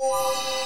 Hello, 0.00 0.56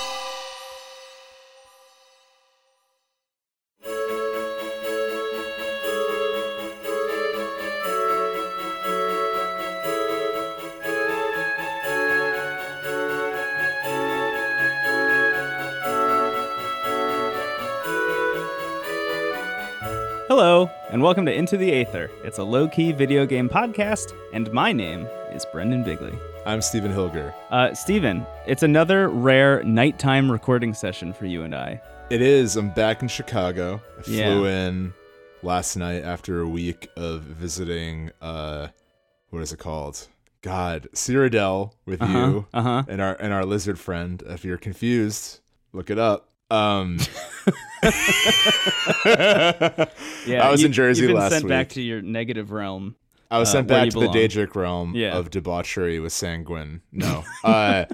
and 20.90 21.02
welcome 21.02 21.26
to 21.26 21.34
Into 21.34 21.56
the 21.56 21.72
Aether. 21.72 22.08
It's 22.22 22.38
a 22.38 22.44
low 22.44 22.68
key 22.68 22.92
video 22.92 23.26
game 23.26 23.48
podcast, 23.48 24.14
and 24.32 24.52
my 24.52 24.72
name 24.72 25.08
is 25.34 25.44
Brendan 25.52 25.82
Bigley. 25.82 26.12
I'm 26.46 26.62
Stephen 26.62 26.92
Hilger. 26.92 27.34
Uh, 27.50 27.74
Steven, 27.74 28.24
it's 28.46 28.62
another 28.62 29.08
rare 29.08 29.62
nighttime 29.64 30.30
recording 30.30 30.72
session 30.74 31.12
for 31.12 31.26
you 31.26 31.42
and 31.42 31.54
I. 31.54 31.80
It 32.10 32.22
is. 32.22 32.56
I'm 32.56 32.70
back 32.70 33.02
in 33.02 33.08
Chicago. 33.08 33.80
I 33.98 34.02
Yeah. 34.10 34.24
flew 34.34 34.46
in 34.46 34.94
last 35.42 35.76
night 35.76 36.02
after 36.04 36.40
a 36.40 36.48
week 36.48 36.88
of 36.96 37.22
visiting. 37.22 38.10
Uh, 38.22 38.68
what 39.30 39.42
is 39.42 39.52
it 39.52 39.58
called? 39.58 40.06
God, 40.42 40.88
Cyrodiil 40.94 41.72
with 41.86 42.02
Uh-huh, 42.02 42.18
you 42.18 42.46
uh-huh. 42.52 42.82
and 42.86 43.00
our 43.00 43.14
and 43.14 43.32
our 43.32 43.44
lizard 43.46 43.78
friend. 43.78 44.22
If 44.26 44.44
you're 44.44 44.58
confused, 44.58 45.40
look 45.72 45.88
it 45.90 45.98
up. 45.98 46.28
Um, 46.50 46.98
Yeah, 50.26 50.40
I 50.42 50.50
was 50.50 50.60
you- 50.60 50.66
in 50.66 50.72
Jersey 50.72 51.02
you've 51.02 51.08
been 51.08 51.16
last 51.16 51.32
sent 51.32 51.44
week. 51.44 51.48
back 51.48 51.68
to 51.70 51.80
your 51.82 52.02
negative 52.02 52.52
realm. 52.52 52.96
I 53.34 53.38
was 53.38 53.48
uh, 53.50 53.52
sent 53.52 53.68
where 53.70 53.84
back 53.84 53.90
to 53.92 54.00
the. 54.00 54.08
Daedric 54.08 54.54
realm 54.54 54.94
Yeah. 54.94 55.16
of 55.16 55.30
debauchery 55.30 55.98
with 56.00 56.12
Sanguine. 56.12 56.82
No. 56.92 57.24
Uh, 57.44 57.84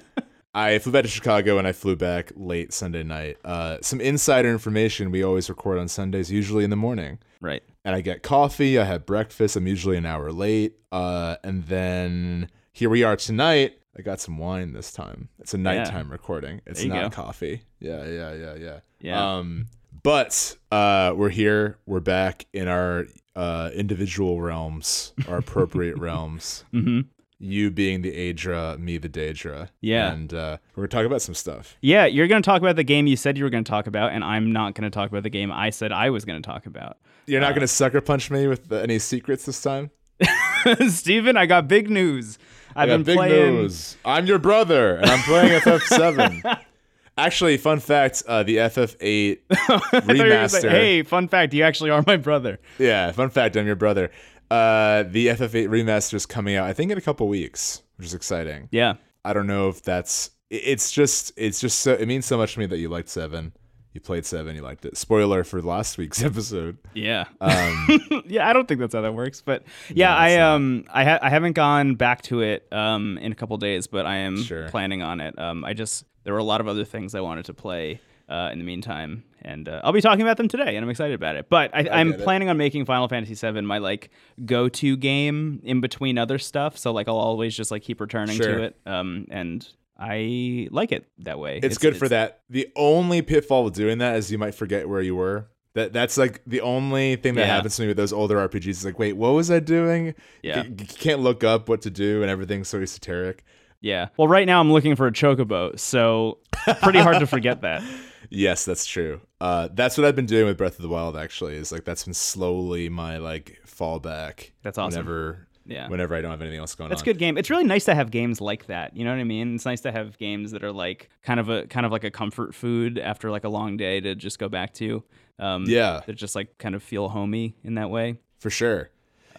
I 0.53 0.79
flew 0.81 0.93
back 0.93 1.05
to 1.05 1.09
Chicago 1.09 1.59
and 1.59 1.67
I 1.67 1.73
flew 1.73 1.95
back 1.95 2.33
late 2.35 2.73
Sunday 2.73 3.05
night. 3.05 3.37
Uh, 3.45 3.79
some 3.83 4.01
insider 4.01 4.51
information 4.51 5.11
we 5.13 5.23
always 5.23 5.49
record 5.49 5.79
on 5.79 5.87
Sundays, 5.87 6.31
usually 6.31 6.65
in 6.65 6.71
the 6.71 6.77
morning. 6.77 7.21
Right. 7.41 7.63
And 7.85 7.95
I 7.95 8.01
get 8.01 8.23
coffee, 8.23 8.77
I 8.79 8.85
have 8.85 9.07
breakfast, 9.07 9.55
I'm 9.57 9.69
usually 9.69 9.97
an 9.97 10.07
hour 10.07 10.33
late. 10.33 10.75
Uh, 10.91 11.37
and 11.45 11.65
then 11.67 12.51
here 12.73 12.91
we 12.91 13.05
are 13.05 13.17
tonight. 13.17 13.79
I 13.97 14.03
got 14.03 14.21
some 14.21 14.39
wine 14.39 14.73
this 14.73 14.93
time. 14.93 15.29
It's 15.39 15.55
a 15.55 15.59
nighttime 15.59 16.11
recording. 16.11 16.63
It's 16.67 16.85
not 16.85 17.13
go. 17.13 17.23
coffee. 17.23 17.63
Yeah, 17.79 18.05
yeah, 18.07 18.35
yeah, 18.35 18.55
yeah. 18.55 18.81
Yeah. 19.01 19.37
Um, 19.37 19.67
but 20.03 20.57
uh, 20.73 21.13
we're 21.17 21.29
here. 21.31 21.79
We're 21.87 22.01
back 22.01 22.47
in 22.53 22.67
our 22.69 23.07
uh, 23.37 23.71
individual 23.75 24.41
realms, 24.41 25.13
our 25.29 25.39
appropriate 25.39 25.99
realms. 25.99 26.65
Mm-hmm. 26.75 27.01
You 27.43 27.71
being 27.71 28.03
the 28.03 28.13
Aedra, 28.13 28.79
me 28.79 28.99
the 28.99 29.09
Daedra. 29.09 29.69
Yeah. 29.81 30.13
And 30.13 30.35
uh, 30.35 30.59
we're 30.77 30.83
gonna 30.87 30.89
talk 31.03 31.07
about 31.07 31.23
some 31.23 31.35
stuff. 31.35 31.77
Yeah, 31.81 32.05
you're 32.05 32.27
going 32.29 32.43
to 32.43 32.47
talk 32.47 32.61
about 32.61 32.77
the 32.77 32.85
game 32.85 33.07
you 33.07 33.17
said 33.17 33.39
you 33.39 33.45
were 33.45 33.51
going 33.51 33.65
to 33.65 33.71
talk 33.71 33.87
about, 33.87 34.13
and 34.13 34.23
I'm 34.23 34.53
not 34.53 34.75
going 34.75 34.83
to 34.83 34.95
talk 34.95 35.09
about 35.11 35.23
the 35.23 35.31
game 35.31 35.51
I 35.51 35.71
said 35.71 35.91
I 35.91 36.11
was 36.11 36.27
going 36.27 36.43
to 36.43 36.47
talk 36.47 36.67
about. 36.67 36.99
You're 37.27 37.43
Uh, 37.43 37.47
not 37.47 37.55
gonna 37.55 37.67
sucker 37.67 38.01
punch 38.03 38.31
me 38.31 38.47
with 38.47 38.71
any 38.73 38.99
secrets 38.99 39.47
this 39.47 39.63
time. 39.63 39.91
Steven, 40.89 41.37
I 41.39 41.47
got 41.47 41.67
big 41.69 41.89
news. 41.89 42.39
I've 42.77 42.89
been 42.89 43.03
big 43.05 43.17
playing. 43.17 43.55
news. 43.55 43.97
I'm 44.05 44.27
your 44.27 44.39
brother, 44.39 44.97
and 44.97 45.07
I'm 45.11 45.21
playing 45.21 45.61
FF7. 45.61 46.61
Actually, 47.19 47.57
fun 47.59 47.81
fact: 47.81 48.23
uh, 48.27 48.43
the 48.43 48.57
FF8 48.59 49.39
I 49.51 49.55
thought 49.57 49.93
you 50.17 50.23
were 50.23 50.29
gonna 50.29 50.49
say, 50.49 50.59
remaster. 50.63 50.71
hey, 50.71 51.03
fun 51.03 51.29
fact, 51.29 51.53
you 51.55 51.63
actually 51.65 51.91
are 51.91 52.03
my 52.07 52.17
brother. 52.17 52.59
Yeah, 52.79 53.13
fun 53.13 53.31
fact: 53.31 53.57
I'm 53.57 53.67
your 53.67 53.77
brother. 53.77 54.11
Uh, 54.51 55.05
the 55.05 55.29
FF8 55.29 55.69
remaster 55.69 56.15
is 56.15 56.27
coming 56.27 56.57
out, 56.57 56.67
I 56.67 56.73
think, 56.73 56.91
in 56.91 56.99
a 56.99 57.01
couple 57.03 57.29
weeks, 57.29 57.83
which 57.97 58.07
is 58.07 58.15
exciting. 58.15 58.69
Yeah. 58.73 58.95
I 59.25 59.33
don't 59.33 59.47
know 59.47 59.69
if 59.69 59.83
that's. 59.83 60.31
It's 60.49 60.91
just. 60.91 61.33
It's 61.37 61.61
just 61.61 61.81
so. 61.81 61.93
It 61.93 62.07
means 62.07 62.27
so 62.27 62.37
much 62.39 62.55
to 62.55 62.59
me 62.61 62.67
that 62.67 62.79
you 62.79 62.89
liked 62.89 63.09
Seven. 63.11 63.53
You 63.93 64.01
played 64.01 64.25
Seven. 64.25 64.57
You 64.57 64.63
liked 64.63 64.85
it. 64.85 64.97
Spoiler 64.97 65.45
for 65.45 65.61
last 65.61 65.99
week's 65.99 66.23
episode. 66.25 66.79
Yeah. 66.95 67.25
Um, 67.41 67.87
yeah, 68.27 68.49
I 68.49 68.53
don't 68.53 68.67
think 68.67 68.81
that's 68.81 68.95
how 68.95 69.03
that 69.03 69.15
works, 69.15 69.43
but 69.43 69.65
yeah, 69.93 70.09
No, 70.09 70.15
I 70.17 70.37
not. 70.37 70.55
um 70.55 70.85
I 70.93 71.05
ha- 71.05 71.19
I 71.23 71.29
haven't 71.29 71.53
gone 71.53 71.97
back 71.97 72.23
to 72.23 72.41
it 72.41 72.67
um 72.73 73.19
in 73.19 73.31
a 73.33 73.35
couple 73.35 73.57
days, 73.59 73.89
but 73.89 74.07
I 74.07 74.17
am 74.19 74.43
Sure. 74.43 74.69
planning 74.71 75.03
on 75.03 75.21
it. 75.21 75.39
Um 75.39 75.65
I 75.65 75.75
just 75.75 76.05
there 76.25 76.33
were 76.33 76.39
a 76.41 76.45
lot 76.45 76.61
of 76.61 76.69
other 76.69 76.85
things 76.85 77.15
I 77.15 77.21
wanted 77.21 77.45
to 77.47 77.55
play 77.55 78.01
uh, 78.29 78.51
in 78.53 78.59
the 78.59 78.65
meantime, 78.65 79.25
and 79.43 79.69
uh, 79.69 79.81
I'll 79.83 79.93
be 79.93 80.01
talking 80.01 80.23
about 80.23 80.37
them 80.37 80.47
today, 80.49 80.77
and 80.77 80.85
I'm 80.85 80.91
excited 80.91 81.15
about 81.15 81.35
it. 81.37 81.49
But 81.49 81.71
I, 81.75 81.81
it. 82.03 82.21
planning 82.21 82.49
on 82.49 82.57
making 82.57 82.85
Final 82.85 83.09
Fantasy 83.09 83.35
VII 83.35 83.61
my 83.63 83.79
like 83.79 84.11
go-to 84.45 84.97
game 84.97 85.61
in 85.65 85.81
between 85.81 86.17
other 86.19 86.39
stuff. 86.39 86.79
So 86.79 86.93
like 86.93 87.09
I'll 87.09 87.17
always 87.17 87.57
just 87.57 87.71
like 87.71 87.83
keep 87.83 88.01
returning 88.01 88.37
Sure. 88.37 88.59
to 88.59 88.63
it, 88.65 88.77
um 88.87 89.27
and 89.31 89.67
I 89.99 90.69
like 90.71 90.93
it 90.93 91.07
that 91.19 91.39
way. 91.39 91.61
it's, 91.63 91.77
good 91.77 91.97
for 91.97 92.09
that. 92.09 92.41
The 92.49 92.69
only 92.75 93.21
pitfall 93.21 93.65
with 93.65 93.75
doing 93.75 93.99
that 93.99 94.17
is 94.17 94.33
you 94.33 94.39
might 94.39 94.55
forget 94.55 94.89
where 94.89 95.03
you 95.03 95.15
were. 95.15 95.49
That 95.75 95.93
that's 95.93 96.17
like 96.17 96.41
the 96.47 96.63
only 96.63 97.17
thing 97.17 97.35
that 97.35 97.43
Yeah. 97.43 97.55
happens 97.57 97.77
to 97.77 97.83
me 97.83 97.89
with 97.89 97.97
those 97.99 98.13
older 98.13 98.37
RPGs. 98.49 98.67
Is 98.69 98.85
like, 98.85 98.99
wait, 98.99 99.13
what 99.13 99.31
was 99.35 99.51
I 99.51 99.61
doing? 99.61 100.15
Yeah. 100.43 100.63
You, 100.65 100.71
you 100.71 100.87
can't 100.87 101.21
look 101.21 101.45
up 101.45 101.69
what 101.69 101.83
to 101.83 101.91
do, 101.91 102.23
and 102.23 102.31
everything's 102.31 102.69
so 102.69 102.81
esoteric. 102.81 103.45
Yeah. 103.81 104.09
Well, 104.17 104.29
right 104.29 104.47
now 104.47 104.61
I'm 104.61 104.73
looking 104.73 104.97
for 104.97 105.07
a 105.07 105.13
chocobo, 105.13 105.79
so 105.79 106.39
pretty 106.83 106.99
hard 106.99 107.19
to 107.21 107.27
forget 107.27 107.61
that. 107.63 107.83
Yes, 108.29 108.65
that's 108.65 108.87
true. 108.87 109.21
Uh, 109.41 109.69
that's 109.73 109.97
what 109.99 110.07
I've 110.07 110.15
been 110.17 110.27
doing 110.27 110.47
with 110.47 110.57
Breath 110.59 110.77
of 110.77 110.83
the 110.83 110.89
Wild. 110.89 111.17
Actually, 111.17 111.55
is 111.57 111.73
like 111.73 111.85
that's 111.85 112.05
been 112.05 112.15
slowly 112.15 112.89
my 112.89 113.17
like 113.19 113.59
fallback. 113.67 114.51
That's 114.63 114.79
awesome. 114.79 114.99
Whenever, 115.07 115.47
Yeah. 115.67 115.89
whenever 115.89 116.15
I 116.15 116.21
don't 116.21 116.31
have 116.31 116.41
anything 116.43 116.59
else 116.61 116.75
going 116.75 116.87
on. 116.87 116.91
That's 116.91 117.03
on. 117.03 117.09
a 117.09 117.13
good 117.13 117.19
game. 117.19 117.37
It's 117.39 117.51
really 117.51 117.65
nice 117.65 117.87
to 117.87 117.95
have 117.95 118.11
games 118.11 118.41
like 118.41 118.67
that. 118.67 118.97
You 118.97 119.05
know 119.05 119.11
what 119.13 119.19
I 119.21 119.25
mean? 119.25 119.55
It's 119.55 119.65
nice 119.65 119.81
to 119.81 119.93
have 119.93 120.17
games 120.19 120.53
that 120.53 120.63
are 120.63 120.73
like 120.73 121.09
kind 121.23 121.41
of 121.41 121.49
a 121.49 121.67
kind 121.67 121.87
of 121.87 121.91
like 121.93 122.05
a 122.05 122.11
comfort 122.11 122.55
food 122.55 122.99
after 122.99 123.31
like 123.31 123.45
a 123.45 123.49
long 123.49 123.77
day 123.77 124.01
to 124.01 124.15
just 124.15 124.39
go 124.39 124.49
back 124.49 124.75
to. 124.75 125.03
Um, 125.39 125.65
Yeah, 125.67 126.03
That 126.07 126.15
just 126.17 126.35
like 126.37 126.59
kind 126.59 126.75
of 126.75 126.83
feel 126.83 127.09
homey 127.09 127.57
in 127.65 127.75
that 127.77 127.91
way. 127.91 128.19
for 128.39 128.51
sure. 128.51 128.91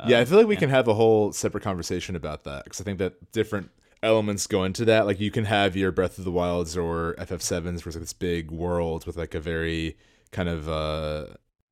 yeah, 0.08 0.20
I 0.20 0.26
feel 0.26 0.40
like 0.40 0.48
we 0.48 0.56
yeah. 0.56 0.62
can 0.62 0.70
have 0.72 0.88
a 0.88 0.96
whole 0.96 1.32
separate 1.32 1.64
conversation 1.64 2.16
about 2.16 2.44
that 2.46 2.64
because 2.64 2.82
I 2.82 2.84
think 2.84 2.98
that 2.98 3.32
different 3.32 3.70
elements 4.04 4.48
go 4.48 4.64
into 4.64 4.86
that. 4.86 5.06
Like 5.06 5.20
you 5.20 5.32
can 5.32 5.46
have 5.46 5.76
your 5.76 5.92
Breath 5.92 6.18
of 6.18 6.24
the 6.26 6.32
Wilds 6.32 6.76
or 6.78 7.16
FF7s, 7.20 7.64
where 7.64 7.72
it's 7.74 7.86
like 7.86 7.96
this 7.96 8.14
big 8.14 8.52
world 8.52 9.06
with 9.06 9.18
like 9.18 9.36
a 9.36 9.40
very 9.40 9.98
kind 10.32 10.50
of 10.50 10.68
uh, 10.70 11.26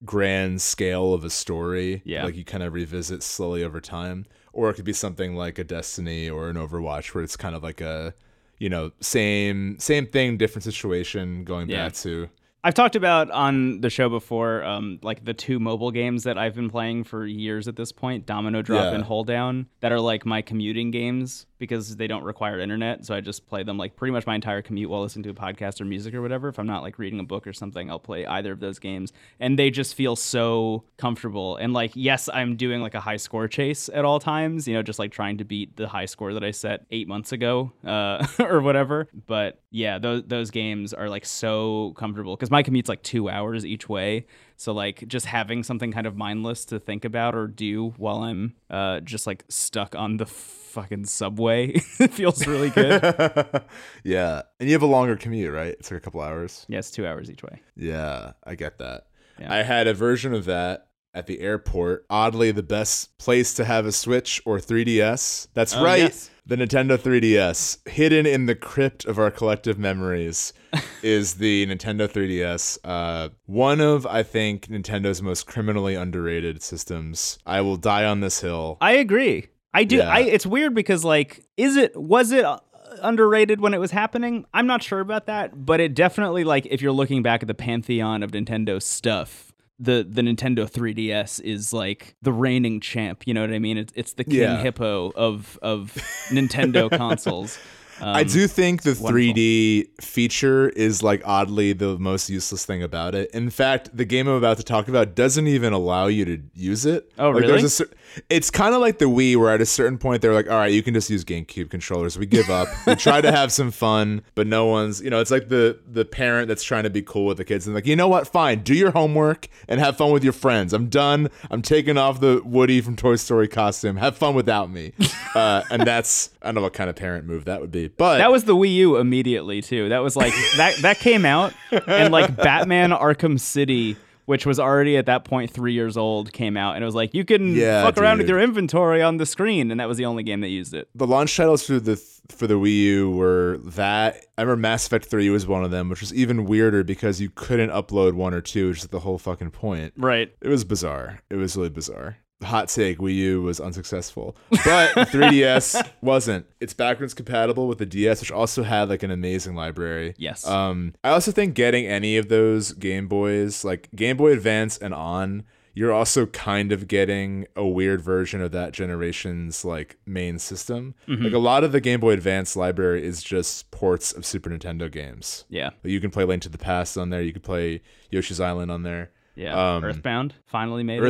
grand 0.06 0.62
scale 0.62 1.14
of 1.14 1.24
a 1.24 1.30
story. 1.30 2.02
Yeah. 2.06 2.26
like 2.26 2.36
you 2.36 2.46
kind 2.46 2.64
of 2.64 2.74
revisit 2.74 3.24
slowly 3.24 3.64
over 3.64 3.82
time, 3.82 4.26
or 4.54 4.70
it 4.70 4.76
could 4.76 4.86
be 4.86 4.94
something 4.94 5.36
like 5.36 5.58
a 5.60 5.64
Destiny 5.64 6.30
or 6.30 6.50
an 6.50 6.56
Overwatch, 6.56 7.14
where 7.14 7.24
it's 7.24 7.36
kind 7.38 7.56
of 7.56 7.64
like 7.64 7.82
a 7.82 8.14
you 8.58 8.70
know 8.70 8.92
same 9.00 9.78
same 9.80 10.06
thing, 10.06 10.38
different 10.38 10.64
situation, 10.64 11.44
going 11.44 11.70
Yeah. 11.70 11.86
back 11.86 11.94
to 11.96 12.30
I've 12.62 12.74
talked 12.74 12.98
about 12.98 13.32
on 13.32 13.80
the 13.80 13.90
show 13.90 14.10
before, 14.10 14.66
um, 14.66 15.00
like 15.02 15.24
the 15.24 15.34
two 15.34 15.60
mobile 15.60 15.92
games 15.92 16.24
that 16.24 16.38
I've 16.38 16.56
been 16.56 16.70
playing 16.70 17.06
for 17.06 17.26
years 17.26 17.70
at 17.70 17.78
this 17.78 17.94
point, 17.94 18.26
Domino 18.26 18.62
Drop 18.62 18.84
Yeah. 18.84 18.96
and 18.96 19.04
Hold 19.06 19.28
Down, 19.28 19.68
that 19.80 19.94
are 19.94 20.00
like 20.02 20.26
my 20.26 20.42
commuting 20.42 20.92
games 20.92 21.46
because 21.60 21.98
they 21.98 22.08
don't 22.08 22.24
require 22.24 22.60
internet. 22.60 23.06
So 23.06 23.14
I 23.14 23.22
just 23.22 23.48
play 23.48 23.64
them 23.64 23.78
like 23.78 23.96
pretty 23.96 24.12
much 24.12 24.26
my 24.26 24.36
entire 24.36 24.62
commute 24.62 24.90
while 24.90 25.02
listening 25.02 25.24
to 25.24 25.30
a 25.30 25.34
podcast 25.34 25.80
or 25.82 25.86
music 25.86 26.14
or 26.16 26.22
whatever. 26.22 26.48
If 26.48 26.58
I'm 26.58 26.66
not 26.66 26.82
like 26.82 26.98
reading 26.98 27.20
a 27.20 27.24
book 27.24 27.46
or 27.46 27.54
something, 27.54 27.90
I'll 27.90 28.00
play 28.00 28.26
either 28.26 28.54
of 28.54 28.60
those 28.60 28.80
games. 28.80 29.12
And 29.40 29.60
they 29.60 29.70
just 29.70 29.94
feel 29.94 30.16
so 30.16 30.86
comfortable. 30.98 31.58
And 31.58 31.74
like, 31.74 31.92
yes, 31.94 32.30
I'm 32.34 32.56
doing 32.56 32.82
like 32.82 32.96
a 32.96 33.00
high 33.02 33.18
score 33.18 33.48
chase 33.48 33.90
at 33.94 34.06
all 34.06 34.20
times, 34.20 34.68
you 34.68 34.74
know, 34.74 34.82
just 34.82 35.00
like 35.00 35.12
trying 35.12 35.38
to 35.38 35.44
beat 35.44 35.76
the 35.76 35.88
high 35.88 36.06
score 36.06 36.34
that 36.34 36.44
I 36.44 36.52
set 36.52 36.86
eight 36.92 37.08
months 37.08 37.34
ago 37.34 37.74
uh, 37.86 38.26
or 38.40 38.62
whatever. 38.62 39.08
But 39.28 39.62
yeah, 39.70 40.00
those, 40.00 40.24
those 40.26 40.52
games 40.52 40.94
are 40.94 41.10
like 41.10 41.26
so 41.26 41.94
comfortable 41.98 42.36
because 42.36 42.50
my 42.50 42.64
commute's 42.64 42.90
like 42.90 43.04
two 43.04 43.30
hours 43.30 43.66
each 43.66 43.90
way. 43.90 44.26
So 44.56 44.74
like 44.74 45.08
just 45.08 45.26
having 45.26 45.64
something 45.64 45.92
kind 45.92 46.06
of 46.06 46.18
mindless 46.18 46.66
to 46.66 46.80
think 46.80 47.06
about 47.06 47.34
or 47.34 47.48
do 47.48 47.94
while 47.98 48.24
I'm 48.24 48.56
uh, 48.70 49.00
just 49.00 49.26
like 49.26 49.46
stuck 49.48 49.96
on 49.96 50.18
the 50.18 50.26
fucking 50.70 51.06
subway 51.06 51.68
it 52.00 52.12
feels 52.14 52.46
really 52.48 52.70
good. 52.70 53.02
yeah, 54.04 54.42
and 54.60 54.70
you 54.70 54.74
have 54.74 54.82
a 54.82 54.86
longer 54.88 55.16
commute, 55.16 55.54
right? 55.54 55.76
It's 55.80 55.92
like 55.92 55.98
a 56.00 56.02
couple 56.02 56.22
hours. 56.22 56.66
yeah, 56.70 56.80
it's 56.80 56.92
two 56.92 57.06
hours 57.06 57.30
each 57.30 57.44
way. 57.44 57.62
Yeah, 57.76 58.32
I 58.44 58.56
get 58.56 58.78
that. 58.80 59.08
Yeah. 59.40 59.54
I 59.54 59.64
had 59.64 59.88
a 59.88 59.94
version 59.94 60.34
of 60.34 60.46
that 60.46 60.88
at 61.14 61.28
the 61.28 61.40
airport. 61.42 62.06
Oddly, 62.10 62.52
the 62.52 62.64
best 62.64 63.18
place 63.18 63.54
to 63.56 63.66
have 63.66 63.86
a 63.86 63.92
Switch 63.92 64.42
or 64.46 64.60
3DS. 64.60 65.48
That's 65.54 65.76
Oh, 65.76 65.84
right. 65.84 66.00
yes. 66.00 66.30
The 66.46 66.56
Nintendo 66.56 66.98
3DS. 66.98 67.88
Hidden 67.88 68.26
in 68.26 68.48
the 68.48 68.56
crypt 68.56 69.06
of 69.06 69.18
our 69.20 69.32
collective 69.32 69.78
memories 69.80 70.52
is 71.04 71.36
the 71.36 71.66
Nintendo 71.68 72.08
3DS. 72.08 72.80
Uh, 72.84 73.30
one 73.46 73.80
of, 73.82 74.06
I 74.06 74.24
think, 74.24 74.68
Nintendo's 74.68 75.22
most 75.22 75.46
criminally 75.48 75.96
underrated 75.96 76.62
systems. 76.64 77.40
I 77.46 77.62
will 77.62 77.78
die 77.78 78.04
on 78.06 78.20
this 78.20 78.42
hill. 78.42 78.78
I 78.82 78.94
agree. 78.94 79.48
I 79.74 79.84
do. 79.84 79.98
Yeah. 79.98 80.10
I. 80.10 80.20
It's 80.22 80.46
weird 80.46 80.74
because 80.74 81.04
like, 81.06 81.46
is 81.58 81.76
it 81.76 81.96
was 81.96 82.32
it 82.32 82.44
uh, 82.46 82.60
underrated 83.02 83.62
when 83.62 83.74
it 83.74 83.80
was 83.80 83.92
happening? 83.92 84.46
I'm 84.54 84.66
not 84.68 84.82
sure 84.84 85.00
about 85.00 85.28
that, 85.28 85.66
but 85.66 85.80
it 85.80 85.94
definitely 85.94 86.44
like 86.44 86.66
if 86.68 86.82
you're 86.82 86.92
looking 86.92 87.22
back 87.22 87.42
at 87.44 87.48
the 87.48 87.54
pantheon 87.54 88.24
of 88.24 88.32
Nintendo 88.32 88.82
stuff. 88.82 89.46
The, 89.82 90.06
the 90.06 90.22
Nintendo 90.22 90.70
3DS 90.70 91.40
is 91.40 91.72
like 91.72 92.14
the 92.22 92.34
reigning 92.34 92.82
champ. 92.82 93.26
You 93.26 93.34
know 93.34 93.40
what 93.40 93.54
I 93.54 93.60
mean? 93.60 93.78
It's, 93.78 93.94
it's 93.96 94.12
the 94.12 94.26
king 94.26 94.42
Yeah. 94.42 94.62
hippo 94.62 95.14
of 95.16 95.58
of 95.62 95.94
Nintendo 96.32 96.90
consoles. 96.90 97.58
I 98.02 98.24
do 98.24 98.48
think 98.48 98.84
the 98.84 98.92
3D 98.92 100.02
feature 100.02 100.70
is 100.70 101.04
like 101.04 101.22
oddly 101.26 101.74
the 101.74 101.98
most 101.98 102.30
useless 102.30 102.66
thing 102.66 102.82
about 102.84 103.16
it. 103.16 103.32
In 103.32 103.50
fact, 103.50 103.96
the 103.96 104.06
game 104.06 104.28
I'm 104.28 104.36
about 104.36 104.58
to 104.58 104.64
talk 104.64 104.88
about 104.88 105.16
doesn't 105.16 105.48
even 105.48 105.74
allow 105.74 106.08
you 106.08 106.26
to 106.26 106.42
use 106.54 106.86
it. 106.86 107.12
Oh, 107.18 107.32
Like, 107.32 107.44
really? 107.44 107.68
cer- 107.68 107.90
it's 108.30 108.50
kind 108.50 108.74
of 108.74 108.82
like 108.82 108.98
the 108.98 109.06
Wii, 109.06 109.36
where 109.36 109.54
at 109.54 109.62
a 109.62 109.66
certain 109.66 109.98
point 109.98 110.22
they're 110.22 110.34
like, 110.34 110.50
"All 110.50 110.58
right, 110.58 110.72
you 110.72 110.82
can 110.82 110.94
just 110.96 111.10
use 111.10 111.24
GameCube 111.24 111.70
controllers." 111.70 112.18
We 112.18 112.26
give 112.26 112.50
up. 112.50 112.68
we 112.88 112.96
try 112.96 113.22
to 113.22 113.32
have 113.32 113.52
some 113.52 113.70
fun, 113.72 114.24
but 114.34 114.48
no 114.48 114.66
one's. 114.66 115.00
You 115.02 115.10
know, 115.12 115.20
it's 115.20 115.30
like 115.32 115.50
the 115.50 115.80
the 115.88 116.06
parent 116.06 116.48
that's 116.48 116.64
trying 116.64 116.84
to 116.84 116.90
be 116.90 117.02
cool 117.04 117.26
with 117.26 117.38
the 117.38 117.46
kids 117.46 117.68
and 117.68 117.76
like, 117.76 117.86
you 117.86 117.96
know 117.96 118.08
what? 118.08 118.28
Fine, 118.28 118.64
do 118.64 118.74
your 118.74 118.92
homework 118.92 119.48
and 119.68 119.80
have 119.80 119.98
fun 119.98 120.12
with 120.12 120.24
your 120.24 120.34
friends. 120.34 120.74
I'm 120.74 120.88
done. 120.90 121.30
I'm 121.52 121.62
taking 121.62 121.98
off 121.98 122.20
the 122.20 122.42
Woody 122.44 122.82
from 122.82 122.96
Toy 122.96 123.16
Story 123.16 123.48
costume. 123.48 123.98
Have 123.98 124.18
fun 124.18 124.34
without 124.36 124.72
me. 124.72 124.94
Uh, 125.36 125.62
and 125.70 125.84
that's 125.84 126.32
I 126.42 126.48
don't 126.48 126.56
know 126.56 126.62
what 126.62 126.74
kind 126.74 126.90
of 126.90 126.96
parent 126.96 127.26
move 127.28 127.46
that 127.46 127.62
would 127.62 127.70
be, 127.72 127.89
but 127.98 128.18
That 128.20 128.32
was 128.32 128.44
the 128.46 128.56
Wii 128.56 128.74
U 128.76 128.98
immediately 128.98 129.62
too. 129.62 129.90
That 129.90 130.00
was 130.00 130.16
like 130.16 130.34
that 130.58 130.76
that 130.82 131.00
came 131.00 131.26
out 131.26 131.54
and 131.88 132.12
like 132.12 132.36
Batman 132.36 132.92
Arkham 132.92 133.40
City, 133.40 133.96
which 134.26 134.46
was 134.46 134.60
already 134.60 134.96
at 134.98 135.08
that 135.08 135.26
point 135.26 135.52
three 135.52 135.74
years 135.74 135.98
old, 135.98 136.32
came 136.34 136.56
out 136.58 136.76
and 136.76 136.84
it 136.84 136.86
was 136.86 136.96
like 136.96 137.14
you 137.14 137.26
can 137.26 137.56
Yeah, 137.56 137.84
fuck 137.84 137.98
around 137.98 138.20
with 138.20 138.30
your 138.30 138.40
inventory 138.40 139.02
on 139.02 139.18
the 139.18 139.26
screen, 139.26 139.72
and 139.72 139.80
that 139.80 139.88
was 139.88 139.98
the 139.98 140.06
only 140.06 140.24
game 140.24 140.42
that 140.42 140.50
used 140.50 140.74
it. 140.74 140.88
the 140.96 141.08
launch 141.08 141.36
titles 141.36 141.66
for 141.66 141.80
the 141.80 141.96
for 142.30 142.46
the 142.46 142.54
Wii 142.54 142.76
U 142.84 143.10
were 143.12 143.58
that 143.64 144.18
I 144.38 144.42
remember 144.44 144.62
Mass 144.62 144.86
Effect 144.86 145.06
3 145.06 145.30
was 145.32 145.48
one 145.48 145.64
of 145.64 145.72
them, 145.72 145.90
which 145.90 146.00
was 146.02 146.14
even 146.14 146.46
weirder 146.46 146.84
because 146.84 147.20
you 147.20 147.32
couldn't 147.34 147.72
upload 147.72 148.14
one 148.14 148.36
or 148.36 148.42
two, 148.42 148.70
which 148.70 148.80
is 148.80 148.88
the 148.90 149.00
whole 149.00 149.18
fucking 149.18 149.50
point. 149.50 149.94
Right. 149.98 150.32
It 150.42 150.48
was 150.48 150.64
bizarre. 150.64 151.22
It 151.32 151.38
was 151.38 151.58
really 151.58 151.70
bizarre. 151.70 152.18
Hot 152.44 152.70
take, 152.70 153.00
Wii 153.00 153.16
U 153.16 153.42
was 153.42 153.60
unsuccessful. 153.60 154.36
But 154.50 154.92
3DS 154.96 155.90
wasn't. 156.02 156.46
It's 156.62 156.74
backwards 156.74 157.14
compatible 157.14 157.68
with 157.68 157.80
the 157.80 157.86
DS, 157.86 158.22
which 158.22 158.32
also 158.32 158.64
had 158.64 158.88
like 158.90 159.04
an 159.04 159.12
amazing 159.12 159.56
library. 159.56 160.14
Yes. 160.18 160.48
Um, 160.48 160.94
I 161.04 161.10
also 161.10 161.32
think 161.32 161.54
getting 161.54 161.86
any 161.86 162.16
of 162.18 162.30
those 162.30 162.72
Game 162.74 163.08
Boys, 163.08 163.66
like 163.66 163.90
Game 163.96 164.16
Boy 164.16 164.32
Advance 164.32 164.78
and 164.78 164.94
on, 164.94 165.44
you're 165.74 165.92
also 165.94 166.26
kind 166.28 166.72
of 166.72 166.88
getting 166.88 167.46
a 167.56 167.66
weird 167.66 168.02
version 168.02 168.42
of 168.42 168.52
that 168.52 168.72
generation's 168.74 169.64
like 169.66 169.98
main 170.06 170.40
system. 170.40 170.96
Mm-hmm. 171.08 171.26
Like 171.26 171.34
a 171.34 171.40
lot 171.40 171.64
of 171.64 171.72
the 171.74 171.82
Game 171.82 172.00
Boy 172.00 172.12
Advance 172.14 172.56
library 172.56 173.06
is 173.06 173.22
just 173.22 173.70
ports 173.72 174.12
of 174.12 174.26
Super 174.26 174.50
Nintendo 174.50 174.90
games. 174.92 175.46
yeah. 175.50 175.72
You 175.84 176.00
can 176.00 176.10
play 176.10 176.24
Link 176.24 176.42
to 176.44 176.50
the 176.50 176.58
Past 176.58 176.98
on 176.98 177.10
there. 177.10 177.22
You 177.22 177.34
can 177.34 177.42
play 177.42 177.82
Yoshi's 178.12 178.40
Island 178.40 178.72
on 178.72 178.84
there. 178.84 179.12
Yeah. 179.36 179.76
Um, 179.76 179.84
Earthbound 179.84 180.36
finally 180.46 180.84
made 180.84 181.00
it. 181.00 181.04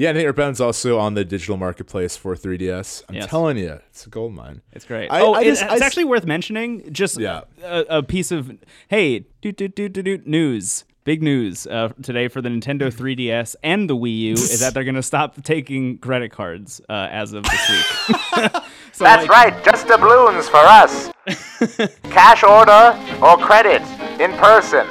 Earthbound. 0.00 0.02
Yeah, 0.02 0.10
I 0.10 0.12
think 0.14 0.28
Earthbound's 0.36 0.60
also 0.60 0.98
on 0.98 1.14
the 1.14 1.24
digital 1.24 1.56
marketplace 1.56 2.16
for 2.16 2.34
3DS. 2.34 3.02
I'm 3.08 3.14
Yes. 3.16 3.26
telling 3.30 3.56
you, 3.58 3.80
it's 3.90 4.06
a 4.06 4.10
gold 4.10 4.32
mine. 4.34 4.62
It's 4.72 4.84
great. 4.84 5.08
I- 5.10 5.20
oh, 5.20 5.34
I 5.34 5.40
it- 5.42 5.44
just- 5.44 5.62
it's 5.62 5.72
I 5.72 5.76
s- 5.76 5.82
actually 5.82 6.04
worth 6.04 6.24
mentioning. 6.26 6.92
Just 6.92 7.18
Yeah. 7.18 7.42
a, 7.62 7.84
a 7.98 8.02
piece 8.02 8.30
of 8.32 8.50
hey, 8.88 9.26
do 9.42 9.52
do 9.52 9.68
do 9.68 9.88
do 9.88 10.02
do 10.02 10.18
news. 10.24 10.84
Big 11.04 11.22
news 11.22 11.66
uh, 11.66 11.88
today 12.02 12.28
for 12.28 12.42
the 12.42 12.50
Nintendo 12.50 12.92
3DS 12.92 13.56
and 13.62 13.88
the 13.88 13.96
Wii 13.96 14.18
U 14.18 14.32
is 14.34 14.60
that 14.60 14.74
they're 14.74 14.84
going 14.84 14.96
to 14.96 15.02
stop 15.02 15.42
taking 15.42 15.96
credit 15.96 16.30
cards 16.30 16.82
uh, 16.90 17.08
as 17.10 17.32
of 17.32 17.42
this 17.44 17.70
week. 17.70 18.52
so 18.92 19.04
That's 19.04 19.26
like, 19.26 19.30
right, 19.30 19.64
just 19.64 19.86
doubloons 19.88 20.46
for 20.50 20.58
us. 20.58 21.10
Cash 22.10 22.42
order 22.44 22.98
or 23.22 23.38
credit 23.38 23.80
in 24.20 24.30
person. 24.36 24.86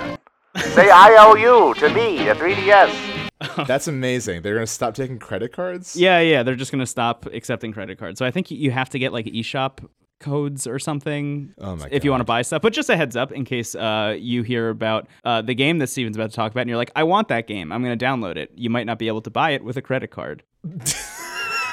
Say 0.58 0.90
IOU 0.90 1.76
to 1.76 1.90
me, 1.94 2.18
the 2.26 2.34
3DS. 2.34 3.09
That's 3.68 3.88
amazing. 3.88 4.41
They're 4.41 4.56
gonna 4.56 4.68
stop 4.68 4.94
taking 4.95 5.19
credit 5.19 5.51
cards. 5.53 5.95
Yeah, 5.95 6.19
yeah, 6.19 6.44
they're 6.44 6.56
just 6.56 6.71
going 6.71 6.80
to 6.80 6.86
stop 6.86 7.25
accepting 7.27 7.71
credit 7.71 7.97
cards. 7.97 8.19
So 8.19 8.25
I 8.25 8.31
think 8.31 8.51
you 8.51 8.71
have 8.71 8.89
to 8.89 9.00
get 9.00 9.13
like 9.13 9.25
eShop 9.27 9.88
codes 10.19 10.68
or 10.68 10.80
something 10.80 11.53
Oh 11.59 11.77
my 11.77 11.88
if 11.91 12.03
you 12.03 12.12
want 12.12 12.21
to 12.21 12.25
buy 12.25 12.41
stuff. 12.41 12.62
But 12.62 12.74
just 12.74 12.89
a 12.89 12.97
heads 12.97 13.15
up 13.15 13.31
in 13.31 13.45
case 13.45 13.74
uh, 13.75 14.15
you 14.19 14.44
hear 14.44 14.69
about 14.69 15.07
uh, 15.24 15.41
the 15.41 15.56
game 15.56 15.77
that 15.77 15.88
Steven's 15.88 16.18
about 16.18 16.30
to 16.31 16.36
talk 16.36 16.51
about 16.51 16.62
and 16.62 16.69
you're 16.69 16.77
like, 16.77 16.91
I 16.95 17.03
want 17.03 17.30
that 17.30 17.47
game. 17.47 17.71
I'm 17.71 17.81
going 17.83 17.97
to 17.97 18.06
download 18.06 18.36
it. 18.36 18.51
You 18.56 18.69
might 18.69 18.86
not 18.86 19.00
be 19.00 19.07
able 19.07 19.21
to 19.21 19.30
buy 19.30 19.51
it 19.51 19.63
with 19.63 19.77
a 19.77 19.81
credit 19.81 20.12
card. 20.12 20.44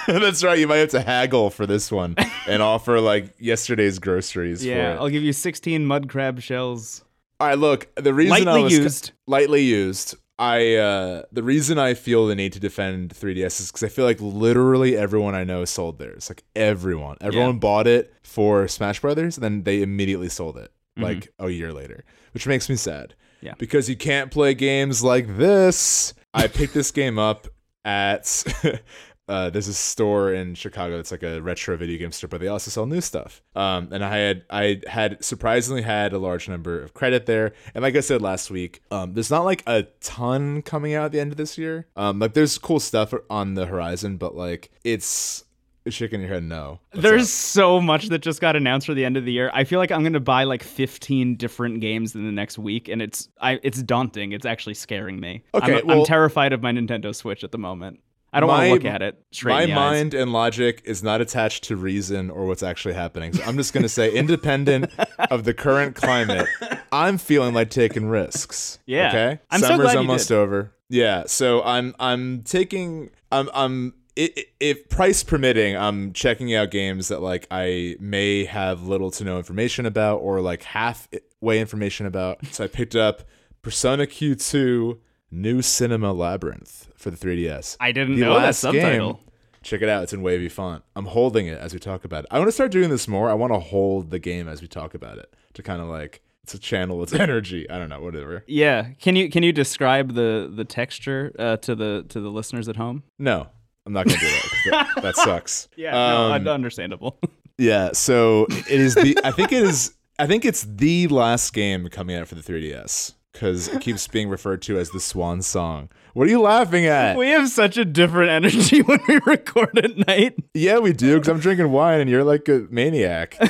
That's 0.07 0.45
right. 0.45 0.59
You 0.59 0.69
might 0.69 0.77
have 0.77 0.91
to 0.91 1.03
haggle 1.03 1.51
for 1.51 1.67
this 1.67 1.91
one 1.91 2.15
and 2.47 2.63
offer 2.63 3.01
like 3.01 3.35
yesterday's 3.41 3.99
groceries 3.99 4.65
Yeah, 4.65 4.97
I'll 5.01 5.09
give 5.09 5.25
you 5.25 5.33
16 5.33 5.85
mud 5.85 6.09
crab 6.09 6.41
shells. 6.41 7.05
All 7.41 7.49
right, 7.49 7.59
look. 7.59 7.89
The 7.97 8.15
reason 8.15 8.33
I 8.33 8.53
Lightly 8.53 8.63
was 8.63 8.73
used. 8.73 9.13
lightly 9.27 9.63
used. 9.63 10.15
I 10.39 10.75
uh 10.75 11.23
the 11.33 11.43
reason 11.43 11.79
I 11.79 11.95
feel 11.95 12.27
the 12.27 12.35
need 12.35 12.53
to 12.53 12.61
defend 12.61 13.11
3DS 13.11 13.61
is 13.61 13.69
because 13.73 13.83
I 13.85 13.89
feel 13.89 14.05
like 14.05 14.21
literally 14.21 14.97
everyone 14.97 15.35
I 15.35 15.45
know 15.45 15.65
sold 15.65 15.99
theirs. 15.99 16.29
Like 16.29 16.45
everyone, 16.55 17.17
everyone 17.23 17.55
Yeah. 17.55 17.59
bought 17.61 17.87
it 17.87 18.13
for 18.23 18.69
Smash 18.69 19.01
Brothers, 19.01 19.37
and 19.39 19.45
then 19.45 19.63
they 19.63 19.83
immediately 19.83 20.29
sold 20.29 20.57
it 20.59 20.71
Mm-hmm. 20.99 21.03
like 21.05 21.33
a 21.39 21.51
year 21.51 21.73
later, 21.75 22.05
which 22.33 22.47
makes 22.47 22.69
me 22.71 22.77
sad. 22.77 23.15
Yeah. 23.43 23.53
because 23.59 23.87
you 23.89 23.97
can't 23.97 24.31
play 24.31 24.55
games 24.55 25.05
like 25.05 25.37
this. 25.37 26.15
I 26.33 26.49
picked 26.49 26.73
this 26.75 26.91
game 26.91 27.19
up 27.19 27.47
at 27.85 28.43
uh, 29.29 29.51
there's 29.51 29.69
a 29.69 29.75
store 29.75 30.33
in 30.33 30.55
Chicago 30.55 30.97
that's 30.97 31.11
like 31.11 31.23
a 31.23 31.41
retro 31.41 31.77
video 31.77 31.99
game 31.99 32.13
store, 32.13 32.29
but 32.29 32.41
they 32.41 32.49
also 32.49 32.71
sell 32.71 32.87
new 32.87 33.01
stuff. 33.01 33.43
Um, 33.55 33.89
and 33.91 34.05
I 34.05 34.17
had 34.17 34.45
I 34.51 34.81
had 34.87 35.25
surprisingly 35.25 35.83
had 35.83 36.13
a 36.13 36.19
large 36.19 36.49
number 36.49 36.81
of 36.81 36.95
credit 36.95 37.27
there. 37.27 37.53
And 37.75 37.83
like 37.83 37.97
I 37.97 38.01
said 38.01 38.23
last 38.23 38.51
week, 38.51 38.83
um, 38.91 39.15
there's 39.15 39.31
not 39.31 39.45
like 39.45 39.63
a 39.67 39.85
ton 40.01 40.63
coming 40.63 40.95
out 40.95 41.07
at 41.07 41.13
the 41.13 41.21
end 41.21 41.33
of 41.33 41.39
this 41.39 41.59
year. 41.59 41.87
Um, 41.97 42.19
like 42.19 42.35
there's 42.35 42.57
cool 42.59 42.81
stuff 42.81 43.13
on 43.29 43.55
the 43.55 43.67
horizon, 43.67 44.17
but 44.17 44.37
like 44.37 44.71
it's 44.85 45.45
shaking 45.89 46.21
your 46.21 46.29
head 46.29 46.43
no. 46.43 46.81
What's 46.93 47.03
There's 47.03 47.23
up? 47.23 47.29
so 47.29 47.81
much 47.81 48.09
that 48.09 48.19
just 48.21 48.41
got 48.41 48.57
announced 48.57 48.87
for 48.87 48.95
the 48.95 49.05
end 49.05 49.17
of 49.17 49.25
the 49.25 49.33
year. 49.33 49.51
I 49.55 49.65
feel 49.65 49.79
like 49.79 49.93
I'm 49.93 50.03
going 50.03 50.15
to 50.15 50.21
buy 50.21 50.45
like 50.45 50.63
15 50.63 51.37
different 51.37 51.81
games 51.81 52.15
in 52.15 52.25
the 52.25 52.33
next 52.33 52.59
week 52.59 52.89
and 52.89 53.01
it's 53.01 53.29
I 53.41 53.61
it's 53.63 53.83
daunting. 53.83 54.33
It's 54.33 54.47
actually 54.47 54.75
scaring 54.75 55.21
me. 55.21 55.45
Okay, 55.55 55.81
I'm, 55.81 55.91
I'm 55.91 56.05
terrified 56.05 56.53
of 56.53 56.63
my 56.63 56.73
Nintendo 56.73 57.15
Switch 57.15 57.45
at 57.45 57.53
the 57.53 57.59
moment. 57.59 58.01
I 58.37 58.41
don't 58.41 58.49
want 58.49 58.65
to 58.65 58.73
look 58.73 58.85
at 58.85 59.03
it 59.03 59.19
straight 59.33 59.55
My 59.55 59.63
in 59.63 59.71
the 59.71 59.77
eyes. 59.77 59.79
mind 59.79 60.15
and 60.15 60.33
logic 60.33 60.83
is 60.85 61.03
not 61.03 61.21
attached 61.21 61.65
to 61.65 61.77
reason 61.77 62.31
or 62.31 62.47
what's 62.47 62.63
actually 62.63 62.95
happening. 62.95 63.33
So 63.33 63.43
I'm 63.45 63.57
just 63.57 63.73
going 63.73 63.83
to 63.83 63.89
say, 63.89 64.13
independent 64.13 64.91
of 65.31 65.45
the 65.45 65.55
current 65.55 65.97
climate, 65.97 66.47
I'm 66.93 67.17
feeling 67.17 67.55
like 67.55 67.71
taking 67.71 68.07
risks. 68.07 68.79
Yeah. 68.87 69.09
Okay. 69.09 69.41
I'm 69.51 69.61
so 69.61 69.69
Summer's 69.69 69.93
you 69.93 69.99
almost 69.99 70.31
over. 70.31 70.73
Yeah. 70.89 71.25
So 71.27 71.63
I'm 71.63 71.95
I'm 71.99 72.43
taking 72.43 73.11
I'm 73.33 73.49
I'm 73.55 73.95
if 74.17 74.89
price 74.89 75.23
permitting, 75.23 75.77
I'm 75.77 76.13
checking 76.13 76.55
out 76.55 76.71
games 76.71 77.09
that 77.09 77.21
like 77.21 77.47
I 77.51 77.97
may 78.01 78.45
have 78.45 78.83
little 78.83 79.11
to 79.13 79.25
no 79.25 79.37
information 79.37 79.85
about 79.87 80.19
or 80.19 80.41
like 80.41 80.63
half 80.63 81.09
way 81.41 81.61
information 81.61 82.07
about. 82.07 82.45
So 82.47 82.65
I 82.65 82.67
picked 82.67 82.97
up 82.97 83.23
Persona 83.63 84.07
Q2 84.07 84.99
New 85.31 85.63
Cinema 85.63 86.13
Labyrinth 86.13 86.89
for 86.97 87.11
the 87.11 87.17
3DS. 87.17 87.77
I 87.81 87.93
didn't 87.93 88.17
The 88.17 88.23
know 88.23 88.41
that 88.41 88.55
subtitle. 88.55 89.15
game- 89.15 89.23
check 89.63 89.83
it 89.83 89.89
out. 89.89 90.03
It's 90.05 90.13
in 90.13 90.23
wavy 90.23 90.49
font. 90.49 90.85
I'm 90.95 91.07
holding 91.07 91.47
it 91.49 91.59
as 91.59 91.73
we 91.73 91.81
talk 91.81 92.05
about 92.05 92.21
it. 92.25 92.29
I 92.31 92.39
want 92.39 92.49
to 92.49 92.53
start 92.53 92.71
doing 92.71 92.89
this 92.91 93.09
more. 93.09 93.29
I 93.29 93.35
want 93.35 93.53
to 93.53 93.59
hold 93.59 94.11
the 94.11 94.19
game 94.21 94.49
as 94.49 94.63
we 94.63 94.69
talk 94.69 94.95
about 94.95 95.19
it 95.19 95.35
to 95.55 95.63
kind 95.63 95.81
of 95.83 95.89
like 95.89 96.23
to 96.47 96.59
channel 96.61 97.03
its 97.03 97.13
energy. 97.27 97.69
I 97.69 97.79
don't 97.79 97.89
know, 97.89 98.01
whatever. 98.01 98.45
Yeah. 98.47 98.91
Can 99.01 99.17
you 99.17 99.29
can 99.29 99.43
you 99.43 99.53
describe 99.53 100.15
the 100.15 100.51
the 100.55 100.65
texture 100.65 101.35
uh, 101.39 101.57
to 101.59 101.75
the 101.75 102.05
to 102.11 102.21
the 102.21 102.29
listeners 102.31 102.69
at 102.69 102.77
home? 102.77 103.03
No, 103.19 103.49
I'm 103.85 103.93
not 103.93 104.07
gonna 104.07 104.21
do 104.21 104.27
that. 104.27 104.51
that, 104.71 104.89
that 105.03 105.17
sucks. 105.17 105.69
Yeah, 105.77 105.91
no, 105.91 106.27
Um, 106.27 106.33
un- 106.33 106.49
understandable. 106.49 107.19
yeah. 107.59 107.91
So 107.93 108.47
it 108.51 108.69
is 108.81 108.95
the. 108.95 109.19
I 109.25 109.33
think 109.33 109.51
it 109.51 109.65
is. 109.65 109.95
I 110.21 110.27
think 110.29 110.45
it's 110.45 110.63
the 110.63 111.09
last 111.09 111.53
game 111.53 111.89
coming 111.89 112.17
out 112.17 112.27
for 112.29 112.37
the 112.37 112.41
3DS 112.43 113.13
because 113.37 113.69
it 113.69 113.81
keeps 113.83 114.09
being 114.09 114.31
referred 114.31 114.63
to 114.63 114.79
as 114.79 114.91
the 114.91 115.01
Swan 115.01 115.43
Song. 115.43 115.91
What 116.15 116.27
are 116.27 116.31
you 116.31 116.41
laughing 116.41 116.87
at? 116.87 117.17
we 117.17 117.29
have 117.29 117.51
such 117.51 117.77
a 117.77 117.85
different 117.85 118.31
energy 118.31 118.81
when 118.83 118.99
we 119.07 119.21
record 119.27 119.79
at 119.79 120.09
night. 120.09 120.39
Yeah, 120.55 120.79
we 120.79 120.95
do, 120.95 121.15
because 121.15 121.29
I'm 121.29 121.39
drinking 121.39 121.71
wine 121.71 122.01
and 122.01 122.09
you're 122.09 122.25
like 122.25 122.49
a 122.49 122.67
maniac. 122.71 123.37
you 123.41 123.49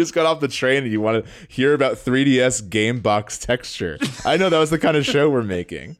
just 0.00 0.14
got 0.14 0.24
off 0.24 0.40
the 0.40 0.48
train 0.48 0.84
and 0.84 0.92
you 0.92 1.02
want 1.02 1.24
to 1.24 1.30
hear 1.48 1.74
about 1.74 1.96
3DS 1.96 2.70
game 2.70 3.00
box 3.00 3.38
texture. 3.38 3.98
I 4.24 4.38
know 4.38 4.48
that 4.48 4.58
was 4.58 4.70
the 4.70 4.78
kind 4.78 4.96
of 4.96 5.04
show 5.04 5.28
we're 5.28 5.42
making. 5.42 5.96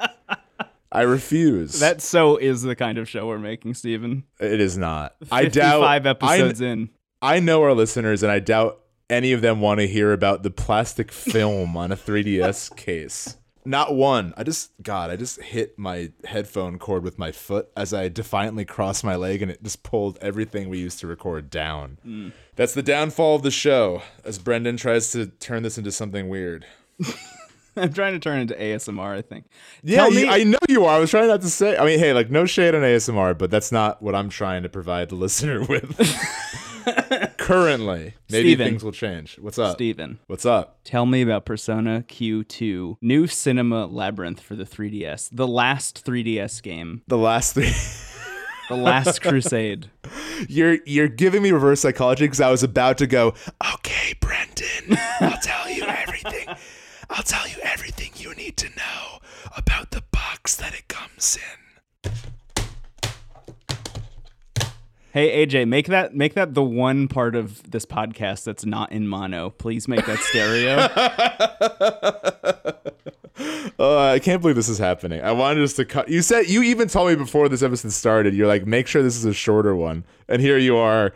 I 0.90 1.02
refuse. 1.02 1.80
That 1.80 2.00
so 2.00 2.37
is 2.38 2.62
the 2.62 2.75
kind 2.75 2.97
of 2.99 3.09
show 3.09 3.26
we're 3.26 3.38
making, 3.38 3.75
Steven. 3.75 4.25
it 4.40 4.61
is 4.61 4.78
not. 4.78 5.14
I 5.30 5.47
doubt. 5.47 5.80
Five 5.80 6.06
episodes 6.06 6.62
I, 6.62 6.66
in. 6.66 6.90
I 7.23 7.40
know 7.40 7.62
our 7.62 7.73
listeners, 7.73 8.23
and 8.23 8.32
I 8.32 8.40
doubt 8.40 8.81
any 9.12 9.33
of 9.33 9.40
them 9.42 9.61
want 9.61 9.81
to 9.81 9.87
hear 9.87 10.12
about 10.12 10.42
the 10.42 10.50
plastic 10.50 11.12
film 11.12 11.76
on 11.76 11.92
a 11.92 11.97
3DS 11.97 12.75
case. 12.76 13.37
Not 13.64 13.95
one. 13.95 14.35
I 14.37 14.42
just, 14.42 14.73
God, 14.83 15.11
I 15.11 15.14
just 15.16 15.40
hit 15.40 15.78
my 15.78 16.11
headphone 16.25 16.81
cord 16.81 17.04
with 17.04 17.16
my 17.16 17.31
foot 17.31 17.69
as 17.76 17.95
I 17.95 18.09
defiantly 18.09 18.64
crossed 18.64 19.04
my 19.04 19.14
leg, 19.14 19.40
and 19.40 19.52
it 19.52 19.62
just 19.62 19.85
pulled 19.85 20.19
everything 20.21 20.69
we 20.69 20.78
used 20.81 20.99
to 20.99 21.07
record 21.07 21.49
down. 21.49 21.99
Hmm. 22.02 22.28
That's 22.57 22.75
the 22.75 22.83
downfall 22.83 23.37
of 23.37 23.42
the 23.42 23.52
show, 23.52 24.02
as 24.25 24.40
Brendan 24.40 24.78
tries 24.78 25.12
to 25.12 25.26
turn 25.26 25.62
this 25.62 25.78
into 25.78 25.92
something 25.92 26.28
weird. 26.28 26.66
I'm 27.76 27.92
trying 27.92 28.12
to 28.14 28.19
turn 28.19 28.38
it 28.38 28.42
into 28.42 28.54
ASMR, 28.54 29.16
I 29.16 29.23
think. 29.23 29.47
Yeah, 29.85 30.09
you- 30.09 30.26
me- 30.26 30.28
I 30.28 30.42
know 30.42 30.59
you 30.69 30.85
are. 30.85 30.97
I 30.97 30.99
was 30.99 31.11
trying 31.11 31.28
not 31.28 31.40
to 31.42 31.49
say. 31.49 31.76
I 31.76 31.85
mean, 31.87 32.00
hey, 32.00 32.12
like 32.12 32.31
no 32.31 32.45
shade 32.47 32.75
on 32.75 32.83
ASMR, 32.83 33.38
but 33.38 33.50
that's 33.50 33.71
not 33.71 34.02
what 34.02 34.14
I'm 34.16 34.28
trying 34.28 34.64
to 34.64 34.69
provide 34.69 35.09
the 35.09 35.14
listener 35.14 35.62
with. 35.64 35.97
currently. 37.42 38.14
Maybe 38.30 38.50
Steven. 38.50 38.66
things 38.68 38.84
will 38.84 38.92
change. 38.92 39.37
What's 39.40 39.58
up? 39.58 39.75
Steven, 39.76 40.18
What's 40.26 40.46
up? 40.46 40.78
tell 40.84 41.06
me 41.06 41.22
about 41.22 41.44
Persona 41.44 42.04
Q2, 42.08 42.96
new 43.00 43.26
cinema 43.26 43.87
labyrinth 43.87 44.40
for 44.40 44.54
the 44.56 44.64
3DS, 44.64 45.28
the 45.32 45.46
last 45.49 46.04
3DS 46.04 46.62
game, 46.62 47.02
The 47.08 47.18
last 47.18 47.54
three. 47.54 47.72
the 48.68 48.76
last 48.76 49.20
crusade. 49.22 49.90
you're 50.49 50.78
you're 50.87 51.08
giving 51.08 51.42
me 51.42 51.50
reverse 51.50 51.80
psychology 51.80 52.25
because 52.25 52.40
I 52.40 52.50
was 52.50 52.62
about 52.62 52.99
to 52.99 53.06
go. 53.06 53.34
Okay, 53.75 54.14
Brendan, 54.20 54.96
I'll 55.20 55.38
tell 55.40 55.68
you 55.68 55.84
everything. 55.84 56.49
I'll 57.11 57.22
tell 57.22 57.46
you 57.49 57.56
everything 57.62 58.12
you 58.16 58.34
need 58.34 58.56
to 58.58 58.68
know 58.70 59.18
about 59.56 59.90
the 59.90 60.02
box 60.12 60.56
that 60.56 60.72
it 60.75 60.88
comes 60.88 61.37
in. 61.37 62.11
Hey 65.12 65.47
AJ, 65.47 65.69
make 65.69 65.88
that 65.88 66.14
make 66.14 66.33
that 66.35 66.54
the 66.54 66.62
one 66.62 67.07
part 67.07 67.35
of 67.37 67.71
this 67.71 67.85
podcast 67.85 68.45
that's 68.45 68.64
not 68.64 68.90
in 68.92 69.07
mono. 69.07 69.50
Please 69.50 69.87
make 69.87 70.07
that 70.07 70.19
stereo. 70.19 70.88
Oh, 73.78 73.99
I 73.99 74.21
can't 74.21 74.40
believe 74.40 74.54
this 74.54 74.69
is 74.69 74.78
happening. 74.78 75.23
I 75.23 75.33
wanted 75.33 75.64
us 75.64 75.73
to 75.75 75.85
cut. 75.85 76.09
You 76.09 76.23
said 76.23 76.47
you 76.47 76.62
even 76.62 76.87
told 76.87 77.09
me 77.09 77.16
before 77.16 77.49
this 77.49 77.62
episode 77.62 77.90
started. 77.90 78.33
You're 78.35 78.47
like, 78.47 78.64
make 78.64 78.87
sure 78.87 79.02
this 79.02 79.16
is 79.16 79.25
a 79.25 79.33
shorter 79.33 79.75
one, 79.75 80.04
and 80.28 80.40
here 80.40 80.57
you 80.57 80.76
are 80.76 81.12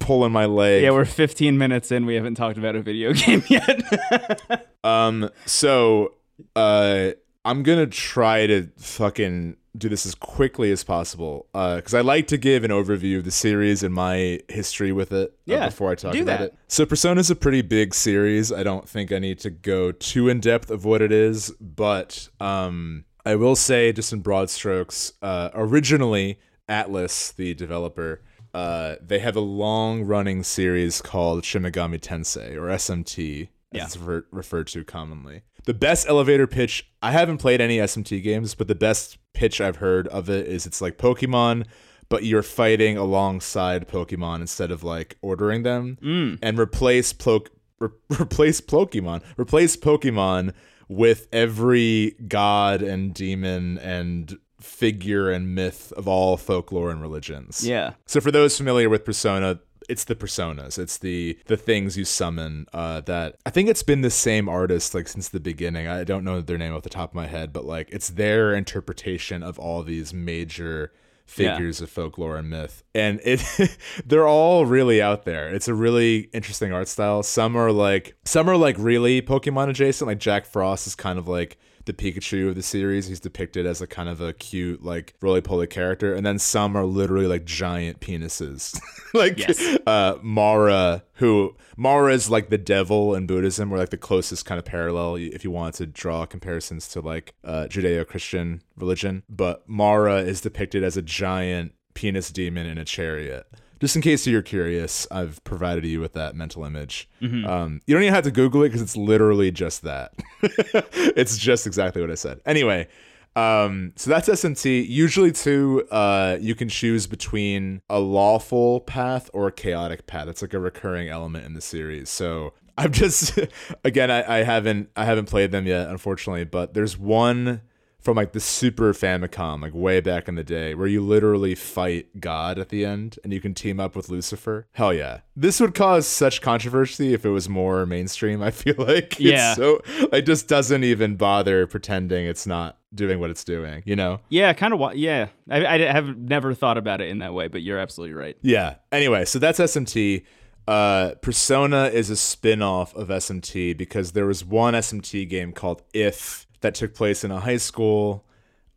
pulling 0.00 0.30
my 0.30 0.44
leg. 0.44 0.82
yeah, 0.82 0.90
we're 0.90 1.06
15 1.06 1.56
minutes 1.56 1.90
in. 1.90 2.04
We 2.04 2.16
haven't 2.16 2.34
talked 2.34 2.58
about 2.58 2.76
a 2.76 2.82
video 2.82 3.12
game 3.14 3.42
yet. 3.48 4.68
Um. 4.84 5.30
So, 5.46 6.14
uh, 6.54 7.12
I'm 7.46 7.62
gonna 7.62 7.86
try 7.86 8.46
to 8.48 8.68
fucking 8.76 9.56
do 9.76 9.88
this 9.88 10.06
as 10.06 10.14
quickly 10.14 10.70
as 10.70 10.84
possible. 10.84 11.46
Uh, 11.54 11.76
because 11.76 11.94
I 11.94 12.00
like 12.00 12.26
to 12.28 12.36
give 12.36 12.62
an 12.64 12.70
overview 12.70 13.18
of 13.18 13.24
the 13.24 13.30
series 13.30 13.82
and 13.82 13.92
my 13.94 14.40
history 14.48 14.92
with 14.92 15.12
it. 15.12 15.30
uh, 15.30 15.34
Yeah, 15.44 15.66
before 15.66 15.90
I 15.90 15.94
talk 15.96 16.14
about 16.14 16.26
that. 16.26 16.40
it. 16.42 16.54
So, 16.68 16.86
Persona 16.86 17.20
is 17.20 17.30
a 17.30 17.34
pretty 17.36 17.62
big 17.62 17.94
series. 17.94 18.52
I 18.52 18.62
don't 18.62 18.88
think 18.88 19.10
I 19.12 19.18
need 19.18 19.38
to 19.40 19.50
go 19.50 19.90
too 19.92 20.28
in 20.28 20.40
depth 20.40 20.70
of 20.70 20.84
what 20.84 21.02
it 21.02 21.10
is, 21.12 21.50
but 21.60 22.28
um, 22.40 23.04
I 23.26 23.34
will 23.34 23.56
say 23.56 23.92
just 23.92 24.12
in 24.12 24.20
broad 24.20 24.48
strokes. 24.50 25.12
Uh, 25.20 25.50
originally, 25.54 26.38
Atlus, 26.68 27.34
the 27.34 27.54
developer. 27.54 28.22
Uh, 28.54 28.94
they 29.04 29.18
have 29.18 29.34
a 29.34 29.40
long 29.40 30.04
running 30.04 30.44
series 30.44 31.02
called 31.02 31.44
Shin 31.44 31.64
Megami 31.64 31.98
Tensei 32.00 32.54
or 32.54 32.68
SMT, 32.70 33.42
as 33.42 33.48
Yeah. 33.72 33.84
it's 33.84 33.96
refer- 33.96 34.26
referred 34.30 34.68
to 34.68 34.84
commonly. 34.84 35.42
The 35.64 35.74
best 35.74 36.08
elevator 36.08 36.46
pitch, 36.46 36.90
I 37.02 37.10
haven't 37.12 37.38
played 37.38 37.60
any 37.60 37.78
SMT 37.78 38.22
games, 38.22 38.54
but 38.54 38.68
the 38.68 38.74
best 38.74 39.18
pitch 39.32 39.60
I've 39.60 39.76
heard 39.76 40.06
of 40.08 40.28
it 40.28 40.46
is 40.46 40.66
it's 40.66 40.80
like 40.80 40.98
Pokemon, 40.98 41.66
but 42.08 42.24
you're 42.24 42.42
fighting 42.42 42.96
alongside 42.96 43.88
Pokemon 43.88 44.40
instead 44.40 44.70
of 44.70 44.84
like 44.84 45.16
ordering 45.22 45.62
them 45.62 45.98
mm. 46.02 46.38
and 46.42 46.58
replace 46.58 47.12
Plo- 47.12 47.48
re- 47.78 47.88
replace 48.20 48.60
Pokemon, 48.60 49.22
replace 49.38 49.76
Pokemon 49.76 50.52
with 50.88 51.28
every 51.32 52.14
god 52.28 52.82
and 52.82 53.14
demon 53.14 53.78
and 53.78 54.38
figure 54.60 55.30
and 55.30 55.54
myth 55.54 55.92
of 55.96 56.08
all 56.08 56.36
folklore 56.36 56.90
and 56.90 57.00
religions. 57.00 57.66
yeah. 57.66 57.94
So 58.06 58.20
for 58.20 58.30
those 58.30 58.56
familiar 58.56 58.88
with 58.88 59.04
Persona, 59.04 59.60
it's 59.88 60.04
the 60.04 60.14
personas. 60.14 60.78
It's 60.78 60.98
the 60.98 61.38
the 61.46 61.56
things 61.56 61.96
you 61.96 62.04
summon. 62.04 62.66
Uh, 62.72 63.00
that 63.02 63.36
I 63.46 63.50
think 63.50 63.68
it's 63.68 63.82
been 63.82 64.00
the 64.00 64.10
same 64.10 64.48
artist 64.48 64.94
like 64.94 65.08
since 65.08 65.28
the 65.28 65.40
beginning. 65.40 65.86
I 65.88 66.04
don't 66.04 66.24
know 66.24 66.40
their 66.40 66.58
name 66.58 66.74
off 66.74 66.82
the 66.82 66.90
top 66.90 67.10
of 67.10 67.14
my 67.14 67.26
head, 67.26 67.52
but 67.52 67.64
like 67.64 67.88
it's 67.92 68.10
their 68.10 68.54
interpretation 68.54 69.42
of 69.42 69.58
all 69.58 69.82
these 69.82 70.12
major 70.12 70.92
figures 71.26 71.80
of 71.80 71.88
folklore 71.88 72.36
and 72.36 72.50
myth 72.50 72.84
and 72.94 73.18
it 73.24 73.42
they're 74.06 74.28
all 74.28 74.66
really 74.66 75.00
out 75.00 75.24
there 75.24 75.48
it's 75.48 75.68
a 75.68 75.74
really 75.74 76.28
interesting 76.34 76.70
art 76.70 76.86
style 76.86 77.22
some 77.22 77.56
are 77.56 77.72
like 77.72 78.14
some 78.26 78.48
are 78.48 78.58
like 78.58 78.76
really 78.78 79.22
pokemon 79.22 79.70
adjacent 79.70 80.06
like 80.06 80.18
jack 80.18 80.44
frost 80.44 80.86
is 80.86 80.94
kind 80.94 81.18
of 81.18 81.26
like 81.26 81.56
the 81.86 81.92
Pikachu 81.92 82.48
of 82.48 82.54
the 82.54 82.62
series. 82.62 83.08
He's 83.08 83.20
depicted 83.20 83.66
as 83.66 83.80
a 83.80 83.86
kind 83.86 84.08
of 84.08 84.20
a 84.20 84.32
cute, 84.32 84.82
like 84.82 85.14
roly 85.20 85.40
poly 85.40 85.66
character, 85.66 86.14
and 86.14 86.24
then 86.24 86.38
some 86.38 86.76
are 86.76 86.84
literally 86.84 87.26
like 87.26 87.44
giant 87.44 88.00
penises, 88.00 88.78
like 89.14 89.38
Yes. 89.38 89.78
uh, 89.86 90.16
Mara, 90.22 91.04
who 91.14 91.56
Mara 91.76 92.12
is 92.14 92.30
like 92.30 92.50
the 92.50 92.58
devil 92.58 93.14
in 93.14 93.26
Buddhism, 93.26 93.72
or 93.72 93.78
like 93.78 93.90
the 93.90 93.96
closest 93.98 94.44
kind 94.46 94.58
of 94.58 94.64
parallel 94.64 95.16
if 95.16 95.44
you 95.44 95.50
wanted 95.50 95.74
to 95.74 95.86
draw 95.86 96.26
comparisons 96.26 96.88
to 96.88 97.00
like 97.00 97.34
uh, 97.44 97.66
Judeo-Christian 97.68 98.62
religion. 98.76 99.22
But 99.28 99.68
Mara 99.68 100.18
is 100.18 100.40
depicted 100.40 100.82
as 100.84 100.96
a 100.96 101.02
giant 101.02 101.72
penis 101.94 102.30
demon 102.30 102.66
in 102.66 102.78
a 102.78 102.84
chariot. 102.84 103.46
Just 103.80 103.96
in 103.96 104.02
case 104.02 104.26
you're 104.26 104.42
curious, 104.42 105.06
I've 105.10 105.42
provided 105.44 105.84
you 105.84 106.00
with 106.00 106.12
that 106.14 106.34
mental 106.34 106.64
image. 106.64 107.08
Um, 107.46 107.80
you 107.86 107.94
don't 107.94 108.02
even 108.02 108.14
have 108.14 108.24
to 108.24 108.30
Google 108.30 108.62
it 108.62 108.68
because 108.68 108.82
it's 108.82 108.96
literally 108.96 109.50
just 109.50 109.82
that. 109.82 110.12
it's 110.42 111.36
just 111.36 111.66
exactly 111.66 112.00
what 112.00 112.10
I 112.10 112.14
said. 112.14 112.40
Anyway, 112.46 112.88
um, 113.36 113.92
so 113.96 114.10
that's 114.10 114.28
SMT. 114.28 114.88
Usually, 114.88 115.32
too, 115.32 115.86
uh, 115.90 116.38
you 116.40 116.54
can 116.54 116.68
choose 116.68 117.06
between 117.06 117.82
a 117.90 117.98
lawful 117.98 118.80
path 118.80 119.28
or 119.32 119.48
a 119.48 119.52
chaotic 119.52 120.06
path. 120.06 120.28
It's 120.28 120.42
like 120.42 120.54
a 120.54 120.60
recurring 120.60 121.08
element 121.08 121.44
in 121.44 121.54
the 121.54 121.60
series. 121.60 122.08
So 122.10 122.52
I've 122.78 122.92
just, 122.92 123.38
again, 123.84 124.10
I, 124.10 124.40
I 124.40 124.42
haven't, 124.44 124.90
I 124.96 125.04
haven't 125.04 125.26
played 125.26 125.50
them 125.50 125.66
yet, 125.66 125.88
unfortunately. 125.88 126.44
But 126.44 126.74
there's 126.74 126.96
one 126.96 127.62
from 128.04 128.18
like 128.18 128.32
the 128.32 128.40
Super 128.40 128.92
Famicom, 128.92 129.62
like 129.62 129.72
way 129.72 129.98
back 130.00 130.28
in 130.28 130.34
the 130.34 130.44
day, 130.44 130.74
where 130.74 130.86
you 130.86 131.00
literally 131.00 131.54
fight 131.54 132.20
God 132.20 132.58
at 132.58 132.68
the 132.68 132.84
end 132.84 133.18
and 133.24 133.32
you 133.32 133.40
can 133.40 133.54
team 133.54 133.80
up 133.80 133.96
with 133.96 134.10
Lucifer. 134.10 134.66
Hell 134.72 134.92
yeah. 134.92 135.20
This 135.34 135.58
would 135.58 135.74
cause 135.74 136.06
such 136.06 136.42
controversy 136.42 137.14
if 137.14 137.24
it 137.24 137.30
was 137.30 137.48
more 137.48 137.86
mainstream, 137.86 138.42
I 138.42 138.50
feel 138.50 138.74
like. 138.76 139.18
Yeah. 139.18 139.52
It's 139.52 139.56
so 139.56 139.80
it 140.12 140.26
just 140.26 140.48
doesn't 140.48 140.84
even 140.84 141.16
bother 141.16 141.66
pretending 141.66 142.26
it's 142.26 142.46
not 142.46 142.76
doing 142.94 143.20
what 143.20 143.30
it's 143.30 143.42
doing, 143.42 143.82
you 143.86 143.96
know? 143.96 144.20
Yeah, 144.28 144.52
kind 144.52 144.74
of. 144.74 144.94
Yeah, 144.94 145.28
I, 145.50 145.66
I 145.66 145.78
have 145.78 146.16
never 146.18 146.52
thought 146.52 146.76
about 146.76 147.00
it 147.00 147.08
in 147.08 147.18
that 147.20 147.32
way, 147.32 147.48
but 147.48 147.62
you're 147.62 147.78
absolutely 147.78 148.14
right. 148.14 148.36
Yeah. 148.42 148.74
Anyway, 148.92 149.24
so 149.24 149.38
that's 149.38 149.58
SMT. 149.58 150.24
Uh, 150.66 151.14
Persona 151.22 151.86
is 151.86 152.10
a 152.10 152.16
spin-off 152.16 152.94
of 152.94 153.08
SMT 153.08 153.76
because 153.76 154.12
there 154.12 154.26
was 154.26 154.44
one 154.44 154.74
SMT 154.74 155.28
game 155.28 155.52
called 155.52 155.82
If 155.92 156.43
that 156.64 156.74
took 156.74 156.94
place 156.94 157.24
in 157.24 157.30
a 157.30 157.40
high 157.40 157.58
school, 157.58 158.24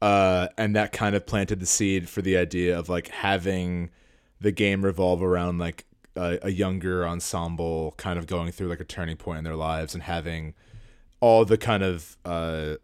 uh, 0.02 0.50
and 0.58 0.76
that 0.76 0.92
kind 0.92 1.16
of 1.16 1.26
planted 1.26 1.62
the 1.62 1.66
seed 1.66 2.10
for 2.10 2.22
the 2.22 2.36
idea 2.36 2.78
of 2.78 2.90
like 2.90 3.08
having 3.08 3.90
the 4.42 4.52
game 4.52 4.84
revolve 4.84 5.24
around 5.24 5.58
like 5.58 5.86
a, 6.18 6.38
a 6.44 6.52
younger 6.52 7.08
ensemble 7.08 7.94
kind 7.96 8.20
of 8.20 8.28
going 8.28 8.52
through 8.52 8.68
like 8.68 8.82
a 8.82 8.86
turning 8.86 9.16
point 9.16 9.38
in 9.38 9.46
their 9.46 9.56
lives 9.56 9.94
and 9.94 10.04
having 10.04 10.54
all 11.22 11.46
the 11.46 11.58
kind 11.58 11.82
of 11.82 12.18
uh, 12.26 12.76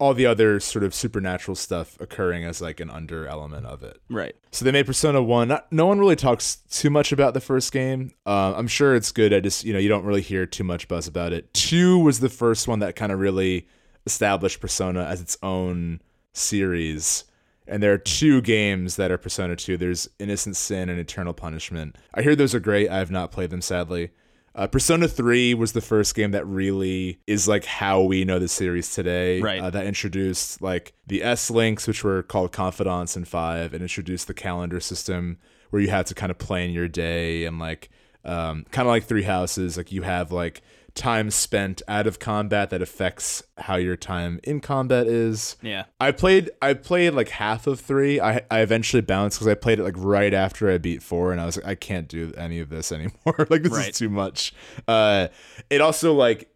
all 0.00 0.12
the 0.12 0.26
other 0.26 0.58
sort 0.58 0.82
of 0.82 0.92
supernatural 0.92 1.54
stuff 1.54 1.96
occurring 2.00 2.44
as 2.44 2.60
like 2.60 2.80
an 2.80 2.90
under 2.90 3.28
element 3.28 3.64
of 3.64 3.84
it. 3.84 4.00
Right. 4.10 4.34
So 4.50 4.64
they 4.64 4.72
made 4.72 4.86
Persona 4.86 5.22
One. 5.22 5.46
Not, 5.46 5.70
no 5.70 5.86
one 5.86 6.00
really 6.00 6.16
talks 6.16 6.56
too 6.68 6.90
much 6.90 7.12
about 7.12 7.32
the 7.32 7.40
first 7.40 7.70
game. 7.70 8.10
Uh, 8.26 8.54
I'm 8.56 8.66
sure 8.66 8.96
it's 8.96 9.12
good. 9.12 9.32
I 9.32 9.38
just 9.38 9.64
you 9.64 9.72
know 9.72 9.78
you 9.78 9.88
don't 9.88 10.04
really 10.04 10.20
hear 10.20 10.46
too 10.46 10.64
much 10.64 10.88
buzz 10.88 11.06
about 11.06 11.32
it. 11.32 11.54
Two 11.54 12.00
was 12.00 12.18
the 12.18 12.28
first 12.28 12.66
one 12.66 12.80
that 12.80 12.96
kind 12.96 13.12
of 13.12 13.20
really 13.20 13.68
established 14.08 14.60
Persona 14.60 15.04
as 15.04 15.20
its 15.20 15.36
own 15.42 16.00
series. 16.32 17.24
And 17.66 17.82
there 17.82 17.92
are 17.92 17.98
two 17.98 18.40
games 18.40 18.96
that 18.96 19.10
are 19.10 19.18
Persona 19.18 19.54
2. 19.54 19.76
There's 19.76 20.08
Innocent 20.18 20.56
Sin 20.56 20.88
and 20.88 20.98
Eternal 20.98 21.34
Punishment. 21.34 21.96
I 22.14 22.22
hear 22.22 22.34
those 22.34 22.54
are 22.54 22.60
great. 22.60 22.88
I 22.88 22.96
have 22.96 23.10
not 23.10 23.30
played 23.30 23.50
them 23.50 23.60
sadly. 23.60 24.10
Uh, 24.54 24.66
Persona 24.66 25.06
3 25.06 25.52
was 25.52 25.72
the 25.72 25.82
first 25.82 26.14
game 26.14 26.30
that 26.30 26.46
really 26.46 27.20
is 27.26 27.46
like 27.46 27.66
how 27.66 28.00
we 28.00 28.24
know 28.24 28.38
the 28.38 28.48
series 28.48 28.94
today. 28.94 29.40
Right. 29.42 29.60
Uh, 29.60 29.68
that 29.70 29.86
introduced 29.86 30.62
like 30.62 30.94
the 31.06 31.22
S 31.22 31.50
links, 31.50 31.86
which 31.86 32.02
were 32.02 32.22
called 32.22 32.50
Confidants 32.50 33.16
in 33.16 33.26
5, 33.26 33.74
and 33.74 33.82
introduced 33.82 34.26
the 34.26 34.34
calendar 34.34 34.80
system 34.80 35.36
where 35.68 35.82
you 35.82 35.90
had 35.90 36.06
to 36.06 36.14
kind 36.14 36.30
of 36.30 36.38
plan 36.38 36.70
your 36.70 36.88
day 36.88 37.44
and 37.44 37.58
like 37.58 37.90
um, 38.24 38.64
kind 38.70 38.88
of 38.88 38.90
like 38.90 39.04
Three 39.04 39.22
Houses. 39.22 39.76
Like 39.76 39.92
you 39.92 40.02
have 40.02 40.32
like 40.32 40.62
time 40.98 41.30
spent 41.30 41.80
out 41.88 42.06
of 42.06 42.18
combat 42.18 42.68
that 42.70 42.82
affects 42.82 43.42
how 43.56 43.76
your 43.76 43.96
time 43.96 44.40
in 44.44 44.60
combat 44.60 45.06
is. 45.06 45.56
Yeah. 45.62 45.84
I 46.00 46.10
played 46.12 46.50
I 46.60 46.74
played 46.74 47.14
like 47.14 47.30
half 47.30 47.66
of 47.66 47.80
three. 47.80 48.20
I 48.20 48.42
I 48.50 48.60
eventually 48.60 49.00
bounced 49.00 49.38
because 49.38 49.48
I 49.48 49.54
played 49.54 49.78
it 49.78 49.84
like 49.84 49.94
right 49.96 50.34
after 50.34 50.70
I 50.70 50.78
beat 50.78 51.02
four, 51.02 51.32
and 51.32 51.40
I 51.40 51.46
was 51.46 51.56
like, 51.56 51.66
I 51.66 51.74
can't 51.74 52.08
do 52.08 52.32
any 52.36 52.60
of 52.60 52.68
this 52.68 52.92
anymore. 52.98 53.46
like 53.48 53.62
this 53.62 53.72
Right. 53.72 53.88
is 53.90 53.98
too 53.98 54.10
much. 54.10 54.52
Uh, 54.86 55.28
it 55.70 55.80
also 55.80 56.12
like 56.14 56.50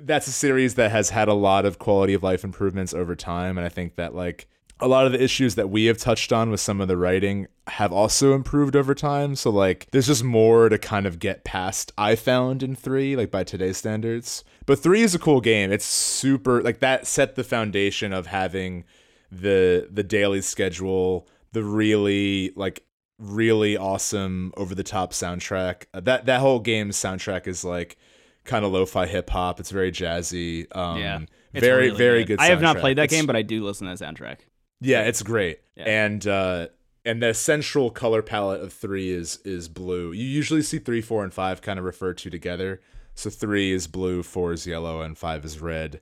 that's 0.00 0.26
a 0.28 0.32
series 0.32 0.74
that 0.76 0.90
has 0.90 1.10
had 1.10 1.28
a 1.28 1.34
lot 1.34 1.64
of 1.66 1.78
quality 1.78 2.14
of 2.14 2.22
life 2.22 2.44
improvements 2.44 2.94
over 2.94 3.14
time, 3.16 3.58
and 3.58 3.64
I 3.66 3.68
think 3.68 3.96
that 3.96 4.14
like 4.14 4.46
a 4.80 4.88
lot 4.88 5.06
of 5.06 5.12
the 5.12 5.22
issues 5.22 5.54
that 5.56 5.70
we 5.70 5.86
have 5.86 5.98
touched 5.98 6.32
on 6.32 6.50
with 6.50 6.60
some 6.60 6.80
of 6.80 6.88
the 6.88 6.96
writing 6.96 7.48
have 7.66 7.92
also 7.92 8.32
improved 8.34 8.76
over 8.76 8.94
time. 8.94 9.34
So 9.34 9.50
like 9.50 9.88
there's 9.90 10.06
just 10.06 10.24
more 10.24 10.68
to 10.68 10.78
kind 10.78 11.06
of 11.06 11.18
get 11.18 11.44
past 11.44 11.92
I 11.98 12.14
found 12.14 12.62
in 12.62 12.74
3 12.76 13.16
like 13.16 13.30
by 13.30 13.44
today's 13.44 13.76
standards. 13.76 14.44
But 14.66 14.78
3 14.78 15.02
is 15.02 15.14
a 15.14 15.18
cool 15.18 15.40
game. 15.40 15.72
It's 15.72 15.84
super 15.84 16.62
like 16.62 16.78
that 16.80 17.06
set 17.06 17.34
the 17.34 17.44
foundation 17.44 18.12
of 18.12 18.26
having 18.28 18.84
the 19.30 19.88
the 19.90 20.02
daily 20.02 20.40
schedule, 20.40 21.28
the 21.52 21.62
really 21.64 22.52
like 22.56 22.84
really 23.18 23.76
awesome 23.76 24.52
over 24.56 24.74
the 24.74 24.84
top 24.84 25.12
soundtrack. 25.12 25.84
Uh, 25.92 26.00
that 26.00 26.26
that 26.26 26.40
whole 26.40 26.60
game's 26.60 26.96
soundtrack 26.96 27.46
is 27.46 27.64
like 27.64 27.96
kind 28.44 28.64
of 28.64 28.72
lo-fi 28.72 29.06
hip 29.06 29.28
hop. 29.28 29.60
It's 29.60 29.70
very 29.70 29.90
jazzy. 29.92 30.66
Um, 30.74 30.98
yeah, 30.98 31.18
it's 31.52 31.64
very 31.64 31.86
really 31.86 31.98
very 31.98 32.24
good. 32.24 32.38
I 32.38 32.46
have 32.46 32.62
not 32.62 32.78
played 32.78 32.96
that 32.98 33.04
It's- 33.04 33.18
game, 33.18 33.26
but 33.26 33.36
I 33.36 33.42
do 33.42 33.64
listen 33.64 33.86
to 33.88 33.94
the 33.96 34.04
soundtrack. 34.04 34.38
Yeah, 34.80 35.02
it's 35.02 35.22
great. 35.22 35.60
Yeah. 35.76 35.84
And 35.84 36.26
uh 36.26 36.68
and 37.04 37.22
the 37.22 37.32
central 37.32 37.90
color 37.90 38.22
palette 38.22 38.60
of 38.60 38.72
3 38.72 39.10
is 39.10 39.38
is 39.44 39.68
blue. 39.68 40.12
You 40.12 40.24
usually 40.24 40.62
see 40.62 40.78
3, 40.78 41.00
4 41.00 41.24
and 41.24 41.32
5 41.34 41.62
kind 41.62 41.78
of 41.78 41.84
referred 41.84 42.18
to 42.18 42.30
together. 42.30 42.80
So 43.14 43.30
3 43.30 43.72
is 43.72 43.86
blue, 43.86 44.22
4 44.22 44.52
is 44.52 44.66
yellow 44.66 45.00
and 45.02 45.16
5 45.16 45.44
is 45.44 45.60
red. 45.60 46.00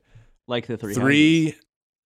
Like 0.48 0.66
the 0.66 0.76
three. 0.76 0.94
3 0.94 1.54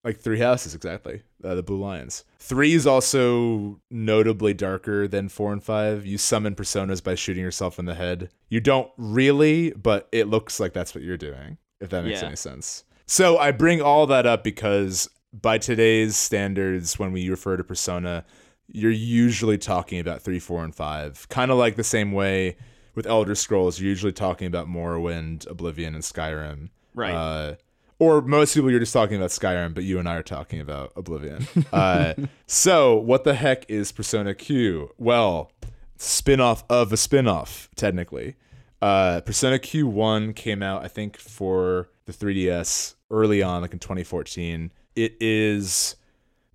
like 0.03 0.19
three 0.19 0.39
houses 0.39 0.73
exactly. 0.73 1.21
Uh, 1.43 1.53
the 1.53 1.61
blue 1.61 1.77
lions. 1.79 2.23
3 2.39 2.73
is 2.73 2.87
also 2.87 3.79
notably 3.91 4.53
darker 4.53 5.07
than 5.07 5.29
4 5.29 5.53
and 5.53 5.63
5. 5.63 6.05
You 6.07 6.17
summon 6.17 6.55
personas 6.55 7.03
by 7.03 7.13
shooting 7.15 7.43
yourself 7.43 7.77
in 7.77 7.85
the 7.85 7.93
head. 7.95 8.29
You 8.49 8.61
don't 8.61 8.89
really, 8.97 9.71
but 9.73 10.09
it 10.11 10.27
looks 10.27 10.59
like 10.59 10.73
that's 10.73 10.95
what 10.95 11.03
you're 11.03 11.17
doing. 11.17 11.57
If 11.79 11.89
that 11.89 12.03
makes 12.03 12.21
Yeah. 12.21 12.27
any 12.27 12.35
sense. 12.35 12.83
So 13.05 13.37
I 13.37 13.51
bring 13.51 13.81
all 13.81 14.07
that 14.07 14.25
up 14.25 14.43
because 14.43 15.07
by 15.33 15.57
today's 15.57 16.15
standards, 16.15 16.99
when 16.99 17.11
we 17.11 17.29
refer 17.29 17.57
to 17.57 17.63
persona, 17.63 18.25
you're 18.67 18.91
usually 18.91 19.57
talking 19.57 19.99
about 19.99 20.21
three, 20.21 20.39
four, 20.39 20.63
and 20.63 20.73
five. 20.73 21.27
Kind 21.29 21.51
of 21.51 21.57
like 21.57 21.75
the 21.75 21.83
same 21.83 22.11
way 22.11 22.57
with 22.95 23.07
Elder 23.07 23.35
Scrolls, 23.35 23.79
you're 23.79 23.89
usually 23.89 24.11
talking 24.11 24.47
about 24.47 24.67
Morrowind, 24.67 25.49
Oblivion, 25.49 25.95
and 25.95 26.03
Skyrim. 26.03 26.69
Right. 26.93 27.13
Uh, 27.13 27.55
or 27.99 28.21
most 28.21 28.53
people, 28.53 28.71
you're 28.71 28.79
just 28.79 28.93
talking 28.93 29.15
about 29.15 29.29
Skyrim, 29.29 29.73
but 29.73 29.83
you 29.83 29.99
and 29.99 30.09
I 30.09 30.15
are 30.15 30.23
talking 30.23 30.59
about 30.59 30.91
Oblivion. 30.95 31.47
uh, 31.73 32.15
so, 32.47 32.95
what 32.95 33.23
the 33.23 33.35
heck 33.35 33.69
is 33.69 33.91
Persona 33.91 34.33
Q? 34.33 34.91
Well, 34.97 35.51
spin-off 35.97 36.63
of 36.69 36.91
a 36.91 36.97
spin-off, 36.97 37.69
technically. 37.75 38.35
Uh, 38.81 39.21
Persona 39.21 39.59
Q1 39.59 40.35
came 40.35 40.63
out, 40.63 40.83
I 40.83 40.87
think, 40.87 41.17
for 41.17 41.89
the 42.05 42.11
3DS 42.11 42.95
early 43.11 43.43
on, 43.43 43.61
like 43.61 43.73
in 43.73 43.79
2014. 43.79 44.71
It 45.03 45.15
is 45.21 45.95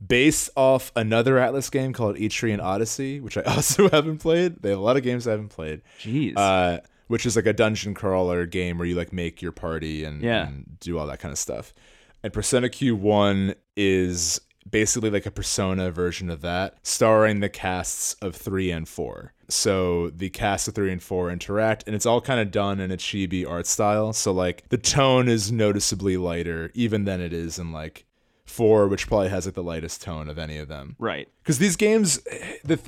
based 0.07 0.51
off 0.57 0.93
another 0.95 1.37
Atlus 1.37 1.71
game 1.71 1.93
called 1.93 2.17
Etrian 2.17 2.63
Odyssey, 2.63 3.21
which 3.21 3.37
I 3.39 3.43
also 3.47 3.89
haven't 3.89 4.19
played. 4.19 4.63
They 4.63 4.71
have 4.71 4.79
a 4.79 4.83
lot 4.83 4.97
of 4.97 5.03
games 5.03 5.27
I 5.27 5.33
haven't 5.33 5.49
played. 5.49 5.83
Jeez. 6.01 6.35
Uh, 6.37 6.81
which 7.09 7.25
is 7.25 7.37
like 7.37 7.47
a 7.47 7.53
dungeon 7.53 7.95
crawler 7.95 8.47
game 8.47 8.79
where 8.79 8.87
you 8.87 8.95
like 8.95 9.13
make 9.13 9.41
your 9.41 9.53
party 9.53 10.05
and, 10.05 10.23
Yeah. 10.23 10.49
and 10.49 10.77
do 10.81 10.99
all 10.99 11.07
that 11.07 11.21
kind 11.21 11.33
of 11.33 11.39
stuff. 11.39 11.73
And 12.23 12.33
Persona 12.33 12.69
Q1 12.69 13.55
is 13.77 14.41
basically 14.69 15.11
like 15.11 15.27
a 15.27 15.31
Persona 15.31 15.91
version 15.93 16.29
of 16.29 16.41
that, 16.41 16.75
starring 16.83 17.39
the 17.41 17.49
casts 17.49 18.15
of 18.21 18.35
three 18.35 18.73
and 18.73 18.89
four. 18.89 19.33
So 19.49 20.11
the 20.11 20.29
cast 20.31 20.67
of 20.67 20.75
three 20.75 20.91
and 20.91 21.01
four 21.01 21.31
interact, 21.31 21.85
and 21.87 21.95
it's 21.95 22.05
all 22.07 22.21
kind 22.21 22.41
of 22.41 22.51
done 22.51 22.81
in 22.81 22.91
a 22.91 22.97
chibi 22.97 23.49
art 23.49 23.69
style. 23.69 24.13
So 24.13 24.33
like 24.33 24.69
the 24.71 24.79
tone 24.79 25.29
is 25.29 25.53
noticeably 25.53 26.17
lighter, 26.17 26.73
even 26.75 27.05
than 27.05 27.21
it 27.21 27.33
is 27.33 27.61
in 27.61 27.71
like 27.71 28.06
four, 28.57 28.89
which 28.89 29.07
probably 29.07 29.29
has 29.29 29.47
like 29.47 29.55
the 29.55 29.63
lightest 29.63 30.03
tone 30.03 30.29
of 30.29 30.39
any 30.39 30.59
of 30.59 30.69
them. 30.69 30.97
Right. 30.99 31.29
because 31.43 31.59
these 31.59 31.77
games 31.77 32.19
the 32.65 32.79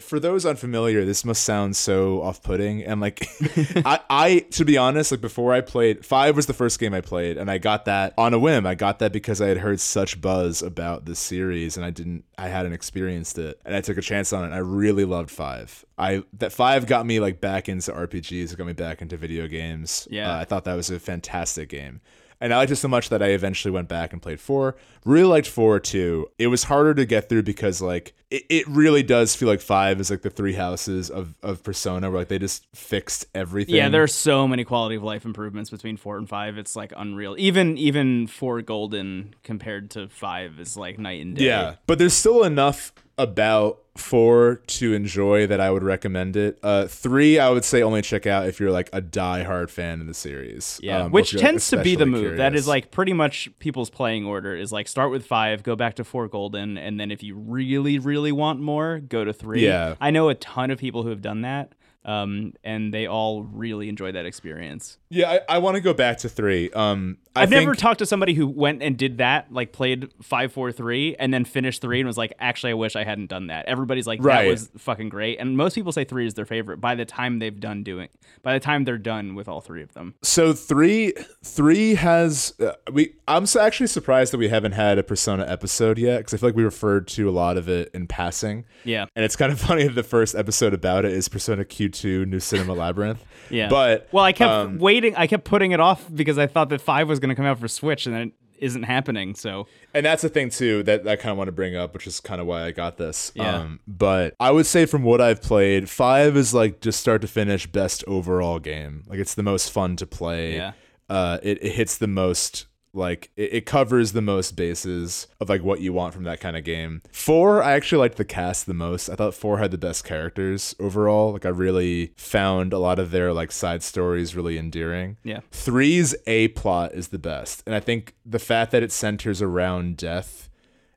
for 0.00 0.18
those 0.18 0.44
unfamiliar 0.44 1.04
this 1.04 1.24
must 1.24 1.44
sound 1.44 1.76
so 1.76 2.20
off-putting. 2.22 2.82
And 2.82 3.00
like 3.00 3.24
I, 3.84 4.00
I 4.10 4.38
to 4.50 4.64
be 4.64 4.76
honest 4.76 5.12
like 5.12 5.20
before 5.20 5.54
i 5.54 5.60
played 5.60 6.04
five 6.04 6.34
was 6.34 6.46
the 6.46 6.54
first 6.54 6.80
game 6.80 6.92
i 6.92 7.00
played 7.00 7.36
and 7.36 7.50
i 7.50 7.58
got 7.58 7.84
that 7.84 8.12
on 8.18 8.34
a 8.34 8.38
whim. 8.38 8.66
I 8.66 8.74
got 8.74 8.98
that 8.98 9.12
because 9.12 9.40
i 9.40 9.46
had 9.46 9.58
heard 9.58 9.80
such 9.80 10.20
buzz 10.20 10.62
about 10.62 11.04
this 11.06 11.18
series 11.18 11.76
and 11.76 11.86
i 11.86 11.90
didn't 11.90 12.24
i 12.36 12.48
hadn't 12.48 12.72
experienced 12.72 13.38
it 13.38 13.60
and 13.64 13.74
i 13.74 13.80
took 13.80 13.96
a 13.96 14.02
chance 14.02 14.32
on 14.32 14.42
it 14.42 14.46
and 14.46 14.54
i 14.54 14.58
really 14.58 15.04
loved 15.04 15.30
five. 15.30 15.84
I 15.96 16.24
that 16.34 16.52
five 16.52 16.86
got 16.86 17.06
me 17.06 17.20
like 17.20 17.40
back 17.40 17.68
into 17.68 17.92
rpgs 17.92 18.52
it 18.52 18.56
got 18.56 18.66
me 18.66 18.72
back 18.72 19.02
into 19.02 19.16
video 19.16 19.46
games. 19.46 20.08
Yeah. 20.10 20.32
Uh, 20.32 20.38
i 20.40 20.44
thought 20.44 20.64
that 20.64 20.74
was 20.74 20.90
a 20.90 20.98
fantastic 20.98 21.68
game 21.68 22.00
and 22.40 22.52
I 22.52 22.58
liked 22.58 22.72
it 22.72 22.76
so 22.76 22.88
much 22.88 23.08
that 23.08 23.22
I 23.22 23.28
eventually 23.28 23.72
went 23.72 23.88
back 23.88 24.12
and 24.12 24.20
played 24.20 24.40
four. 24.40 24.76
Really 25.04 25.28
liked 25.28 25.48
four 25.48 25.80
too. 25.80 26.28
It 26.38 26.48
was 26.48 26.64
harder 26.64 26.94
to 26.94 27.06
get 27.06 27.28
through 27.28 27.44
because 27.44 27.80
like 27.80 28.14
it, 28.30 28.44
it 28.48 28.68
really 28.68 29.02
does 29.02 29.34
feel 29.34 29.48
like 29.48 29.60
five 29.60 30.00
is 30.00 30.10
like 30.10 30.22
the 30.22 30.30
three 30.30 30.54
houses 30.54 31.10
of, 31.10 31.34
of 31.42 31.62
Persona 31.62 32.10
where 32.10 32.20
like 32.20 32.28
they 32.28 32.38
just 32.38 32.66
fixed 32.74 33.26
everything. 33.34 33.74
Yeah, 33.76 33.88
there 33.88 34.02
are 34.02 34.08
so 34.08 34.46
many 34.46 34.64
quality 34.64 34.96
of 34.96 35.02
life 35.02 35.24
improvements 35.24 35.70
between 35.70 35.96
four 35.96 36.18
and 36.18 36.28
five. 36.28 36.58
It's 36.58 36.76
like 36.76 36.92
unreal. 36.96 37.36
Even 37.38 37.78
even 37.78 38.26
four 38.26 38.60
golden 38.62 39.34
compared 39.42 39.90
to 39.92 40.08
five 40.08 40.58
is 40.60 40.76
like 40.76 40.98
night 40.98 41.22
and 41.22 41.36
day. 41.36 41.46
Yeah, 41.46 41.76
but 41.86 41.98
there's 41.98 42.14
still 42.14 42.44
enough 42.44 42.92
about 43.18 43.80
four 43.96 44.62
to 44.66 44.92
enjoy 44.92 45.46
that 45.46 45.60
I 45.60 45.70
would 45.70 45.82
recommend 45.82 46.36
it. 46.36 46.58
Uh, 46.62 46.86
three, 46.86 47.38
I 47.38 47.50
would 47.50 47.64
say 47.64 47.82
only 47.82 48.02
check 48.02 48.26
out 48.26 48.46
if 48.46 48.60
you're 48.60 48.70
like 48.70 48.90
a 48.92 49.00
die-hard 49.00 49.70
fan 49.70 50.00
of 50.00 50.06
the 50.06 50.14
series. 50.14 50.78
Yeah, 50.82 51.04
um, 51.04 51.12
which 51.12 51.32
you're, 51.32 51.40
like, 51.40 51.50
tends 51.50 51.68
to 51.70 51.82
be 51.82 51.96
the 51.96 52.06
move. 52.06 52.36
That 52.36 52.48
curious. 52.48 52.62
is 52.62 52.68
like 52.68 52.90
pretty 52.90 53.12
much 53.12 53.50
people's 53.58 53.90
playing 53.90 54.24
order 54.26 54.54
is 54.54 54.72
like 54.72 54.88
start 54.88 55.10
with 55.10 55.26
five, 55.26 55.62
go 55.62 55.76
back 55.76 55.94
to 55.96 56.04
four 56.04 56.28
golden, 56.28 56.78
and 56.78 56.98
then 57.00 57.10
if 57.10 57.22
you 57.22 57.36
really, 57.36 57.98
really 57.98 58.32
want 58.32 58.60
more, 58.60 58.98
go 59.00 59.24
to 59.24 59.32
three. 59.32 59.64
Yeah. 59.64 59.94
I 60.00 60.10
know 60.10 60.28
a 60.28 60.34
ton 60.34 60.70
of 60.70 60.78
people 60.78 61.02
who 61.02 61.10
have 61.10 61.22
done 61.22 61.42
that, 61.42 61.72
um, 62.04 62.52
and 62.62 62.94
they 62.94 63.06
all 63.06 63.42
really 63.42 63.88
enjoy 63.88 64.12
that 64.12 64.26
experience. 64.26 64.98
Yeah. 65.08 65.38
I, 65.48 65.56
I 65.56 65.58
want 65.58 65.76
to 65.76 65.80
go 65.80 65.94
back 65.94 66.18
to 66.18 66.28
three. 66.28 66.70
Um, 66.70 67.18
I 67.34 67.42
I've 67.42 67.50
never 67.50 67.74
talked 67.74 67.98
to 67.98 68.06
somebody 68.06 68.32
who 68.34 68.46
went 68.46 68.82
and 68.82 68.96
did 68.96 69.18
that, 69.18 69.52
like 69.52 69.72
played 69.72 70.10
five, 70.22 70.52
four, 70.52 70.72
three, 70.72 71.14
and 71.16 71.32
then 71.34 71.44
finished 71.44 71.82
three 71.82 72.00
and 72.00 72.06
was 72.06 72.16
like, 72.16 72.32
actually, 72.38 72.70
I 72.70 72.74
wish 72.74 72.96
I 72.96 73.04
hadn't 73.04 73.26
done 73.26 73.48
that. 73.48 73.66
Everybody's 73.66 74.06
like, 74.06 74.24
Right. 74.24 74.44
that 74.44 74.50
was 74.50 74.70
fucking 74.78 75.10
great. 75.10 75.38
And 75.38 75.56
most 75.56 75.74
people 75.74 75.92
say 75.92 76.04
three 76.04 76.26
is 76.26 76.34
their 76.34 76.46
favorite 76.46 76.80
by 76.80 76.94
the 76.94 77.04
time 77.04 77.38
they've 77.38 77.58
done 77.60 77.82
doing, 77.82 78.08
by 78.42 78.54
the 78.54 78.60
time 78.60 78.84
they're 78.84 78.96
done 78.96 79.34
with 79.34 79.48
all 79.48 79.60
three 79.60 79.82
of 79.82 79.92
them. 79.92 80.14
So 80.22 80.52
three, 80.54 81.12
three 81.44 81.94
has 81.94 82.54
uh, 82.58 82.72
we. 82.90 83.14
I'm 83.28 83.44
so 83.46 83.60
actually 83.60 83.88
surprised 83.88 84.32
that 84.32 84.38
we 84.38 84.48
haven't 84.48 84.72
had 84.72 84.98
a 84.98 85.02
Persona 85.02 85.44
episode 85.46 85.98
yet 85.98 86.18
because 86.18 86.32
I 86.34 86.36
feel 86.38 86.48
like 86.48 86.56
we 86.56 86.64
referred 86.64 87.06
to 87.08 87.28
a 87.28 87.32
lot 87.32 87.56
of 87.58 87.68
it 87.68 87.90
in 87.92 88.06
passing. 88.06 88.64
Yeah. 88.84 89.06
And 89.14 89.24
it's 89.24 89.36
kind 89.36 89.52
of 89.52 89.60
funny 89.68 89.84
that 89.84 89.94
the 89.94 90.02
first 90.02 90.34
episode 90.34 90.72
about 90.72 91.04
it 91.04 91.12
is 91.12 91.28
Persona 91.28 91.64
Q2 91.64 92.26
New 92.26 92.40
Cinema 92.40 92.72
Labyrinth. 92.72 93.22
Yeah. 93.50 93.68
But 93.68 94.08
well, 94.10 94.24
I 94.24 94.32
kept 94.32 94.50
um, 94.50 94.78
waiting. 94.78 94.95
I 95.16 95.26
kept 95.26 95.44
putting 95.44 95.72
it 95.72 95.80
off 95.80 96.04
because 96.12 96.38
I 96.38 96.46
thought 96.46 96.68
that 96.70 96.80
five 96.80 97.08
was 97.08 97.20
going 97.20 97.30
to 97.30 97.34
come 97.34 97.44
out 97.44 97.58
for 97.58 97.68
Switch, 97.68 98.06
and 98.06 98.14
then 98.14 98.22
it 98.22 98.32
isn't 98.58 98.84
happening. 98.84 99.34
So 99.34 99.66
and 99.94 100.04
that's 100.04 100.22
the 100.22 100.28
thing 100.28 100.50
too 100.50 100.82
that 100.84 101.06
I 101.06 101.16
kind 101.16 101.32
of 101.32 101.38
want 101.38 101.48
to 101.48 101.52
bring 101.52 101.76
up, 101.76 101.94
which 101.94 102.06
is 102.06 102.20
kind 102.20 102.40
of 102.40 102.46
why 102.46 102.64
I 102.64 102.70
got 102.70 102.96
this. 102.96 103.32
Yeah. 103.34 103.56
Um, 103.56 103.80
but 103.86 104.34
I 104.40 104.50
would 104.50 104.66
say 104.66 104.86
from 104.86 105.02
what 105.02 105.20
I've 105.20 105.42
played, 105.42 105.88
five 105.88 106.36
is 106.36 106.54
like 106.54 106.80
just 106.80 107.00
start 107.00 107.20
to 107.22 107.28
finish 107.28 107.66
best 107.66 108.04
overall 108.06 108.58
game. 108.58 109.04
Like 109.06 109.18
it's 109.18 109.34
the 109.34 109.42
most 109.42 109.70
fun 109.70 109.96
to 109.96 110.06
play. 110.06 110.56
Yeah. 110.56 110.72
Uh, 111.08 111.38
it, 111.42 111.62
it 111.62 111.72
hits 111.72 111.98
the 111.98 112.08
most 112.08 112.66
like 112.96 113.30
it, 113.36 113.52
it 113.54 113.66
covers 113.66 114.12
the 114.12 114.22
most 114.22 114.56
bases 114.56 115.26
of 115.40 115.48
like 115.48 115.62
what 115.62 115.80
you 115.80 115.92
want 115.92 116.14
from 116.14 116.24
that 116.24 116.40
kind 116.40 116.56
of 116.56 116.64
game. 116.64 117.02
Four, 117.12 117.62
I 117.62 117.72
actually 117.72 117.98
liked 118.00 118.16
the 118.16 118.24
cast 118.24 118.66
the 118.66 118.74
most. 118.74 119.08
I 119.08 119.14
thought 119.14 119.34
four 119.34 119.58
had 119.58 119.70
the 119.70 119.78
best 119.78 120.04
characters 120.04 120.74
overall. 120.80 121.32
Like 121.32 121.46
I 121.46 121.50
really 121.50 122.12
found 122.16 122.72
a 122.72 122.78
lot 122.78 122.98
of 122.98 123.10
their 123.10 123.32
like 123.32 123.52
side 123.52 123.82
stories 123.82 124.34
really 124.34 124.58
endearing. 124.58 125.18
yeah, 125.22 125.40
Three's 125.52 126.14
A 126.26 126.48
plot 126.48 126.92
is 126.94 127.08
the 127.08 127.18
best. 127.18 127.62
And 127.66 127.74
I 127.74 127.80
think 127.80 128.14
the 128.24 128.38
fact 128.38 128.72
that 128.72 128.82
it 128.82 128.90
centers 128.92 129.40
around 129.42 129.96
death 129.96 130.48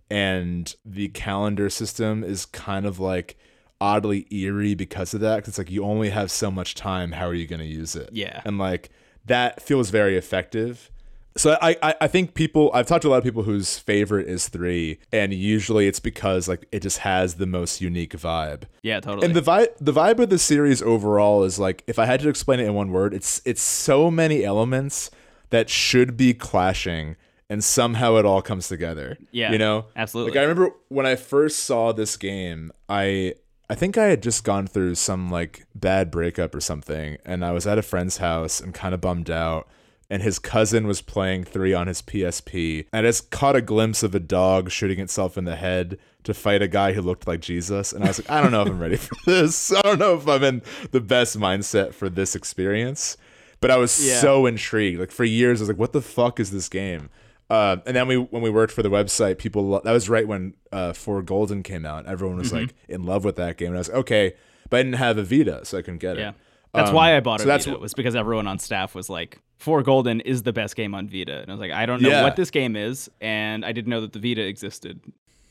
and 0.10 0.74
the 0.86 1.10
calendar 1.10 1.70
system 1.70 2.24
is 2.24 2.46
kind 2.46 2.86
of 2.86 3.00
like 3.00 3.38
oddly 3.82 4.26
eerie 4.32 4.74
because 4.76 5.14
of 5.14 5.20
that. 5.22 5.40
'cause 5.44 5.50
it's 5.50 5.58
like 5.58 5.72
you 5.72 5.84
only 5.84 6.10
have 6.10 6.32
so 6.32 6.50
much 6.52 6.76
time. 6.76 7.12
How 7.14 7.28
are 7.28 7.34
you 7.34 7.48
going 7.48 7.60
to 7.62 7.66
use 7.66 7.96
it? 7.96 8.10
Yeah. 8.12 8.42
And 8.46 8.58
like 8.58 8.90
that 9.26 9.62
feels 9.62 9.90
very 9.90 10.18
effective. 10.18 10.90
So 11.39 11.58
I, 11.62 11.78
I 11.82 11.95
I 12.02 12.08
think 12.10 12.34
people 12.34 12.69
I've 12.73 12.86
talked 12.86 13.04
to 13.04 13.08
a 13.08 13.12
lot 13.12 13.17
of 13.19 13.23
people 13.23 13.43
whose 13.43 13.80
favorite 13.80 14.28
is 14.28 14.49
three, 14.49 14.99
and 15.13 15.34
usually 15.34 15.88
it's 15.88 16.02
because 16.02 16.49
like 16.49 16.67
it 16.73 16.82
just 16.82 16.97
has 16.99 17.36
the 17.36 17.45
most 17.45 17.80
unique 17.80 18.12
vibe. 18.12 18.63
yeah, 18.84 18.99
totally. 18.99 19.25
And 19.25 19.34
the 19.34 19.41
vibe 19.41 19.69
the 19.80 19.93
vibe 19.93 20.19
of 20.19 20.30
the 20.30 20.38
series 20.38 20.82
overall 20.82 21.43
is 21.43 21.58
like 21.58 21.82
if 21.88 21.97
I 21.97 22.06
had 22.06 22.19
to 22.19 22.30
explain 22.30 22.60
it 22.60 22.65
in 22.65 22.73
one 22.73 22.91
word, 22.91 23.13
it's 23.13 23.41
it's 23.45 23.62
so 23.62 24.12
many 24.12 24.43
elements 24.43 25.10
that 25.49 25.69
should 25.69 26.17
be 26.17 26.34
clashing 26.34 27.15
and 27.49 27.63
somehow 27.63 28.17
it 28.17 28.25
all 28.25 28.41
comes 28.41 28.67
together. 28.67 29.17
Yeah, 29.32 29.52
You 29.52 29.58
know? 29.58 29.86
absolutely. 29.95 30.34
Like 30.34 30.39
I 30.39 30.41
remember 30.43 30.75
when 30.89 31.06
I 31.06 31.15
first 31.15 31.60
saw 31.60 31.93
this 31.93 32.17
game, 32.17 32.71
I 32.89 33.36
I 33.69 33.75
think 33.75 33.97
I 33.97 34.08
had 34.08 34.21
just 34.21 34.43
gone 34.43 34.67
through 34.67 34.95
some 34.95 35.30
like 35.30 35.65
bad 35.73 36.12
breakup 36.12 36.54
or 36.54 36.60
something 36.60 37.17
and 37.25 37.45
I 37.45 37.52
was 37.52 37.65
at 37.65 37.78
a 37.78 37.82
friend's 37.82 38.17
house 38.17 38.60
and 38.60 38.73
kind 38.73 38.93
of 38.93 38.99
bummed 38.99 39.30
out 39.32 39.67
and 40.10 40.22
his 40.24 40.39
cousin 40.39 40.88
was 40.88 41.02
playing 41.02 41.43
3 41.43 41.74
on 41.74 41.88
his 41.88 42.02
PSP. 42.02 42.86
And 42.91 43.06
I 43.06 43.10
just 43.10 43.30
caught 43.32 43.56
a 43.56 43.62
glimpse 43.62 44.04
of 44.04 44.13
a 44.15 44.19
dog 44.19 44.72
shooting 44.72 45.00
itself 45.00 45.38
in 45.38 45.45
the 45.45 45.56
head 45.56 45.98
to 46.24 46.34
fight 46.34 46.62
a 46.62 46.67
guy 46.67 46.93
who 46.93 47.02
looked 47.02 47.28
like 47.28 47.39
Jesus. 47.41 47.93
And 47.93 48.04
I 48.04 48.08
was 48.08 48.19
like, 48.19 48.30
I 48.30 48.41
don't 48.41 48.52
know 48.52 48.62
if 48.63 48.67
I'm 48.69 48.80
ready 48.80 48.98
for 48.98 49.15
this. 49.26 49.72
I 49.76 49.82
don't 49.82 50.00
know 50.00 50.15
if 50.15 50.28
I'm 50.28 50.43
in 50.43 50.62
the 50.91 51.00
best 51.02 51.38
mindset 51.39 51.93
for 51.93 52.10
this 52.10 52.36
experience. 52.36 53.17
But 53.62 53.72
I 53.72 53.78
was 53.78 54.06
Yeah. 54.06 54.19
so 54.19 54.45
intrigued. 54.45 55.00
Like 55.00 55.12
for 55.12 55.24
years, 55.26 55.60
I 55.60 55.63
was 55.63 55.69
like, 55.69 55.78
what 55.80 55.93
the 55.93 56.02
fuck 56.02 56.39
is 56.39 56.52
this 56.52 56.69
game? 56.69 57.10
Uh, 57.50 57.78
and 57.88 57.95
then 57.95 58.08
we 58.08 58.15
when 58.15 58.41
we 58.43 58.50
worked 58.50 58.72
for 58.72 58.84
the 58.84 58.89
website, 58.91 59.38
people 59.39 59.67
lo- 59.67 59.82
that 59.84 59.91
was 59.91 60.08
right 60.08 60.28
when 60.28 60.54
uh, 60.72 60.93
Four 60.93 61.22
Golden 61.24 61.63
came 61.63 61.84
out. 61.86 62.06
Everyone 62.06 62.38
was 62.38 62.54
like 62.54 62.76
in 62.88 63.04
love 63.04 63.26
with 63.26 63.38
that 63.38 63.58
game, 63.58 63.69
and 63.69 63.76
I 63.76 63.80
was 63.80 63.89
like, 63.89 63.98
okay, 63.98 64.34
but 64.69 64.78
I 64.78 64.84
didn't 64.84 64.98
have 65.00 65.17
a 65.17 65.24
Vita, 65.24 65.65
so 65.65 65.80
I 65.80 65.82
couldn't 65.82 65.98
get 65.98 66.17
it. 66.17 66.19
Yeah. 66.22 66.32
That's 66.76 66.89
Um, 66.89 66.95
why 66.95 67.17
I 67.17 67.19
bought 67.22 67.39
it. 67.39 67.43
so 67.43 67.48
that's 67.48 67.65
Vita. 67.65 67.78
wh- 67.78 67.82
was 67.82 67.95
because 67.95 68.15
everyone 68.15 68.45
on 68.45 68.60
staff 68.60 68.93
was 68.93 69.10
like, 69.10 69.39
"Four 69.60 69.84
Golden 69.84 70.19
is 70.22 70.41
the 70.43 70.52
best 70.54 70.76
game 70.76 70.95
on 70.95 71.08
Vita," 71.08 71.39
and 71.41 71.50
I 71.50 71.54
was 71.54 71.60
like, 71.62 71.72
"I 71.72 71.86
don't 71.86 72.02
know 72.02 72.10
Yeah. 72.10 72.24
what 72.24 72.36
this 72.36 72.50
game 72.50 72.76
is," 72.76 73.10
and 73.22 73.63
I 73.63 73.72
didn't 73.72 73.89
know 73.89 74.02
that 74.02 74.13
the 74.13 74.19
Vita 74.19 74.41
existed 74.45 75.00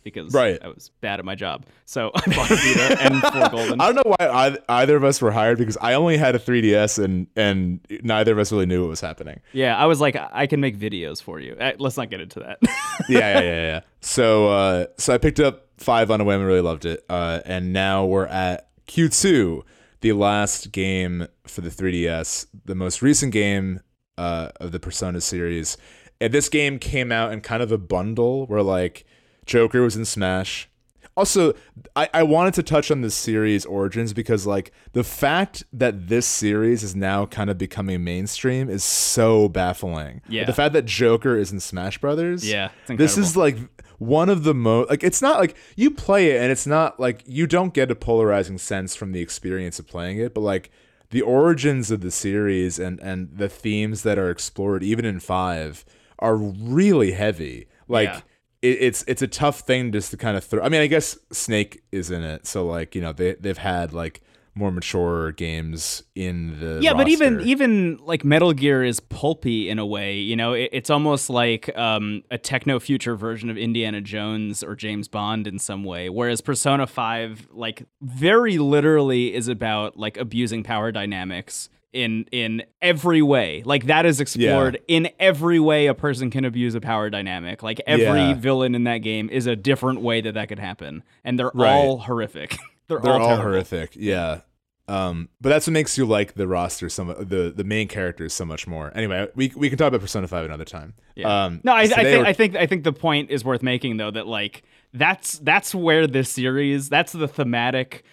because 0.05 0.33
Right. 0.33 0.59
I 0.63 0.69
was 0.69 0.91
bad 1.03 1.19
at 1.19 1.25
my 1.27 1.35
job. 1.35 1.67
So 1.85 2.11
I 2.15 2.21
bought 2.35 2.51
a 2.51 2.55
Vita 2.57 2.97
and 3.03 3.21
For 3.21 3.49
Golden. 3.57 3.81
I 3.81 3.87
don't 3.93 3.97
know 3.97 4.15
why 4.19 4.49
ei- 4.49 4.59
either 4.69 4.97
of 4.97 5.05
us 5.05 5.21
were 5.21 5.31
hired 5.33 5.59
because 5.59 5.77
I 5.81 5.95
only 5.95 6.17
had 6.17 6.35
a 6.35 6.39
3DS 6.39 7.03
and 7.03 7.27
and 7.37 7.81
neither 8.03 8.33
of 8.33 8.39
us 8.39 8.51
really 8.51 8.65
knew 8.67 8.81
what 8.83 8.89
was 8.91 9.01
happening. 9.01 9.41
Yeah, 9.53 9.77
I 9.77 9.85
was 9.87 10.01
like, 10.01 10.17
I 10.33 10.47
can 10.47 10.61
make 10.61 10.79
videos 10.79 11.23
for 11.23 11.39
you. 11.41 11.57
Uh, 11.61 11.73
Let's 11.79 11.97
not 11.99 12.09
get 12.11 12.21
into 12.21 12.41
that. 12.41 12.59
yeah, 13.09 13.19
yeah, 13.19 13.41
yeah, 13.41 13.63
yeah. 13.63 13.81
So, 14.01 14.49
uh, 14.51 14.87
so 14.97 15.13
I 15.13 15.19
picked 15.19 15.41
up 15.41 15.67
five 15.77 16.11
on 16.11 16.21
a 16.21 16.25
whim, 16.25 16.43
really 16.43 16.61
loved 16.63 16.87
it, 16.87 17.05
uh, 17.11 17.41
and 17.45 17.73
now 17.73 18.05
we're 18.07 18.27
at 18.27 18.69
Q2, 18.87 19.63
the 20.01 20.13
last 20.13 20.73
game 20.73 21.27
for 21.47 21.61
the 21.61 21.71
3DS, 21.71 22.47
the 22.65 22.75
most 22.75 23.03
recent 23.03 23.33
game 23.33 23.81
uh, 24.19 24.51
of 24.61 24.73
the 24.73 24.81
Persona 24.81 25.21
series. 25.21 25.79
And 26.21 26.35
this 26.35 26.49
game 26.49 26.79
came 26.79 27.13
out 27.13 27.33
in 27.33 27.41
kind 27.41 27.63
of 27.63 27.71
a 27.73 27.79
bundle 27.79 28.47
where 28.47 28.63
like 28.63 29.07
Joker 29.47 29.83
was 29.83 29.97
in 29.97 30.05
Smash. 30.05 30.69
Also, 31.17 31.53
I, 31.97 32.09
I 32.15 32.23
wanted 32.23 32.55
to 32.55 32.63
touch 32.63 32.93
on 32.93 33.01
the 33.01 33.11
series 33.11 33.65
origins 33.65 34.13
because 34.13 34.47
like 34.47 34.73
the 34.93 35.03
fact 35.03 35.65
that 35.73 36.09
this 36.09 36.27
series 36.27 36.85
is 36.85 36.95
now 36.95 37.27
kind 37.27 37.51
of 37.51 37.59
becoming 37.59 38.05
mainstream 38.05 38.69
is 38.71 38.85
so 38.85 39.49
baffling. 39.49 40.21
Yeah. 40.29 40.45
The 40.45 40.53
fact 40.53 40.75
that 40.75 40.85
Joker 40.85 41.37
is 41.37 41.51
in 41.51 41.59
Smash 41.59 41.99
Brothers. 41.99 42.49
Yeah, 42.49 42.71
This 42.87 43.19
is 43.19 43.37
like 43.37 43.57
one 43.99 44.29
of 44.29 44.45
the 44.45 44.55
most 44.55 44.91
like 44.91 45.03
it's 45.03 45.21
not 45.21 45.41
like 45.41 45.57
you 45.75 45.91
play 45.91 46.31
it 46.31 46.41
and 46.41 46.53
it's 46.53 46.69
not 46.69 47.01
like 47.01 47.25
you 47.27 47.49
don't 47.49 47.75
get 47.75 47.91
a 47.91 47.97
polarizing 47.97 48.57
sense 48.57 48.95
from 48.95 49.11
the 49.11 49.21
experience 49.21 49.81
of 49.81 49.89
playing 49.89 50.19
it, 50.19 50.35
but 50.35 50.43
like 50.43 50.71
the 51.11 51.23
origins 51.23 51.91
of 51.91 52.01
the 52.01 52.11
series 52.11 52.79
and 52.79 53.01
and 53.01 53.31
the 53.37 53.49
themes 53.49 54.03
that 54.03 54.19
are 54.19 54.31
explored 54.31 54.83
even 54.83 55.05
in 55.05 55.21
5 55.21 55.85
are 56.19 56.37
really 56.37 57.13
heavy. 57.13 57.67
Like 57.89 58.09
Yeah. 58.09 58.21
it, 58.63 58.79
it's 58.81 59.05
it's 59.09 59.23
a 59.23 59.27
tough 59.29 59.61
thing 59.61 59.93
just 59.93 60.11
to 60.11 60.17
kind 60.17 60.37
of 60.37 60.45
throw. 60.45 60.63
I 60.63 60.69
mean, 60.69 60.81
I 60.83 60.87
guess 60.87 61.19
Snake 61.33 61.83
is 61.93 62.11
in 62.11 62.23
it, 62.23 62.47
so 62.47 62.67
like 62.67 62.95
you 62.95 63.01
know 63.01 63.13
they 63.13 63.35
they've 63.35 63.57
had 63.59 63.93
like 63.93 64.21
more 64.59 64.71
mature 64.73 65.33
games 65.33 66.03
in 66.15 66.59
the 66.61 66.81
yeah, 66.83 66.93
but 66.95 67.09
even 67.09 67.41
even 67.43 67.99
like 68.03 68.25
Metal 68.25 68.53
Gear 68.53 68.83
is 68.85 69.01
pulpy 69.01 69.69
in 69.71 69.79
a 69.79 69.87
way. 69.87 70.17
You 70.17 70.37
know, 70.37 70.53
it, 70.53 70.71
it's 70.73 70.91
almost 70.91 71.31
like 71.31 71.75
um, 71.79 72.23
a 72.31 72.39
techno 72.39 72.79
future 72.81 73.15
version 73.17 73.49
of 73.51 73.57
Indiana 73.57 74.01
Jones 74.01 74.63
or 74.63 74.75
James 74.75 75.09
Bond 75.09 75.47
in 75.47 75.59
some 75.59 75.85
way. 75.85 76.09
Whereas 76.09 76.41
Persona 76.41 76.87
Five, 76.87 77.47
like 77.53 77.85
very 78.03 78.59
literally, 78.59 79.35
is 79.35 79.49
about 79.49 79.97
like 79.97 80.17
abusing 80.17 80.63
power 80.65 80.91
dynamics 80.93 81.69
in 81.93 82.27
in 82.33 82.63
every 82.83 83.23
way. 83.23 83.63
Like 83.65 83.87
that 83.87 84.05
is 84.05 84.21
explored 84.21 84.79
in 84.89 85.09
every 85.19 85.59
way 85.59 85.87
a 85.87 85.95
person 85.95 86.31
can 86.31 86.45
abuse 86.45 86.75
a 86.75 86.81
power 86.83 87.09
dynamic. 87.09 87.63
Like 87.63 87.81
every 87.87 88.05
Yeah. 88.21 88.35
villain 88.35 88.75
in 88.75 88.85
that 88.85 88.99
game 88.99 89.31
is 89.31 89.47
a 89.47 89.57
different 89.57 90.03
way 90.03 90.21
that 90.21 90.35
that 90.35 90.49
could 90.49 90.59
happen, 90.59 91.03
and 91.25 91.39
they're 91.39 91.51
Right. 91.55 91.73
all 91.73 91.99
horrific. 91.99 92.57
they're, 92.89 92.99
they're 93.01 93.13
all, 93.15 93.29
terrible. 93.29 93.43
horrific. 93.43 93.97
Yeah. 93.97 94.41
Um, 94.89 95.29
but 95.41 95.51
that's 95.51 95.67
what 95.67 95.73
makes 95.73 95.99
you 95.99 96.07
like 96.07 96.35
the 96.35 96.49
roster 96.49 96.89
so 96.89 97.05
mu- 97.05 97.25
the 97.25 97.53
the 97.55 97.65
main 97.65 97.89
characters 97.89 98.33
so 98.33 98.45
much 98.45 98.67
more. 98.67 98.91
Anyway, 98.95 99.29
we 99.35 99.53
we 99.55 99.69
can 99.69 99.77
talk 99.79 99.89
about 99.89 100.01
Persona 100.01 100.27
Five 100.27 100.45
another 100.45 100.65
time. 100.65 100.95
Yeah. 101.15 101.45
Um, 101.45 101.61
no, 101.63 101.73
I, 101.73 101.81
I 101.83 101.87
think 101.87 102.27
I 102.27 102.33
think 102.33 102.57
I 102.57 102.67
think 102.67 102.85
the 102.85 102.93
point 102.93 103.31
is 103.31 103.45
worth 103.45 103.63
making 103.63 103.99
though 103.99 104.11
that 104.11 104.27
like 104.27 104.63
that's 104.95 105.39
that's 105.41 105.75
where 105.75 106.07
this 106.07 106.31
series 106.31 106.89
that's 106.89 107.13
the 107.13 107.29
thematic 107.29 108.05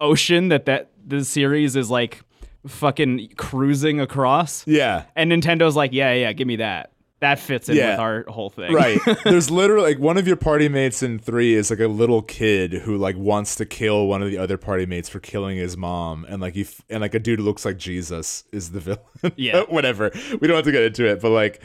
ocean 0.00 0.48
that 0.48 0.66
that 0.66 0.90
the 1.06 1.24
series 1.24 1.76
is 1.76 1.90
like 1.90 2.22
fucking 2.66 3.30
cruising 3.36 4.00
across. 4.00 4.66
yeah. 4.66 5.04
And 5.16 5.32
Nintendo's 5.32 5.76
like, 5.76 5.92
yeah, 5.92 6.12
yeah, 6.12 6.32
give 6.32 6.46
me 6.46 6.56
that. 6.56 6.92
That 7.20 7.40
fits 7.40 7.68
in 7.68 7.76
Yeah. 7.76 7.90
with 7.92 8.00
our 8.00 8.24
whole 8.28 8.48
thing. 8.50 8.72
Right. 8.72 9.00
There's 9.24 9.50
literally 9.50 9.94
like 9.94 9.98
one 9.98 10.18
of 10.18 10.28
your 10.28 10.36
party 10.36 10.68
mates 10.68 11.02
in 11.02 11.18
three 11.18 11.54
is 11.54 11.68
like 11.70 11.80
a 11.80 11.88
little 11.88 12.22
kid 12.22 12.72
who 12.72 12.96
like 12.96 13.16
wants 13.16 13.56
to 13.56 13.66
kill 13.66 14.06
one 14.06 14.22
of 14.22 14.30
the 14.30 14.38
other 14.38 14.56
party 14.56 14.86
mates 14.86 15.08
for 15.08 15.18
killing 15.18 15.56
his 15.56 15.76
mom, 15.76 16.24
and 16.28 16.40
like 16.40 16.54
he 16.54 16.60
f- 16.62 16.80
and 16.88 17.00
like 17.00 17.14
a 17.14 17.18
dude 17.18 17.40
who 17.40 17.44
looks 17.44 17.64
like 17.64 17.76
Jesus 17.76 18.44
is 18.52 18.70
the 18.70 18.80
villain. 18.80 19.32
Yeah. 19.36 19.62
Whatever. 19.68 20.12
We 20.40 20.46
don't 20.46 20.56
have 20.56 20.64
to 20.66 20.72
get 20.72 20.84
into 20.84 21.06
it, 21.06 21.20
but 21.20 21.30
like 21.30 21.60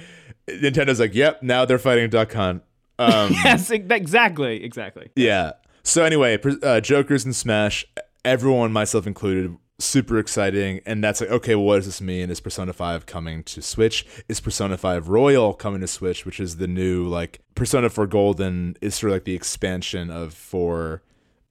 Nintendo's 0.47 0.99
like, 0.99 1.13
yep, 1.13 1.43
now 1.43 1.65
they're 1.65 1.77
fighting 1.77 2.09
Duck 2.09 2.33
Hunt. 2.33 2.63
Um, 2.99 3.31
yes, 3.43 3.69
exactly, 3.71 4.63
exactly. 4.63 5.09
Yeah. 5.15 5.51
So 5.83 6.03
anyway, 6.03 6.39
uh, 6.63 6.79
Joker's 6.81 7.25
in 7.25 7.33
Smash. 7.33 7.85
Everyone, 8.25 8.71
myself 8.71 9.05
included, 9.05 9.55
super 9.83 10.17
exciting. 10.19 10.81
And 10.85 11.03
that's 11.03 11.21
like, 11.21 11.29
okay, 11.31 11.55
well, 11.55 11.65
what 11.65 11.75
does 11.77 11.85
this 11.85 12.01
mean? 12.01 12.29
Is 12.29 12.39
Persona 12.39 12.73
5 12.73 13.05
coming 13.05 13.43
to 13.43 13.61
Switch? 13.61 14.05
Is 14.27 14.39
Persona 14.39 14.77
5 14.77 15.09
Royal 15.09 15.53
coming 15.53 15.81
to 15.81 15.87
Switch, 15.87 16.25
which 16.25 16.39
is 16.39 16.57
the 16.57 16.67
new, 16.67 17.05
like, 17.07 17.39
Persona 17.55 17.89
4 17.89 18.07
Golden 18.07 18.75
is 18.81 18.95
sort 18.95 19.11
of 19.11 19.15
like 19.17 19.23
the 19.25 19.35
expansion 19.35 20.09
of 20.09 20.33
4. 20.33 21.01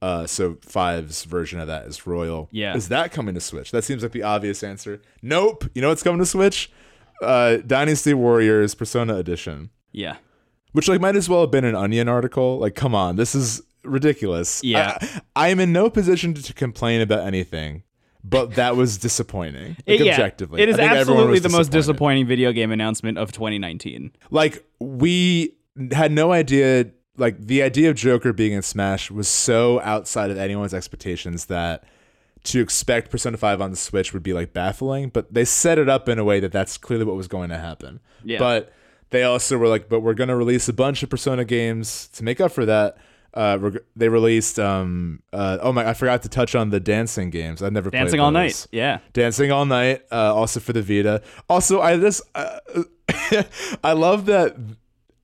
Uh, 0.01 0.27
so 0.27 0.55
5's 0.55 1.23
version 1.23 1.59
of 1.61 1.67
that 1.67 1.85
is 1.85 2.05
Royal. 2.05 2.49
Yeah. 2.51 2.75
Is 2.75 2.89
that 2.89 3.11
coming 3.13 3.35
to 3.35 3.41
Switch? 3.41 3.71
That 3.71 3.83
seems 3.85 4.03
like 4.03 4.11
the 4.11 4.23
obvious 4.23 4.61
answer. 4.61 5.01
Nope. 5.21 5.63
You 5.73 5.81
know 5.81 5.89
what's 5.89 6.03
coming 6.03 6.19
to 6.19 6.25
Switch? 6.25 6.69
Uh, 7.21 7.57
Dynasty 7.65 8.13
Warriors 8.13 8.75
Persona 8.75 9.15
Edition 9.15 9.69
Yeah. 9.93 10.17
which 10.73 10.89
like 10.89 10.99
might 10.99 11.15
as 11.15 11.29
well 11.29 11.41
have 11.41 11.51
been 11.51 11.63
an 11.63 11.75
onion 11.75 12.09
article 12.09 12.57
like 12.57 12.75
come 12.75 12.93
on 12.95 13.15
this 13.15 13.33
is 13.33 13.61
ridiculous 13.85 14.61
Yeah. 14.63 14.97
i, 14.99 15.21
I 15.35 15.47
am 15.49 15.59
in 15.61 15.71
no 15.71 15.89
position 15.89 16.33
to, 16.33 16.41
to 16.43 16.53
complain 16.53 16.99
about 16.99 17.25
anything 17.25 17.83
but 18.23 18.55
that 18.55 18.75
was 18.75 18.97
disappointing 18.97 19.75
like, 19.87 19.99
yeah, 19.99 20.11
objectively. 20.13 20.61
It 20.61 20.69
is 20.69 20.75
I 20.75 20.77
think 20.79 20.91
everyone 20.91 21.23
absolutely 21.23 21.39
the 21.39 21.49
most 21.49 21.71
disappointing 21.71 22.25
video 22.25 22.51
game 22.51 22.71
announcement 22.71 23.17
of 23.17 23.31
2019. 23.31 24.11
like 24.31 24.63
we 24.79 25.55
had 25.91 26.11
no 26.11 26.31
idea 26.31 26.91
like 27.17 27.39
the 27.39 27.61
idea 27.63 27.89
of 27.89 27.95
joker 27.95 28.33
being 28.33 28.53
in 28.53 28.61
smash 28.61 29.09
was 29.11 29.27
so 29.27 29.79
outside 29.81 30.31
of 30.31 30.37
anyone's 30.37 30.73
expectations 30.73 31.45
that 31.45 31.83
to 32.43 32.59
expect 32.61 33.09
persona 33.09 33.37
5 33.37 33.61
on 33.61 33.71
the 33.71 33.77
switch 33.77 34.13
would 34.13 34.23
be 34.23 34.33
like 34.33 34.53
baffling 34.53 35.09
but 35.09 35.33
they 35.33 35.45
set 35.45 35.77
it 35.77 35.89
up 35.89 36.07
in 36.09 36.19
a 36.19 36.23
way 36.23 36.39
that 36.39 36.51
that's 36.51 36.77
clearly 36.77 37.05
what 37.05 37.15
was 37.15 37.27
going 37.27 37.49
to 37.49 37.57
happen. 37.57 37.99
Yeah. 38.23 38.39
but 38.39 38.71
they 39.09 39.23
also 39.23 39.57
were 39.57 39.67
like 39.67 39.89
but 39.89 39.99
we're 40.01 40.13
going 40.13 40.29
to 40.29 40.35
release 40.35 40.67
a 40.67 40.73
bunch 40.73 41.03
of 41.03 41.09
persona 41.09 41.45
games 41.45 42.07
to 42.09 42.23
make 42.23 42.39
up 42.41 42.51
for 42.51 42.65
that 42.65 42.97
uh, 43.33 43.57
they 43.95 44.09
released 44.09 44.59
um 44.59 45.21
uh, 45.33 45.57
oh 45.61 45.71
my 45.73 45.87
I 45.89 45.93
forgot 45.93 46.21
to 46.23 46.29
touch 46.29 46.55
on 46.55 46.69
the 46.69 46.79
dancing 46.79 47.29
games 47.29 47.61
I've 47.63 47.73
never 47.73 47.89
played. 47.89 47.99
Dancing 48.01 48.19
all 48.19 48.31
night. 48.31 48.67
Yeah. 48.71 48.99
Dancing 49.13 49.51
All 49.51 49.65
Night, 49.65 50.03
uh, 50.11 50.33
also 50.35 50.59
for 50.59 50.73
the 50.73 50.81
Vita. 50.81 51.21
Also, 51.49 51.81
I 51.81 51.97
just 51.97 52.21
uh, 52.35 52.59
I 53.83 53.93
love 53.93 54.25
that 54.27 54.55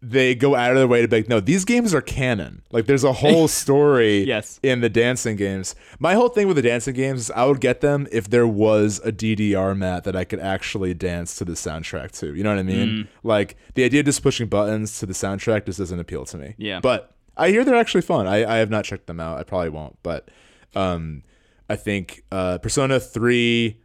they 0.02 0.34
go 0.34 0.56
out 0.56 0.72
of 0.72 0.78
their 0.78 0.88
way 0.88 1.02
to 1.02 1.10
be 1.10 1.18
like, 1.18 1.28
no, 1.28 1.42
these 1.42 1.66
games 1.66 1.94
are 1.94 2.00
canon. 2.02 2.62
Like, 2.72 2.86
there's 2.86 3.04
a 3.04 3.12
whole 3.12 3.48
story 3.64 4.24
Yes. 4.24 4.58
in 4.64 4.80
the 4.80 4.88
dancing 4.88 5.36
games. 5.36 5.76
My 6.00 6.14
whole 6.14 6.30
thing 6.30 6.48
with 6.48 6.56
the 6.56 6.62
dancing 6.62 6.96
games 6.96 7.20
is 7.20 7.32
I 7.32 7.44
would 7.46 7.60
get 7.60 7.82
them 7.82 8.08
if 8.10 8.30
there 8.30 8.48
was 8.48 9.02
a 9.04 9.12
DDR 9.12 9.76
mat 9.78 10.06
that 10.06 10.16
I 10.16 10.24
could 10.24 10.40
actually 10.40 10.94
dance 10.94 11.36
to 11.36 11.44
the 11.46 11.52
soundtrack 11.52 12.12
to. 12.20 12.34
You 12.34 12.44
know 12.46 12.52
what 12.52 12.60
I 12.60 12.64
mean? 12.64 12.88
Mm. 12.88 13.08
Like, 13.24 13.58
the 13.76 13.84
idea 13.84 14.00
of 14.00 14.06
just 14.06 14.24
pushing 14.24 14.48
buttons 14.48 15.00
to 15.00 15.06
the 15.06 15.12
soundtrack 15.12 15.66
just 15.66 15.80
doesn't 15.80 16.00
appeal 16.00 16.24
to 16.28 16.38
me. 16.38 16.56
Yeah. 16.58 16.80
But 16.80 17.14
I 17.40 17.50
hear 17.52 17.64
they're 17.64 17.76
actually 17.76 18.02
fun. 18.02 18.28
I, 18.28 18.46
I 18.46 18.58
have 18.58 18.70
not 18.70 18.86
checked 18.86 19.08
them 19.08 19.20
out. 19.20 19.40
I 19.40 19.44
probably 19.44 19.70
won't. 19.70 19.98
But 20.04 20.30
um, 20.76 21.24
I 21.70 21.76
think 21.76 22.24
uh, 22.32 22.58
Persona 22.60 23.00
3 23.00 23.80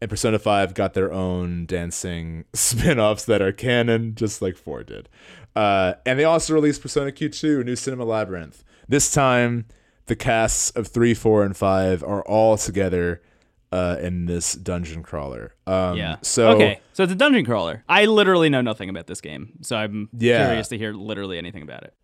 and 0.00 0.10
Persona 0.10 0.38
5 0.38 0.74
got 0.74 0.94
their 0.94 1.12
own 1.12 1.64
dancing 1.66 2.44
spin 2.52 2.98
offs 3.00 3.24
that 3.24 3.40
are 3.40 3.52
canon, 3.52 4.14
just 4.14 4.42
like 4.42 4.56
4 4.56 4.84
did. 4.84 5.08
Uh, 5.54 5.94
and 6.04 6.18
they 6.18 6.24
also 6.24 6.52
released 6.52 6.82
Persona 6.82 7.10
Q2, 7.10 7.64
New 7.64 7.76
Cinema 7.76 8.04
Labyrinth. 8.04 8.62
This 8.88 9.10
time, 9.10 9.64
the 10.06 10.16
casts 10.16 10.70
of 10.70 10.88
3, 10.88 11.14
4, 11.14 11.44
and 11.44 11.56
5 11.56 12.02
are 12.04 12.22
all 12.22 12.56
together 12.58 13.22
uh, 13.72 13.96
in 14.00 14.26
this 14.26 14.52
dungeon 14.52 15.02
crawler. 15.02 15.54
Um, 15.66 15.96
Yeah. 15.96 16.16
So, 16.22 16.50
okay, 16.50 16.80
so 16.92 17.02
it's 17.02 17.12
a 17.12 17.16
dungeon 17.16 17.44
crawler. 17.44 17.82
I 17.88 18.04
literally 18.04 18.48
know 18.48 18.60
nothing 18.60 18.88
about 18.90 19.06
this 19.06 19.20
game, 19.20 19.54
so 19.62 19.76
I'm 19.76 20.08
Yeah. 20.16 20.44
curious 20.44 20.68
to 20.68 20.78
hear 20.78 20.92
literally 20.92 21.38
anything 21.38 21.62
about 21.62 21.82
it. 21.82 21.94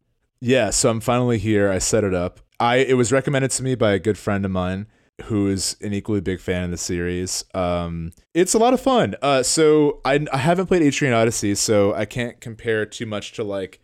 Yeah, 0.44 0.70
so 0.70 0.90
I'm 0.90 1.00
finally 1.00 1.38
here. 1.38 1.70
I 1.70 1.78
set 1.78 2.02
it 2.02 2.14
up. 2.14 2.40
I 2.58 2.78
it 2.78 2.94
was 2.94 3.12
recommended 3.12 3.52
to 3.52 3.62
me 3.62 3.76
by 3.76 3.92
a 3.92 4.00
good 4.00 4.18
friend 4.18 4.44
of 4.44 4.50
mine 4.50 4.88
who 5.26 5.46
is 5.46 5.76
an 5.80 5.92
equally 5.92 6.20
big 6.20 6.40
fan 6.40 6.64
of 6.64 6.70
the 6.72 6.76
series. 6.76 7.44
Um, 7.54 8.12
it's 8.34 8.52
a 8.52 8.58
lot 8.58 8.74
of 8.74 8.80
fun. 8.80 9.14
Uh, 9.22 9.44
so 9.44 10.00
I, 10.04 10.26
I 10.32 10.38
haven't 10.38 10.66
played 10.66 10.82
Etrian 10.82 11.16
Odyssey, 11.16 11.54
so 11.54 11.94
I 11.94 12.06
can't 12.06 12.40
compare 12.40 12.84
too 12.86 13.06
much 13.06 13.32
to 13.34 13.44
like 13.44 13.80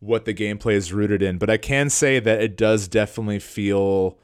what 0.00 0.26
the 0.26 0.34
gameplay 0.34 0.74
is 0.74 0.92
rooted 0.92 1.22
in, 1.22 1.38
but 1.38 1.48
I 1.48 1.56
can 1.56 1.88
say 1.88 2.20
that 2.20 2.42
it 2.42 2.58
does 2.58 2.86
definitely 2.86 3.38
feel 3.38 4.18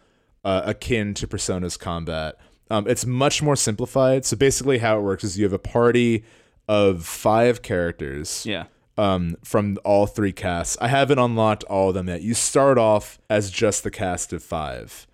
uh, 0.44 0.60
akin 0.66 1.14
to 1.14 1.26
Persona's 1.26 1.78
combat. 1.78 2.36
Um, 2.70 2.86
it's 2.86 3.06
much 3.06 3.42
more 3.42 3.56
simplified. 3.56 4.26
So 4.26 4.36
basically, 4.36 4.78
how 4.78 4.98
it 4.98 5.02
works 5.02 5.24
is 5.24 5.38
you 5.38 5.44
have 5.44 5.54
a 5.54 5.58
party 5.58 6.24
of 6.68 7.06
five 7.06 7.62
characters 7.62 8.44
Yeah. 8.44 8.66
Um, 8.96 9.36
from 9.44 9.78
all 9.84 10.06
three 10.06 10.32
casts. 10.32 10.76
I 10.80 10.88
haven't 10.88 11.18
unlocked 11.18 11.64
all 11.64 11.88
of 11.88 11.94
them 11.94 12.08
yet. 12.08 12.22
You 12.22 12.34
start 12.34 12.78
off 12.78 13.18
as 13.28 13.50
just 13.50 13.84
the 13.84 13.90
cast 13.90 14.32
of 14.32 14.42
five. 14.42 15.06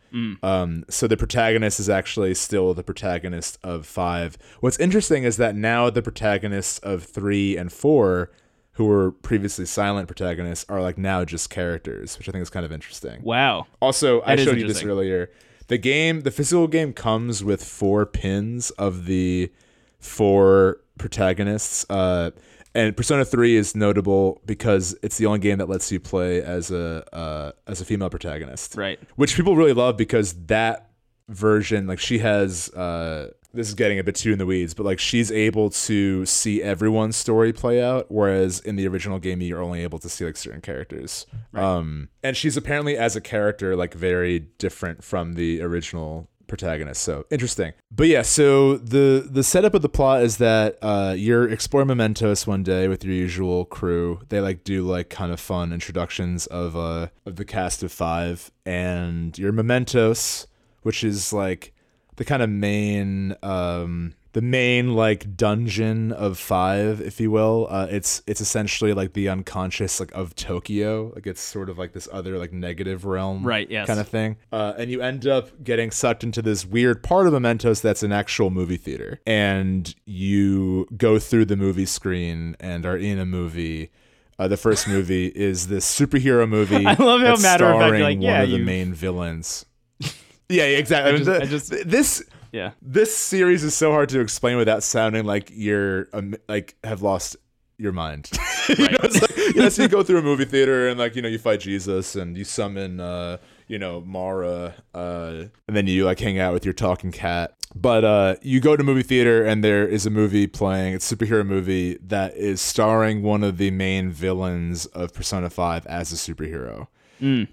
Um, 0.43 0.85
so 0.89 1.07
the 1.07 1.17
protagonist 1.17 1.79
is 1.79 1.91
actually 1.91 2.33
still 2.35 2.73
the 2.73 2.83
protagonist 2.83 3.59
of 3.63 3.85
five. 3.87 4.39
What's 4.61 4.79
interesting 4.79 5.25
is 5.25 5.37
that 5.37 5.55
now 5.55 5.91
the 5.91 6.01
protagonists 6.01 6.79
of 6.79 7.03
three 7.05 7.57
and 7.57 7.71
four, 7.71 8.31
who 8.73 8.87
were 8.87 9.11
previously 9.11 9.67
silent 9.67 10.09
protagonists, 10.09 10.65
are 10.71 10.81
like 10.81 10.97
now 10.97 11.25
just 11.27 11.51
characters, 11.51 12.17
which 12.19 12.29
I 12.31 12.33
think 12.33 12.43
is 12.43 12.51
kind 12.51 12.65
of 12.65 12.73
interesting. 12.73 13.21
Wow. 13.23 13.67
Also, 13.81 14.23
I 14.23 14.37
showed 14.37 14.59
you 14.59 14.67
this 14.67 14.83
earlier. 14.83 15.31
The 15.69 15.79
game, 15.79 16.21
the 16.21 16.31
physical 16.31 16.67
game, 16.67 16.95
comes 16.95 17.45
with 17.45 17.63
four 17.63 18.07
pins 18.07 18.71
of 18.71 19.05
the 19.07 19.53
four 19.99 20.81
protagonists. 20.97 21.85
Uh, 21.91 22.31
and 22.77 22.97
Persona 22.97 23.25
Three 23.25 23.57
is 23.57 23.75
notable 23.75 24.41
because 24.47 24.95
it's 25.03 25.17
the 25.19 25.27
only 25.27 25.39
game 25.41 25.59
that 25.59 25.69
lets 25.69 25.91
you 25.91 25.99
play 25.99 26.43
as 26.43 26.71
a 26.71 27.05
uh, 27.15 27.53
as 27.67 27.81
a 27.81 27.85
female 27.85 28.11
protagonist, 28.11 28.77
Right. 28.77 29.01
which 29.17 29.35
people 29.35 29.57
really 29.57 29.73
love 29.73 29.97
because 29.97 30.35
that 30.47 30.91
version, 31.29 31.87
like 31.87 31.99
she 31.99 32.19
has. 32.19 32.69
Uh, 32.75 33.31
this 33.55 33.69
is 33.69 33.75
getting 33.75 33.99
a 33.99 34.05
bit 34.05 34.15
too 34.15 34.33
in 34.33 34.39
the 34.39 34.45
weeds, 34.45 34.75
but 34.75 34.85
like 34.85 34.99
she's 34.99 35.33
able 35.33 35.71
to 35.71 36.27
see 36.27 36.63
everyone's 36.63 37.17
story 37.17 37.55
play 37.55 37.83
out, 37.83 38.05
whereas 38.11 38.61
in 38.61 38.77
the 38.77 38.87
original 38.87 39.19
game 39.19 39.41
you're 39.41 39.63
only 39.63 39.83
able 39.83 39.99
to 39.99 40.11
see 40.11 40.27
like 40.27 40.37
certain 40.37 40.61
characters. 40.61 41.25
Um, 41.55 42.11
and 42.23 42.37
she's 42.37 42.59
apparently 42.59 42.99
as 42.99 43.17
a 43.17 43.21
character 43.23 43.75
like 43.75 43.95
very 43.95 44.41
different 44.59 45.03
from 45.03 45.35
the 45.35 45.63
original 45.63 46.29
protagonist. 46.47 47.03
So 47.03 47.27
interesting. 47.31 47.73
But 47.91 48.09
yeah, 48.09 48.23
so 48.23 48.77
the 48.77 49.27
the 49.31 49.43
setup 49.43 49.75
of 49.75 49.83
the 49.83 49.89
plot 49.89 50.23
is 50.23 50.39
that 50.39 50.79
uh, 50.83 51.15
you're 51.17 51.49
exploring 51.49 51.89
Mementos 51.89 52.47
one 52.47 52.63
day 52.63 52.89
with 52.89 53.05
your 53.05 53.15
usual 53.15 53.65
crew. 53.65 54.21
They 54.29 54.41
like 54.41 54.65
do 54.65 54.85
like 54.87 55.09
kind 55.11 55.33
of 55.33 55.41
fun 55.41 55.73
introductions 55.73 56.47
of 56.47 56.77
uh 56.77 57.09
of 57.25 57.37
the 57.37 57.45
cast 57.45 57.83
of 57.83 57.93
five, 57.93 58.51
and 58.65 59.37
your 59.39 59.53
Mementos, 59.53 60.47
which 60.83 61.05
is 61.05 61.33
like 61.33 61.73
the 62.17 62.25
kind 62.25 62.43
of 62.43 62.51
main 62.51 63.35
um 63.43 64.15
the 64.37 64.43
main 64.43 64.95
like 64.95 65.35
dungeon 65.35 66.13
of 66.13 66.39
five 66.39 67.01
if 67.01 67.19
you 67.19 67.31
will 67.31 67.67
uh 67.71 67.87
it's 67.91 68.23
it's 68.27 68.43
essentially 68.43 68.93
like 68.93 69.15
the 69.15 69.31
unconscious 69.31 69.99
like 69.99 70.13
of 70.13 70.35
tokyo 70.35 71.11
like 71.15 71.27
it's 71.27 71.41
sort 71.41 71.71
of 71.71 71.79
like 71.79 71.95
this 71.95 72.07
other 72.13 72.37
like 72.37 72.53
negative 72.53 73.07
realm 73.07 73.43
Right, 73.47 73.71
yes. 73.71 73.87
kind 73.87 73.99
of 73.99 74.07
thing 74.07 74.37
uh 74.53 74.75
and 74.77 74.91
you 74.91 75.01
end 75.01 75.27
up 75.27 75.65
getting 75.65 75.91
sucked 75.91 76.23
into 76.23 76.43
this 76.43 76.67
weird 76.67 77.03
part 77.03 77.27
of 77.27 77.33
mementos 77.33 77.81
that's 77.81 78.03
an 78.03 78.13
actual 78.13 78.51
movie 78.51 78.77
theater 78.77 79.23
and 79.27 79.95
you 80.05 80.87
go 80.99 81.19
through 81.19 81.47
the 81.47 81.57
movie 81.57 81.87
screen 81.87 82.57
and 82.61 82.85
are 82.85 82.99
in 82.99 83.19
a 83.19 83.25
movie 83.25 83.91
uh, 84.39 84.47
the 84.47 84.59
first 84.59 84.87
movie 84.97 85.29
is 85.29 85.69
this 85.69 85.87
superhero 85.99 86.47
movie. 86.47 86.85
I 86.87 86.93
love 87.03 87.23
how 87.23 87.37
matter 87.41 87.65
of 87.73 87.81
fact, 87.81 88.03
like, 88.03 88.19
yeah, 88.21 88.33
one 88.35 88.41
of 88.43 88.51
the 88.51 88.57
you've- 88.59 88.65
main 88.67 88.93
villains. 88.93 89.65
yeah, 90.51 90.65
exactly. 90.65 91.15
I 91.15 91.17
just- 91.17 91.31
I 91.43 91.47
just- 91.47 91.89
this 91.89 92.23
Yeah. 92.57 92.71
this 92.81 93.15
series 93.15 93.63
is 93.63 93.75
so 93.75 93.91
hard 93.93 94.09
to 94.11 94.21
explain 94.21 94.57
without 94.57 94.83
sounding 94.83 95.27
like 95.27 95.51
you're 95.53 96.09
um, 96.15 96.37
like 96.49 96.77
have 96.83 97.03
lost 97.03 97.37
your 97.79 97.93
mind. 97.93 98.31
you 98.69 98.77
know, 98.77 98.99
it's 99.03 99.21
like, 99.21 99.37
you 99.55 99.61
know, 99.61 99.69
so 99.69 99.83
you 99.83 99.89
go 99.89 100.03
through 100.03 100.19
a 100.19 100.23
movie 100.23 100.47
theater 100.47 100.89
and 100.89 100.99
like 100.99 101.15
you 101.17 101.23
know 101.23 101.29
you 101.29 101.39
fight 101.39 101.61
Jesus 101.61 102.17
and 102.17 102.37
you 102.37 102.45
summon 102.45 102.99
uh, 103.01 103.37
you 103.69 103.79
know 103.79 104.01
Mara, 104.01 104.75
uh, 104.95 105.45
and 105.69 105.77
then 105.77 105.87
you 105.87 106.05
like 106.05 106.19
hang 106.19 106.39
out 106.39 106.53
with 106.53 106.65
your 106.65 106.75
talking 106.75 107.13
cat. 107.13 107.55
But 107.75 108.05
uh, 108.05 108.37
you 108.41 108.61
go 108.61 108.77
to 108.77 108.83
movie 108.83 109.03
theater 109.03 109.45
and 109.45 109.63
there 109.63 109.87
is 109.87 110.07
a 110.07 110.11
movie 110.11 110.47
playing. 110.47 110.95
It's 110.95 111.11
a 111.13 111.17
superhero 111.17 111.47
movie 111.47 111.99
that 112.07 112.35
is 112.37 112.61
starring 112.61 113.23
one 113.23 113.45
of 113.45 113.59
the 113.59 113.71
main 113.71 114.11
villains 114.11 114.87
of 114.87 115.13
Persona 115.13 115.51
Five 115.51 115.85
as 115.87 116.13
a 116.13 116.17
superhero. 116.17 116.89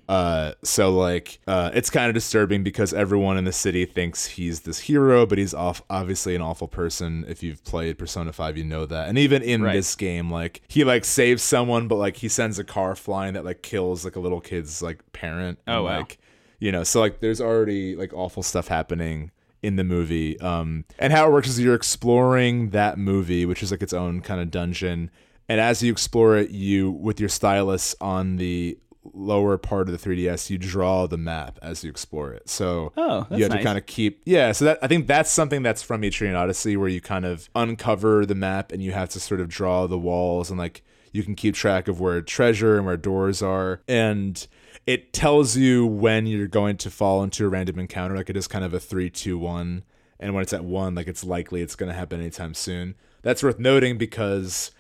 Uh, 0.10 0.54
so 0.63 0.95
like, 0.95 1.39
uh, 1.47 1.71
it's 1.73 1.89
kind 1.89 2.08
of 2.10 2.13
disturbing 2.13 2.63
because 2.63 2.93
everyone 2.93 3.38
in 3.38 3.45
the 3.45 3.52
city 3.52 3.86
thinks 3.86 4.26
he's 4.26 4.62
this 4.62 4.80
hero, 4.80 5.26
but 5.26 5.38
he's 5.38 5.54
off 5.54 5.82
obviously 5.89 6.36
an 6.36 6.41
awful 6.41 6.67
person. 6.67 7.26
If 7.28 7.43
you've 7.43 7.63
played 7.63 7.97
Persona 7.97 8.34
Five, 8.34 8.58
you 8.58 8.63
know 8.63 8.86
that. 8.86 9.08
And 9.10 9.17
even 9.17 9.41
in 9.41 9.62
Right. 9.63 9.73
this 9.73 9.95
game, 9.95 10.30
like 10.32 10.62
he 10.67 10.84
like 10.84 11.06
saves 11.06 11.41
someone, 11.43 11.88
but 11.88 11.95
like 11.95 12.17
he 12.17 12.28
sends 12.28 12.60
a 12.60 12.63
car 12.63 12.95
flying 12.95 13.34
that 13.36 13.45
like 13.45 13.62
kills 13.62 14.04
like 14.06 14.15
a 14.15 14.19
little 14.19 14.41
kid's 14.41 14.82
like 14.82 14.99
parent. 15.13 15.60
and, 15.65 15.76
Oh, 15.78 15.84
wow. 15.84 15.97
Like, 15.99 16.17
you 16.60 16.71
know, 16.71 16.84
so 16.84 16.99
like 16.99 17.19
there's 17.19 17.41
already 17.41 17.95
like 17.95 18.13
awful 18.13 18.43
stuff 18.43 18.67
happening 18.67 19.32
in 19.62 19.76
the 19.78 19.84
movie. 19.84 20.39
Um, 20.41 20.84
and 20.99 21.13
how 21.13 21.26
it 21.28 21.32
works 21.32 21.47
is 21.47 21.60
you're 21.60 21.73
exploring 21.76 22.71
that 22.71 22.97
movie, 22.97 23.45
which 23.45 23.63
is 23.63 23.71
like 23.71 23.82
its 23.82 23.93
own 23.93 24.19
kind 24.21 24.41
of 24.41 24.52
dungeon. 24.52 25.10
And 25.49 25.60
as 25.62 25.82
you 25.84 25.91
explore 25.91 26.38
it, 26.38 26.52
you 26.52 26.91
with 26.91 27.19
your 27.19 27.30
stylus 27.30 27.95
on 28.02 28.36
the 28.38 28.78
lower 29.13 29.57
part 29.57 29.89
of 29.89 30.01
the 30.01 30.09
3DS, 30.09 30.49
you 30.49 30.57
draw 30.57 31.07
the 31.07 31.17
map 31.17 31.59
as 31.61 31.83
you 31.83 31.89
explore 31.89 32.31
it. 32.33 32.47
So 32.49 32.93
Oh, 32.95 33.27
you 33.31 33.43
have 33.43 33.51
nice. 33.51 33.59
to 33.59 33.63
kind 33.63 33.77
of 33.77 33.85
keep 33.85 34.21
yeah. 34.25 34.51
So 34.51 34.65
that 34.65 34.79
I 34.81 34.87
think 34.87 35.07
that's 35.07 35.31
something 35.31 35.61
that's 35.63 35.81
from 35.81 36.01
Etrian 36.03 36.35
Odyssey 36.35 36.77
where 36.77 36.89
you 36.89 37.01
kind 37.01 37.25
of 37.25 37.49
uncover 37.55 38.25
the 38.25 38.35
map 38.35 38.71
and 38.71 38.81
you 38.81 38.91
have 38.93 39.09
to 39.09 39.19
sort 39.19 39.41
of 39.41 39.49
draw 39.49 39.87
the 39.87 39.97
walls 39.99 40.49
and 40.49 40.57
like 40.57 40.83
you 41.11 41.23
can 41.23 41.35
keep 41.35 41.53
track 41.55 41.87
of 41.87 41.99
where 41.99 42.21
treasure 42.21 42.77
and 42.77 42.85
where 42.85 42.97
doors 42.97 43.41
are 43.41 43.81
and 43.87 44.47
it 44.87 45.13
tells 45.13 45.55
you 45.55 45.85
when 45.85 46.25
you're 46.25 46.47
going 46.47 46.75
to 46.77 46.89
fall 46.89 47.23
into 47.23 47.45
a 47.45 47.49
random 47.49 47.77
encounter 47.79 48.15
like 48.15 48.29
it 48.29 48.35
is 48.37 48.47
kind 48.47 48.65
of 48.65 48.73
a 48.73 48.79
three 48.79 49.09
two 49.09 49.37
one 49.37 49.83
and 50.19 50.33
when 50.33 50.41
it's 50.41 50.53
at 50.53 50.63
one 50.65 50.95
like 50.95 51.07
it's 51.07 51.23
likely 51.23 51.61
it's 51.61 51.75
going 51.75 51.89
to 51.91 51.95
happen 51.97 52.19
anytime 52.19 52.53
soon 52.53 52.95
that's 53.21 53.43
worth 53.43 53.59
noting 53.59 53.97
because 53.97 54.71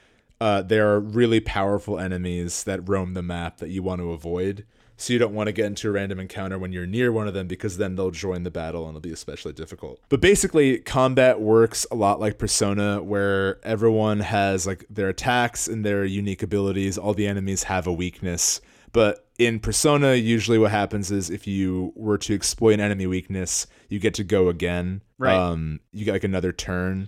uh, 0.43 0.61
there 0.61 0.89
are 0.89 0.99
really 0.99 1.39
powerful 1.39 1.97
enemies 1.97 2.65
that 2.65 2.89
roam 2.89 3.13
the 3.13 3.21
map 3.21 3.59
that 3.59 3.69
you 3.69 3.81
want 3.81 4.01
to 4.01 4.11
avoid. 4.11 4.65
So 4.97 5.13
you 5.13 5.17
don't 5.17 5.33
want 5.33 5.47
to 5.47 5.53
get 5.53 5.67
into 5.67 5.87
a 5.87 5.91
random 5.91 6.19
encounter 6.19 6.59
when 6.59 6.73
you're 6.73 6.85
near 6.85 7.13
one 7.13 7.29
of 7.29 7.33
them 7.33 7.47
because 7.47 7.77
then 7.77 7.95
they'll 7.95 8.11
join 8.11 8.43
the 8.43 8.51
battle 8.51 8.81
and 8.81 8.89
it'll 8.89 8.99
be 8.99 9.13
especially 9.13 9.53
difficult. 9.53 10.01
But 10.09 10.19
basically, 10.19 10.79
combat 10.79 11.39
works 11.39 11.87
a 11.91 11.95
lot 11.95 12.19
like 12.19 12.39
Persona, 12.39 13.01
where 13.01 13.65
everyone 13.65 14.19
has 14.19 14.67
like 14.67 14.85
their 14.89 15.07
attacks 15.07 15.69
and 15.69 15.85
their 15.85 16.03
unique 16.03 16.43
abilities. 16.43 16.97
All 16.97 17.13
the 17.13 17.25
enemies 17.25 17.63
have 17.63 17.87
a 17.87 17.93
weakness. 17.93 18.59
But 18.91 19.25
in 19.39 19.61
Persona, 19.61 20.15
usually 20.15 20.57
what 20.57 20.71
happens 20.71 21.09
is 21.09 21.29
if 21.29 21.47
you 21.47 21.93
were 21.95 22.17
to 22.17 22.35
exploit 22.35 22.73
an 22.73 22.81
enemy 22.81 23.07
weakness, 23.07 23.65
you 23.87 23.97
get 23.97 24.13
to 24.15 24.25
go 24.25 24.49
again. 24.49 25.03
Right. 25.17 25.37
Um, 25.37 25.79
you 25.93 26.03
get 26.03 26.11
like 26.11 26.25
another 26.25 26.51
turn. 26.51 27.07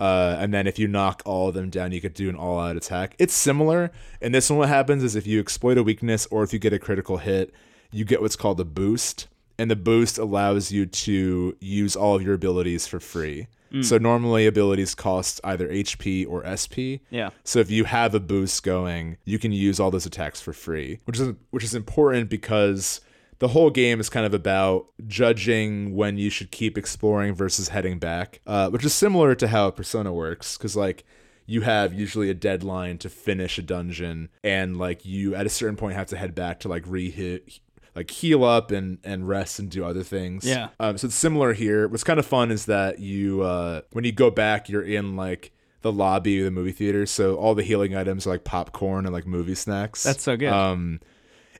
Uh, 0.00 0.36
and 0.38 0.52
then 0.52 0.66
if 0.66 0.78
you 0.78 0.88
knock 0.88 1.22
all 1.24 1.48
of 1.48 1.54
them 1.54 1.70
down, 1.70 1.92
you 1.92 2.00
could 2.00 2.14
do 2.14 2.28
an 2.28 2.36
all-out 2.36 2.76
attack. 2.76 3.14
It's 3.18 3.34
similar. 3.34 3.90
And 4.20 4.34
this 4.34 4.50
one, 4.50 4.58
what 4.58 4.68
happens 4.68 5.02
is 5.02 5.14
if 5.16 5.26
you 5.26 5.40
exploit 5.40 5.78
a 5.78 5.82
weakness 5.82 6.26
or 6.30 6.42
if 6.42 6.52
you 6.52 6.58
get 6.58 6.72
a 6.72 6.78
critical 6.78 7.18
hit, 7.18 7.52
you 7.92 8.04
get 8.04 8.20
what's 8.20 8.36
called 8.36 8.58
a 8.60 8.64
boost, 8.64 9.28
and 9.56 9.70
the 9.70 9.76
boost 9.76 10.18
allows 10.18 10.72
you 10.72 10.84
to 10.84 11.56
use 11.60 11.94
all 11.94 12.16
of 12.16 12.22
your 12.22 12.34
abilities 12.34 12.86
for 12.86 12.98
free. 13.00 13.46
So 13.82 13.98
normally 13.98 14.46
abilities 14.46 14.94
cost 14.94 15.40
either 15.42 15.68
HP 15.68 16.28
or 16.28 16.44
SP. 16.46 17.02
Yeah. 17.10 17.30
So 17.42 17.58
if 17.58 17.72
you 17.72 17.82
have 17.82 18.14
a 18.14 18.20
boost 18.20 18.62
going, 18.62 19.16
you 19.24 19.36
can 19.36 19.50
use 19.50 19.80
all 19.80 19.90
those 19.90 20.06
attacks 20.06 20.40
for 20.40 20.52
free, 20.52 21.00
which 21.06 21.18
is 21.18 21.34
which 21.50 21.64
is 21.64 21.74
important 21.74 22.30
because 22.30 23.00
the 23.44 23.48
whole 23.48 23.68
game 23.68 24.00
is 24.00 24.08
kind 24.08 24.24
of 24.24 24.32
about 24.32 24.86
judging 25.06 25.94
when 25.94 26.16
you 26.16 26.30
should 26.30 26.50
keep 26.50 26.78
exploring 26.78 27.34
versus 27.34 27.68
heading 27.68 27.98
back, 27.98 28.40
uh, 28.46 28.70
which 28.70 28.82
is 28.86 28.94
similar 28.94 29.34
to 29.34 29.48
how 29.48 29.70
Persona 29.70 30.14
works. 30.14 30.56
Because 30.56 30.74
like 30.74 31.04
you 31.44 31.60
have 31.60 31.92
usually 31.92 32.30
a 32.30 32.34
deadline 32.34 32.96
to 32.96 33.10
finish 33.10 33.58
a 33.58 33.62
dungeon, 33.62 34.30
and 34.42 34.78
like 34.78 35.04
you 35.04 35.34
at 35.34 35.44
a 35.44 35.50
certain 35.50 35.76
point 35.76 35.94
have 35.94 36.06
to 36.06 36.16
head 36.16 36.34
back 36.34 36.60
to 36.60 36.68
like 36.68 36.84
re-hit. 36.86 37.60
Like 37.94 38.10
heal 38.10 38.44
up 38.44 38.70
and 38.70 38.96
and 39.04 39.28
rest 39.28 39.58
and 39.58 39.70
do 39.70 39.84
other 39.84 40.02
things. 40.02 40.46
Yeah. 40.46 40.70
Um, 40.80 40.96
so 40.96 41.08
it's 41.08 41.14
similar 41.14 41.52
here. 41.52 41.86
What's 41.86 42.02
kind 42.02 42.18
of 42.18 42.24
fun 42.24 42.50
is 42.50 42.64
that 42.64 42.98
you 42.98 43.42
uh, 43.42 43.82
when 43.92 44.04
you 44.04 44.12
go 44.12 44.30
back, 44.30 44.70
you're 44.70 44.82
in 44.82 45.16
like 45.16 45.52
the 45.82 45.92
lobby 45.92 46.38
of 46.38 46.46
the 46.46 46.50
movie 46.50 46.72
theater. 46.72 47.04
So 47.04 47.36
all 47.36 47.54
the 47.54 47.62
healing 47.62 47.94
items 47.94 48.26
are 48.26 48.30
like 48.30 48.44
popcorn 48.44 49.04
and 49.04 49.12
like 49.12 49.26
movie 49.26 49.54
snacks. 49.54 50.02
That's 50.02 50.22
so 50.22 50.34
good. 50.34 50.48
Um, 50.48 51.00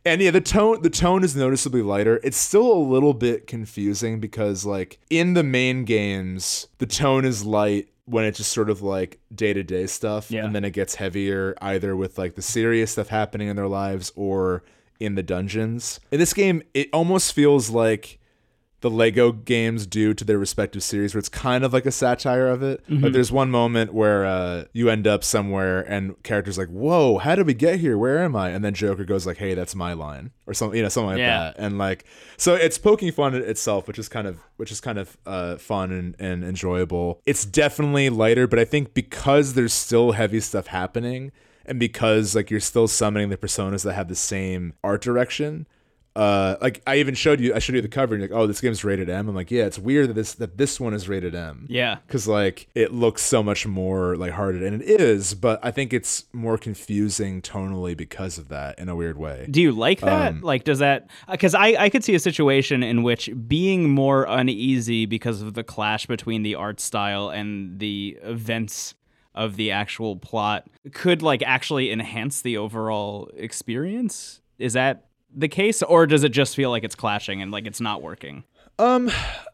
and 0.04 0.20
yeah, 0.20 0.30
the 0.30 0.40
tone 0.40 0.82
the 0.82 0.90
tone 0.90 1.24
is 1.24 1.34
noticeably 1.36 1.82
lighter. 1.82 2.20
It's 2.22 2.36
still 2.36 2.70
a 2.72 2.78
little 2.78 3.14
bit 3.14 3.46
confusing 3.46 4.20
because 4.20 4.64
like 4.66 4.98
in 5.10 5.34
the 5.34 5.42
main 5.42 5.84
games, 5.84 6.68
the 6.78 6.86
tone 6.86 7.24
is 7.24 7.44
light 7.44 7.88
when 8.06 8.24
it's 8.24 8.36
just 8.38 8.52
sort 8.52 8.68
of 8.68 8.82
like 8.82 9.18
day 9.34 9.52
to 9.54 9.62
day 9.62 9.86
stuff, 9.86 10.30
Yeah. 10.30 10.44
and 10.44 10.54
then 10.54 10.64
it 10.64 10.72
gets 10.72 10.96
heavier 10.96 11.54
either 11.62 11.96
with 11.96 12.18
like 12.18 12.34
the 12.34 12.42
serious 12.42 12.92
stuff 12.92 13.08
happening 13.08 13.48
in 13.48 13.56
their 13.56 13.68
lives 13.68 14.12
or 14.14 14.62
in 15.00 15.14
the 15.14 15.22
dungeons. 15.22 16.00
In 16.10 16.18
this 16.20 16.34
game, 16.34 16.62
it 16.74 16.88
almost 16.92 17.32
feels 17.32 17.70
like 17.70 18.18
the 18.84 18.90
Lego 18.90 19.32
games 19.32 19.86
do 19.86 20.12
to 20.12 20.24
their 20.24 20.38
respective 20.38 20.82
series, 20.82 21.14
where 21.14 21.18
it's 21.18 21.30
kind 21.30 21.64
of 21.64 21.72
like 21.72 21.86
a 21.86 21.90
satire 21.90 22.46
of 22.46 22.62
it. 22.62 22.84
But 22.88 23.14
there's 23.14 23.32
one 23.32 23.50
moment 23.50 23.94
where 23.94 24.24
uh, 24.26 24.64
you 24.74 24.90
end 24.90 25.06
up 25.06 25.24
somewhere 25.24 25.80
and 25.80 26.22
characters 26.22 26.58
like, 26.58 26.68
"Whoa, 26.68 27.16
how 27.18 27.34
did 27.34 27.46
we 27.46 27.54
get 27.54 27.80
here? 27.80 27.96
Where 27.96 28.22
am 28.22 28.36
I?" 28.36 28.50
And 28.50 28.62
then 28.62 28.74
Joker 28.74 29.04
goes 29.04 29.26
like, 29.26 29.38
"Hey, 29.38 29.54
that's 29.54 29.74
my 29.74 29.94
line," 29.94 30.32
or 30.46 30.52
something, 30.52 30.76
you 30.76 30.82
know, 30.82 30.90
something 30.90 31.12
like 31.12 31.18
Yeah. 31.18 31.38
that. 31.38 31.56
And 31.58 31.78
like, 31.78 32.04
so 32.36 32.54
it's 32.54 32.76
poking 32.76 33.10
fun 33.10 33.34
at 33.34 33.40
itself, 33.42 33.88
which 33.88 33.98
is 33.98 34.08
kind 34.08 34.26
of 34.28 34.38
which 34.58 34.70
is 34.70 34.80
kind 34.80 34.98
of 34.98 35.16
uh, 35.24 35.56
fun 35.56 35.90
and, 35.90 36.14
and 36.18 36.44
enjoyable. 36.44 37.20
It's 37.26 37.44
definitely 37.46 38.10
lighter, 38.10 38.46
but 38.46 38.58
I 38.58 38.64
think 38.66 38.94
because 38.94 39.54
there's 39.54 39.72
still 39.72 40.12
heavy 40.12 40.40
stuff 40.40 40.66
happening. 40.68 41.32
and 41.66 41.78
because 41.80 42.34
like 42.36 42.50
you're 42.50 42.60
still 42.60 42.86
summoning 42.86 43.30
the 43.30 43.38
personas 43.38 43.82
that 43.84 43.94
have 43.94 44.08
the 44.08 44.14
same 44.14 44.74
art 44.84 45.00
direction 45.00 45.66
uh 46.16 46.56
like 46.60 46.80
i 46.86 46.96
even 46.96 47.12
showed 47.14 47.40
you 47.40 47.52
i 47.54 47.58
showed 47.58 47.74
you 47.74 47.82
the 47.82 47.88
cover 47.88 48.14
and 48.14 48.22
you're 48.22 48.30
like 48.30 48.38
oh 48.38 48.46
this 48.46 48.60
game's 48.60 48.84
rated 48.84 49.08
m 49.10 49.28
i'm 49.28 49.34
like 49.34 49.50
yeah 49.50 49.64
it's 49.64 49.78
weird 49.80 50.08
that 50.08 50.14
this 50.14 50.34
that 50.34 50.56
this 50.56 50.78
one 50.78 50.94
is 50.94 51.08
rated 51.08 51.34
m 51.34 51.66
Yeah. 51.68 51.96
because 52.06 52.28
like 52.28 52.68
it 52.76 52.92
looks 52.92 53.20
so 53.22 53.42
much 53.42 53.66
more 53.66 54.16
like 54.16 54.30
hearted 54.32 54.62
and 54.62 54.80
it 54.80 55.00
is 55.00 55.34
but 55.34 55.58
i 55.64 55.72
think 55.72 55.92
it's 55.92 56.26
more 56.32 56.56
confusing 56.56 57.42
tonally 57.42 57.96
because 57.96 58.38
of 58.38 58.48
that 58.48 58.78
in 58.78 58.88
a 58.88 58.94
weird 58.94 59.18
way 59.18 59.46
Do 59.50 59.60
you 59.60 59.72
like 59.72 60.00
that? 60.00 60.28
Um, 60.34 60.40
like, 60.40 60.62
does 60.64 60.78
that? 60.78 61.08
Because 61.30 61.54
I 61.54 61.74
I 61.78 61.88
could 61.90 62.04
see 62.04 62.14
a 62.14 62.20
situation 62.20 62.82
in 62.82 63.02
which 63.02 63.28
being 63.48 63.90
more 63.90 64.24
uneasy 64.28 65.06
because 65.06 65.42
of 65.42 65.54
the 65.54 65.64
clash 65.64 66.06
between 66.06 66.42
the 66.42 66.54
art 66.54 66.78
style 66.80 67.28
and 67.30 67.78
the 67.80 68.18
events 68.22 68.94
of 69.34 69.56
the 69.56 69.70
actual 69.72 70.16
plot 70.16 70.68
could 70.92 71.22
like 71.22 71.42
actually 71.42 71.90
enhance 71.90 72.40
the 72.42 72.56
overall 72.56 73.28
experience. 73.36 74.40
Is 74.58 74.74
that 74.74 75.06
the 75.34 75.48
case, 75.48 75.82
or 75.82 76.06
does 76.06 76.24
it 76.24 76.30
just 76.30 76.54
feel 76.54 76.70
like 76.70 76.84
it's 76.84 76.94
clashing 76.94 77.42
and 77.42 77.50
like 77.50 77.66
it's 77.66 77.80
not 77.80 78.02
working? 78.02 78.44
Um, 78.78 79.10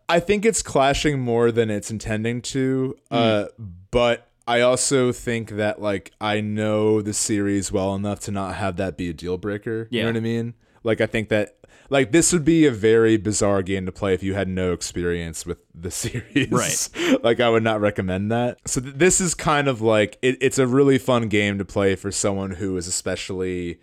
I 0.09 0.21
think 0.21 0.45
it's 0.45 0.63
clashing 0.63 1.21
more 1.21 1.53
than 1.53 1.71
it's 1.71 1.91
intending 1.91 2.43
to. 2.43 2.97
Uh, 3.11 3.47
but 3.91 4.29
I 4.47 4.61
also 4.61 5.13
think 5.13 5.51
that 5.51 5.81
like 5.81 6.13
I 6.21 6.41
know 6.41 7.03
the 7.03 7.13
series 7.13 7.71
well 7.71 7.95
enough 7.95 8.21
to 8.21 8.31
not 8.31 8.57
have 8.57 8.77
that 8.77 8.97
be 8.97 9.09
a 9.09 9.13
deal 9.13 9.39
breaker. 9.39 9.89
Yeah. 9.91 9.99
You 9.99 10.05
know 10.05 10.11
what 10.11 10.17
I 10.17 10.21
mean? 10.21 10.55
Like 10.83 11.01
I 11.01 11.07
think 11.07 11.29
that 11.29 11.57
like 11.91 12.13
this 12.13 12.33
would 12.33 12.45
be 12.45 12.67
a 12.67 12.71
very 12.71 13.17
bizarre 13.17 13.63
game 13.63 13.85
to 13.87 13.93
play 13.93 14.15
if 14.15 14.23
you 14.23 14.35
had 14.35 14.49
no 14.49 14.73
experience 14.73 15.45
with 15.45 15.59
the 15.75 15.91
series. 15.91 16.51
Right. 16.51 17.23
like 17.23 17.41
I 17.41 17.49
would 17.49 17.63
not 17.63 17.81
recommend 17.81 18.33
that. 18.33 18.59
So 18.67 18.81
th- 18.81 18.95
this 18.97 19.21
is 19.21 19.35
kind 19.35 19.69
of 19.69 19.81
like 19.81 20.19
it, 20.23 20.39
it's 20.41 20.59
a 20.59 20.67
really 20.67 20.99
fun 20.99 21.29
game 21.29 21.59
to 21.59 21.65
play 21.65 21.95
for 21.95 22.11
someone 22.11 22.53
who 22.53 22.77
is 22.77 22.87
especially 22.87 23.81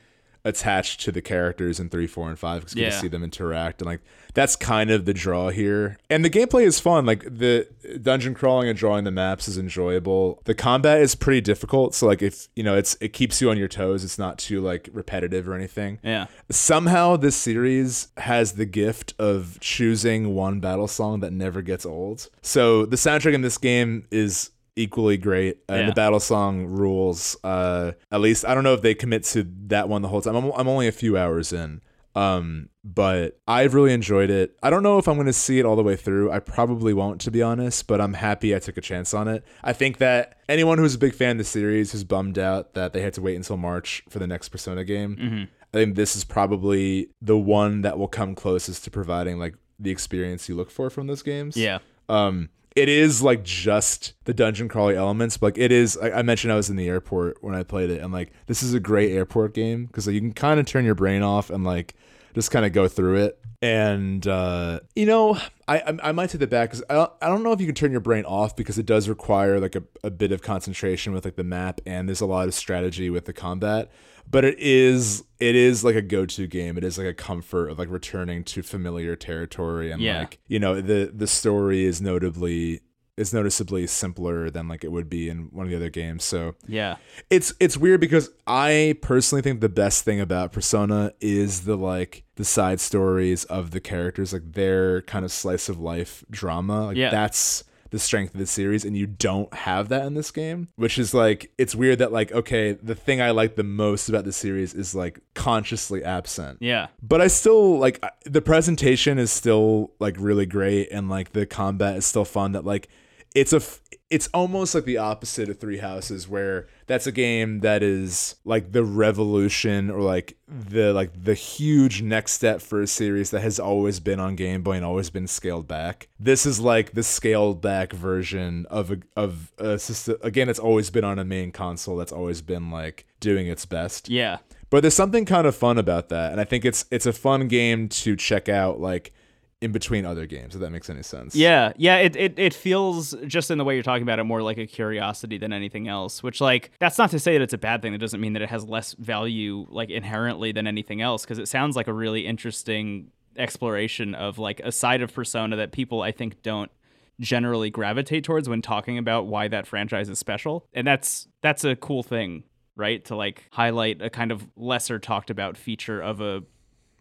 attached 0.48 1.02
to 1.02 1.12
the 1.12 1.22
characters 1.22 1.80
in 1.80 1.90
three, 1.90 2.08
four, 2.08 2.30
and 2.30 2.40
five 2.40 2.62
because 2.62 2.76
you 2.76 2.84
get 2.84 2.94
to 2.94 3.00
see 3.00 3.08
them 3.08 3.24
interact 3.24 3.82
and 3.82 3.88
like 3.88 4.02
that's 4.34 4.56
kind 4.56 4.92
of 4.92 5.06
the 5.06 5.16
draw 5.16 5.50
here. 5.50 5.98
And 6.12 6.24
the 6.24 6.30
gameplay 6.30 6.64
is 6.64 6.80
fun. 6.80 7.08
Like 7.08 7.24
the 7.24 7.68
dungeon 8.04 8.36
crawling 8.36 8.70
and 8.70 8.78
drawing 8.78 9.04
the 9.04 9.12
maps 9.12 9.48
is 9.48 9.58
enjoyable. 9.58 10.42
The 10.46 10.54
combat 10.54 11.02
is 11.02 11.16
pretty 11.16 11.42
difficult, 11.42 11.96
so 11.96 12.06
like 12.06 12.22
if 12.22 12.48
you 12.56 12.62
know 12.64 12.78
it's 12.78 12.96
it 13.02 13.14
keeps 13.14 13.42
you 13.42 13.50
on 13.50 13.58
your 13.58 13.68
toes. 13.68 14.04
It's 14.04 14.20
not 14.20 14.38
too 14.38 14.62
like 14.62 14.90
repetitive 14.94 15.50
or 15.50 15.56
anything. 15.56 16.00
Yeah. 16.04 16.28
Somehow 16.52 17.18
this 17.18 17.36
series 17.36 18.10
has 18.18 18.54
the 18.54 18.66
gift 18.66 19.16
of 19.18 19.58
choosing 19.60 20.36
one 20.36 20.60
battle 20.60 20.88
song 20.88 21.20
that 21.22 21.34
never 21.34 21.64
gets 21.64 21.86
old. 21.86 22.30
So 22.44 22.86
the 22.86 22.96
soundtrack 22.96 23.34
in 23.34 23.42
this 23.42 23.58
game 23.58 24.06
is 24.12 24.52
equally 24.78 25.18
great 25.18 25.58
and 25.68 25.80
Yeah. 25.82 25.86
the 25.88 25.94
battle 25.94 26.20
song 26.20 26.66
rules 26.68 27.36
uh 27.44 27.92
at 28.12 28.22
least 28.22 28.46
i 28.46 28.54
don't 28.54 28.64
know 28.64 28.74
if 28.74 28.82
they 28.82 28.94
commit 28.96 29.24
to 29.26 29.46
that 29.68 29.90
one 29.90 30.02
the 30.04 30.08
whole 30.08 30.22
time 30.22 30.36
i'm, 30.36 30.52
I'm 30.56 30.68
only 30.68 30.88
a 30.88 30.92
few 30.92 31.18
hours 31.18 31.52
in 31.52 31.82
um 32.16 32.70
but 32.84 33.40
i've 33.48 33.74
really 33.74 33.94
enjoyed 33.94 34.30
it 34.30 34.56
i 34.64 34.70
don't 34.70 34.82
know 34.84 34.98
if 34.98 35.08
i'm 35.08 35.16
going 35.16 35.28
to 35.28 35.34
see 35.34 35.60
it 35.60 35.66
all 35.66 35.76
the 35.76 35.84
way 35.84 35.96
through 35.96 36.32
i 36.32 36.40
probably 36.40 36.94
won't 36.94 37.22
to 37.22 37.32
be 37.32 37.42
honest 37.42 37.88
but 37.88 38.00
i'm 38.02 38.14
happy 38.14 38.56
i 38.56 38.60
took 38.60 38.78
a 38.78 38.82
chance 38.82 39.14
on 39.14 39.28
it 39.28 39.44
i 39.64 39.74
think 39.74 39.98
that 39.98 40.38
anyone 40.50 40.78
who's 40.78 40.96
a 40.96 41.00
big 41.00 41.14
fan 41.14 41.32
of 41.32 41.38
the 41.40 41.44
series 41.44 41.92
who's 41.92 42.04
bummed 42.04 42.40
out 42.40 42.74
that 42.74 42.94
they 42.94 43.02
had 43.02 43.14
to 43.14 43.22
wait 43.22 43.36
until 43.36 43.58
march 43.58 44.04
for 44.10 44.20
the 44.20 44.28
next 44.28 44.50
persona 44.50 44.84
game 44.84 45.48
I 45.74 45.78
think 45.80 45.96
this 45.96 46.16
is 46.16 46.24
probably 46.24 47.10
the 47.22 47.38
one 47.38 47.82
that 47.82 48.00
will 48.00 48.08
come 48.08 48.36
closest 48.36 48.86
to 48.86 48.90
providing 48.92 49.38
like 49.38 49.56
the 49.78 49.92
experience 49.92 50.48
you 50.48 50.56
look 50.56 50.72
for 50.72 50.90
from 50.90 51.08
those 51.08 51.22
games. 51.22 51.58
Yeah. 51.58 51.80
Um, 52.08 52.50
it 52.78 52.90
is 52.90 53.24
like 53.24 53.44
just 53.44 54.14
the 54.26 54.36
dungeon 54.36 54.70
crawling 54.70 54.98
elements, 54.98 55.36
but 55.36 55.48
like 55.48 55.58
it 55.58 55.72
is. 55.72 55.98
I, 55.98 56.20
I 56.20 56.22
mentioned 56.22 56.54
I 56.54 56.56
was 56.56 56.70
in 56.70 56.76
the 56.76 56.88
airport 56.88 57.44
when 57.44 57.56
I 57.56 57.64
played 57.64 57.90
it, 57.90 58.02
and 58.02 58.14
like 58.14 58.32
this 58.46 58.62
is 58.62 58.76
a 58.76 58.80
great 58.80 59.12
airport 59.12 59.56
game 59.56 59.88
because 59.88 60.06
like, 60.06 60.14
you 60.14 60.22
can 60.22 60.32
kind 60.32 60.60
of 60.60 60.68
turn 60.68 60.86
your 60.86 60.94
brain 60.94 61.24
off 61.24 61.50
and 61.50 61.64
like 61.64 61.96
just 62.36 62.52
kind 62.52 62.68
of 62.68 62.74
go 62.74 62.88
through 62.88 63.16
it. 63.16 63.40
And 63.64 64.28
uh, 64.28 64.82
you 64.96 65.08
know, 65.08 65.40
I 65.68 65.80
I, 65.80 65.98
I 66.04 66.12
might 66.12 66.30
take 66.30 66.40
that 66.42 66.52
back 66.52 66.70
because 66.70 66.84
I 66.88 66.94
don't, 66.94 67.12
I 67.20 67.30
don't 67.30 67.42
know 67.42 67.52
if 67.52 67.60
you 67.60 67.66
can 67.66 67.74
turn 67.74 67.92
your 67.92 68.00
brain 68.00 68.26
off 68.26 68.56
because 68.56 68.78
it 68.78 68.86
does 68.86 69.10
require 69.10 69.60
like 69.60 69.76
a, 69.76 69.82
a 70.04 70.12
bit 70.12 70.32
of 70.32 70.44
concentration 70.44 71.14
with 71.14 71.26
like 71.26 71.36
the 71.36 71.44
map, 71.44 71.82
and 71.88 72.08
there's 72.08 72.22
a 72.22 72.28
lot 72.28 72.48
of 72.48 72.54
strategy 72.54 73.10
with 73.10 73.26
the 73.26 73.34
combat. 73.34 73.90
But 74.30 74.44
it 74.46 74.60
is 74.60 75.24
it 75.40 75.56
is 75.56 75.84
like 75.84 75.96
a 75.96 76.02
go 76.02 76.26
to 76.26 76.48
game. 76.48 76.78
It 76.78 76.84
is 76.84 76.98
like 76.98 77.08
a 77.08 77.14
comfort 77.14 77.70
of 77.70 77.80
like 77.80 77.90
returning 77.90 78.44
to 78.46 78.62
familiar 78.64 79.16
territory 79.16 79.92
and 79.92 80.02
Yeah. 80.02 80.20
like 80.20 80.40
you 80.48 80.60
know 80.60 80.82
the 80.82 81.12
the 81.16 81.28
story 81.28 81.86
is 81.86 82.02
notably 82.02 82.82
is 83.16 83.34
noticeably 83.34 83.88
simpler 83.88 84.48
than 84.52 84.68
like 84.68 84.84
it 84.84 84.92
would 84.92 85.10
be 85.10 85.28
in 85.28 85.46
one 85.52 85.66
of 85.66 85.72
the 85.72 85.76
other 85.76 85.90
games. 85.90 86.24
So 86.24 86.54
Yeah. 86.68 86.98
it's 87.32 87.54
it's 87.60 87.76
weird 87.78 88.00
because 88.00 88.30
I 88.46 88.96
personally 89.02 89.42
think 89.42 89.60
the 89.62 89.70
best 89.70 90.04
thing 90.04 90.20
about 90.20 90.52
Persona 90.52 91.14
is 91.20 91.62
the 91.62 91.76
like 91.78 92.24
the 92.36 92.46
side 92.46 92.80
stories 92.80 93.44
of 93.46 93.72
the 93.72 93.80
characters, 93.80 94.34
like 94.34 94.54
their 94.54 95.02
kind 95.04 95.26
of 95.26 95.32
slice 95.32 95.68
of 95.70 95.80
life 95.80 96.24
drama. 96.30 96.86
Like 96.88 96.98
Yeah. 96.98 97.10
that's 97.10 97.64
the 97.92 98.00
strength 98.00 98.34
of 98.34 98.40
the 98.40 98.46
series, 98.48 98.84
and 98.86 98.98
you 98.98 99.06
don't 99.08 99.54
have 99.54 99.90
that 99.90 100.06
in 100.06 100.14
this 100.14 100.32
game. 100.32 100.68
Which 100.76 100.98
is 100.98 101.14
like 101.14 101.52
it's 101.58 101.76
weird 101.76 102.00
that 102.00 102.12
like 102.12 102.32
okay, 102.32 102.74
the 102.74 102.96
thing 102.96 103.22
I 103.22 103.32
like 103.32 103.56
the 103.56 103.64
most 103.64 104.10
about 104.10 104.26
the 104.26 104.34
series 104.34 104.74
is 104.74 104.94
like 104.96 105.20
consciously 105.34 106.04
absent 106.04 106.58
Yeah. 106.62 106.88
but 107.02 107.22
I 107.22 107.28
still 107.28 107.78
like 107.80 108.04
the 108.26 108.42
presentation 108.42 109.18
is 109.20 109.32
still 109.32 109.92
like 110.00 110.16
really 110.20 110.46
great 110.46 110.90
and 110.92 111.10
like 111.10 111.32
the 111.34 111.46
combat 111.46 111.96
is 111.98 112.06
still 112.06 112.26
fun 112.26 112.52
that 112.54 112.66
like 112.66 112.90
it's 113.36 113.54
a 113.54 113.62
it's 114.10 114.28
almost 114.34 114.74
like 114.74 114.86
the 114.86 114.98
opposite 114.98 115.50
of 115.50 115.60
Three 115.60 115.80
Houses 115.80 116.30
where 116.30 116.68
that's 116.86 117.08
a 117.08 117.12
game 117.12 117.60
that 117.60 117.84
is 117.84 118.36
like 118.46 118.72
the 118.72 118.84
revolution 118.84 119.90
or 119.90 120.02
like 120.02 120.38
the 120.48 120.94
like 120.94 121.12
the 121.24 121.34
huge 121.34 122.02
next 122.02 122.34
step 122.34 122.62
for 122.62 122.82
a 122.82 122.88
series 122.88 123.32
that 123.32 123.42
has 123.42 123.60
always 123.60 124.00
been 124.00 124.20
on 124.20 124.36
Game 124.36 124.64
Boy 124.64 124.74
and 124.74 124.86
always 124.86 125.10
been 125.10 125.28
scaled 125.28 125.68
back. 125.68 126.08
This 126.20 126.46
is 126.46 126.60
like 126.60 126.94
the 126.94 127.04
scaled 127.04 127.62
back 127.62 127.92
version 127.92 128.66
of 128.70 128.92
a 128.92 129.00
of 129.16 129.52
a 129.58 129.78
system 129.78 130.18
again 130.24 130.50
it's 130.50 130.60
always 130.60 130.90
been 130.90 131.04
on 131.04 131.20
a 131.20 131.26
main 131.26 131.52
console 131.52 131.98
that's 131.98 132.14
always 132.14 132.42
been 132.42 132.72
like 132.72 133.06
doing 133.20 133.48
its 133.48 133.66
best. 133.66 134.10
Yeah. 134.10 134.38
But 134.70 134.82
there's 134.82 134.94
something 134.94 135.26
kind 135.26 135.48
of 135.48 135.56
fun 135.56 135.78
about 135.78 136.10
that, 136.10 136.32
and 136.32 136.42
I 136.42 136.44
think 136.44 136.66
it's 136.66 136.86
it's 136.92 137.06
a 137.06 137.14
fun 137.14 137.48
game 137.48 137.88
to 137.90 138.16
check 138.18 138.50
out, 138.50 138.82
like 138.82 139.14
in 139.62 139.72
between 139.72 140.06
other 140.06 140.26
games. 140.26 140.56
If 140.56 140.62
that 140.62 140.70
makes 140.70 140.90
any 140.90 141.04
sense. 141.04 141.36
Yeah, 141.36 141.74
yeah, 141.78 141.98
it, 141.98 142.16
it 142.16 142.34
it 142.38 142.54
feels 142.54 143.16
just 143.26 143.50
in 143.50 143.58
the 143.58 143.64
way 143.64 143.74
you're 143.74 143.84
talking 143.84 144.04
about 144.04 144.20
it 144.20 144.24
more 144.24 144.42
like 144.42 144.58
a 144.58 144.68
curiosity 144.68 145.38
than 145.38 145.52
anything 145.52 145.88
else. 145.88 146.22
Which 146.22 146.42
like 146.42 146.72
that's 146.80 146.98
not 146.98 147.12
to 147.12 147.20
say 147.20 147.34
that 147.34 147.44
it's 147.44 147.54
a 147.54 147.58
bad 147.58 147.82
thing. 147.82 147.92
That 147.92 148.00
doesn't 148.00 148.22
mean 148.22 148.34
that 148.34 148.42
it 148.42 148.50
has 148.50 148.66
less 148.66 148.94
value 148.94 149.66
like 149.70 149.90
inherently 149.90 150.52
than 150.52 150.68
anything 150.68 151.02
else. 151.02 151.24
Because 151.24 151.40
it 151.40 151.48
sounds 151.48 151.76
like 151.76 151.88
a 151.88 151.94
really 151.94 152.26
interesting 152.26 153.12
exploration 153.36 154.16
of 154.16 154.38
like 154.38 154.60
a 154.62 154.72
side 154.72 155.02
of 155.02 155.14
Persona 155.14 155.56
that 155.56 155.72
people 155.72 156.02
I 156.02 156.12
think 156.12 156.42
don't 156.42 156.72
generally 157.20 157.70
gravitate 157.72 158.24
towards 158.24 158.48
when 158.48 158.62
talking 158.62 158.98
about 158.98 159.26
why 159.26 159.48
that 159.48 159.66
franchise 159.66 160.10
is 160.10 160.20
special. 160.20 160.68
And 160.74 160.86
that's 160.86 161.28
that's 161.42 161.64
a 161.64 161.76
cool 161.76 162.04
thing, 162.04 162.44
right? 162.76 163.04
To 163.06 163.16
like 163.16 163.46
highlight 163.52 164.04
a 164.04 164.10
kind 164.12 164.32
of 164.32 164.48
lesser 164.56 165.00
talked 165.00 165.32
about 165.32 165.58
feature 165.58 166.00
of 166.00 166.22
a 166.22 166.44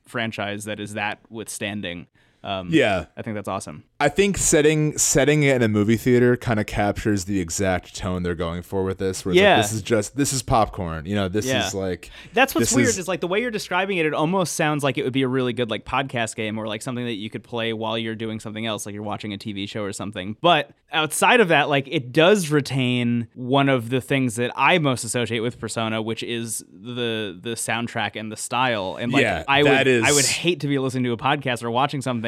franchise 0.07 0.65
that 0.65 0.81
is 0.81 0.95
that 0.95 1.19
withstanding. 1.29 2.07
Um, 2.45 2.69
Yeah, 2.71 3.07
I 3.17 3.23
think 3.23 3.35
that's 3.35 3.49
awesome. 3.49 3.85
I 3.99 4.09
think 4.11 4.37
setting 4.37 4.99
setting 4.99 5.43
it 5.43 5.57
in 5.57 5.63
a 5.63 5.69
movie 5.69 5.97
theater 5.97 6.37
kind 6.37 6.61
of 6.61 6.67
captures 6.67 7.25
the 7.25 7.41
exact 7.41 7.97
tone 7.97 8.23
they're 8.23 8.35
going 8.35 8.63
for 8.63 8.85
with 8.85 8.99
this. 8.99 9.25
Where 9.25 9.35
Yeah. 9.35 9.55
like, 9.57 9.63
this 9.65 9.73
is 9.73 9.83
just 9.83 10.17
this 10.17 10.33
is 10.33 10.43
popcorn. 10.43 11.07
You 11.07 11.15
know, 11.15 11.29
this 11.29 11.47
Yeah. 11.47 11.67
is 11.67 11.75
like 11.75 12.11
That's 12.35 12.55
what's 12.55 12.73
weird 12.75 12.89
is- 12.89 12.99
is, 12.99 13.09
like 13.09 13.21
the 13.21 13.27
way 13.27 13.41
you're 13.41 13.51
describing 13.51 13.97
it. 13.99 14.05
It 14.07 14.13
almost 14.15 14.53
sounds 14.55 14.85
like 14.85 14.99
it 14.99 15.05
would 15.05 15.13
be 15.15 15.23
a 15.23 15.29
really 15.29 15.53
good 15.55 15.71
like 15.71 15.85
podcast 15.87 16.37
game 16.37 16.59
or 16.59 16.67
like 16.67 16.83
something 16.83 17.05
that 17.07 17.15
you 17.15 17.31
could 17.31 17.43
play 17.43 17.73
while 17.73 17.97
you're 17.97 18.15
doing 18.15 18.39
something 18.39 18.67
else, 18.67 18.85
like 18.85 18.93
you're 18.95 19.03
watching 19.03 19.33
a 19.33 19.39
TV 19.39 19.67
show 19.67 19.83
or 19.83 19.93
something. 19.93 20.37
But 20.43 20.71
outside 20.93 21.41
of 21.41 21.49
that, 21.49 21.69
like 21.71 21.89
it 21.91 22.13
does 22.13 22.51
retain 22.51 23.29
one 23.35 23.69
of 23.71 23.89
the 23.89 24.01
things 24.03 24.37
that 24.37 24.51
I 24.57 24.79
most 24.79 25.05
associate 25.05 25.41
with 25.41 25.59
Persona, 25.59 26.03
which 26.03 26.23
is 26.23 26.63
the 26.71 27.37
the 27.41 27.51
soundtrack 27.55 28.15
and 28.15 28.31
the 28.31 28.37
style. 28.37 28.97
And 29.01 29.11
like 29.11 29.23
Yeah, 29.23 29.43
I 29.49 29.63
would 29.63 29.87
is- 29.87 30.05
I 30.05 30.13
would 30.13 30.27
hate 30.27 30.61
to 30.61 30.67
be 30.69 30.79
listening 30.79 31.05
to 31.05 31.13
a 31.13 31.17
podcast 31.17 31.63
or 31.63 31.71
watching 31.71 32.03
something, 32.03 32.26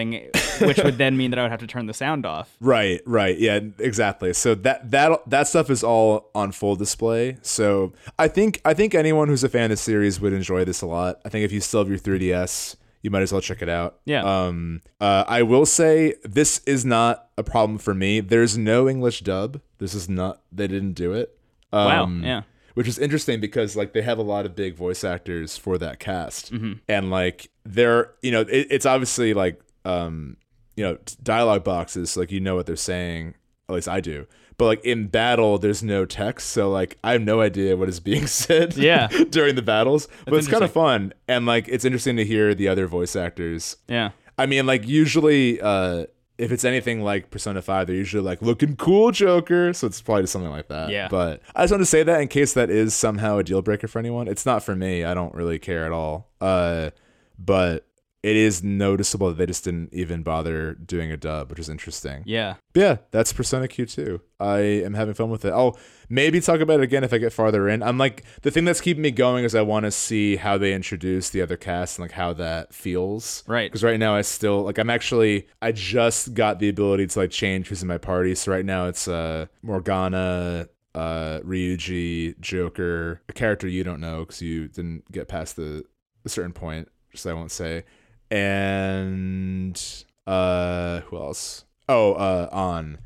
which 0.61 0.79
would 0.79 0.99
then 0.99 1.17
mean 1.17 1.31
that 1.31 1.39
I 1.39 1.43
would 1.43 1.51
have 1.51 1.61
to 1.61 1.67
turn 1.67 1.87
the 1.87 1.95
sound 1.95 2.25
off. 2.27 2.57
Right, 2.61 3.01
right. 3.07 3.39
Yeah, 3.39 3.61
exactly. 3.79 4.33
So 4.33 4.55
that 4.57 4.91
that 4.91 5.29
that 5.29 5.47
stuff 5.49 5.71
is 5.71 5.83
all 5.85 6.31
on 6.35 6.53
full 6.53 6.77
display. 6.77 7.39
So 7.43 7.93
I 8.19 8.29
think 8.29 8.61
I 8.65 8.75
think 8.75 8.95
anyone 8.95 9.29
who's 9.29 9.45
a 9.45 9.49
fan 9.49 9.65
of 9.65 9.71
the 9.71 9.77
series 9.77 10.21
would 10.21 10.33
enjoy 10.33 10.65
this 10.65 10.83
a 10.83 10.87
lot. 10.87 11.21
I 11.25 11.29
think 11.29 11.45
if 11.45 11.53
you 11.53 11.61
still 11.61 11.81
have 11.81 11.89
your 11.89 11.99
3DS, 11.99 12.77
you 13.03 13.11
might 13.11 13.23
as 13.23 13.33
well 13.33 13.41
check 13.41 13.63
it 13.63 13.69
out. 13.69 13.99
Yeah. 14.05 14.23
Um 14.23 14.81
uh 15.01 15.25
I 15.29 15.43
will 15.43 15.67
say 15.67 16.15
this 16.25 16.59
is 16.67 16.85
not 16.85 17.29
a 17.39 17.43
problem 17.45 17.79
for 17.79 17.95
me. 17.95 18.21
There's 18.21 18.59
no 18.59 18.89
English 18.89 19.21
dub. 19.21 19.61
This 19.79 19.95
is 19.95 20.09
not 20.09 20.41
they 20.53 20.67
didn't 20.67 20.93
do 20.95 21.13
it. 21.13 21.39
Wow. 21.73 22.05
Um, 22.05 22.23
Yeah. 22.25 22.43
which 22.75 22.89
is 22.89 22.99
interesting 22.99 23.41
because 23.41 23.77
like 23.77 23.93
they 23.93 24.03
have 24.03 24.19
a 24.19 24.23
lot 24.23 24.47
of 24.47 24.55
big 24.57 24.75
voice 24.75 25.05
actors 25.05 25.57
for 25.57 25.79
that 25.79 25.99
cast 26.01 26.51
and 26.89 27.11
like 27.11 27.51
they're 27.65 28.11
you 28.23 28.31
know 28.33 28.41
it, 28.43 28.67
it's 28.71 28.87
obviously 28.87 29.33
like 29.35 29.61
um 29.89 30.37
you 30.77 30.85
know 30.85 30.99
dialogue 31.23 31.65
boxes 31.65 32.17
like 32.17 32.31
you 32.31 32.41
know 32.41 32.55
what 32.55 32.67
they're 32.67 32.77
saying 32.77 33.35
At 33.69 33.75
least 33.75 33.89
I 33.89 34.01
do. 34.01 34.27
But 34.57 34.65
like 34.67 34.85
in 34.85 35.07
battle, 35.07 35.59
there's 35.59 35.85
no 35.85 36.05
text, 36.05 36.49
so 36.49 36.69
like 36.69 36.99
I 37.05 37.13
have 37.13 37.23
no 37.23 37.41
idea 37.41 37.77
what 37.77 37.89
is 37.89 38.01
being 38.01 38.27
said. 38.41 38.77
Yeah. 38.77 39.07
during 39.31 39.55
the 39.55 39.63
battles, 39.63 40.09
but 40.25 40.35
it's 40.35 40.49
kind 40.49 40.65
of 40.65 40.73
fun, 40.73 41.13
and 41.29 41.47
like 41.47 41.69
it's 41.69 41.85
interesting 41.85 42.17
to 42.17 42.25
hear 42.25 42.55
the 42.55 42.67
other 42.67 42.87
voice 42.89 43.15
actors. 43.15 43.77
Yeah. 43.89 44.11
I 44.37 44.47
mean, 44.47 44.67
like 44.67 44.87
usually, 44.87 45.61
uh, 45.61 46.07
if 46.39 46.51
it's 46.53 46.65
anything 46.65 47.03
like 47.03 47.31
Persona 47.31 47.63
Five, 47.63 47.87
they're 47.87 47.97
usually 47.97 48.23
like 48.23 48.41
looking 48.43 48.75
cool, 48.77 49.11
Joker. 49.13 49.73
So 49.73 49.87
it's 49.87 50.01
probably 50.01 50.23
just 50.25 50.33
something 50.33 50.51
like 50.51 50.69
that. 50.69 50.91
Yeah. 50.91 51.09
But 51.09 51.41
I 51.55 51.63
just 51.63 51.73
want 51.73 51.83
to 51.83 51.87
say 51.87 52.03
that 52.05 52.21
in 52.21 52.29
case 52.29 52.53
that 52.55 52.71
is 52.71 52.95
somehow 52.95 53.39
a 53.39 53.45
deal 53.45 53.63
breaker 53.63 53.87
for 53.89 53.99
anyone. 53.99 54.27
It's 54.29 54.47
not 54.47 54.63
for 54.63 54.75
me. 54.77 55.05
I 55.05 55.15
don't 55.15 55.35
really 55.35 55.59
care 55.59 55.85
at 55.87 55.93
all. 55.93 56.31
Uh, 56.41 56.91
but 57.39 57.88
it 58.23 58.35
is 58.35 58.65
noticeable 58.65 59.29
that 59.29 59.39
they 59.39 59.47
just 59.47 59.65
didn't 59.65 59.91
even 59.93 60.25
bother 60.25 60.75
doing 60.75 61.13
a 61.13 61.17
dub, 61.17 61.51
which 61.51 61.61
is 61.61 61.69
interesting. 61.69 62.25
Yeah. 62.27 62.57
But 62.73 62.81
yeah, 62.81 62.97
that's 63.13 63.33
Persona 63.33 63.69
Q2. 63.69 64.21
I 64.41 64.59
am 64.59 64.95
having 64.95 65.15
fun 65.15 65.31
with 65.31 65.45
it. 65.45 65.53
I'll 65.53 65.79
maybe 66.09 66.41
talk 66.41 66.61
about 66.61 66.81
it 66.81 66.83
again 66.83 67.05
if 67.05 67.13
I 67.13 67.19
get 67.19 67.33
farther 67.33 67.69
in. 67.69 67.81
I'm 67.81 67.97
like 67.97 68.25
the 68.43 68.51
thing 68.51 68.65
that's 68.65 68.81
keeping 68.81 69.03
me 69.03 69.13
going 69.13 69.45
is 69.45 69.55
I 69.55 69.63
want 69.63 69.85
to 69.85 69.93
see 69.93 70.35
how 70.35 70.59
they 70.59 70.75
introduce 70.75 71.31
the 71.31 71.43
other 71.43 71.57
cast 71.57 71.99
and 71.99 72.05
like 72.05 72.13
how 72.13 72.33
that 72.35 72.75
feels. 72.75 73.45
Right. 73.47 73.71
Because 73.71 73.85
right 73.85 74.01
now 74.01 74.17
I 74.17 74.23
still 74.23 74.63
like 74.63 74.79
I'm 74.79 74.91
actually 74.91 75.47
I 75.63 75.71
just 75.71 76.35
got 76.35 76.59
the 76.59 76.69
ability 76.69 77.07
to 77.07 77.19
like 77.21 77.31
change 77.31 77.69
who's 77.69 77.83
in 77.83 77.89
my 77.89 77.99
party. 77.99 78.35
So 78.35 78.51
right 78.51 78.65
now 78.65 78.87
it's 78.87 79.07
uh 79.07 79.47
Morgana, 79.63 80.69
uh 80.97 81.39
Ryuji, 81.45 82.41
Joker, 82.41 83.23
a 83.29 83.33
character 83.33 83.69
you 83.69 83.85
don't 83.85 84.01
know 84.01 84.21
because 84.21 84.43
you 84.43 84.67
didn't 84.67 85.11
get 85.13 85.29
past 85.29 85.55
the 85.55 85.85
a 86.25 86.29
certain 86.29 86.53
point, 86.53 86.89
so 87.15 87.31
I 87.31 87.35
won't 87.35 87.53
say. 87.53 87.85
And 88.31 89.81
uh 90.27 91.01
who 91.01 91.17
else? 91.17 91.65
Oh, 91.89 92.13
uh 92.15 92.49
Ann. 92.53 92.99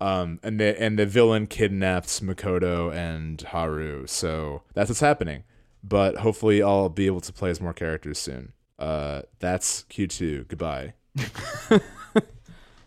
Um 0.00 0.40
and 0.42 0.58
the 0.58 0.80
and 0.80 0.98
the 0.98 1.06
villain 1.06 1.46
kidnaps 1.46 2.20
Makoto 2.20 2.92
and 2.94 3.40
Haru. 3.40 4.06
So 4.06 4.62
that's 4.74 4.88
what's 4.90 5.00
happening. 5.00 5.44
But 5.82 6.18
hopefully 6.18 6.62
I'll 6.62 6.88
be 6.88 7.06
able 7.06 7.20
to 7.22 7.32
play 7.32 7.50
as 7.50 7.60
more 7.60 7.72
characters 7.74 8.18
soon. 8.18 8.52
Uh 8.78 9.22
that's 9.38 9.84
Q2. 9.90 10.48
Goodbye. 10.48 10.94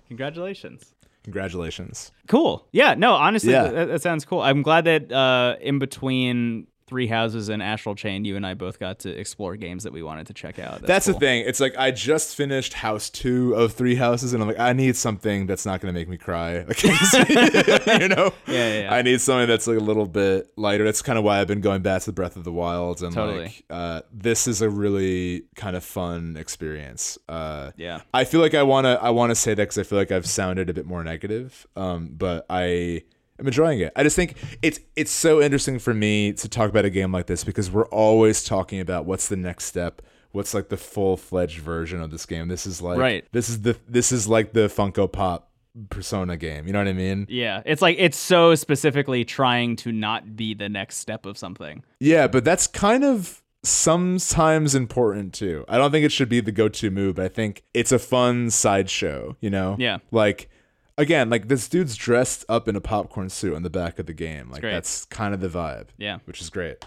Congratulations. 0.08 0.94
Congratulations. 1.24 2.12
Cool. 2.28 2.68
Yeah. 2.72 2.96
No, 2.96 3.14
honestly, 3.14 3.52
Yeah. 3.52 3.70
That, 3.70 3.86
that 3.88 4.02
sounds 4.02 4.26
cool. 4.26 4.42
I'm 4.42 4.62
glad 4.62 4.84
that 4.86 5.12
uh, 5.12 5.56
in 5.62 5.80
between 5.80 6.68
Three 6.86 7.08
Houses 7.08 7.50
and 7.50 7.64
Astral 7.64 7.96
Chain, 7.96 8.26
you 8.26 8.36
and 8.36 8.46
I 8.46 8.54
both 8.54 8.80
got 8.80 9.00
to 9.00 9.10
explore 9.10 9.56
games 9.56 9.84
that 9.84 9.94
we 9.94 10.04
wanted 10.04 10.28
to 10.28 10.34
check 10.34 10.60
out. 10.60 10.82
That's 10.82 11.06
cool. 11.06 11.14
the 11.16 11.20
thing. 11.20 11.46
It's 11.48 11.60
like 11.60 11.76
I 11.78 11.92
just 11.92 12.36
finished 12.36 12.74
House 12.74 13.10
Two 13.10 13.54
of 13.56 13.74
Three 13.74 13.96
Houses, 13.96 14.34
and 14.34 14.42
I'm 14.44 14.48
like, 14.50 14.60
I 14.60 14.74
need 14.74 14.96
something 14.96 15.46
that's 15.46 15.66
not 15.66 15.82
going 15.82 15.94
to 15.94 16.00
make 16.00 16.08
me 16.10 16.18
cry. 16.18 16.66
Like, 16.74 16.84
you 16.84 18.08
know, 18.10 18.34
Yeah, 18.48 18.54
yeah, 18.54 18.82
yeah. 18.82 18.94
I 18.94 19.02
need 19.02 19.22
something 19.22 19.48
that's 19.48 19.68
like 19.68 19.78
a 19.78 19.84
little 19.84 20.06
bit 20.06 20.52
lighter. 20.58 20.84
That's 20.84 21.02
kind 21.02 21.18
of 21.18 21.24
why 21.24 21.40
I've 21.40 21.48
been 21.48 21.62
going 21.62 21.82
back 21.82 22.02
to 22.04 22.12
Breath 22.12 22.36
of 22.36 22.44
the 22.44 22.52
Wild, 22.52 23.02
and 23.02 23.14
Totally. 23.14 23.44
like, 23.46 23.64
uh, 23.70 24.02
this 24.12 24.48
is 24.48 24.62
a 24.62 24.70
really 24.70 25.44
kind 25.56 25.76
of 25.76 25.84
fun 25.84 26.36
experience. 26.38 27.18
Uh, 27.30 27.72
Yeah. 27.78 28.02
I 28.14 28.24
feel 28.26 28.42
like 28.42 28.54
I 28.54 28.64
wanna 28.64 29.00
I 29.02 29.10
wanna 29.12 29.36
say 29.36 29.54
that 29.54 29.62
because 29.64 29.78
I 29.78 29.84
feel 29.84 29.98
like 29.98 30.12
I've 30.12 30.26
sounded 30.28 30.70
a 30.70 30.74
bit 30.74 30.86
more 30.86 31.04
negative. 31.04 31.66
Um, 31.76 32.10
but 32.14 32.46
I 32.50 33.04
am 33.40 33.48
enjoying 33.48 33.80
it. 33.80 33.92
I 33.96 34.04
just 34.04 34.16
think 34.16 34.36
it's 34.62 34.80
it's 34.96 35.12
so 35.12 35.42
interesting 35.42 35.80
for 35.80 35.94
me 35.94 36.34
to 36.34 36.50
talk 36.50 36.70
about 36.70 36.86
a 36.86 36.90
game 36.90 37.12
like 37.12 37.28
this 37.28 37.44
because 37.44 37.72
we're 37.72 37.88
always 37.88 38.44
talking 38.44 38.80
about 38.80 39.06
what's 39.06 39.28
the 39.28 39.36
next 39.38 39.66
step. 39.66 40.02
What's 40.32 40.54
like 40.54 40.70
the 40.70 40.78
full 40.78 41.16
fledged 41.16 41.60
version 41.60 42.02
of 42.02 42.10
this 42.10 42.26
game? 42.26 42.48
This 42.48 42.66
is 42.66 42.82
like 42.82 42.98
Right. 42.98 43.26
This 43.32 43.50
is 43.50 43.62
the 43.62 43.78
this 43.88 44.12
is 44.12 44.28
like 44.28 44.54
the 44.54 44.68
Funko 44.68 45.12
Pop 45.12 45.52
Persona 45.90 46.38
game. 46.38 46.68
You 46.68 46.74
know 46.74 46.80
what 46.80 46.88
I 46.88 46.94
mean? 46.94 47.28
Yeah. 47.30 47.62
It's 47.66 47.82
like 47.82 47.98
it's 48.00 48.18
so 48.18 48.56
specifically 48.56 49.26
trying 49.26 49.76
to 49.78 49.92
not 49.92 50.36
be 50.36 50.54
the 50.54 50.70
next 50.70 50.98
step 50.98 51.26
of 51.26 51.38
something. 51.38 51.84
Yeah, 52.00 52.28
but 52.28 52.44
that's 52.44 52.68
kind 52.68 53.04
of 53.04 53.42
sometimes 53.64 54.76
important 54.76 55.34
too. 55.34 55.66
I 55.68 55.78
don't 55.78 55.92
think 55.92 56.06
it 56.06 56.12
should 56.12 56.30
be 56.30 56.42
the 56.42 56.52
go-to 56.52 56.92
move, 56.92 57.16
but 57.16 57.26
I 57.26 57.30
think 57.30 57.64
it's 57.74 57.92
a 57.92 58.00
fun 58.00 58.50
sideshow, 58.50 59.38
you 59.40 59.50
know? 59.50 59.76
Yeah. 59.80 60.00
Like 60.12 60.50
again, 60.98 61.30
like 61.30 61.48
this 61.48 61.68
dude's 61.68 61.96
dressed 61.96 62.46
up 62.50 62.68
in 62.68 62.76
a 62.76 62.82
popcorn 62.82 63.30
suit 63.30 63.56
on 63.56 63.64
the 63.64 63.70
back 63.70 64.00
of 64.00 64.06
the 64.06 64.14
game. 64.14 64.50
Like 64.50 64.62
great. 64.62 64.72
that's 64.74 65.06
kind 65.06 65.34
of 65.34 65.40
the 65.42 65.50
vibe. 65.50 65.88
Yeah. 65.98 66.20
Which 66.26 66.42
is 66.42 66.50
great. 66.50 66.84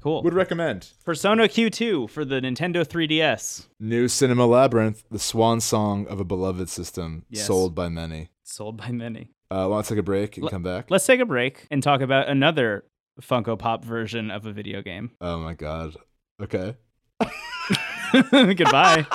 Cool. 0.00 0.22
Would 0.22 0.32
recommend. 0.34 0.88
Persona 1.04 1.44
Q2 1.44 2.08
for 2.08 2.24
the 2.24 2.36
Nintendo 2.40 2.86
3DS. 2.86 3.66
New 3.78 4.08
Cinema 4.08 4.46
Labyrinth, 4.46 5.04
the 5.10 5.18
swan 5.18 5.60
song 5.60 6.06
of 6.06 6.18
a 6.20 6.24
beloved 6.24 6.70
system, 6.70 7.26
Yes. 7.28 7.46
sold 7.46 7.74
by 7.74 7.90
many. 7.90 8.30
Sold 8.42 8.78
by 8.78 8.92
many. 8.92 9.30
Uh, 9.50 9.66
want 9.68 9.84
to 9.84 9.90
take 9.94 9.98
a 9.98 10.02
break 10.02 10.38
and 10.38 10.48
come 10.48 10.62
back? 10.62 10.90
Let's 10.90 11.04
take 11.04 11.20
a 11.20 11.26
break 11.26 11.66
and 11.70 11.82
talk 11.82 12.00
about 12.00 12.28
another 12.28 12.84
Funko 13.20 13.58
Pop 13.58 13.84
version 13.84 14.30
of 14.30 14.46
a 14.46 14.52
video 14.52 14.80
game. 14.80 15.10
Oh 15.20 15.38
my 15.38 15.52
god. 15.52 15.96
Okay. 16.42 16.76
Goodbye. 18.32 19.06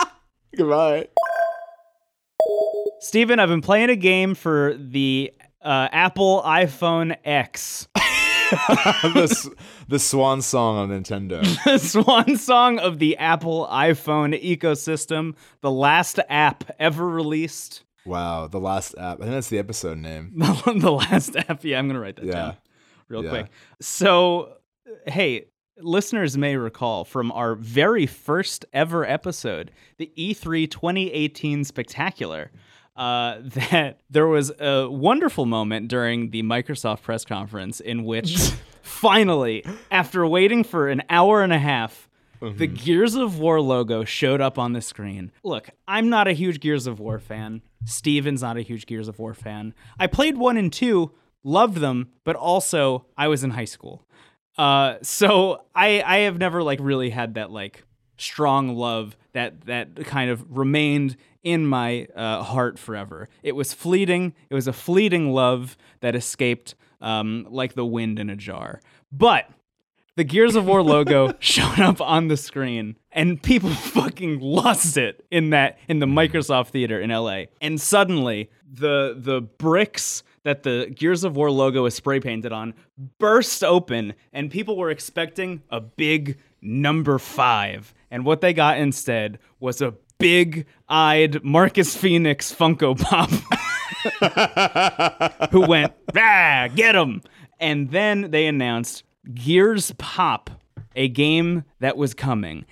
Goodbye. 0.56 1.08
Steven, 3.06 3.38
I've 3.40 3.50
been 3.50 3.62
playing 3.62 3.92
a 3.92 3.96
game 3.96 4.34
for 4.34 4.74
the 4.80 5.32
uh, 5.62 5.90
Apple 5.92 6.42
iPhone 6.44 7.16
X. 7.24 7.88
the, 7.96 9.56
the 9.88 10.00
swan 10.00 10.42
song 10.42 10.78
on 10.78 10.90
Nintendo. 10.90 11.42
the 11.66 11.78
swan 11.78 12.36
song 12.36 12.80
of 12.80 12.98
the 12.98 13.16
Apple 13.18 13.68
iPhone 13.72 14.34
ecosystem, 14.44 15.36
the 15.62 15.70
last 15.70 16.20
app 16.30 16.64
ever 16.80 17.08
released. 17.08 17.84
Wow, 18.08 18.48
the 18.48 18.60
last 18.60 18.96
app. 18.98 19.20
I 19.20 19.26
think 19.26 19.34
that's 19.36 19.50
the 19.50 19.60
episode 19.60 20.00
name. 20.00 20.34
the 20.66 20.92
last 20.92 21.36
app. 21.36 21.64
Yeah, 21.64 21.78
I'm 21.78 21.86
going 21.88 21.94
to 21.94 22.02
write 22.02 22.16
that 22.16 22.26
Yeah. 22.26 22.32
down 22.34 22.58
real 23.08 23.24
Yeah. 23.24 23.30
quick. 23.30 23.46
So, 23.82 24.54
hey, 25.06 25.46
listeners 25.78 26.40
may 26.40 26.56
recall 26.56 27.06
from 27.06 27.32
our 27.34 27.54
very 27.54 28.08
first 28.08 28.66
ever 28.74 29.08
episode, 29.08 29.70
the 30.00 30.12
E 30.16 30.34
E3 30.34 30.72
2018 30.72 31.64
Spectacular. 31.66 32.50
Uh, 32.96 33.40
that 33.44 34.00
there 34.10 34.28
was 34.28 34.52
a 34.60 34.90
wonderful 34.90 35.46
moment 35.46 35.88
during 35.88 36.32
the 36.32 36.44
Microsoft 36.44 37.02
press 37.02 37.26
conference 37.26 37.80
in 37.80 38.06
which 38.06 38.38
finally, 38.82 39.66
after 39.92 40.26
waiting 40.26 40.64
for 40.64 40.88
an 40.88 41.04
hour 41.10 41.44
and 41.44 41.52
a 41.52 41.60
half, 41.60 42.08
the 42.42 42.68
Gears 42.68 43.16
of 43.16 43.40
War 43.40 43.60
logo 43.60 44.04
showed 44.04 44.40
up 44.40 44.60
on 44.60 44.74
the 44.74 44.82
screen. 44.82 45.32
Look, 45.44 45.70
I'm 45.88 46.10
not 46.10 46.28
a 46.28 46.34
huge 46.34 46.60
Gears 46.60 46.86
of 46.86 47.00
War 47.00 47.18
fan. 47.18 47.62
Steven's 47.86 48.42
not 48.42 48.58
a 48.58 48.62
huge 48.62 48.86
Gears 48.86 49.08
of 49.08 49.18
War 49.18 49.34
fan. 49.34 49.74
I 50.00 50.08
played 50.08 50.38
one 50.38 50.58
and 50.58 50.72
two, 50.72 51.12
loved 51.44 51.78
them, 51.78 52.10
but 52.24 52.36
also 52.36 53.08
I 53.18 53.30
was 53.30 53.44
in 53.44 53.52
high 53.52 53.66
school. 53.66 54.06
Uh, 54.58 54.96
so 55.02 55.64
I 55.74 56.02
I 56.06 56.18
have 56.20 56.38
never 56.38 56.64
like 56.64 56.80
really 56.82 57.10
had 57.10 57.34
that 57.36 57.52
like 57.52 57.84
strong 58.18 58.76
love 58.76 59.18
that 59.36 59.66
that 59.66 59.96
kind 60.06 60.32
of 60.32 60.44
remained 60.50 61.16
in 61.44 61.68
my 61.68 62.08
uh, 62.16 62.42
heart 62.42 62.80
forever. 62.80 63.30
It 63.44 63.56
was 63.56 63.74
fleeting. 63.74 64.34
It 64.50 64.56
was 64.56 64.68
a 64.68 64.74
fleeting 64.74 65.32
love 65.32 65.78
that 66.00 66.16
escaped 66.16 66.74
um, 67.02 67.46
like 67.50 67.76
the 67.76 67.86
wind 67.86 68.18
in 68.18 68.32
a 68.32 68.36
jar. 68.36 68.82
But 69.12 69.50
the 70.16 70.24
Gears 70.24 70.56
of 70.56 70.66
War 70.66 70.82
logo 70.82 71.34
showed 71.40 71.80
up 71.80 72.02
on 72.02 72.30
the 72.30 72.38
screen 72.38 72.98
and 73.12 73.42
people 73.42 73.70
fucking 73.96 74.40
lost 74.40 74.98
it 74.98 75.26
in 75.30 75.52
that 75.52 75.78
in 75.88 76.00
the 76.00 76.06
Microsoft 76.06 76.70
Theater 76.70 77.00
in 77.00 77.12
LA. 77.12 77.44
And 77.62 77.80
suddenly 77.80 78.50
the 78.68 79.16
the 79.18 79.42
bricks 79.42 80.24
that 80.44 80.64
the 80.64 80.92
Gears 80.96 81.24
of 81.24 81.36
War 81.36 81.52
logo 81.52 81.86
is 81.86 81.94
spray 81.94 82.20
painted 82.20 82.54
on 82.54 82.74
burst 83.20 83.64
open 83.64 84.14
and 84.32 84.50
people 84.50 84.78
were 84.78 84.90
expecting 84.90 85.62
a 85.70 85.82
big 85.82 86.38
number 86.62 87.20
5 87.20 87.94
and 88.16 88.24
what 88.24 88.40
they 88.40 88.54
got 88.54 88.78
instead 88.78 89.40
was 89.60 89.82
a 89.82 89.94
big-eyed 90.20 91.44
Marcus 91.44 91.98
Phoenix 91.98 92.50
Funko 92.56 92.98
Pop 92.98 93.30
who 95.52 95.68
went, 95.68 95.92
ah, 96.16 96.70
get 96.74 96.96
him. 96.96 97.22
And 97.60 97.92
then 97.92 98.32
they 98.32 98.48
announced 98.48 99.04
Gears 99.34 99.92
Pop, 99.98 100.50
a 100.96 101.10
game 101.10 101.66
that 101.82 101.98
was 101.98 102.14
coming. 102.14 102.64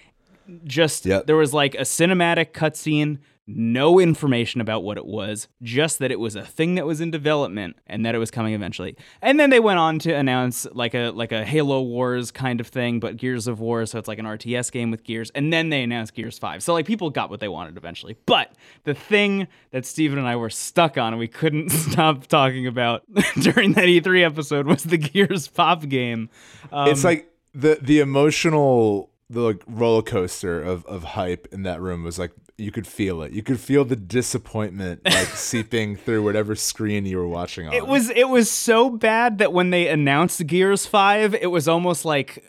Just 0.63 1.05
Yep. 1.05 1.27
there 1.27 1.35
was 1.35 1.53
like 1.53 1.75
a 1.75 1.79
cinematic 1.79 2.53
cutscene, 2.53 3.17
no 3.45 3.99
information 3.99 4.61
about 4.61 4.83
what 4.83 4.97
it 4.97 5.05
was, 5.05 5.47
just 5.61 5.99
that 5.99 6.11
it 6.11 6.19
was 6.19 6.35
a 6.35 6.43
thing 6.45 6.75
that 6.75 6.85
was 6.85 7.01
in 7.01 7.11
development 7.11 7.75
and 7.87 8.05
that 8.05 8.15
it 8.15 8.17
was 8.17 8.31
coming 8.31 8.53
eventually. 8.53 8.95
And 9.21 9.39
then 9.39 9.49
they 9.49 9.59
went 9.59 9.79
on 9.79 9.99
to 9.99 10.13
announce 10.13 10.65
like 10.71 10.93
a 10.93 11.09
like 11.09 11.31
a 11.31 11.43
Halo 11.43 11.81
Wars 11.81 12.31
kind 12.31 12.61
of 12.61 12.67
thing, 12.67 12.99
but 12.99 13.17
Gears 13.17 13.47
of 13.47 13.59
War, 13.59 13.85
so 13.85 13.99
it's 13.99 14.07
like 14.07 14.19
an 14.19 14.25
RTS 14.25 14.71
game 14.71 14.91
with 14.91 15.03
Gears. 15.03 15.29
And 15.31 15.51
then 15.51 15.69
they 15.69 15.83
announced 15.83 16.13
Gears 16.13 16.39
5. 16.39 16.63
So 16.63 16.73
like 16.73 16.85
people 16.85 17.09
got 17.09 17.29
what 17.29 17.39
they 17.41 17.49
wanted 17.49 17.75
eventually. 17.75 18.15
But 18.25 18.53
the 18.85 18.93
thing 18.93 19.47
that 19.71 19.85
Steven 19.85 20.17
and 20.17 20.27
I 20.27 20.35
were 20.37 20.49
stuck 20.49 20.97
on 20.97 21.13
and 21.13 21.19
we 21.19 21.27
couldn't 21.27 21.69
stop 21.71 22.27
talking 22.27 22.67
about 22.67 23.03
during 23.41 23.73
that 23.73 23.85
E3 23.85 24.25
episode 24.25 24.67
was 24.67 24.83
the 24.83 24.97
Gears 24.97 25.47
Pop 25.47 25.87
game. 25.89 26.29
Um, 26.71 26.87
it's 26.87 27.03
like 27.03 27.29
the 27.53 27.77
the 27.81 27.99
emotional 27.99 29.09
the 29.33 29.41
like, 29.41 29.63
roller 29.67 30.01
coaster 30.01 30.61
of 30.61 30.85
of 30.85 31.03
hype 31.03 31.47
in 31.51 31.63
that 31.63 31.81
room 31.81 32.03
was 32.03 32.19
like 32.19 32.31
you 32.57 32.71
could 32.71 32.85
feel 32.85 33.23
it. 33.23 33.31
You 33.31 33.41
could 33.41 33.59
feel 33.59 33.83
the 33.83 33.95
disappointment 33.95 35.01
like 35.05 35.27
seeping 35.33 35.95
through 35.95 36.23
whatever 36.23 36.55
screen 36.55 37.05
you 37.05 37.17
were 37.17 37.27
watching 37.27 37.67
on. 37.67 37.73
It 37.73 37.87
was 37.87 38.09
it 38.09 38.29
was 38.29 38.49
so 38.49 38.89
bad 38.89 39.39
that 39.39 39.53
when 39.53 39.71
they 39.71 39.87
announced 39.87 40.45
Gears 40.45 40.85
Five, 40.85 41.33
it 41.35 41.47
was 41.47 41.67
almost 41.67 42.05
like 42.05 42.45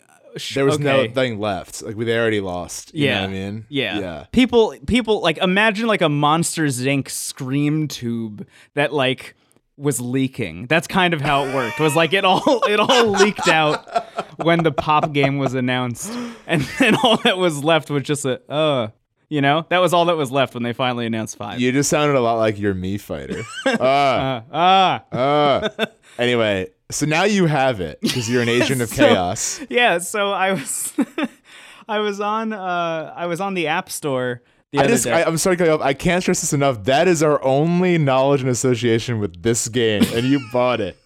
there 0.53 0.65
was 0.65 0.75
okay. 0.75 1.07
nothing 1.07 1.39
left. 1.39 1.81
Like 1.81 1.97
they 1.97 2.17
already 2.17 2.41
lost. 2.41 2.93
You 2.93 3.05
yeah, 3.05 3.15
know 3.15 3.21
what 3.21 3.29
I 3.29 3.33
mean? 3.33 3.65
yeah, 3.69 3.99
Yeah. 3.99 4.25
People, 4.31 4.75
people 4.85 5.21
like 5.21 5.37
imagine 5.37 5.87
like 5.87 6.01
a 6.01 6.09
Monsters 6.09 6.81
Inc. 6.81 7.09
scream 7.09 7.87
tube 7.87 8.47
that 8.73 8.93
like 8.93 9.35
was 9.77 9.99
leaking. 9.99 10.67
That's 10.67 10.87
kind 10.87 11.13
of 11.13 11.21
how 11.21 11.45
it 11.45 11.55
worked. 11.55 11.79
Was 11.79 11.95
like 11.95 12.13
it 12.13 12.25
all 12.25 12.61
it 12.67 12.79
all 12.79 13.07
leaked 13.07 13.47
out 13.47 13.85
when 14.37 14.63
the 14.63 14.71
pop 14.71 15.11
game 15.13 15.37
was 15.37 15.53
announced, 15.53 16.11
and 16.47 16.61
then 16.79 16.95
all 17.03 17.17
that 17.17 17.37
was 17.37 17.63
left 17.63 17.89
was 17.89 18.03
just 18.03 18.25
a 18.25 18.41
uh. 18.51 18.89
You 19.27 19.41
know, 19.41 19.65
that 19.69 19.79
was 19.79 19.91
all 19.91 20.05
that 20.05 20.17
was 20.17 20.31
left 20.31 20.53
when 20.53 20.61
they 20.61 20.71
finally 20.71 21.07
announced 21.07 21.35
five. 21.35 21.59
You 21.59 21.71
just 21.71 21.89
sounded 21.89 22.15
a 22.15 22.19
lot 22.21 22.35
like 22.35 22.59
your 22.59 22.75
me 22.75 22.99
fighter. 22.99 23.41
Ah, 23.65 24.37
Uh, 24.37 24.41
ah, 24.53 25.03
ah. 25.79 25.85
Anyway, 26.19 26.67
so 26.91 27.07
now 27.07 27.23
you 27.23 27.47
have 27.47 27.81
it 27.81 27.99
because 28.01 28.29
you're 28.29 28.43
an 28.43 28.49
agent 28.49 28.83
of 28.83 28.89
So- 28.93 29.07
chaos. 29.07 29.59
yeah. 29.67 29.97
So 29.97 30.31
I 30.31 30.51
was, 30.53 30.93
I 31.89 31.99
was 31.99 32.21
on, 32.21 32.53
uh, 32.53 33.13
I 33.15 33.25
was 33.25 33.41
on 33.41 33.55
the 33.55 33.65
App 33.65 33.89
Store 33.89 34.43
the 34.71 34.77
I 34.77 34.81
other 34.83 34.93
just, 34.93 35.05
day. 35.05 35.13
I, 35.13 35.23
I'm 35.23 35.37
sorry, 35.37 35.57
to 35.57 35.63
cut 35.63 35.69
you 35.69 35.73
off. 35.73 35.81
I 35.81 35.95
can't 35.95 36.21
stress 36.21 36.41
this 36.41 36.53
enough. 36.53 36.83
That 36.83 37.07
is 37.07 37.23
our 37.23 37.43
only 37.43 37.97
knowledge 37.97 38.41
and 38.41 38.49
association 38.51 39.17
with 39.19 39.41
this 39.41 39.67
game, 39.69 40.03
and 40.13 40.23
you 40.27 40.39
bought 40.53 40.79
it. 40.81 40.99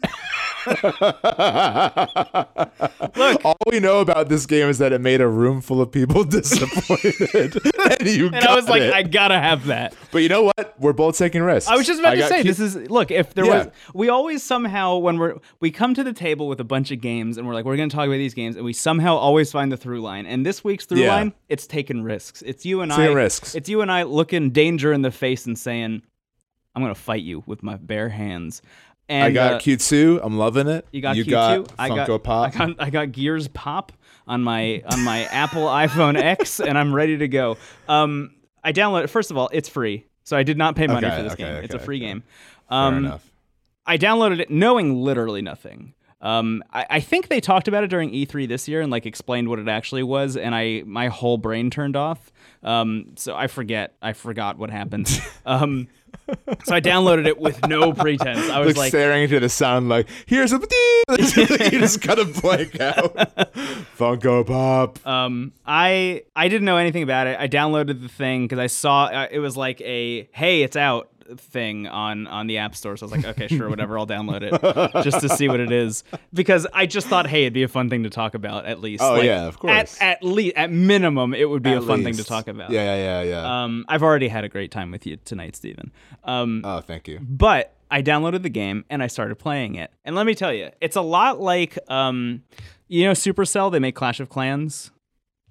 Look, 3.16 3.46
All 3.46 3.58
we 3.68 3.80
know 3.80 4.00
about 4.00 4.30
this 4.30 4.46
game 4.46 4.68
is 4.70 4.78
that 4.80 4.92
it 4.94 5.02
made 5.02 5.22
a 5.22 5.28
room 5.28 5.62
full 5.62 5.82
of 5.82 5.92
people 5.92 6.24
disappointed, 6.26 7.60
and 8.00 8.08
you 8.10 8.28
and 8.28 8.36
I 8.38 8.56
was 8.56 8.68
like, 8.68 8.82
it. 8.82 8.94
I 8.94 9.04
gotta 9.04 9.40
have 9.40 9.68
that. 9.68 9.94
But 10.12 10.20
you 10.20 10.30
know 10.30 10.44
what? 10.44 10.76
We're 10.80 10.94
both 10.94 11.18
taking 11.18 11.42
risks. 11.42 11.70
I 11.70 11.76
was 11.76 11.86
just 11.86 12.00
about 12.00 12.14
I 12.14 12.16
to 12.18 12.28
say 12.28 12.44
this 12.44 12.60
is 12.60 12.76
look 12.90 13.12
if 13.12 13.34
there 13.34 13.46
Yeah. 13.46 13.66
was 13.66 13.68
we 13.94 14.10
always 14.10 14.44
somehow 14.44 14.98
when 14.98 15.18
we're 15.18 15.36
we 15.60 15.72
come 15.72 15.94
to 15.94 16.04
the 16.04 16.14
table 16.14 16.48
with 16.48 16.60
a 16.60 16.64
bunch 16.66 16.92
of 16.92 17.02
games 17.02 17.38
and 17.38 17.48
we're 17.48 17.54
like 17.54 17.66
we're 17.66 17.78
going 17.78 17.90
to 17.90 17.96
talk 17.96 18.08
about 18.08 18.18
these 18.18 18.34
games 18.34 18.56
and 18.56 18.66
we 18.66 18.74
somehow 18.74 19.16
always 19.16 19.52
find 19.52 19.72
the 19.72 19.78
through 19.78 20.02
line 20.02 20.26
and 20.26 20.46
this 20.46 20.64
week's 20.64 20.86
through 20.86 21.00
Yeah. 21.00 21.16
line 21.16 21.34
it's 21.50 21.68
taking 21.68 22.04
risks 22.04 22.42
it's 22.42 22.66
you 22.66 22.82
and 22.82 22.92
I 22.94 22.98
Taking 22.98 23.16
risks. 23.16 23.56
it's 23.56 23.68
you 23.70 23.82
and 23.82 23.92
I 23.92 24.04
looking 24.04 24.52
danger 24.52 24.94
in 24.94 25.02
the 25.02 25.12
face 25.12 25.46
and 25.46 25.58
saying 25.58 26.02
I'm 26.76 26.82
going 26.84 26.94
to 26.94 27.00
fight 27.00 27.24
you 27.24 27.44
with 27.46 27.62
my 27.64 27.76
bare 27.78 28.10
hands 28.10 28.62
and 29.10 29.24
I 29.24 29.32
got 29.32 29.54
uh, 29.54 29.60
Q2. 29.60 30.20
I'm 30.24 30.38
loving 30.38 30.68
it. 30.68 30.86
you 30.92 31.02
got 31.02 31.16
you 31.16 31.26
Q2 31.26 31.30
got 31.32 31.74
I 31.78 31.90
Funko 31.90 32.08
got 32.08 32.24
Pop. 32.24 32.56
I 32.56 32.58
got 32.58 32.76
I 32.80 32.90
got 32.90 33.12
Gears 33.12 33.48
Pop 33.50 33.92
on 34.28 34.42
my 34.44 34.84
on 34.92 35.04
my 35.04 35.24
Apple 35.32 35.66
iPhone 35.66 36.16
X 36.16 36.60
and 36.60 36.78
I'm 36.78 36.94
ready 36.94 37.18
to 37.18 37.28
go 37.28 37.58
um 37.88 38.32
I 38.64 38.72
downloaded 38.72 39.10
first 39.10 39.32
of 39.32 39.38
all 39.38 39.50
it's 39.52 39.68
free 39.68 40.06
so 40.24 40.38
I 40.38 40.44
did 40.44 40.58
not 40.58 40.76
pay 40.76 40.88
money 40.88 41.08
Okay, 41.08 41.18
for 41.18 41.24
this 41.24 41.34
okay, 41.34 41.44
game 41.44 41.64
it's 41.64 41.74
a 41.74 41.80
free 41.80 41.98
okay. 41.98 42.06
game 42.06 42.24
Fair 42.70 42.78
um, 42.78 42.98
enough. 42.98 43.30
I 43.86 43.98
downloaded 43.98 44.40
it 44.40 44.52
knowing 44.52 45.02
literally 45.02 45.42
nothing. 45.42 45.96
Um, 46.22 46.64
I, 46.72 46.86
I 46.90 47.00
think 47.00 47.30
they 47.30 47.40
talked 47.40 47.68
about 47.68 47.84
it 47.84 47.88
during 47.88 48.12
E3 48.12 48.48
this 48.48 48.68
year 48.68 48.82
and 48.82 48.92
like 48.92 49.06
explained 49.06 49.50
what 49.50 49.58
it 49.58 49.68
actually 49.68 50.04
was, 50.04 50.38
and 50.38 50.54
I 50.54 50.84
my 50.86 51.08
whole 51.08 51.38
brain 51.38 51.70
turned 51.70 51.96
off. 51.96 52.32
Um, 52.62 53.14
so 53.16 53.36
I 53.36 53.48
forget, 53.48 53.96
I 54.02 54.14
forgot 54.14 54.58
what 54.58 54.70
happened. 54.70 55.10
um, 55.46 55.88
so 56.64 56.76
I 56.76 56.82
downloaded 56.82 57.28
it 57.28 57.40
with 57.40 57.68
no 57.68 57.94
pretense. 57.94 58.50
I 58.50 58.60
was 58.60 58.70
Like, 58.70 58.78
like, 58.78 58.90
staring 58.90 59.24
into 59.24 59.40
the 59.40 59.50
sound, 59.50 59.90
like 59.90 60.08
here's 60.26 60.54
a 60.54 60.58
you 61.10 61.80
just 61.80 62.02
kind 62.02 62.20
of 62.20 62.42
blank 62.42 62.80
out. 62.80 63.16
Funko 63.98 64.46
Pop. 64.46 65.06
um, 65.08 65.54
I 65.66 66.24
I 66.36 66.48
didn't 66.48 66.66
know 66.66 66.78
anything 66.78 67.04
about 67.04 67.28
it. 67.28 67.40
I 67.40 67.48
downloaded 67.48 68.02
the 68.02 68.10
thing 68.10 68.46
because 68.46 68.60
I 68.60 68.68
saw 68.68 69.06
uh, 69.06 69.28
it 69.32 69.40
was 69.40 69.58
like 69.58 69.82
a 69.82 70.30
hey, 70.32 70.62
it's 70.62 70.76
out 70.76 71.10
thing 71.38 71.88
on 71.88 72.26
on 72.28 72.48
the 72.48 72.58
app 72.58 72.76
store 72.76 72.98
so 72.98 73.06
i 73.06 73.10
was 73.10 73.12
like 73.12 73.26
okay 73.26 73.48
sure 73.48 73.70
whatever 73.70 73.98
i'll 74.00 74.08
download 74.08 74.42
it 74.42 75.04
just 75.04 75.22
to 75.22 75.30
see 75.30 75.48
what 75.48 75.60
it 75.60 75.72
is 75.72 76.04
because 76.34 76.66
i 76.74 76.86
just 76.86 77.08
thought 77.08 77.28
hey 77.28 77.44
it'd 77.44 77.54
be 77.54 77.64
a 77.64 77.68
fun 77.68 77.90
thing 77.90 78.04
to 78.04 78.10
talk 78.10 78.34
about 78.34 78.66
at 78.66 78.80
least 78.80 79.04
Oh, 79.04 79.14
Like, 79.14 79.24
yeah, 79.24 79.46
of 79.46 79.60
course. 79.60 80.00
at, 80.02 80.18
at 80.18 80.24
least 80.24 80.56
at 80.56 80.72
minimum 80.72 81.34
it 81.34 81.50
would 81.50 81.62
be 81.64 81.72
a 81.74 81.78
At 81.78 81.84
fun 81.84 82.04
thing 82.04 82.16
to 82.16 82.24
talk 82.24 82.48
about 82.48 82.72
Yeah, 82.72 82.96
yeah, 82.96 83.22
yeah, 83.22 83.30
yeah. 83.30 83.64
um 83.64 83.86
i've 83.88 84.04
already 84.04 84.28
had 84.28 84.44
a 84.44 84.50
great 84.50 84.72
time 84.72 84.92
with 84.92 85.06
you 85.06 85.18
tonight 85.18 85.56
stephen 85.56 85.92
um 86.24 86.62
oh, 86.66 86.82
thank 86.82 87.08
you. 87.08 87.20
but 87.22 87.76
I 87.92 88.04
downloaded 88.04 88.44
the 88.44 88.50
game 88.50 88.86
and 88.92 89.02
I 89.02 89.08
started 89.08 89.38
playing 89.38 89.74
it. 89.74 89.92
And 90.06 90.16
let 90.16 90.28
me 90.28 90.36
tell 90.36 90.54
you, 90.54 90.70
it's 90.80 90.96
a 90.96 91.02
lot 91.02 91.40
like 91.42 91.76
um 91.90 92.44
you 92.88 93.04
know 93.06 93.14
Supercell, 93.14 93.72
they 93.72 93.80
make 93.80 93.96
Clash 93.96 94.20
of 94.20 94.30
Clans. 94.30 94.92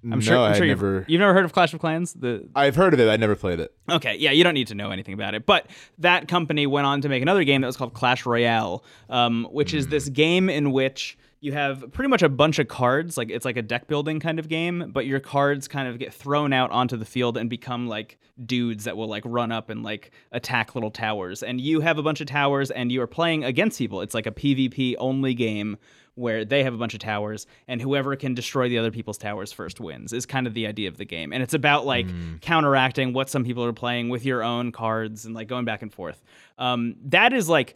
I'm 0.03 0.09
no, 0.09 0.19
sure, 0.19 0.37
I'm 0.37 0.55
sure 0.55 0.65
you've, 0.65 1.09
you've 1.09 1.19
never 1.19 1.33
heard 1.33 1.45
of 1.45 1.51
Clash 1.51 1.73
of 1.73 1.79
Clans? 1.79 2.13
The 2.13 2.47
I've 2.55 2.75
heard 2.75 2.93
of 2.93 2.99
it. 2.99 3.09
I 3.09 3.17
never 3.17 3.35
played 3.35 3.59
it. 3.59 3.73
Okay, 3.89 4.15
yeah, 4.17 4.31
you 4.31 4.43
don't 4.43 4.53
need 4.53 4.67
to 4.67 4.75
know 4.75 4.91
anything 4.91 5.13
about 5.13 5.35
it. 5.35 5.45
But 5.45 5.67
that 5.97 6.27
company 6.27 6.67
went 6.67 6.87
on 6.87 7.01
to 7.01 7.09
make 7.09 7.21
another 7.21 7.43
game 7.43 7.61
that 7.61 7.67
was 7.67 7.75
called 7.75 7.93
Clash 7.93 8.25
Royale, 8.25 8.83
um, 9.09 9.47
which 9.51 9.73
is 9.73 9.87
this 9.87 10.07
game 10.09 10.49
in 10.49 10.71
which 10.71 11.17
you 11.41 11.53
have 11.53 11.91
pretty 11.91 12.09
much 12.09 12.21
a 12.21 12.29
bunch 12.29 12.59
of 12.59 12.67
cards. 12.67 13.17
Like 13.17 13.29
it's 13.29 13.45
like 13.45 13.57
a 13.57 13.61
deck 13.61 13.87
building 13.87 14.19
kind 14.19 14.39
of 14.39 14.47
game, 14.47 14.91
but 14.91 15.05
your 15.05 15.19
cards 15.19 15.67
kind 15.67 15.87
of 15.87 15.99
get 15.99 16.13
thrown 16.13 16.53
out 16.53 16.71
onto 16.71 16.97
the 16.97 17.05
field 17.05 17.37
and 17.37 17.49
become 17.49 17.87
like 17.87 18.19
dudes 18.45 18.85
that 18.85 18.97
will 18.97 19.07
like 19.07 19.23
run 19.25 19.51
up 19.51 19.69
and 19.69 19.83
like 19.83 20.11
attack 20.31 20.75
little 20.75 20.91
towers. 20.91 21.43
And 21.43 21.59
you 21.59 21.81
have 21.81 21.97
a 21.97 22.03
bunch 22.03 22.21
of 22.21 22.27
towers 22.27 22.71
and 22.71 22.91
you 22.91 23.01
are 23.01 23.07
playing 23.07 23.43
against 23.43 23.77
people. 23.77 24.01
It's 24.01 24.13
like 24.13 24.27
a 24.27 24.31
PvP 24.31 24.95
only 24.97 25.33
game 25.33 25.77
where 26.19 26.45
they 26.45 26.63
have 26.63 26.73
a 26.73 26.77
bunch 26.77 26.93
of 26.93 26.99
towers 26.99 27.47
and 27.67 27.81
whoever 27.81 28.15
can 28.15 28.33
destroy 28.33 28.69
the 28.69 28.77
other 28.77 28.91
people's 28.91 29.17
towers 29.17 29.51
first 29.51 29.79
wins 29.79 30.13
is 30.13 30.25
kind 30.25 30.45
of 30.45 30.53
the 30.53 30.67
idea 30.67 30.87
of 30.87 30.97
the 30.97 31.05
game 31.05 31.33
and 31.33 31.41
it's 31.41 31.53
about 31.53 31.85
like 31.85 32.05
counteracting 32.41 33.13
what 33.13 33.29
some 33.29 33.43
people 33.43 33.63
are 33.63 33.73
playing 33.73 34.09
with 34.09 34.25
your 34.25 34.43
own 34.43 34.71
cards 34.71 35.25
and 35.25 35.33
like 35.33 35.47
going 35.47 35.65
back 35.65 35.81
and 35.81 35.93
forth 35.93 36.21
um, 36.57 36.95
that 37.05 37.33
is 37.33 37.47
like 37.49 37.75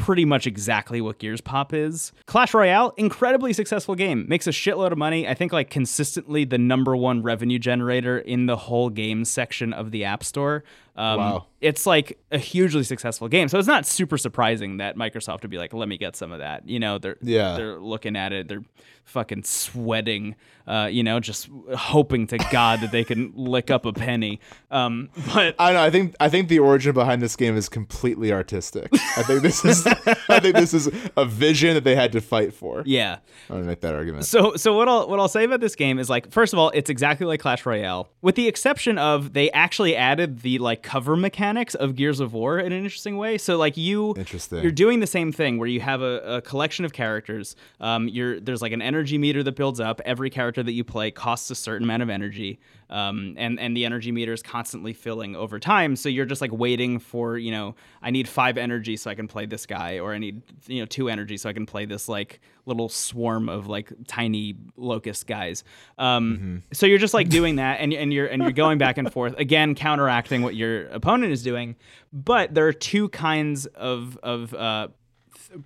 pretty 0.00 0.24
much 0.24 0.46
exactly 0.46 1.00
what 1.00 1.18
Gears 1.18 1.42
Pop 1.42 1.74
is. 1.74 2.12
Clash 2.24 2.54
Royale, 2.54 2.94
incredibly 2.96 3.52
successful 3.52 3.94
game. 3.94 4.24
Makes 4.28 4.46
a 4.46 4.50
shitload 4.50 4.92
of 4.92 4.98
money. 4.98 5.28
I 5.28 5.34
think 5.34 5.52
like 5.52 5.68
consistently 5.68 6.44
the 6.44 6.58
number 6.58 6.96
one 6.96 7.22
revenue 7.22 7.58
generator 7.58 8.18
in 8.18 8.46
the 8.46 8.56
whole 8.56 8.88
game 8.88 9.24
section 9.26 9.72
of 9.72 9.90
the 9.90 10.04
App 10.04 10.24
Store. 10.24 10.64
Um, 11.00 11.18
Wow. 11.18 11.46
It's 11.60 11.84
like 11.86 12.18
a 12.32 12.38
hugely 12.38 12.82
successful 12.84 13.28
game. 13.28 13.48
So 13.48 13.58
it's 13.58 13.68
not 13.68 13.84
super 13.86 14.16
surprising 14.16 14.78
that 14.78 14.96
Microsoft 14.96 15.42
would 15.42 15.50
be 15.50 15.58
like, 15.58 15.74
let 15.74 15.88
me 15.88 15.98
get 15.98 16.16
some 16.16 16.32
of 16.32 16.38
that. 16.38 16.66
You 16.66 16.78
know, 16.80 16.96
they're 16.98 17.16
Yeah. 17.22 17.56
they're 17.56 17.78
looking 17.78 18.16
at 18.16 18.32
it, 18.32 18.48
they're 18.48 18.62
fucking 19.04 19.42
sweating, 19.42 20.36
uh, 20.66 20.88
you 20.90 21.02
know, 21.02 21.20
just 21.20 21.48
hoping 21.76 22.26
to 22.28 22.38
God 22.50 22.80
that 22.80 22.92
they 22.92 23.04
can 23.04 23.32
lick 23.36 23.70
up 23.70 23.84
a 23.84 23.92
penny. 23.92 24.40
Um, 24.70 25.10
but 25.34 25.54
I 25.58 25.72
know. 25.74 25.82
I 25.82 25.90
think 25.90 26.14
I 26.18 26.28
think 26.30 26.48
the 26.48 26.60
origin 26.60 26.92
behind 26.94 27.20
this 27.20 27.36
game 27.36 27.56
is 27.56 27.68
completely 27.68 28.32
artistic. 28.32 28.88
I 29.16 29.22
think 29.22 29.42
this 29.42 29.62
is 29.64 29.86
I 30.28 30.40
think 30.40 30.56
this 30.56 30.72
is 30.72 30.88
a 31.16 31.24
vision 31.26 31.74
that 31.74 31.84
they 31.84 31.94
had 31.96 32.12
to 32.12 32.20
fight 32.22 32.54
for. 32.54 32.82
yeah. 32.86 33.18
I'm 33.50 33.56
gonna 33.56 33.66
make 33.66 33.80
that 33.82 33.94
argument. 33.94 34.24
So 34.26 34.56
so 34.56 34.74
what 34.74 34.88
I'll 34.88 35.08
what 35.08 35.18
I'll 35.20 35.28
say 35.28 35.44
about 35.44 35.60
this 35.60 35.74
game 35.74 35.98
is 35.98 36.08
like 36.08 36.30
first 36.30 36.52
of 36.52 36.58
all 36.58 36.70
it's 36.70 36.88
exactly 36.88 37.26
like 37.26 37.40
Clash 37.40 37.66
Royale 37.66 38.08
with 38.22 38.34
the 38.36 38.48
exception 38.48 38.96
of 38.96 39.32
they 39.34 39.50
actually 39.50 39.94
added 39.96 40.40
the 40.40 40.58
like 40.58 40.82
cover 40.90 41.14
mechanics 41.14 41.76
of 41.76 41.94
Gears 41.94 42.18
of 42.18 42.32
War 42.32 42.58
in 42.58 42.72
an 42.72 42.82
interesting 42.82 43.16
way. 43.16 43.38
So 43.38 43.56
like 43.56 43.76
you 43.76 44.12
Interesting. 44.16 44.60
you're 44.60 44.72
doing 44.72 44.98
the 44.98 45.06
same 45.06 45.30
thing 45.30 45.56
where 45.56 45.68
you 45.68 45.80
have 45.80 46.02
a, 46.02 46.38
a 46.38 46.42
collection 46.42 46.84
of 46.84 46.92
characters. 46.92 47.54
Um, 47.78 48.08
you're 48.08 48.40
there's 48.40 48.60
like 48.60 48.72
an 48.72 48.82
energy 48.82 49.16
meter 49.16 49.44
that 49.44 49.54
builds 49.54 49.78
up. 49.78 50.00
Every 50.04 50.30
character 50.30 50.64
that 50.64 50.72
you 50.72 50.82
play 50.82 51.12
costs 51.12 51.48
a 51.48 51.54
certain 51.54 51.84
amount 51.84 52.02
of 52.02 52.10
energy. 52.10 52.58
Um, 52.90 53.34
and 53.38 53.58
and 53.60 53.76
the 53.76 53.84
energy 53.84 54.10
meter 54.12 54.32
is 54.32 54.42
constantly 54.42 54.92
filling 54.92 55.36
over 55.36 55.58
time. 55.58 55.94
So 55.96 56.08
you're 56.08 56.26
just 56.26 56.40
like 56.40 56.52
waiting 56.52 56.98
for 56.98 57.38
you 57.38 57.50
know 57.52 57.76
I 58.02 58.10
need 58.10 58.28
five 58.28 58.58
energy 58.58 58.96
so 58.96 59.10
I 59.10 59.14
can 59.14 59.28
play 59.28 59.46
this 59.46 59.64
guy, 59.64 59.98
or 60.00 60.12
I 60.12 60.18
need 60.18 60.42
you 60.66 60.80
know 60.80 60.86
two 60.86 61.08
energy 61.08 61.36
so 61.36 61.48
I 61.48 61.52
can 61.52 61.66
play 61.66 61.84
this 61.86 62.08
like 62.08 62.40
little 62.66 62.88
swarm 62.88 63.48
of 63.48 63.66
like 63.68 63.92
tiny 64.08 64.56
locust 64.76 65.26
guys. 65.26 65.64
Um, 65.98 66.62
So 66.72 66.86
you're 66.86 66.98
just 66.98 67.14
like 67.14 67.28
doing 67.28 67.56
that, 67.56 67.80
and 67.80 67.92
and 67.92 68.12
you're 68.12 68.26
and 68.26 68.42
you're 68.42 68.50
going 68.52 68.78
back 68.78 68.98
and 68.98 69.12
forth 69.12 69.34
again, 69.38 69.74
counteracting 69.74 70.42
what 70.42 70.54
your 70.56 70.86
opponent 70.88 71.32
is 71.32 71.42
doing. 71.42 71.76
But 72.12 72.54
there 72.54 72.66
are 72.66 72.72
two 72.72 73.08
kinds 73.10 73.66
of 73.66 74.18
of 74.22 74.52
uh, 74.54 74.88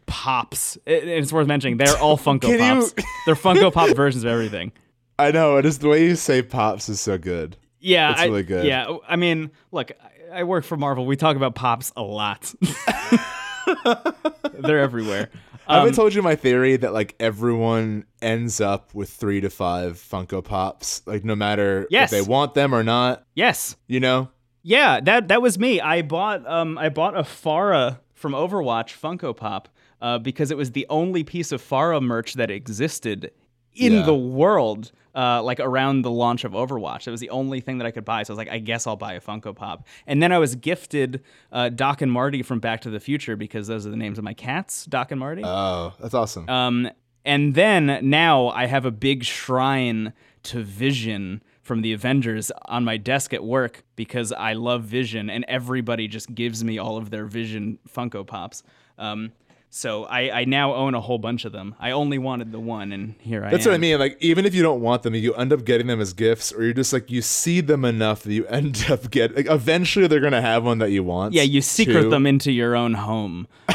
pops. 0.07 0.77
It- 0.87 1.09
it's 1.09 1.33
worth 1.33 1.47
mentioning 1.47 1.77
they're 1.77 1.97
all 1.99 2.16
Funko 2.27 2.43
Can 2.43 2.53
you- 2.77 2.83
Pops. 2.83 2.95
They're 3.27 3.35
Funko 3.35 3.72
Pop 3.72 3.95
versions 3.97 4.25
of 4.25 4.31
everything. 4.31 4.72
I 5.18 5.30
know. 5.30 5.56
It 5.58 5.64
is 5.66 5.78
the 5.78 5.88
way 5.88 6.04
you 6.04 6.16
say 6.16 6.42
pops 6.42 6.88
is 6.88 7.00
so 7.00 7.18
good. 7.18 7.56
Yeah, 7.80 8.12
It's 8.12 8.20
I- 8.22 8.24
really 8.26 8.42
good. 8.42 8.66
Yeah, 8.66 8.96
I 9.08 9.16
mean, 9.16 9.50
look, 9.72 9.92
I, 10.32 10.40
I 10.40 10.44
work 10.44 10.64
for 10.64 10.76
Marvel. 10.76 11.06
We 11.06 11.16
talk 11.16 11.36
about 11.36 11.54
pops 11.54 11.92
a 11.96 12.02
lot. 12.02 12.52
They're 14.54 14.80
everywhere. 14.80 15.28
I 15.66 15.74
Um, 15.76 15.78
haven't 15.80 15.94
told 15.94 16.12
you 16.14 16.20
my 16.22 16.34
theory 16.36 16.76
that 16.76 16.92
like 16.92 17.14
everyone 17.18 18.04
ends 18.20 18.60
up 18.60 18.94
with 18.94 19.08
three 19.10 19.40
to 19.40 19.48
five 19.48 19.94
Funko 19.94 20.44
Pops, 20.44 21.00
like 21.06 21.24
no 21.24 21.34
matter 21.34 21.86
Yes. 21.90 22.12
if 22.12 22.18
they 22.24 22.30
want 22.30 22.52
them 22.54 22.74
or 22.74 22.82
not. 22.82 23.24
yes, 23.34 23.76
You 23.86 24.00
know, 24.00 24.28
yeah, 24.62 25.00
that 25.00 25.28
that 25.28 25.40
was 25.40 25.58
me. 25.58 25.80
I 25.80 26.02
bought 26.02 26.46
um 26.46 26.76
I 26.78 26.88
bought 26.90 27.16
a 27.16 27.22
Pharah 27.22 27.98
from 28.12 28.32
Overwatch 28.32 28.98
Funko 29.00 29.34
Pop 29.34 29.68
uh, 30.02 30.18
because 30.18 30.50
it 30.50 30.56
was 30.58 30.72
the 30.72 30.86
only 30.90 31.24
piece 31.24 31.50
of 31.52 31.62
Pharah 31.62 32.02
merch 32.02 32.34
that 32.34 32.50
existed 32.50 33.30
in 33.74 33.92
Yeah. 33.94 34.02
the 34.02 34.14
world. 34.14 34.92
Uh, 35.14 35.40
like 35.42 35.60
around 35.60 36.02
the 36.02 36.10
launch 36.10 36.42
of 36.42 36.52
Overwatch, 36.52 37.06
it 37.06 37.10
was 37.12 37.20
the 37.20 37.30
only 37.30 37.60
thing 37.60 37.78
that 37.78 37.86
I 37.86 37.92
could 37.92 38.04
buy. 38.04 38.24
So 38.24 38.32
I 38.32 38.34
was 38.34 38.38
like, 38.38 38.50
I 38.50 38.58
guess 38.58 38.86
I'll 38.86 38.96
buy 38.96 39.12
a 39.12 39.20
Funko 39.20 39.54
Pop. 39.54 39.86
And 40.08 40.20
then 40.20 40.32
I 40.32 40.38
was 40.38 40.56
gifted 40.56 41.22
uh, 41.52 41.68
Doc 41.68 42.02
and 42.02 42.10
Marty 42.10 42.42
from 42.42 42.58
Back 42.58 42.80
to 42.80 42.90
the 42.90 42.98
Future 42.98 43.36
because 43.36 43.68
those 43.68 43.86
are 43.86 43.90
the 43.90 43.96
names 43.96 44.18
of 44.18 44.24
my 44.24 44.34
cats, 44.34 44.84
Doc 44.86 45.12
and 45.12 45.20
Marty. 45.20 45.42
Oh, 45.44 45.92
that's 46.00 46.14
awesome. 46.14 46.48
Um, 46.48 46.90
and 47.24 47.54
then 47.54 48.00
now 48.02 48.48
I 48.48 48.66
have 48.66 48.84
a 48.84 48.90
big 48.90 49.24
shrine 49.24 50.12
to 50.44 50.62
Vision 50.62 51.42
from 51.62 51.80
the 51.80 51.92
Avengers 51.92 52.52
on 52.66 52.84
my 52.84 52.96
desk 52.96 53.32
at 53.32 53.42
work 53.42 53.84
because 53.96 54.32
I 54.32 54.52
love 54.52 54.82
Vision, 54.84 55.30
and 55.30 55.44
everybody 55.48 56.06
just 56.08 56.34
gives 56.34 56.62
me 56.62 56.78
all 56.78 56.98
of 56.98 57.10
their 57.10 57.24
Vision 57.24 57.78
Funko 57.88 58.26
Pops. 58.26 58.62
Um, 58.98 59.32
so 59.77 60.05
I, 60.05 60.31
I 60.43 60.45
now 60.45 60.72
own 60.72 60.95
a 60.95 61.01
whole 61.01 61.18
bunch 61.18 61.45
of 61.45 61.51
them. 61.51 61.75
I 61.81 61.91
only 61.91 62.16
wanted 62.16 62.53
the 62.53 62.61
one, 62.61 62.93
and 62.93 63.16
here 63.18 63.43
I 63.43 63.47
am. 63.47 63.51
That's 63.51 63.66
am. 63.66 63.72
what 63.72 63.75
I 63.75 63.79
mean. 63.79 63.99
Like, 63.99 64.16
even 64.20 64.47
if 64.47 64.55
you 64.55 64.62
don't 64.62 64.81
want 64.81 65.03
them, 65.03 65.16
you 65.16 65.35
end 65.35 65.53
up 65.53 65.64
getting 65.64 65.89
them 65.89 66.01
as 66.01 66.12
gifts, 66.12 66.53
or 66.53 66.62
you're 66.62 66.72
just 66.72 66.93
like 66.93 67.11
you 67.11 67.20
see 67.20 67.61
them 67.61 67.85
enough 67.85 68.22
that 68.22 68.33
you 68.33 68.47
end 68.49 68.87
up 68.89 69.11
get. 69.11 69.35
Like, 69.35 69.51
eventually, 69.51 70.07
they're 70.07 70.20
gonna 70.20 70.41
have 70.41 70.64
one 70.64 70.79
that 70.79 70.93
you 70.93 71.03
want. 71.03 71.35
Yeah, 71.35 71.43
you 71.43 71.61
secret 71.61 72.03
too. 72.05 72.11
them 72.11 72.25
into 72.25 72.53
your 72.53 72.77
own 72.77 72.95
home. 72.95 73.49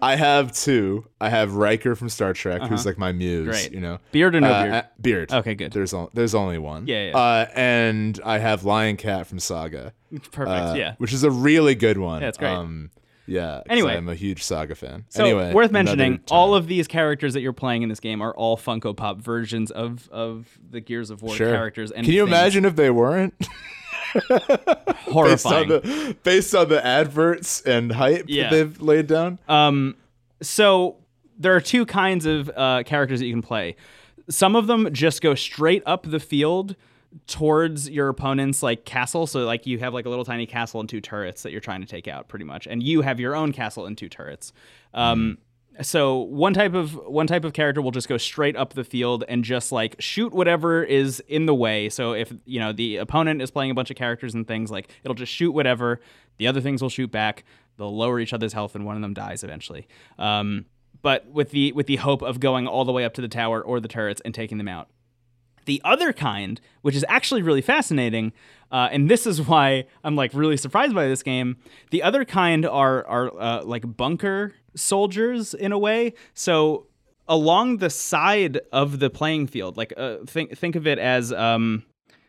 I 0.00 0.14
have 0.16 0.52
two. 0.52 1.04
I 1.20 1.30
have 1.30 1.54
Riker 1.54 1.96
from 1.96 2.08
Star 2.08 2.32
Trek, 2.32 2.62
who's 2.62 2.86
like 2.86 2.96
my 2.96 3.10
muse. 3.10 3.48
Uh-huh. 3.48 3.58
Great. 3.58 3.72
You 3.72 3.80
know, 3.80 3.98
Beard 4.12 4.36
or 4.36 4.40
no 4.40 4.52
Uh, 4.52 4.62
beard? 4.62 4.74
uh, 4.74 4.82
beard. 5.00 5.32
Okay, 5.32 5.54
good. 5.56 5.72
There's 5.72 5.92
on, 5.92 6.10
there's 6.14 6.34
only 6.34 6.58
one. 6.58 6.86
Yeah, 6.86 7.08
yeah. 7.08 7.16
Uh, 7.18 7.46
and 7.56 8.20
I 8.24 8.38
have 8.38 8.64
Lying 8.64 8.96
Cat 8.98 9.26
from 9.26 9.40
Saga. 9.40 9.92
Perfect. 10.30 10.48
uh, 10.48 10.74
yeah. 10.76 10.94
which 10.98 11.12
is 11.12 11.24
a 11.24 11.30
really 11.30 11.74
good 11.74 11.98
one. 11.98 12.22
Yeah, 12.22 12.28
it's 12.28 12.38
great. 12.38 12.50
Um, 12.52 12.90
yeah. 13.26 13.62
Anyway. 13.68 13.96
I'm 13.96 14.08
a 14.08 14.14
huge 14.14 14.42
Saga 14.42 14.74
fan. 14.74 15.04
So 15.08 15.24
anyway, 15.24 15.52
worth 15.52 15.70
mentioning, 15.72 16.20
all 16.30 16.54
of 16.54 16.66
these 16.66 16.86
characters 16.86 17.34
that 17.34 17.40
you're 17.40 17.52
playing 17.52 17.82
in 17.82 17.88
this 17.88 18.00
game 18.00 18.20
are 18.22 18.32
all 18.34 18.56
Funko 18.56 18.96
Pop 18.96 19.18
versions 19.18 19.70
of 19.70 20.08
of 20.10 20.58
the 20.70 20.80
Gears 20.80 21.10
of 21.10 21.22
War 21.22 21.34
Sure. 21.34 21.50
characters. 21.50 21.90
And 21.90 22.04
Can 22.04 22.14
you 22.14 22.22
things. 22.26 22.28
imagine 22.36 22.64
if 22.64 22.76
they 22.76 22.90
weren't? 22.90 23.34
based 24.14 24.30
on 24.40 24.94
Horrifying. 25.12 25.68
the 25.68 26.16
based 26.22 26.54
on 26.54 26.68
the 26.68 26.84
adverts 26.84 27.60
and 27.62 27.92
hype 27.92 28.24
Yeah. 28.28 28.44
that 28.44 28.50
they've 28.50 28.80
laid 28.82 29.06
down. 29.06 29.38
Um, 29.48 29.96
so 30.40 30.96
there 31.38 31.54
are 31.56 31.60
two 31.60 31.84
kinds 31.86 32.26
of 32.26 32.50
uh, 32.56 32.82
characters 32.84 33.20
that 33.20 33.26
you 33.26 33.32
can 33.32 33.42
play. 33.42 33.76
Some 34.30 34.56
of 34.56 34.66
them 34.66 34.88
just 34.92 35.20
go 35.20 35.34
straight 35.34 35.82
up 35.84 36.04
the 36.08 36.20
field 36.20 36.76
towards 37.26 37.88
your 37.88 38.08
opponent's 38.08 38.62
like 38.62 38.84
castle. 38.84 39.26
So 39.26 39.44
like 39.44 39.66
you 39.66 39.78
have 39.78 39.94
like 39.94 40.06
a 40.06 40.08
little 40.08 40.24
tiny 40.24 40.46
castle 40.46 40.80
and 40.80 40.88
two 40.88 41.00
turrets 41.00 41.42
that 41.42 41.52
you're 41.52 41.60
trying 41.60 41.80
to 41.80 41.86
take 41.86 42.08
out, 42.08 42.28
pretty 42.28 42.44
much, 42.44 42.66
and 42.66 42.82
you 42.82 43.02
have 43.02 43.20
your 43.20 43.34
own 43.34 43.52
castle 43.52 43.86
and 43.86 43.96
two 43.96 44.08
turrets. 44.08 44.52
Um, 44.92 45.38
so 45.82 46.18
one 46.18 46.54
type 46.54 46.74
of 46.74 46.94
one 46.94 47.26
type 47.26 47.44
of 47.44 47.52
character 47.52 47.82
will 47.82 47.90
just 47.90 48.08
go 48.08 48.16
straight 48.16 48.56
up 48.56 48.74
the 48.74 48.84
field 48.84 49.24
and 49.28 49.42
just 49.42 49.72
like 49.72 49.96
shoot 49.98 50.32
whatever 50.32 50.84
is 50.84 51.20
in 51.26 51.46
the 51.46 51.54
way. 51.54 51.88
So 51.88 52.12
if 52.12 52.32
you 52.44 52.60
know 52.60 52.72
the 52.72 52.96
opponent 52.96 53.42
is 53.42 53.50
playing 53.50 53.70
a 53.70 53.74
bunch 53.74 53.90
of 53.90 53.96
characters 53.96 54.34
and 54.34 54.46
things, 54.46 54.70
like 54.70 54.90
it'll 55.02 55.16
just 55.16 55.32
shoot 55.32 55.52
whatever. 55.52 56.00
The 56.36 56.46
other 56.46 56.60
things 56.60 56.80
will 56.80 56.90
shoot 56.90 57.10
back. 57.10 57.44
They'll 57.76 57.96
lower 57.96 58.20
each 58.20 58.32
other's 58.32 58.52
health, 58.52 58.74
and 58.74 58.84
one 58.84 58.96
of 58.96 59.02
them 59.02 59.14
dies 59.14 59.42
eventually. 59.42 59.88
Um, 60.18 60.66
but 61.02 61.26
with 61.26 61.50
the 61.50 61.72
with 61.72 61.86
the 61.86 61.96
hope 61.96 62.22
of 62.22 62.38
going 62.38 62.68
all 62.68 62.84
the 62.84 62.92
way 62.92 63.04
up 63.04 63.14
to 63.14 63.20
the 63.20 63.28
tower 63.28 63.60
or 63.60 63.80
the 63.80 63.88
turrets 63.88 64.20
and 64.24 64.34
taking 64.34 64.58
them 64.58 64.68
out. 64.68 64.88
The 65.64 65.80
other 65.84 66.12
kind, 66.12 66.60
which 66.82 66.94
is 66.94 67.04
actually 67.08 67.42
really 67.42 67.62
fascinating, 67.62 68.32
uh, 68.70 68.88
and 68.90 69.10
this 69.10 69.26
is 69.26 69.40
why 69.40 69.84
I'm 70.02 70.16
like 70.16 70.32
really 70.34 70.56
surprised 70.56 70.94
by 70.94 71.06
this 71.06 71.22
game. 71.22 71.56
The 71.90 72.02
other 72.02 72.24
kind 72.24 72.66
are 72.66 73.06
are 73.06 73.40
uh, 73.40 73.64
like 73.64 73.96
bunker 73.96 74.54
soldiers 74.76 75.54
in 75.54 75.72
a 75.72 75.78
way. 75.78 76.14
So 76.34 76.86
along 77.28 77.78
the 77.78 77.90
side 77.90 78.60
of 78.72 78.98
the 78.98 79.10
playing 79.10 79.46
field, 79.46 79.76
like 79.76 79.92
uh, 79.96 80.18
think 80.26 80.56
think 80.56 80.76
of 80.76 80.86
it 80.86 80.98
as 80.98 81.32
um, 81.32 81.84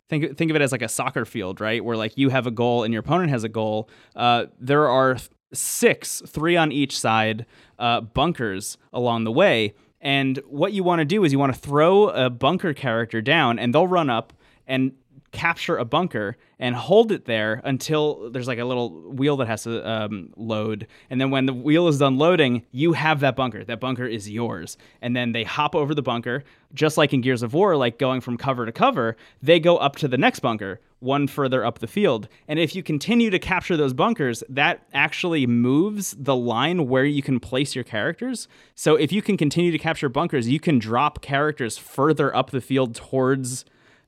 think 0.10 0.38
think 0.38 0.50
of 0.50 0.56
it 0.56 0.62
as 0.62 0.72
like 0.72 0.82
a 0.82 0.90
soccer 0.90 1.26
field, 1.26 1.60
right? 1.60 1.84
Where 1.84 1.98
like 1.98 2.18
you 2.18 2.30
have 2.30 2.48
a 2.48 2.52
goal 2.52 2.84
and 2.84 2.94
your 2.94 3.02
opponent 3.02 3.30
has 3.32 3.44
a 3.44 3.50
goal. 3.50 3.90
Uh, 4.16 4.46
there 4.60 4.88
are 4.88 5.18
six, 5.54 6.22
three 6.28 6.58
on 6.58 6.72
each 6.72 7.00
side, 7.00 7.46
uh, 7.80 8.02
bunkers 8.02 8.78
along 8.94 9.24
the 9.24 9.32
way. 9.32 9.74
And 10.06 10.38
what 10.48 10.72
you 10.72 10.84
want 10.84 11.00
to 11.00 11.06
do 11.06 11.24
is 11.24 11.32
you 11.32 11.40
want 11.40 11.52
to 11.52 11.60
throw 11.60 12.10
a 12.10 12.30
bunker 12.30 12.76
character 12.76 13.24
down, 13.24 13.58
and 13.58 13.74
they'll 13.74 13.88
run 13.88 14.08
up 14.08 14.34
and 14.68 14.92
capture 15.36 15.78
a 15.78 15.86
bunker 15.86 16.38
and 16.60 16.76
hold 16.76 17.12
it 17.12 17.26
there 17.26 17.62
until 17.66 18.32
there's 18.32 18.48
like 18.48 18.58
a 18.58 18.64
little 18.64 18.90
wheel 19.12 19.36
that 19.38 19.48
has 19.48 19.64
to 19.64 19.88
um, 19.88 20.32
load. 20.38 20.88
And 21.10 21.20
then 21.20 21.30
when 21.30 21.46
the 21.46 21.54
wheel 21.54 21.90
is 21.90 22.00
done 22.00 22.18
loading, 22.18 22.64
you 22.72 22.94
have 22.94 23.20
that 23.20 23.36
bunker. 23.36 23.66
That 23.66 23.82
bunker 23.82 24.06
is 24.06 24.30
yours. 24.30 24.78
And 25.02 25.14
then 25.16 25.34
they 25.34 25.44
hop 25.44 25.76
over 25.76 25.94
the 25.94 26.02
bunker, 26.02 26.46
just 26.74 26.98
like 26.98 27.14
in 27.14 27.20
Gears 27.20 27.44
of 27.44 27.54
War, 27.54 27.76
like 27.76 28.00
going 28.00 28.22
from 28.22 28.38
cover 28.38 28.66
to 28.66 28.72
cover, 28.72 29.18
they 29.44 29.60
go 29.60 29.76
up 29.76 29.98
to 29.98 30.08
the 30.08 30.18
next 30.18 30.40
bunker, 30.40 30.80
one 31.00 31.28
further 31.28 31.66
up 31.66 31.80
the 31.80 31.88
field. 31.88 32.30
And 32.48 32.58
if 32.58 32.74
you 32.74 32.82
continue 32.82 33.30
to 33.30 33.40
capture 33.40 33.76
those 33.76 33.94
bunkers, 33.94 34.42
that 34.48 34.84
actually 34.94 35.46
moves 35.46 36.16
the 36.18 36.36
line 36.36 36.88
where 36.88 37.06
you 37.06 37.22
can 37.22 37.42
place 37.42 37.76
your 37.76 37.84
characters. 37.84 38.48
So 38.74 38.96
if 38.96 39.12
you 39.12 39.22
can 39.22 39.36
continue 39.36 39.72
to 39.72 39.78
capture 39.78 40.08
bunkers, 40.08 40.48
you 40.48 40.62
can 40.62 40.80
drop 40.80 41.22
characters 41.22 41.78
further 41.78 42.34
up 42.34 42.52
the 42.52 42.62
field 42.62 42.96
towards 42.96 43.66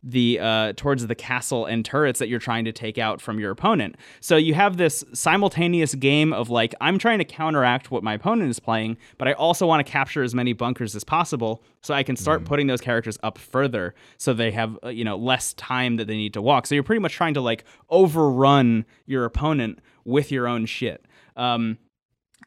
the 0.08 0.40
uh, 0.40 0.74
towards 0.78 1.06
the 1.06 1.16
castle 1.16 1.66
and 1.66 1.84
turrets 1.84 2.20
that 2.20 2.30
you're 2.30 2.40
trying 2.40 2.64
to 2.66 2.72
take 2.72 2.98
out 2.98 3.22
from 3.22 3.40
your 3.40 3.52
opponent. 3.52 3.96
So 4.22 4.38
you 4.38 4.54
have 4.54 4.78
this 4.78 5.04
simultaneous 5.14 5.94
game 5.96 6.32
of 6.32 6.50
like 6.50 6.74
I'm 6.80 6.98
trying 6.98 7.20
to 7.20 7.26
counteract 7.26 7.92
what 7.92 8.04
my 8.04 8.14
opponent 8.14 8.50
is 8.50 8.60
playing, 8.60 8.98
but 9.18 9.28
I 9.28 9.34
also 9.34 9.68
want 9.68 9.86
to 9.86 9.92
capture 9.92 10.24
as 10.24 10.34
many 10.34 10.54
bunkers 10.54 10.96
as 10.96 11.04
possible 11.04 11.62
so 11.82 11.94
I 11.94 12.04
can 12.04 12.16
start 12.16 12.46
putting 12.46 12.68
those 12.68 12.80
characters 12.80 13.18
up 13.22 13.38
further 13.38 13.94
so 14.18 14.34
they 14.34 14.52
have 14.52 14.80
uh, 14.84 14.90
you 14.90 15.04
know 15.04 15.18
less 15.18 15.54
time 15.56 15.98
that 15.98 16.08
they 16.08 16.16
need 16.16 16.34
to 16.36 16.42
walk. 16.42 16.68
So 16.68 16.76
you're 16.76 16.84
pretty 16.84 17.02
much 17.02 17.14
trying 17.14 17.34
to 17.34 17.42
like 17.42 17.66
overrun 17.90 18.86
your 19.06 19.26
opponent 19.26 19.80
with 20.06 20.32
your 20.32 20.48
own 20.48 20.66
shit. 20.66 21.06
Um, 21.36 21.78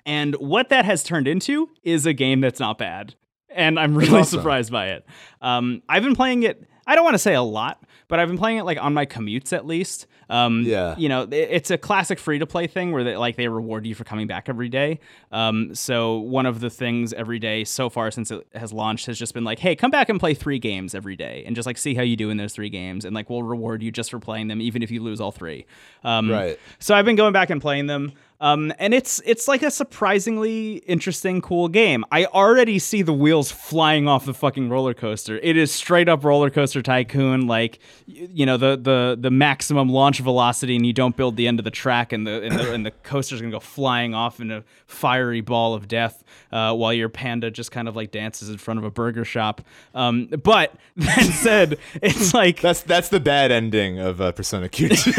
and 0.06 0.34
what 0.36 0.70
that 0.70 0.86
has 0.86 1.02
turned 1.02 1.28
into 1.28 1.68
is 1.82 2.06
a 2.06 2.14
game 2.14 2.40
that's 2.40 2.58
not 2.58 2.78
bad. 2.78 3.14
And 3.50 3.78
I'm 3.78 3.94
really 3.94 4.18
awesome. 4.20 4.38
surprised 4.38 4.72
by 4.72 4.88
it. 4.88 5.06
Um, 5.42 5.82
I've 5.88 6.02
been 6.02 6.16
playing 6.16 6.44
it, 6.44 6.66
I 6.87 6.95
don't 6.95 7.05
want 7.05 7.14
to 7.14 7.18
say 7.18 7.35
a 7.35 7.43
lot, 7.43 7.83
but 8.11 8.18
I've 8.20 8.28
been 8.28 8.36
playing 8.36 8.58
it 8.58 8.64
like 8.64 8.76
on 8.82 8.92
my 8.92 9.06
commutes 9.06 9.54
at 9.54 9.64
least. 9.66 10.06
Um, 10.28 10.62
Yeah. 10.64 10.94
You 10.98 11.08
know, 11.08 11.26
it's 11.30 11.70
a 11.70 11.78
classic 11.78 12.18
free 12.18 12.38
to 12.38 12.46
play 12.46 12.66
thing 12.66 12.92
where 12.92 13.02
they, 13.02 13.16
like 13.16 13.36
they 13.36 13.48
reward 13.48 13.86
you 13.86 13.94
for 13.94 14.04
coming 14.04 14.26
back 14.26 14.48
every 14.48 14.68
day. 14.68 15.00
Um, 15.32 15.74
so 15.74 16.18
one 16.18 16.46
of 16.46 16.61
the 16.61 16.70
things 16.70 17.12
every 17.12 17.38
day 17.38 17.64
so 17.64 17.88
far 17.88 18.11
since 18.11 18.30
it 18.30 18.46
has 18.54 18.72
launched 18.72 19.06
has 19.06 19.18
just 19.18 19.34
been 19.34 19.42
like, 19.44 19.58
hey, 19.58 19.74
come 19.74 19.90
back 19.90 20.08
and 20.08 20.20
play 20.20 20.34
three 20.34 20.58
games 20.58 20.94
every 20.94 21.16
day 21.16 21.42
and 21.46 21.56
just 21.56 21.66
like 21.66 21.78
see 21.78 21.94
how 21.94 22.02
you 22.02 22.16
do 22.16 22.30
in 22.30 22.36
those 22.36 22.52
three 22.52 22.68
games. 22.70 23.04
And 23.04 23.14
like 23.14 23.30
we'll 23.30 23.42
reward 23.42 23.82
you 23.82 23.90
just 23.90 24.11
for 24.11 24.18
playing 24.20 24.48
them, 24.48 24.61
even 24.61 24.82
if 24.82 24.90
you 24.90 25.02
lose 25.02 25.20
all 25.20 25.32
three. 25.32 25.64
Um, 26.04 26.30
Right. 26.30 26.58
so 26.78 26.94
I've 26.94 27.04
been 27.04 27.16
going 27.16 27.32
back 27.32 27.50
and 27.50 27.61
playing 27.61 27.86
them. 27.86 28.12
Um, 28.42 28.72
and 28.78 28.94
it's 28.94 29.20
it's 29.26 29.48
like 29.48 29.62
a 29.62 29.70
surprisingly 29.70 30.76
interesting, 30.86 31.40
cool 31.42 31.68
game. 31.68 32.04
I 32.11 32.24
already 32.24 32.78
see 32.78 33.02
the 33.02 33.12
wheels 33.12 33.52
flying 33.52 34.08
off 34.08 34.24
the 34.24 34.32
fucking 34.34 34.70
roller 34.70 34.94
coaster. 34.94 35.38
It 35.38 35.56
is 35.58 35.70
straight 35.70 36.08
up 36.08 36.24
roller 36.24 36.48
coaster 36.50 36.80
tycoon, 36.82 37.46
like 37.46 37.78
you 38.11 38.46
know 38.46 38.56
the 38.56 38.76
the 38.76 39.16
the 39.18 39.30
maximum 39.30 39.88
launch 39.88 40.18
velocity, 40.20 40.76
and 40.76 40.84
you 40.84 40.92
don't 40.92 41.16
build 41.16 41.36
the 41.36 41.46
end 41.46 41.58
of 41.58 41.64
the 41.64 41.70
track, 41.70 42.12
and 42.12 42.26
the 42.26 42.42
and 42.42 42.58
the, 42.58 42.72
and 42.72 42.86
the 42.86 42.90
coaster's 42.90 43.40
gonna 43.40 43.52
go 43.52 43.61
flying 43.61 44.14
off 44.14 44.40
in 44.40 44.50
a 44.50 44.64
fiery 44.86 45.40
ball 45.40 45.74
of 45.74 45.88
death, 45.88 46.22
uh, 46.52 46.74
while 46.74 46.92
your 46.92 47.08
panda 47.08 47.50
just 47.50 47.70
kind 47.70 47.88
of 47.88 47.96
like 47.96 48.11
dances 48.11 48.48
in 48.48 48.58
front 48.58 48.78
of 48.78 48.84
a 48.84 48.90
burger 48.90 49.24
shop. 49.24 49.62
Um, 49.94 50.26
but 50.26 50.74
that 50.96 51.22
said, 51.24 51.78
it's 52.02 52.34
like 52.40 52.61
That's 52.61 52.82
that's 52.82 53.08
the 53.08 53.20
bad 53.20 53.50
ending 53.50 53.98
of 53.98 54.20
uh, 54.20 54.32
Persona 54.32 54.68
Q2. 54.68 55.11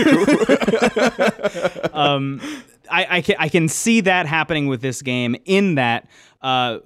I, 2.91 3.07
I 3.17 3.21
can 3.21 3.35
I 3.39 3.49
can 3.49 3.67
see 3.69 4.01
that 4.01 4.25
happening 4.25 4.67
with 4.67 4.81
this 4.81 5.01
game 5.01 5.35
in 5.45 5.75
that 5.75 6.07
uh, 6.41 6.79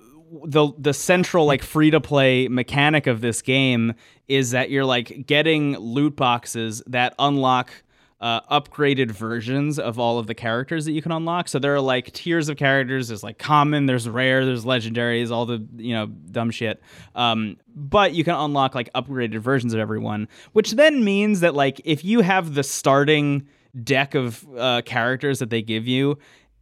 the 0.45 0.71
the 0.77 0.93
central 0.93 1.45
like 1.45 1.63
free 1.63 1.91
to 1.91 2.01
play 2.01 2.47
mechanic 2.47 3.07
of 3.07 3.21
this 3.21 3.41
game 3.41 3.93
is 4.27 4.51
that 4.51 4.69
you're 4.69 4.85
like 4.85 5.25
getting 5.27 5.77
loot 5.77 6.15
boxes 6.15 6.81
that 6.87 7.13
unlock 7.19 7.71
uh, 8.21 8.41
upgraded 8.59 9.11
versions 9.11 9.77
of 9.77 9.99
all 9.99 10.17
of 10.17 10.25
the 10.25 10.33
characters 10.33 10.85
that 10.85 10.93
you 10.93 11.01
can 11.01 11.11
unlock. 11.11 11.47
So 11.47 11.59
there 11.59 11.75
are 11.75 11.81
like 11.81 12.11
tiers 12.13 12.49
of 12.49 12.57
characters. 12.57 13.09
There's 13.09 13.23
like 13.23 13.37
common, 13.37 13.85
there's 13.85 14.07
rare, 14.07 14.45
there's 14.45 14.65
legendaries, 14.65 15.31
all 15.31 15.45
the 15.45 15.65
you 15.75 15.93
know 15.93 16.07
dumb 16.07 16.49
shit. 16.51 16.81
Um, 17.13 17.57
but 17.75 18.13
you 18.13 18.23
can 18.23 18.35
unlock 18.35 18.73
like 18.73 18.91
upgraded 18.93 19.39
versions 19.39 19.73
of 19.73 19.79
everyone, 19.79 20.27
which 20.53 20.71
then 20.71 21.03
means 21.03 21.41
that 21.41 21.55
like 21.55 21.81
if 21.83 22.03
you 22.03 22.21
have 22.21 22.55
the 22.55 22.63
starting 22.63 23.47
deck 23.83 24.15
of 24.15 24.45
uh, 24.57 24.81
characters 24.85 25.39
that 25.39 25.49
they 25.49 25.61
give 25.61 25.85
you 25.85 26.17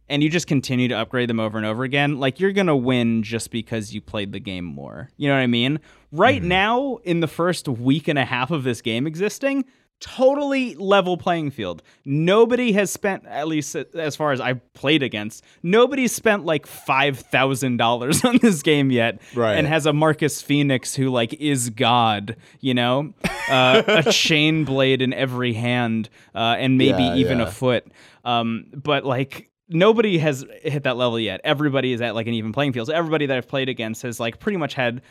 and 0.08 0.22
you 0.22 0.28
just 0.30 0.46
continue 0.46 0.88
to 0.88 0.94
upgrade 0.94 1.28
them 1.30 1.40
over 1.40 1.56
and 1.56 1.66
over 1.66 1.84
again 1.84 2.18
like 2.20 2.40
you're 2.40 2.52
gonna 2.52 2.76
win 2.76 3.22
just 3.22 3.50
because 3.50 3.94
you 3.94 4.00
played 4.00 4.32
the 4.32 4.40
game 4.40 4.64
more 4.64 5.10
you 5.16 5.28
know 5.28 5.34
what 5.34 5.40
i 5.40 5.46
mean 5.46 5.80
right 6.12 6.42
now 6.42 6.96
in 7.04 7.20
the 7.20 7.28
first 7.28 7.68
week 7.68 8.08
and 8.08 8.18
a 8.18 8.24
half 8.24 8.50
of 8.50 8.64
this 8.64 8.80
game 8.82 9.06
existing 9.06 9.64
totally 10.00 10.74
level 10.74 11.16
playing 11.16 11.50
field. 11.50 11.82
Nobody 12.04 12.72
has 12.72 12.90
spent, 12.90 13.24
at 13.26 13.48
least 13.48 13.74
as 13.74 14.16
far 14.16 14.32
as 14.32 14.40
I've 14.40 14.60
played 14.74 15.02
against, 15.02 15.42
nobody's 15.62 16.14
spent 16.14 16.44
like 16.44 16.66
five 16.66 17.18
thousand 17.18 17.78
dollars 17.78 18.22
on 18.24 18.38
this 18.38 18.62
game 18.62 18.90
yet, 18.90 19.20
Right. 19.34 19.54
And 19.54 19.66
has 19.66 19.86
a 19.86 19.92
Marcus 19.92 20.42
Phoenix 20.42 20.94
who 20.94 21.08
like 21.10 21.32
is 21.34 21.70
God, 21.70 22.36
you 22.60 22.74
know, 22.74 23.14
uh, 23.48 23.82
a 23.86 24.02
chain 24.12 24.64
blade 24.64 25.00
in 25.00 25.14
every 25.14 25.54
hand, 25.54 26.10
uh, 26.34 26.56
and 26.58 26.76
maybe 26.76 27.02
Yeah, 27.02 27.14
even 27.16 27.38
yeah. 27.38 27.44
a 27.46 27.50
foot. 27.50 27.86
Um, 28.24 28.66
but 28.74 29.04
like 29.06 29.48
nobody 29.68 30.18
has 30.18 30.44
hit 30.62 30.82
that 30.84 30.96
level 30.96 31.18
yet. 31.18 31.40
Everybody 31.44 31.92
is 31.92 32.00
at 32.00 32.14
like 32.14 32.26
an 32.26 32.34
even 32.34 32.52
playing 32.52 32.72
field. 32.72 32.88
So 32.88 32.94
everybody 32.94 33.26
that 33.26 33.36
I've 33.36 33.48
played 33.48 33.68
against 33.68 34.02
has 34.02 34.20
like 34.20 34.38
pretty 34.38 34.58
much 34.58 34.74
had 34.74 35.02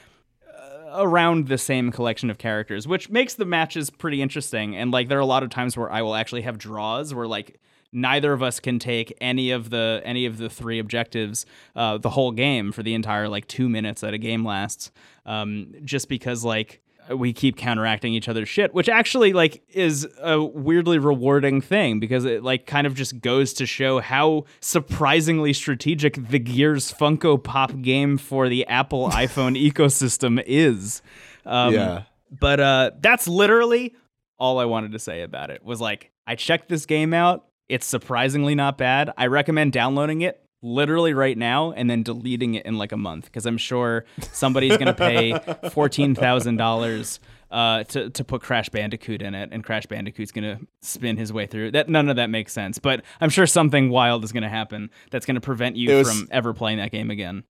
around 0.93 1.47
the 1.47 1.57
same 1.57 1.91
collection 1.91 2.29
of 2.29 2.37
characters, 2.37 2.87
which 2.87 3.09
makes 3.09 3.33
the 3.33 3.45
matches 3.45 3.89
pretty 3.89 4.21
interesting. 4.21 4.75
And 4.75 4.91
like 4.91 5.09
there 5.09 5.17
are 5.17 5.21
a 5.21 5.25
lot 5.25 5.43
of 5.43 5.49
times 5.49 5.75
where 5.75 5.91
I 5.91 6.01
will 6.01 6.15
actually 6.15 6.43
have 6.43 6.57
draws 6.57 7.13
where 7.13 7.27
like 7.27 7.59
neither 7.91 8.33
of 8.33 8.41
us 8.41 8.59
can 8.59 8.79
take 8.79 9.15
any 9.21 9.51
of 9.51 9.69
the 9.69 10.01
any 10.03 10.25
of 10.25 10.37
the 10.37 10.49
three 10.49 10.79
objectives 10.79 11.45
uh, 11.75 11.97
the 11.97 12.09
whole 12.09 12.31
game 12.31 12.71
for 12.71 12.83
the 12.83 12.93
entire 12.93 13.27
like 13.27 13.47
two 13.47 13.69
minutes 13.69 14.01
that 14.01 14.13
a 14.13 14.17
game 14.17 14.45
lasts, 14.45 14.91
um, 15.25 15.73
just 15.83 16.09
because 16.09 16.43
like 16.43 16.81
we 17.09 17.33
keep 17.33 17.57
counteracting 17.57 18.13
each 18.13 18.29
other's 18.29 18.49
shit, 18.49 18.73
which 18.73 18.89
actually 18.89 19.33
like 19.33 19.63
is 19.69 20.07
a 20.21 20.41
weirdly 20.43 20.97
rewarding 20.97 21.61
thing 21.61 21.99
because 21.99 22.25
it 22.25 22.43
like 22.43 22.65
kind 22.65 22.87
of 22.87 22.95
just 22.95 23.19
goes 23.21 23.53
to 23.53 23.65
show 23.65 23.99
how 23.99 24.45
surprisingly 24.59 25.53
strategic 25.53 26.15
the 26.29 26.39
Gears 26.39 26.93
Funko 26.93 27.41
Pop 27.41 27.81
game 27.81 28.17
for 28.17 28.49
the 28.49 28.65
Apple 28.67 29.09
iPhone 29.11 29.61
ecosystem 29.61 30.41
is. 30.45 31.01
Um, 31.45 31.73
yeah. 31.73 32.03
But 32.31 32.59
uh, 32.59 32.91
that's 32.99 33.27
literally 33.27 33.95
all 34.37 34.59
I 34.59 34.65
wanted 34.65 34.93
to 34.93 34.99
say 34.99 35.21
about 35.21 35.49
it. 35.49 35.63
Was 35.63 35.79
like 35.79 36.11
I 36.25 36.35
checked 36.35 36.69
this 36.69 36.85
game 36.85 37.13
out. 37.13 37.45
It's 37.69 37.85
surprisingly 37.85 38.55
not 38.55 38.77
bad. 38.77 39.11
I 39.17 39.27
recommend 39.27 39.71
downloading 39.71 40.21
it 40.21 40.42
literally 40.63 41.13
right 41.13 41.37
now 41.37 41.71
and 41.73 41.87
then 41.89 42.01
deleting 42.01 42.55
it 42.55 42.65
in 42.65 42.77
like 42.79 42.91
a 42.91 42.97
month 42.97 43.25
because 43.25 43.45
I'm 43.45 43.57
sure 43.57 44.05
somebody's 44.31 44.77
gonna 44.77 44.93
pay 44.95 45.37
fourteen 45.71 46.15
thousand 46.15 46.57
dollars 46.57 47.19
uh, 47.51 47.83
to 47.83 48.09
to 48.09 48.23
put 48.23 48.41
Crash 48.41 48.69
Bandicoot 48.69 49.21
in 49.21 49.35
it, 49.35 49.49
and 49.51 49.63
Crash 49.63 49.85
Bandicoot's 49.85 50.31
gonna 50.31 50.59
spin 50.81 51.17
his 51.17 51.31
way 51.31 51.45
through. 51.45 51.71
That 51.71 51.89
none 51.89 52.09
of 52.09 52.15
that 52.15 52.31
makes 52.31 52.51
sense, 52.53 52.79
but 52.79 53.03
I'm 53.21 53.29
sure 53.29 53.45
something 53.45 53.89
wild 53.91 54.23
is 54.23 54.31
gonna 54.31 54.49
happen 54.49 54.89
that's 55.11 55.27
gonna 55.27 55.41
prevent 55.41 55.75
you 55.75 55.97
was- 55.97 56.09
from 56.09 56.27
ever 56.31 56.53
playing 56.53 56.79
that 56.79 56.91
game 56.91 57.11
again. 57.11 57.43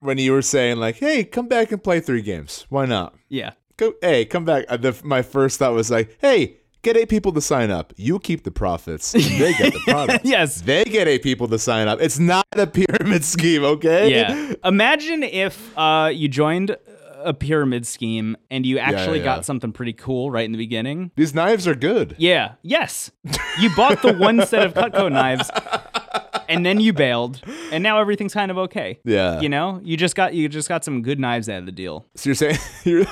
When 0.00 0.18
you 0.18 0.32
were 0.32 0.42
saying 0.42 0.76
like, 0.76 0.96
"Hey, 0.96 1.24
come 1.24 1.48
back 1.48 1.72
and 1.72 1.82
play 1.82 1.98
three 1.98 2.20
games. 2.22 2.66
Why 2.68 2.84
not?" 2.84 3.14
Yeah, 3.28 3.52
Go, 3.78 3.94
hey, 4.02 4.24
come 4.26 4.44
back. 4.44 4.66
Uh, 4.68 4.76
the, 4.76 4.94
my 5.02 5.22
first 5.22 5.58
thought 5.58 5.72
was 5.72 5.90
like, 5.90 6.16
"Hey, 6.20 6.58
get 6.84 6.96
eight 6.96 7.08
people 7.08 7.32
to 7.32 7.40
sign 7.40 7.70
up. 7.70 7.92
You 7.96 8.18
keep 8.20 8.44
the 8.44 8.50
profits. 8.50 9.12
They 9.12 9.54
get 9.54 9.72
the 9.72 9.80
products. 9.86 10.24
Yes. 10.24 10.60
they 10.60 10.84
get 10.84 11.08
eight 11.08 11.22
people 11.22 11.48
to 11.48 11.58
sign 11.58 11.88
up. 11.88 12.00
It's 12.00 12.18
not 12.18 12.46
a 12.52 12.66
pyramid 12.66 13.24
scheme, 13.34 13.64
okay? 13.64 14.10
Yeah. 14.10 14.52
Imagine 14.64 15.22
if 15.22 15.76
uh, 15.76 16.10
you 16.12 16.28
joined 16.28 16.76
a 17.24 17.32
pyramid 17.32 17.86
scheme 17.86 18.36
and 18.50 18.66
you 18.66 18.78
actually 18.78 19.18
yeah. 19.18 19.24
got 19.24 19.44
something 19.46 19.72
pretty 19.72 19.94
cool 19.94 20.30
right 20.30 20.44
in 20.44 20.52
the 20.52 20.58
beginning. 20.58 21.10
These 21.16 21.34
knives 21.34 21.66
are 21.66 21.74
good. 21.74 22.14
Yeah. 22.18 22.52
Yes. 22.62 23.10
You 23.58 23.74
bought 23.74 24.02
the 24.02 24.12
one 24.12 24.46
set 24.46 24.66
of 24.66 24.74
Cutco 24.74 25.10
knives 25.10 25.50
and 26.50 26.66
then 26.66 26.80
you 26.80 26.92
bailed 26.92 27.40
and 27.72 27.82
now 27.82 27.98
everything's 27.98 28.34
kind 28.34 28.50
of 28.50 28.58
okay. 28.58 29.00
Yeah. 29.04 29.40
You 29.40 29.48
know, 29.48 29.80
you 29.82 29.96
just 29.96 30.14
got 30.14 30.34
you 30.34 30.50
just 30.50 30.68
got 30.68 30.84
some 30.84 31.00
good 31.00 31.18
knives 31.18 31.48
out 31.48 31.60
of 31.60 31.66
the 31.66 31.72
deal. 31.72 32.04
So 32.14 32.28
you're 32.28 32.34
saying 32.34 32.58
you're, 32.84 33.06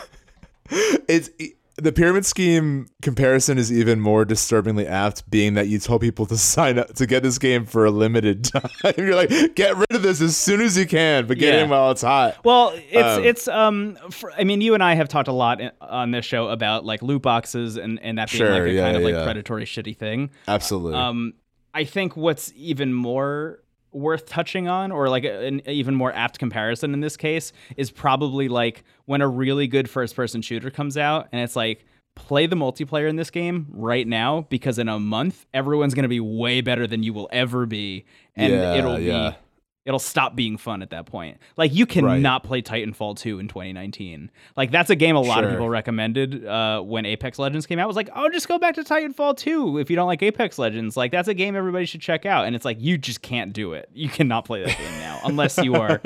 it's 1.08 1.30
the 1.76 1.90
pyramid 1.92 2.26
scheme 2.26 2.86
comparison 3.00 3.56
is 3.58 3.72
even 3.72 4.00
more 4.00 4.24
disturbingly 4.24 4.86
apt, 4.86 5.28
being 5.30 5.54
that 5.54 5.68
you 5.68 5.78
told 5.78 6.00
people 6.02 6.26
to 6.26 6.36
sign 6.38 6.78
up 6.78 6.92
to 6.94 7.06
get 7.06 7.22
this 7.22 7.38
game 7.38 7.64
for 7.64 7.84
a 7.84 7.90
limited 7.90 8.44
time. 8.52 8.68
you're 8.98 9.14
like, 9.14 9.30
get 9.54 9.76
rid 9.76 9.90
of 9.92 10.02
this 10.02 10.20
as 10.20 10.36
soon 10.36 10.60
as 10.60 10.76
you 10.76 10.86
can, 10.86 11.26
but 11.26 11.38
get 11.38 11.54
Yeah. 11.54 11.64
in 11.64 11.70
while 11.70 11.90
it's 11.90 12.02
hot. 12.02 12.36
Well, 12.44 12.72
it's 12.74 13.18
Um, 13.18 13.24
it's 13.24 13.48
um 13.48 13.96
for, 14.10 14.32
I 14.32 14.44
mean 14.44 14.60
you 14.60 14.74
and 14.74 14.82
I 14.82 14.94
have 14.94 15.08
talked 15.08 15.28
a 15.28 15.32
lot 15.32 15.60
in, 15.60 15.70
on 15.80 16.10
this 16.10 16.24
show 16.26 16.48
about 16.48 16.84
like 16.84 17.02
loot 17.02 17.22
boxes 17.22 17.76
and 17.76 17.98
and 18.02 18.18
that 18.18 18.30
being 18.30 18.38
Sure, 18.44 18.52
like 18.52 18.62
a 18.64 18.72
yeah, 18.72 18.82
kind 18.84 18.96
of 18.96 19.02
like 19.02 19.14
yeah. 19.14 19.24
predatory 19.24 19.64
shitty 19.64 19.96
thing. 19.96 20.30
Absolutely. 20.48 20.98
Um, 20.98 21.34
I 21.74 21.84
think 21.84 22.16
what's 22.18 22.52
even 22.54 22.92
more 22.92 23.61
worth 23.92 24.26
touching 24.26 24.68
on, 24.68 24.92
or 24.92 25.08
like 25.08 25.24
an 25.24 25.62
even 25.68 25.94
more 25.94 26.12
apt 26.12 26.38
comparison 26.38 26.94
in 26.94 27.00
this 27.00 27.16
case, 27.16 27.52
is 27.76 27.90
probably 27.90 28.48
like 28.48 28.84
when 29.04 29.20
a 29.20 29.28
really 29.28 29.66
good 29.66 29.88
first 29.88 30.16
person 30.16 30.42
shooter 30.42 30.70
comes 30.70 30.96
out 30.96 31.28
and 31.32 31.40
it's 31.40 31.56
like, 31.56 31.84
play 32.14 32.46
the 32.46 32.56
multiplayer 32.56 33.08
in 33.08 33.16
this 33.16 33.30
game 33.30 33.66
right 33.70 34.06
now 34.06 34.42
because 34.50 34.78
in 34.78 34.88
a 34.88 34.98
month, 34.98 35.46
everyone's 35.54 35.94
going 35.94 36.02
to 36.02 36.08
be 36.08 36.20
way 36.20 36.60
better 36.60 36.86
than 36.86 37.02
you 37.02 37.12
will 37.12 37.28
ever 37.32 37.64
be. 37.64 38.04
And 38.36 38.52
Yeah, 38.52 38.74
it'll 38.74 38.98
yeah. 38.98 39.30
be. 39.30 39.36
It'll 39.84 39.98
stop 39.98 40.36
being 40.36 40.58
fun 40.58 40.80
at 40.80 40.90
that 40.90 41.06
point. 41.06 41.38
Like 41.56 41.74
you 41.74 41.86
cannot 41.86 42.44
play 42.44 42.62
Titanfall 42.62 43.18
2 43.18 43.40
in 43.40 43.48
2019. 43.48 44.30
Like 44.56 44.70
that's 44.70 44.90
a 44.90 44.94
game 44.94 45.16
a 45.16 45.20
lot 45.20 45.42
of 45.42 45.50
people 45.50 45.68
recommended 45.68 46.46
uh, 46.46 46.80
when 46.82 47.04
Apex 47.04 47.36
Legends 47.38 47.66
came 47.66 47.80
out. 47.80 47.84
It 47.84 47.88
was 47.88 47.96
like, 47.96 48.10
oh, 48.14 48.28
just 48.28 48.46
go 48.46 48.58
back 48.58 48.76
to 48.76 48.84
Titanfall 48.84 49.36
2 49.38 49.78
if 49.78 49.90
you 49.90 49.96
don't 49.96 50.06
like 50.06 50.22
Apex 50.22 50.56
Legends. 50.56 50.96
Like 50.96 51.10
that's 51.10 51.26
a 51.26 51.34
game 51.34 51.56
everybody 51.56 51.84
should 51.84 52.00
check 52.00 52.24
out. 52.24 52.46
And 52.46 52.54
it's 52.54 52.64
like 52.64 52.80
you 52.80 52.96
just 52.96 53.22
can't 53.22 53.52
do 53.52 53.72
it. 53.72 53.88
You 53.92 54.08
cannot 54.08 54.44
play 54.44 54.62
that 54.62 54.78
game 54.78 54.98
now 55.00 55.20
unless 55.24 55.58
you 55.58 55.74
are 55.74 56.00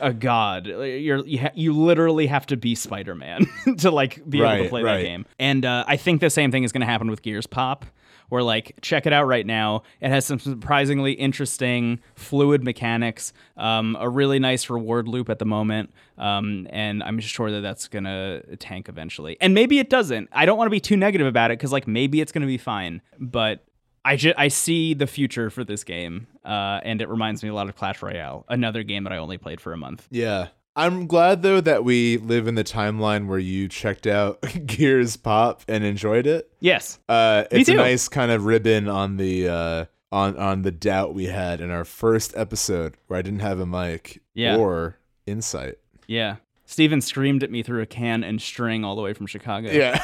a 0.00 0.12
god. 0.12 0.66
You're 0.66 1.24
you, 1.24 1.38
ha- 1.38 1.52
you 1.54 1.74
literally 1.74 2.26
have 2.26 2.46
to 2.46 2.56
be 2.56 2.74
Spider 2.74 3.14
Man 3.14 3.46
to 3.78 3.92
like 3.92 4.28
be 4.28 4.42
able 4.42 4.64
to 4.64 4.68
play 4.68 4.82
right. 4.82 4.96
that 4.96 5.02
game. 5.04 5.26
And 5.38 5.64
uh, 5.64 5.84
I 5.86 5.96
think 5.96 6.20
the 6.20 6.30
same 6.30 6.50
thing 6.50 6.64
is 6.64 6.72
going 6.72 6.80
to 6.80 6.86
happen 6.86 7.08
with 7.08 7.22
Gears 7.22 7.46
Pop. 7.46 7.86
Where 8.32 8.42
like 8.42 8.78
check 8.80 9.04
it 9.04 9.12
out 9.12 9.26
right 9.26 9.44
now. 9.44 9.82
It 10.00 10.08
has 10.08 10.24
some 10.24 10.38
surprisingly 10.38 11.12
interesting 11.12 12.00
fluid 12.14 12.64
mechanics, 12.64 13.34
um, 13.58 13.94
a 14.00 14.08
really 14.08 14.38
nice 14.38 14.70
reward 14.70 15.06
loop 15.06 15.28
at 15.28 15.38
the 15.38 15.44
moment, 15.44 15.92
um, 16.16 16.66
and 16.70 17.02
I'm 17.02 17.20
sure 17.20 17.50
that 17.50 17.60
that's 17.60 17.88
gonna 17.88 18.40
tank 18.56 18.88
eventually. 18.88 19.36
And 19.42 19.52
maybe 19.52 19.78
it 19.78 19.90
doesn't. 19.90 20.30
I 20.32 20.46
don't 20.46 20.56
want 20.56 20.68
to 20.68 20.70
be 20.70 20.80
too 20.80 20.96
negative 20.96 21.26
about 21.26 21.50
it 21.50 21.58
because 21.58 21.72
like 21.72 21.86
maybe 21.86 22.22
it's 22.22 22.32
gonna 22.32 22.46
be 22.46 22.56
fine, 22.56 23.02
but 23.20 23.66
I 24.02 24.16
ju- 24.16 24.32
I 24.38 24.48
see 24.48 24.94
the 24.94 25.06
future 25.06 25.50
for 25.50 25.62
this 25.62 25.84
game, 25.84 26.26
uh, 26.42 26.80
and 26.84 27.02
it 27.02 27.10
reminds 27.10 27.42
me 27.42 27.50
a 27.50 27.54
lot 27.54 27.68
of 27.68 27.76
Clash 27.76 28.00
Royale, 28.00 28.46
another 28.48 28.82
game 28.82 29.04
that 29.04 29.12
I 29.12 29.18
only 29.18 29.36
played 29.36 29.60
for 29.60 29.74
a 29.74 29.76
month. 29.76 30.08
yeah. 30.10 30.48
I'm 30.74 31.06
glad 31.06 31.42
though 31.42 31.60
that 31.60 31.84
we 31.84 32.16
live 32.16 32.48
in 32.48 32.54
the 32.54 32.64
timeline 32.64 33.26
where 33.26 33.38
you 33.38 33.68
checked 33.68 34.06
out 34.06 34.40
Gears 34.66 35.16
Pop 35.16 35.62
and 35.68 35.84
enjoyed 35.84 36.26
it. 36.26 36.50
Yes, 36.60 36.98
Uh, 37.08 37.44
Me 37.52 37.60
it's 37.60 37.68
a 37.68 37.74
nice 37.74 38.08
kind 38.08 38.30
of 38.30 38.46
ribbon 38.46 38.88
on 38.88 39.16
the 39.18 39.48
uh, 39.48 39.84
on 40.10 40.36
on 40.38 40.62
the 40.62 40.70
doubt 40.72 41.12
we 41.14 41.26
had 41.26 41.60
in 41.60 41.70
our 41.70 41.84
first 41.84 42.32
episode 42.36 42.96
where 43.06 43.18
I 43.18 43.22
didn't 43.22 43.40
have 43.40 43.60
a 43.60 43.66
mic 43.66 44.22
Yeah. 44.34 44.56
or 44.56 44.96
insight. 45.26 45.76
yeah. 46.06 46.36
Steven 46.64 47.02
screamed 47.02 47.42
at 47.42 47.50
me 47.50 47.62
through 47.62 47.82
a 47.82 47.86
can 47.86 48.24
and 48.24 48.40
string 48.40 48.82
all 48.82 48.96
the 48.96 49.02
way 49.02 49.12
from 49.12 49.26
Chicago. 49.26 49.70
Yeah. 49.70 50.02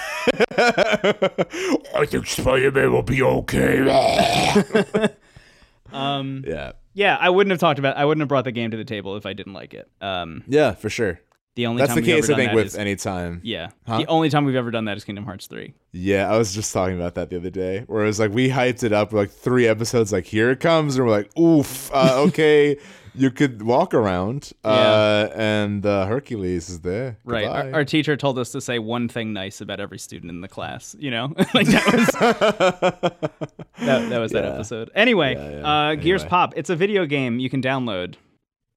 I 0.58 2.04
think 2.06 2.26
Spider-Man 2.26 2.92
will 2.92 3.02
be 3.02 3.22
okay. 3.22 5.08
Um, 5.90 6.44
yeah. 6.46 6.72
Yeah, 6.98 7.16
I 7.20 7.30
wouldn't 7.30 7.50
have 7.52 7.60
talked 7.60 7.78
about. 7.78 7.96
I 7.96 8.04
wouldn't 8.04 8.20
have 8.22 8.28
brought 8.28 8.44
the 8.44 8.52
game 8.52 8.70
to 8.72 8.76
the 8.76 8.84
table 8.84 9.16
if 9.16 9.24
I 9.24 9.32
didn't 9.32 9.52
like 9.52 9.72
it. 9.74 9.88
Um, 10.00 10.42
Yeah, 10.48 10.72
for 10.72 10.90
sure. 10.90 11.20
the 11.54 11.66
only 11.66 11.80
That's 11.80 11.90
time 11.94 12.02
the 12.02 12.06
we've 12.12 12.16
case 12.22 12.24
ever 12.30 12.32
I 12.34 12.36
done 12.36 12.46
think 12.46 12.56
with 12.56 12.66
is- 12.66 12.76
any 12.76 12.96
time. 12.96 13.40
yeah, 13.42 13.68
Huh? 13.86 13.98
the 13.98 14.06
only 14.06 14.30
time 14.30 14.44
we've 14.44 14.54
ever 14.54 14.70
done 14.70 14.84
that 14.86 14.96
is 14.96 15.04
Kingdom 15.04 15.24
Hearts 15.24 15.46
three. 15.46 15.74
Yeah, 15.92 16.30
I 16.32 16.36
was 16.38 16.54
just 16.54 16.72
talking 16.72 16.96
about 16.96 17.14
that 17.16 17.30
the 17.30 17.36
other 17.36 17.50
day. 17.50 17.84
Where 17.86 18.02
it 18.04 18.06
was 18.06 18.20
like 18.20 18.32
we 18.32 18.48
hyped 18.50 18.82
it 18.84 18.92
up 18.92 19.12
like 19.12 19.30
three 19.30 19.66
episodes, 19.66 20.12
like 20.12 20.26
here 20.26 20.50
it 20.50 20.60
comes, 20.60 20.96
and 20.96 21.04
we're 21.06 21.10
like, 21.12 21.36
oof, 21.38 21.90
uh, 21.92 22.14
okay, 22.28 22.76
you 23.18 23.30
could 23.30 23.62
walk 23.62 23.92
around, 23.94 24.52
uh, 24.64 25.28
and 25.34 25.84
uh, 25.84 26.06
Hercules 26.06 26.70
is 26.70 26.80
there. 26.80 27.18
Right. 27.24 27.44
Our, 27.46 27.74
our 27.74 27.84
teacher 27.84 28.16
told 28.16 28.38
us 28.38 28.52
to 28.52 28.60
say 28.60 28.78
one 28.78 29.08
thing 29.08 29.32
nice 29.32 29.60
about 29.60 29.80
every 29.80 29.98
student 29.98 30.30
in 30.30 30.40
the 30.40 30.48
class. 30.48 30.94
You 30.98 31.10
know, 31.10 31.34
like 31.54 31.66
that 31.66 31.92
was 31.92 32.06
that, 33.80 34.08
that 34.08 34.18
was 34.18 34.32
that 34.32 34.44
episode. 34.44 34.90
Anyway. 34.94 35.34
Uh, 35.62 35.96
Gears 35.96 36.24
Pop. 36.24 36.54
It's 36.56 36.70
a 36.70 36.76
video 36.76 37.04
game 37.06 37.38
you 37.38 37.50
can 37.50 37.60
download. 37.60 38.14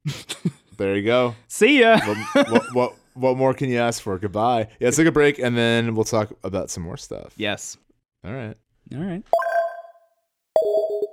there 0.77 0.95
you 0.95 1.03
go. 1.03 1.35
See 1.47 1.79
ya. 1.79 1.99
what, 2.05 2.51
what, 2.51 2.63
what, 2.73 2.93
what 3.13 3.37
more 3.37 3.53
can 3.53 3.69
you 3.69 3.77
ask 3.77 4.01
for? 4.01 4.17
Goodbye. 4.17 4.67
Yeah, 4.79 4.87
let's 4.87 4.97
take 4.97 5.07
a 5.07 5.11
break, 5.11 5.37
and 5.39 5.55
then 5.57 5.95
we'll 5.95 6.05
talk 6.05 6.33
about 6.43 6.69
some 6.69 6.83
more 6.83 6.97
stuff. 6.97 7.33
yes. 7.37 7.77
All 8.25 8.33
right. 8.33 8.55
All 8.93 9.01
right. 9.01 9.23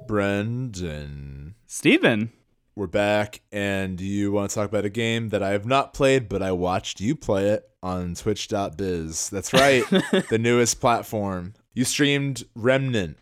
Brendan. 0.06 1.54
Steven. 1.66 2.32
We're 2.78 2.86
back, 2.86 3.40
and 3.50 4.00
you 4.00 4.30
want 4.30 4.50
to 4.50 4.54
talk 4.54 4.68
about 4.68 4.84
a 4.84 4.88
game 4.88 5.30
that 5.30 5.42
I 5.42 5.48
have 5.48 5.66
not 5.66 5.92
played, 5.92 6.28
but 6.28 6.42
I 6.42 6.52
watched 6.52 7.00
you 7.00 7.16
play 7.16 7.48
it 7.48 7.68
on 7.82 8.14
Twitch.biz. 8.14 9.30
That's 9.30 9.52
right, 9.52 9.82
the 10.30 10.38
newest 10.38 10.80
platform. 10.80 11.54
You 11.74 11.84
streamed 11.84 12.44
Remnant 12.54 13.18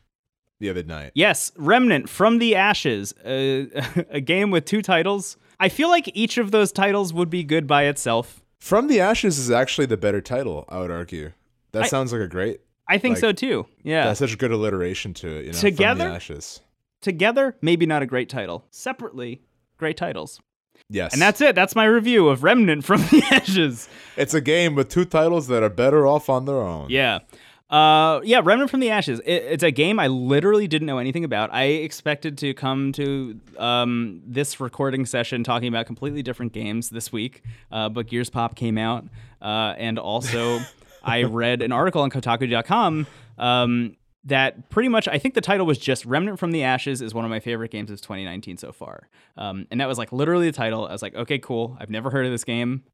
the 0.61 0.69
other 0.69 0.83
night. 0.83 1.13
Yes, 1.15 1.53
Remnant 1.57 2.07
from 2.11 2.37
the 2.39 2.55
Ashes, 2.55 3.15
uh, 3.25 3.65
a 4.11 4.21
game 4.21 4.51
with 4.51 4.67
two 4.67 4.83
titles. 4.83 5.39
I 5.59 5.71
feel 5.71 5.89
like 5.89 6.11
each 6.13 6.37
of 6.37 6.51
those 6.51 6.71
titles 6.71 7.15
would 7.15 7.31
be 7.31 7.43
good 7.43 7.67
by 7.67 7.85
itself. 7.85 8.43
From 8.61 8.89
the 8.89 9.01
Ashes 9.01 9.39
is 9.39 9.51
actually 9.51 9.87
the 9.87 9.97
better 9.97 10.21
title, 10.21 10.67
I 10.69 10.81
would 10.81 10.91
argue. 10.91 11.33
That 11.73 11.85
I- 11.85 11.89
sounds 11.89 12.13
like 12.13 12.21
a 12.21 12.29
great 12.29 12.61
I 12.87 12.99
think 12.99 13.15
Like, 13.15 13.21
so 13.21 13.33
too. 13.33 13.67
Yeah. 13.83 14.05
That's 14.05 14.19
such 14.19 14.35
a 14.35 14.37
good 14.37 14.53
alliteration 14.53 15.15
to 15.15 15.29
it. 15.29 15.47
You 15.47 15.53
know, 15.53 15.59
Together? 15.59 16.05
from 16.05 16.11
the 16.11 16.15
ashes. 16.17 16.61
Together, 17.01 17.57
maybe 17.63 17.87
not 17.87 18.03
a 18.03 18.07
great 18.07 18.29
title. 18.29 18.67
Separately, 18.71 19.43
great 19.77 19.97
titles. 19.97 20.41
Yes, 20.89 21.13
And 21.15 21.21
that's 21.23 21.41
it. 21.41 21.55
That's 21.55 21.75
my 21.75 21.85
review 21.85 22.29
of 22.29 22.45
Remnant 22.45 22.85
from 22.85 23.01
the 23.01 23.23
Ashes. 23.33 23.89
it's 24.17 24.35
a 24.35 24.41
game 24.41 24.75
with 24.75 24.89
two 24.89 25.05
titles 25.05 25.49
that 25.49 25.63
are 25.63 25.71
better 25.71 26.07
off 26.07 26.29
on 26.29 26.45
their 26.45 26.59
own. 26.63 26.87
Yeah. 26.91 27.21
Uh, 27.69 28.21
yeah, 28.23 28.41
Remnant 28.45 28.71
from 28.71 28.79
the 28.79 28.91
Ashes. 28.91 29.19
It, 29.21 29.43
it's 29.43 29.63
a 29.65 29.73
game 29.73 29.99
I 29.99 30.07
literally 30.07 30.69
didn't 30.69 30.87
know 30.87 30.99
anything 30.99 31.25
about. 31.25 31.53
I 31.53 31.65
expected 31.65 32.39
to 32.39 32.55
come 32.55 32.93
to 32.93 33.41
um, 33.59 34.23
this 34.25 34.61
recording 34.61 35.07
session 35.07 35.43
talking 35.43 35.67
about 35.67 35.87
completely 35.87 36.23
different 36.23 36.53
games 36.53 36.91
this 36.91 37.11
week, 37.11 37.43
uh, 37.73 37.89
but 37.89 38.07
Gears 38.07 38.31
Pop 38.31 38.55
came 38.55 38.79
out, 38.79 39.05
uh, 39.43 39.75
and 39.79 39.99
also 39.99 40.61
I 41.03 41.25
read 41.25 41.61
an 41.63 41.73
article 41.73 42.03
on 42.03 42.11
Kotaku.com 42.11 43.09
um, 43.39 43.97
that 44.27 44.69
pretty 44.71 44.89
much 44.89 45.09
I 45.09 45.19
think 45.19 45.35
the 45.35 45.41
title 45.41 45.67
was 45.67 45.79
just 45.79 46.05
"Remnant 46.05 46.39
from 46.39 46.51
the 46.51 46.63
Ashes" 46.63 47.01
is 47.01 47.15
one 47.15 47.25
of 47.25 47.31
my 47.31 47.41
favorite 47.41 47.71
games 47.71 47.91
of 47.91 48.01
2019 48.01 48.57
so 48.59 48.73
far, 48.73 49.09
um, 49.37 49.67
and 49.71 49.81
that 49.81 49.89
was 49.89 49.99
like 49.99 50.13
literally 50.13 50.51
the 50.51 50.57
title. 50.57 50.87
I 50.87 50.93
was 50.93 51.03
like, 51.03 51.15
okay, 51.15 51.39
cool. 51.39 51.77
I've 51.81 51.91
never 51.91 52.11
heard 52.11 52.27
of 52.27 52.33
this 52.33 52.45
game. 52.45 52.85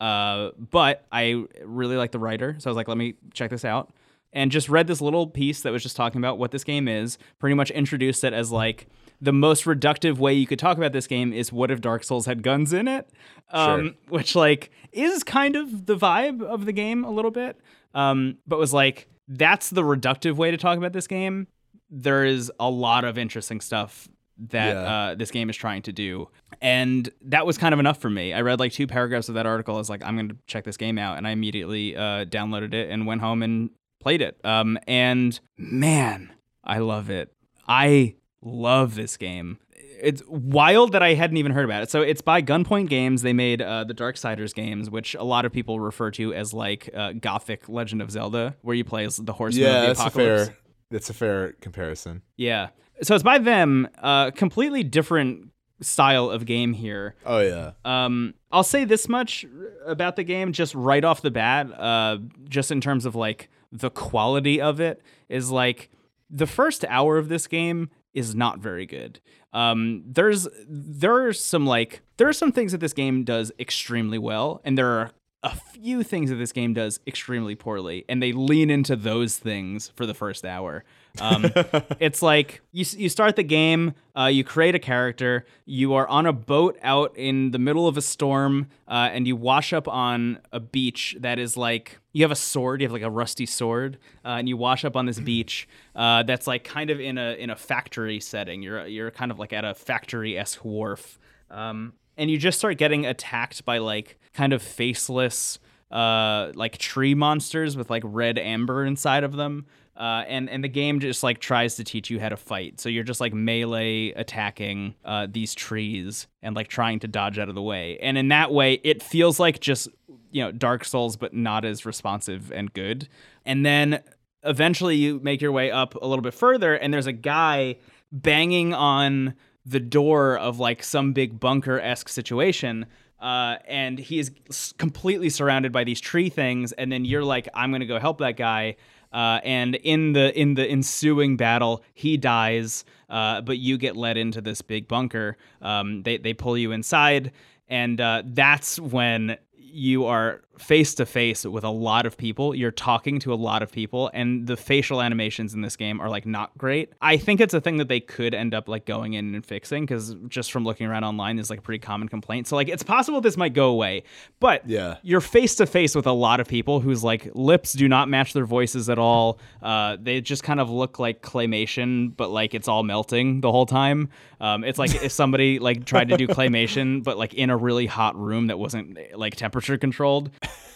Uh, 0.00 0.50
but 0.58 1.04
I 1.10 1.44
really 1.64 1.96
like 1.96 2.12
the 2.12 2.18
writer, 2.18 2.56
so 2.58 2.68
I 2.68 2.70
was 2.70 2.76
like, 2.76 2.88
let 2.88 2.96
me 2.96 3.14
check 3.32 3.50
this 3.50 3.64
out. 3.64 3.92
And 4.32 4.50
just 4.52 4.68
read 4.68 4.86
this 4.86 5.00
little 5.00 5.26
piece 5.26 5.62
that 5.62 5.72
was 5.72 5.82
just 5.82 5.96
talking 5.96 6.20
about 6.20 6.38
what 6.38 6.50
this 6.50 6.62
game 6.62 6.86
is. 6.86 7.18
Pretty 7.38 7.54
much 7.54 7.70
introduced 7.70 8.24
it 8.24 8.32
as 8.32 8.52
like 8.52 8.86
the 9.20 9.32
most 9.32 9.64
reductive 9.64 10.18
way 10.18 10.34
you 10.34 10.46
could 10.46 10.58
talk 10.58 10.76
about 10.76 10.92
this 10.92 11.06
game 11.06 11.32
is 11.32 11.52
what 11.52 11.70
if 11.70 11.80
Dark 11.80 12.04
Souls 12.04 12.26
had 12.26 12.42
guns 12.42 12.72
in 12.72 12.86
it, 12.86 13.08
um, 13.50 13.96
which 14.08 14.36
like 14.36 14.70
is 14.92 15.24
kind 15.24 15.56
of 15.56 15.86
the 15.86 15.96
vibe 15.96 16.42
of 16.42 16.66
the 16.66 16.72
game 16.72 17.04
a 17.04 17.10
little 17.10 17.30
bit. 17.30 17.58
Um, 17.94 18.36
but 18.46 18.58
was 18.58 18.72
like 18.72 19.08
that's 19.28 19.70
the 19.70 19.82
reductive 19.82 20.34
way 20.36 20.50
to 20.50 20.56
talk 20.56 20.78
about 20.78 20.92
this 20.92 21.06
game. 21.06 21.46
There 21.90 22.24
is 22.24 22.50
a 22.58 22.68
lot 22.70 23.04
of 23.04 23.18
interesting 23.18 23.60
stuff 23.60 24.08
that 24.50 24.74
Yeah. 24.74 24.80
uh, 25.10 25.14
this 25.14 25.30
game 25.30 25.50
is 25.50 25.56
trying 25.56 25.82
to 25.82 25.92
do. 25.92 26.28
And 26.60 27.08
that 27.22 27.44
was 27.46 27.58
kind 27.58 27.72
of 27.72 27.80
enough 27.80 27.98
for 28.00 28.08
me. 28.10 28.32
I 28.32 28.40
read 28.42 28.60
like 28.60 28.72
two 28.72 28.86
paragraphs 28.86 29.28
of 29.28 29.34
that 29.34 29.46
article. 29.46 29.74
I 29.74 29.78
was 29.78 29.90
like, 29.90 30.02
I'm 30.04 30.14
going 30.16 30.28
to 30.28 30.36
check 30.46 30.64
this 30.64 30.76
game 30.76 30.98
out. 30.98 31.18
And 31.18 31.26
I 31.26 31.30
immediately 31.30 31.96
uh, 31.96 32.24
downloaded 32.24 32.72
it 32.74 32.90
and 32.90 33.06
went 33.06 33.20
home 33.20 33.42
and 33.42 33.70
played 34.00 34.22
it. 34.22 34.38
Um, 34.44 34.78
and 34.86 35.38
man, 35.56 36.32
I 36.64 36.78
love 36.78 37.10
it. 37.10 37.32
I 37.66 38.14
love 38.42 38.94
this 38.94 39.16
game. 39.16 39.58
It's 40.00 40.22
wild 40.28 40.92
that 40.92 41.02
I 41.02 41.14
hadn't 41.14 41.38
even 41.38 41.52
heard 41.52 41.64
about 41.64 41.82
it. 41.82 41.90
So 41.90 42.02
it's 42.02 42.20
by 42.20 42.42
Gunpoint 42.42 42.88
Games. 42.88 43.22
They 43.22 43.32
made 43.32 43.60
uh, 43.60 43.84
the 43.84 43.94
Darksiders 43.94 44.54
games, 44.54 44.90
which 44.90 45.14
a 45.14 45.24
lot 45.24 45.44
of 45.44 45.52
people 45.52 45.80
refer 45.80 46.10
to 46.12 46.32
as 46.34 46.54
like 46.54 46.88
uh, 46.94 47.12
Gothic 47.12 47.68
Legend 47.68 48.02
of 48.02 48.10
Zelda, 48.10 48.56
where 48.62 48.76
you 48.76 48.84
play 48.84 49.04
as 49.04 49.16
the 49.16 49.32
horseman 49.32 49.64
yeah, 49.64 49.74
of 49.76 49.80
the 49.82 49.86
that's 49.88 50.00
a 50.00 50.10
fair. 50.10 50.56
That's 50.90 51.10
a 51.10 51.14
fair 51.14 51.52
comparison. 51.60 52.22
Yeah. 52.36 52.68
So 53.02 53.14
it's 53.14 53.24
by 53.24 53.38
them. 53.38 53.88
Uh, 53.98 54.30
completely 54.30 54.82
different 54.82 55.50
style 55.80 56.30
of 56.30 56.44
game 56.46 56.72
here. 56.72 57.14
Oh 57.24 57.40
yeah, 57.40 57.72
Um, 57.84 58.34
I'll 58.50 58.64
say 58.64 58.84
this 58.84 59.08
much 59.08 59.46
about 59.86 60.16
the 60.16 60.24
game 60.24 60.52
just 60.52 60.74
right 60.74 61.04
off 61.04 61.22
the 61.22 61.30
bat. 61.30 61.72
Uh, 61.78 62.18
just 62.48 62.70
in 62.70 62.80
terms 62.80 63.04
of 63.04 63.14
like 63.14 63.48
the 63.70 63.90
quality 63.90 64.60
of 64.60 64.80
it 64.80 65.02
is 65.28 65.50
like 65.50 65.90
the 66.30 66.46
first 66.46 66.84
hour 66.88 67.18
of 67.18 67.28
this 67.28 67.46
game 67.46 67.90
is 68.14 68.34
not 68.34 68.58
very 68.58 68.86
good. 68.86 69.20
Um, 69.52 70.02
there's 70.06 70.46
there 70.68 71.26
are 71.26 71.32
some 71.32 71.66
like 71.66 72.02
there 72.16 72.28
are 72.28 72.32
some 72.32 72.52
things 72.52 72.72
that 72.72 72.78
this 72.78 72.92
game 72.92 73.24
does 73.24 73.52
extremely 73.58 74.18
well, 74.18 74.60
and 74.64 74.76
there 74.76 74.88
are 74.88 75.12
a 75.42 75.54
few 75.54 76.02
things 76.02 76.30
that 76.30 76.36
this 76.36 76.52
game 76.52 76.74
does 76.74 77.00
extremely 77.06 77.54
poorly, 77.54 78.04
and 78.08 78.22
they 78.22 78.32
lean 78.32 78.70
into 78.70 78.96
those 78.96 79.38
things 79.38 79.92
for 79.94 80.04
the 80.04 80.14
first 80.14 80.44
hour. 80.44 80.84
Um, 81.20 81.46
it's 82.00 82.22
like 82.22 82.60
you 82.72 82.84
you 82.96 83.08
start 83.08 83.36
the 83.36 83.42
game, 83.42 83.94
uh, 84.16 84.26
you 84.26 84.44
create 84.44 84.74
a 84.74 84.78
character, 84.78 85.46
you 85.64 85.94
are 85.94 86.06
on 86.08 86.26
a 86.26 86.32
boat 86.32 86.78
out 86.82 87.16
in 87.16 87.50
the 87.50 87.58
middle 87.58 87.86
of 87.86 87.96
a 87.96 88.02
storm, 88.02 88.68
uh, 88.86 89.10
and 89.12 89.26
you 89.26 89.36
wash 89.36 89.72
up 89.72 89.88
on 89.88 90.40
a 90.52 90.60
beach 90.60 91.16
that 91.20 91.38
is 91.38 91.56
like 91.56 91.98
you 92.12 92.24
have 92.24 92.30
a 92.30 92.36
sword, 92.36 92.80
you 92.80 92.86
have 92.86 92.92
like 92.92 93.02
a 93.02 93.10
rusty 93.10 93.46
sword, 93.46 93.98
uh, 94.24 94.36
and 94.38 94.48
you 94.48 94.56
wash 94.56 94.84
up 94.84 94.96
on 94.96 95.06
this 95.06 95.20
beach 95.20 95.68
uh, 95.94 96.22
that's 96.22 96.46
like 96.46 96.64
kind 96.64 96.90
of 96.90 97.00
in 97.00 97.18
a 97.18 97.32
in 97.34 97.50
a 97.50 97.56
factory 97.56 98.20
setting. 98.20 98.62
You're 98.62 98.86
you're 98.86 99.10
kind 99.10 99.30
of 99.30 99.38
like 99.38 99.52
at 99.52 99.64
a 99.64 99.74
factory 99.74 100.38
esque 100.38 100.64
wharf. 100.64 101.18
Um, 101.50 101.94
and 102.16 102.30
you 102.30 102.36
just 102.36 102.58
start 102.58 102.76
getting 102.76 103.06
attacked 103.06 103.64
by 103.64 103.78
like 103.78 104.18
kind 104.34 104.52
of 104.52 104.62
faceless 104.62 105.58
uh 105.90 106.52
like 106.54 106.76
tree 106.76 107.14
monsters 107.14 107.74
with 107.74 107.88
like 107.88 108.02
red 108.04 108.36
amber 108.36 108.84
inside 108.84 109.24
of 109.24 109.36
them 109.36 109.64
uh, 109.98 110.22
and 110.28 110.48
and 110.48 110.62
the 110.62 110.68
game 110.68 111.00
just 111.00 111.24
like 111.24 111.40
tries 111.40 111.74
to 111.74 111.84
teach 111.84 112.08
you 112.08 112.20
how 112.20 112.28
to 112.28 112.36
fight. 112.36 112.78
So 112.78 112.88
you're 112.88 113.02
just 113.02 113.20
like 113.20 113.34
melee 113.34 114.12
attacking 114.12 114.94
uh, 115.04 115.26
these 115.28 115.54
trees 115.56 116.28
and 116.40 116.54
like 116.54 116.68
trying 116.68 117.00
to 117.00 117.08
dodge 117.08 117.38
out 117.38 117.48
of 117.48 117.56
the 117.56 117.62
way. 117.62 117.98
And 118.00 118.16
in 118.16 118.28
that 118.28 118.52
way, 118.52 118.74
it 118.84 119.02
feels 119.02 119.40
like 119.40 119.58
just 119.58 119.88
you 120.30 120.42
know 120.42 120.52
Dark 120.52 120.84
Souls, 120.84 121.16
but 121.16 121.34
not 121.34 121.64
as 121.64 121.84
responsive 121.84 122.52
and 122.52 122.72
good. 122.72 123.08
And 123.44 123.66
then 123.66 124.00
eventually 124.44 124.94
you 124.94 125.18
make 125.20 125.40
your 125.40 125.50
way 125.50 125.72
up 125.72 125.96
a 125.96 126.06
little 126.06 126.22
bit 126.22 126.34
further, 126.34 126.74
and 126.74 126.94
there's 126.94 127.08
a 127.08 127.12
guy 127.12 127.76
banging 128.12 128.72
on 128.72 129.34
the 129.66 129.80
door 129.80 130.38
of 130.38 130.60
like 130.60 130.84
some 130.84 131.12
big 131.12 131.40
bunker 131.40 131.80
esque 131.80 132.08
situation. 132.08 132.86
Uh, 133.20 133.56
and 133.66 133.98
he 133.98 134.20
is 134.20 134.30
completely 134.78 135.28
surrounded 135.28 135.72
by 135.72 135.82
these 135.82 136.00
tree 136.00 136.28
things, 136.28 136.70
and 136.70 136.92
then 136.92 137.04
you're 137.04 137.24
like, 137.24 137.48
"I'm 137.52 137.72
gonna 137.72 137.84
go 137.84 137.98
help 137.98 138.18
that 138.18 138.36
guy." 138.36 138.76
Uh, 139.12 139.40
and 139.42 139.74
in 139.76 140.12
the 140.12 140.38
in 140.38 140.54
the 140.54 140.66
ensuing 140.66 141.36
battle, 141.36 141.82
he 141.94 142.16
dies, 142.16 142.84
uh, 143.08 143.40
but 143.40 143.58
you 143.58 143.78
get 143.78 143.96
led 143.96 144.16
into 144.16 144.40
this 144.40 144.60
big 144.62 144.86
bunker. 144.88 145.36
Um, 145.62 146.02
they 146.02 146.18
they 146.18 146.34
pull 146.34 146.58
you 146.58 146.72
inside, 146.72 147.32
and 147.68 148.00
uh, 148.00 148.22
that's 148.26 148.78
when 148.78 149.38
you 149.70 150.06
are 150.06 150.40
face 150.58 150.92
to 150.96 151.06
face 151.06 151.44
with 151.44 151.62
a 151.62 151.70
lot 151.70 152.04
of 152.04 152.16
people. 152.16 152.52
You're 152.52 152.72
talking 152.72 153.20
to 153.20 153.32
a 153.32 153.36
lot 153.36 153.62
of 153.62 153.70
people, 153.70 154.10
and 154.12 154.46
the 154.46 154.56
facial 154.56 155.00
animations 155.00 155.54
in 155.54 155.60
this 155.60 155.76
game 155.76 156.00
are 156.00 156.08
like 156.08 156.26
not 156.26 156.56
great. 156.58 156.92
I 157.00 157.16
think 157.16 157.40
it's 157.40 157.54
a 157.54 157.60
thing 157.60 157.76
that 157.76 157.86
they 157.86 158.00
could 158.00 158.34
end 158.34 158.54
up 158.54 158.68
like 158.68 158.84
going 158.86 159.12
in 159.12 159.34
and 159.36 159.46
fixing 159.46 159.84
because 159.84 160.16
just 160.26 160.50
from 160.50 160.64
looking 160.64 160.86
around 160.88 161.04
online 161.04 161.38
is 161.38 161.48
like 161.50 161.60
a 161.60 161.62
pretty 161.62 161.78
common 161.78 162.08
complaint. 162.08 162.48
So 162.48 162.56
like 162.56 162.68
it's 162.68 162.82
possible 162.82 163.20
this 163.20 163.36
might 163.36 163.52
go 163.54 163.68
away, 163.70 164.02
but 164.40 164.68
Yeah. 164.68 164.96
you're 165.02 165.20
face 165.20 165.54
to 165.56 165.66
face 165.66 165.94
with 165.94 166.06
a 166.06 166.12
lot 166.12 166.40
of 166.40 166.48
people 166.48 166.80
whose 166.80 167.04
like 167.04 167.30
lips 167.34 167.74
do 167.74 167.86
not 167.86 168.08
match 168.08 168.32
their 168.32 168.46
voices 168.46 168.88
at 168.90 168.98
all. 168.98 169.38
Uh, 169.62 169.96
they 170.00 170.20
just 170.20 170.42
kind 170.42 170.58
of 170.60 170.70
look 170.70 170.98
like 170.98 171.22
claymation, 171.22 172.16
but 172.16 172.30
like 172.30 172.52
it's 172.54 172.66
all 172.66 172.82
melting 172.82 173.42
the 173.42 173.52
whole 173.52 173.66
time. 173.66 174.08
Um, 174.40 174.64
it's 174.64 174.78
like 174.78 174.94
if 175.04 175.12
somebody 175.12 175.58
like 175.60 175.84
tried 175.84 176.08
to 176.08 176.16
do 176.16 176.26
claymation, 176.28 177.04
but 177.04 177.16
like 177.16 177.34
in 177.34 177.50
a 177.50 177.56
really 177.56 177.86
hot 177.86 178.16
room 178.16 178.48
that 178.48 178.58
wasn't 178.58 178.98
like 179.14 179.36
temperature 179.36 179.57
controlled. 179.60 180.30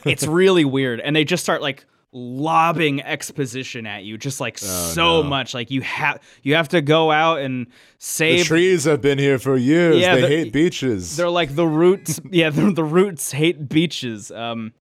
It's 0.05 0.27
really 0.27 0.65
weird, 0.65 1.01
and 1.01 1.15
they 1.15 1.25
just 1.25 1.43
start 1.43 1.63
like 1.63 1.85
lobbing 2.15 3.01
exposition 3.03 3.87
at 3.87 4.05
you 4.05 4.19
just 4.19 4.39
like 4.39 4.59
so 4.59 5.23
no. 5.23 5.29
much 5.29 5.55
like 5.55 5.71
you 5.71 5.81
have 5.81 6.21
you 6.43 6.55
have 6.55 6.69
to 6.69 6.83
go 6.83 7.11
out 7.11 7.39
and 7.39 7.67
the 7.67 7.73
save 7.99 8.45
trees 8.45 8.85
have 8.85 9.01
been 9.01 9.19
here 9.19 9.39
for 9.39 9.57
years. 9.57 9.99
Yeah, 9.99 10.17
they 10.17 10.21
the- 10.21 10.29
hate 10.29 10.53
beaches. 10.53 11.17
they're 11.17 11.31
like 11.31 11.55
the 11.55 11.67
roots. 11.67 12.21
yeah, 12.31 12.51
the, 12.51 12.71
the 12.73 12.85
roots 12.85 13.33
hate 13.33 13.69
beaches. 13.69 14.31
Um, 14.31 14.73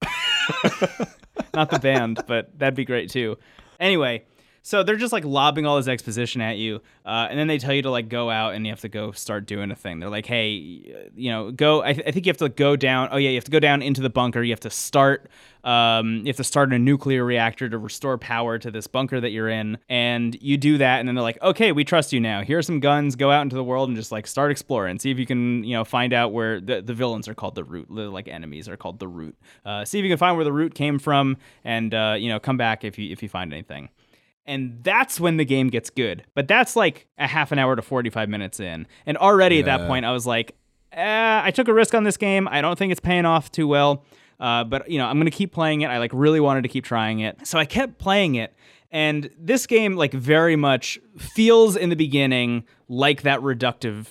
not 1.54 1.70
the 1.70 1.80
band, 1.80 2.22
but 2.28 2.58
that'd 2.58 2.76
be 2.76 2.86
great 2.86 3.10
too. 3.10 3.38
Anyway, 3.80 4.26
so 4.64 4.84
they're 4.84 4.96
just 4.96 5.12
like 5.12 5.26
lobbing 5.26 5.66
all 5.66 5.78
this 5.78 5.88
exposition 5.88 6.40
at 6.42 6.58
you, 6.58 6.82
uh, 7.06 7.28
and 7.30 7.40
then 7.40 7.48
they 7.48 7.58
tell 7.58 7.74
you 7.74 7.82
to 7.82 7.90
like 7.90 8.10
go 8.10 8.30
out 8.30 8.54
and 8.54 8.66
you 8.66 8.72
have 8.72 8.82
to 8.82 8.90
go 8.90 9.12
start 9.12 9.48
doing 9.48 9.72
a 9.72 9.76
thing. 9.76 10.00
They're 10.00 10.10
like, 10.10 10.28
hey, 10.28 10.52
you 11.16 11.32
know, 11.32 11.52
go. 11.52 11.82
I, 11.82 11.94
th- 11.94 12.08
I 12.08 12.12
think 12.12 12.26
you 12.26 12.30
have 12.30 12.38
to 12.38 12.50
go 12.50 12.76
down. 12.76 13.10
Oh 13.12 13.18
yeah, 13.18 13.30
you 13.30 13.36
have 13.36 13.44
to 13.46 13.52
go 13.52 13.60
down 13.60 13.82
into 13.82 14.02
the 14.02 14.10
bunker. 14.10 14.44
You 14.44 14.52
have 14.52 14.60
to 14.62 14.70
start. 14.70 15.30
Um, 15.64 16.18
you 16.18 16.28
have 16.28 16.38
to 16.38 16.44
start 16.44 16.74
a 16.74 16.80
nuclear 16.80 17.24
reactor 17.24 17.70
to 17.70 17.78
restore 17.78 18.18
power 18.18 18.58
to 18.58 18.72
this 18.72 18.88
bunker 18.88 19.20
that 19.20 19.30
you're 19.30 19.50
in, 19.50 19.78
and 19.90 20.36
you 20.42 20.58
do 20.58 20.78
that, 20.78 21.00
and 21.00 21.08
then 21.08 21.16
they're 21.16 21.24
like, 21.24 21.42
okay, 21.42 21.72
we 21.72 21.84
trust 21.84 22.14
you 22.14 22.20
now. 22.20 22.42
Here 22.42 22.58
are 22.58 22.64
some 22.64 22.80
guns. 22.80 23.16
Go 23.16 23.32
out 23.32 23.42
into 23.42 23.56
the 23.56 23.64
world 23.64 23.90
and 23.90 23.98
just 23.98 24.12
like 24.12 24.28
start 24.28 24.52
exploring. 24.52 25.00
See 25.00 25.12
if 25.12 25.18
you 25.18 25.26
can, 25.26 25.64
you 25.64 25.76
know, 25.76 25.84
find 25.84 26.14
out 26.14 26.34
where 26.34 26.60
the, 26.62 26.82
the 26.82 26.94
villains 26.94 27.28
are 27.28 27.36
called 27.36 27.56
the 27.56 27.64
root. 27.64 27.88
The 27.90 28.10
like 28.10 28.28
enemies 28.28 28.70
are 28.70 28.78
called 28.78 29.00
the 29.00 29.08
root. 29.08 29.36
Uh, 29.66 29.86
see 29.86 30.00
if 30.00 30.04
you 30.04 30.10
can 30.10 30.18
find 30.18 30.36
where 30.36 30.46
the 30.46 30.54
root 30.54 30.76
came 30.76 31.00
from, 31.00 31.38
and 31.64 31.94
uh, 31.94 32.16
you 32.18 32.30
know, 32.30 32.40
come 32.40 32.58
back 32.58 32.84
if 32.84 33.00
you 33.00 33.12
if 33.12 33.24
you 33.24 33.30
find 33.30 33.52
anything 33.52 33.90
and 34.52 34.84
that's 34.84 35.18
when 35.18 35.38
the 35.38 35.46
game 35.46 35.70
gets 35.70 35.90
good. 35.90 36.24
But 36.36 36.50
that's 36.50 36.76
like 36.76 37.08
a 37.18 37.26
half 37.26 37.54
an 37.54 37.58
hour 37.58 37.74
to 37.78 37.82
45 37.82 38.28
minutes 38.28 38.60
in. 38.60 38.86
And 39.06 39.18
already 39.18 39.60
at 39.60 39.66
that 39.66 39.88
point, 39.88 40.04
I 40.04 40.12
was 40.12 40.28
like, 40.28 40.56
eh, 40.92 41.42
I 41.42 41.52
took 41.52 41.70
a 41.70 41.74
risk 41.74 41.96
on 41.96 42.04
this 42.04 42.18
game. 42.18 42.50
I 42.50 42.60
don't 42.60 42.78
think 42.78 42.92
it's 42.92 43.00
paying 43.00 43.24
off 43.24 43.50
too 43.50 43.66
well. 43.66 44.04
Uh, 44.42 44.66
but, 44.66 44.92
you 44.92 44.98
know, 44.98 45.06
I'm 45.06 45.16
going 45.16 45.32
to 45.32 45.32
keep 45.32 45.54
playing 45.54 45.82
it. 45.82 45.88
I 45.88 46.00
like 46.00 46.12
really 46.14 46.42
wanted 46.42 46.64
to 46.64 46.68
keep 46.68 46.84
trying 46.84 47.20
it. 47.22 47.48
So 47.48 47.58
I 47.58 47.64
kept 47.64 47.98
playing 47.98 48.36
it. 48.36 48.54
And 48.92 49.30
this 49.40 49.66
game, 49.68 49.96
like, 49.96 50.12
very 50.12 50.58
much 50.58 51.00
feels 51.18 51.78
in 51.78 51.90
the 51.90 51.96
beginning 51.96 52.66
like 52.90 53.22
that 53.22 53.40
reductive 53.40 54.08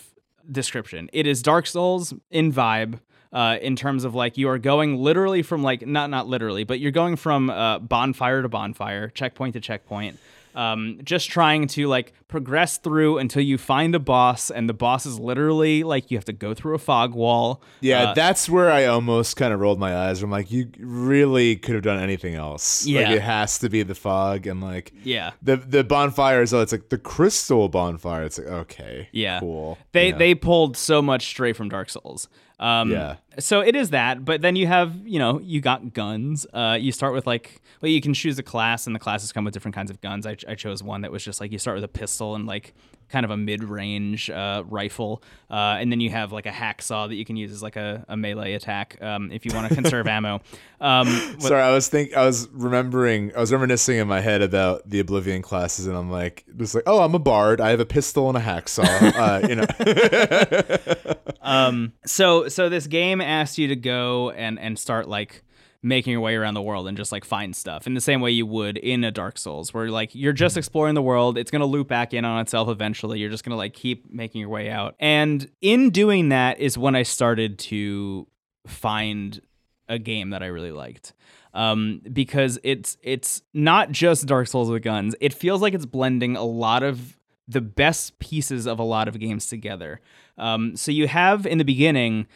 description. 0.51 1.11
It 1.13 1.27
is 1.27 1.43
Dark 1.43 1.67
Souls 1.67 2.15
in 2.31 2.51
vibe. 2.51 3.01
uh, 3.33 3.59
in 3.63 3.77
terms 3.77 4.05
of 4.05 4.15
like 4.15 4.37
you 4.37 4.49
are 4.49 4.59
going 4.59 4.97
literally 4.97 5.43
from 5.43 5.63
like 5.63 5.87
not 5.87 6.11
not 6.11 6.27
literally, 6.27 6.65
but 6.65 6.81
you're 6.81 6.91
going 6.91 7.17
from 7.17 7.51
uh, 7.51 7.79
bonfire 7.79 8.43
to 8.43 8.49
bonfire, 8.49 9.09
checkpoint 9.09 9.53
to 9.53 9.61
checkpoint 9.61 10.19
um, 10.55 10.99
just 11.05 11.29
trying 11.31 11.67
to 11.69 11.87
like 11.87 12.13
progress 12.29 12.79
through 12.79 13.19
until 13.19 13.43
you 13.43 13.59
find 13.59 13.95
a 13.95 13.99
boss, 13.99 14.51
and 14.51 14.69
the 14.69 14.73
boss 14.75 15.05
is 15.07 15.19
literally 15.19 15.83
like 15.83 16.11
you 16.11 16.17
have 16.17 16.25
to 16.27 16.33
go 16.33 16.55
through 16.55 16.75
a 16.75 16.79
fog 16.79 17.15
wall. 17.15 17.63
Yeah, 17.81 18.11
Uh, 18.11 18.15
that's 18.15 18.49
where 18.49 18.71
I 18.71 18.85
almost 18.87 19.37
kind 19.37 19.53
of 19.53 19.61
rolled 19.61 19.79
my 19.81 19.97
eyes. 19.97 20.23
I'm 20.23 20.31
like, 20.31 20.51
you 20.53 20.69
really 20.79 21.57
could 21.57 21.75
have 21.75 21.83
done 21.85 22.01
anything 22.01 22.35
else. 22.35 22.87
like 22.87 22.93
Yeah. 22.95 23.13
it 23.13 23.23
has 23.23 23.59
to 23.61 23.69
be 23.69 23.83
the 23.83 23.95
fog 23.95 24.47
and 24.47 24.61
like 24.63 24.93
yeah. 25.05 25.33
the 25.43 25.57
the 25.57 25.83
bonfires. 25.85 26.53
Oh, 26.55 26.61
it's 26.61 26.73
like 26.73 26.89
the 26.89 26.99
crystal 26.99 27.69
bonfire. 27.69 28.23
It's 28.25 28.39
like 28.39 28.49
okay, 28.49 29.09
Yeah. 29.13 29.41
cool. 29.41 29.79
They 29.93 30.09
Yeah. 30.11 30.19
they 30.19 30.35
pulled 30.35 30.77
so 30.77 31.03
much 31.03 31.27
straight 31.27 31.57
from 31.57 31.69
Dark 31.69 31.91
Souls. 31.91 32.29
Um, 32.59 32.91
Yeah. 32.91 33.17
So 33.39 33.61
it 33.61 33.77
is 33.77 33.91
that, 33.91 34.25
but 34.25 34.41
then 34.43 34.57
you 34.57 34.67
have 34.67 34.95
you 35.07 35.19
know 35.19 35.39
you 35.41 35.61
got 35.61 35.93
guns. 35.95 36.47
Uh, 36.53 36.77
you 36.81 36.93
start 36.93 37.15
with 37.15 37.27
like 37.27 37.61
well 37.81 37.91
you 37.91 38.01
can 38.01 38.13
choose 38.13 38.39
a 38.39 38.43
class, 38.43 38.87
and 38.87 38.95
the 38.95 39.01
classes 39.01 39.33
come 39.33 39.45
with 39.45 39.55
different 39.55 39.75
kinds 39.75 39.91
of 39.91 40.01
guns. 40.01 40.27
I, 40.27 40.37
I 40.49 40.55
chose 40.57 40.83
one 40.83 41.03
that 41.03 41.13
was 41.13 41.25
just 41.25 41.41
like 41.41 41.53
you 41.53 41.59
start 41.59 41.77
with 41.77 41.85
a 41.85 41.89
pistol 41.89 42.35
and 42.35 42.47
like 42.47 42.75
kind 43.09 43.25
of 43.25 43.33
a 43.33 43.37
mid-range 43.37 44.31
uh, 44.31 44.63
rifle, 44.69 45.21
uh, 45.51 45.77
and 45.81 45.91
then 45.91 45.99
you 46.01 46.11
have 46.11 46.31
like 46.31 46.47
a 46.47 46.51
hacksaw 46.51 47.09
that 47.09 47.17
you 47.17 47.25
can 47.25 47.35
use 47.35 47.51
as 47.51 47.61
like 47.61 47.75
a, 47.75 48.05
a 48.09 48.17
melee 48.17 48.53
attack 48.53 48.97
um, 49.03 49.33
if 49.33 49.45
you 49.45 49.53
want 49.53 49.69
to 49.69 49.75
conserve 49.81 50.07
ammo. 50.07 50.41
Um, 50.81 51.09
what- 51.09 51.43
Sorry, 51.43 51.61
I 51.63 51.73
was 51.73 51.89
think 51.89 52.17
I 52.17 52.25
was 52.25 52.49
remembering, 52.53 53.35
I 53.37 53.41
was 53.41 53.51
reminiscing 53.53 53.97
in 53.99 54.07
my 54.07 54.21
head 54.21 54.43
about 54.43 54.89
the 54.89 55.01
Oblivion 55.01 55.43
classes, 55.43 55.87
and 55.89 55.97
I'm 55.97 56.09
like, 56.11 56.45
just 56.57 56.75
like, 56.75 56.85
oh, 56.87 57.01
I'm 57.03 57.15
a 57.15 57.19
bard. 57.19 57.61
I 57.61 57.71
have 57.71 57.81
a 57.81 57.87
pistol 57.87 58.29
and 58.29 58.39
a 58.39 58.41
hacksaw. 58.41 58.85
uh, 59.17 59.47
you 59.49 59.57
know, 59.57 61.15
um 61.43 61.93
so 62.07 62.49
so 62.49 62.69
this 62.69 62.87
game 62.87 63.20
asks 63.21 63.59
you 63.59 63.69
to 63.69 63.77
go 63.77 64.31
and 64.31 64.59
and 64.59 64.79
start 64.79 65.09
like 65.09 65.43
making 65.83 66.13
your 66.13 66.21
way 66.21 66.35
around 66.35 66.55
the 66.55 66.63
world 66.63 66.87
and 66.87 66.97
just 66.97 67.11
like 67.11 67.25
find 67.25 67.57
stuff 67.57 67.87
in 67.87 67.95
the 67.95 68.01
same 68.01 68.21
way 68.21 68.31
you 68.31 68.45
would 68.45 68.77
in 68.77 69.03
a 69.03 69.11
dark 69.11 69.39
souls 69.39 69.73
where 69.73 69.89
like 69.89 70.15
you're 70.15 70.33
just 70.33 70.57
exploring 70.57 70.95
the 70.95 71.03
world. 71.03 71.39
It's 71.39 71.51
going 71.51 71.61
to 71.61 71.67
loop 71.67 71.89
back 71.89 72.13
in 72.13 72.25
on 72.25 72.41
itself 72.41 72.69
eventually. 72.69 73.19
You're 73.19 73.31
just 73.31 73.45
going 73.45 73.53
to 73.53 73.57
like 73.57 73.73
keep 73.73 74.13
making 74.13 74.43
your 74.43 74.51
way 74.51 74.71
out. 74.71 74.95
And 75.01 75.51
in 75.63 75.91
doing 75.91 76.29
that 76.29 76.61
is 76.61 76.77
when 76.77 76.95
i 76.95 77.03
started 77.03 77.59
to 77.59 78.27
find 78.67 79.41
a 79.89 79.99
game 79.99 80.31
that 80.31 80.43
i 80.43 80.47
really 80.47 80.73
liked. 80.73 81.15
Um, 81.53 82.03
because 82.13 82.61
it's 82.63 82.97
it's 83.03 83.43
not 83.53 83.91
just 83.91 84.27
Dark 84.27 84.47
Souls 84.47 84.71
with 84.71 84.85
guns. 84.85 85.17
It 85.21 85.35
feels 85.35 85.61
like 85.61 85.75
it's 85.75 85.85
blending 85.85 86.37
a 86.37 86.45
lot 86.45 86.85
of 86.85 87.19
the 87.49 87.61
best 87.61 88.21
pieces 88.21 88.67
of 88.67 88.79
a 88.79 88.85
lot 88.85 89.09
of 89.09 89.19
games 89.19 89.49
together. 89.49 90.01
Um, 90.39 90.77
so 90.77 90.93
you 90.93 91.09
have 91.09 91.47
in 91.47 91.59
the 91.59 91.65
beginning 91.65 92.29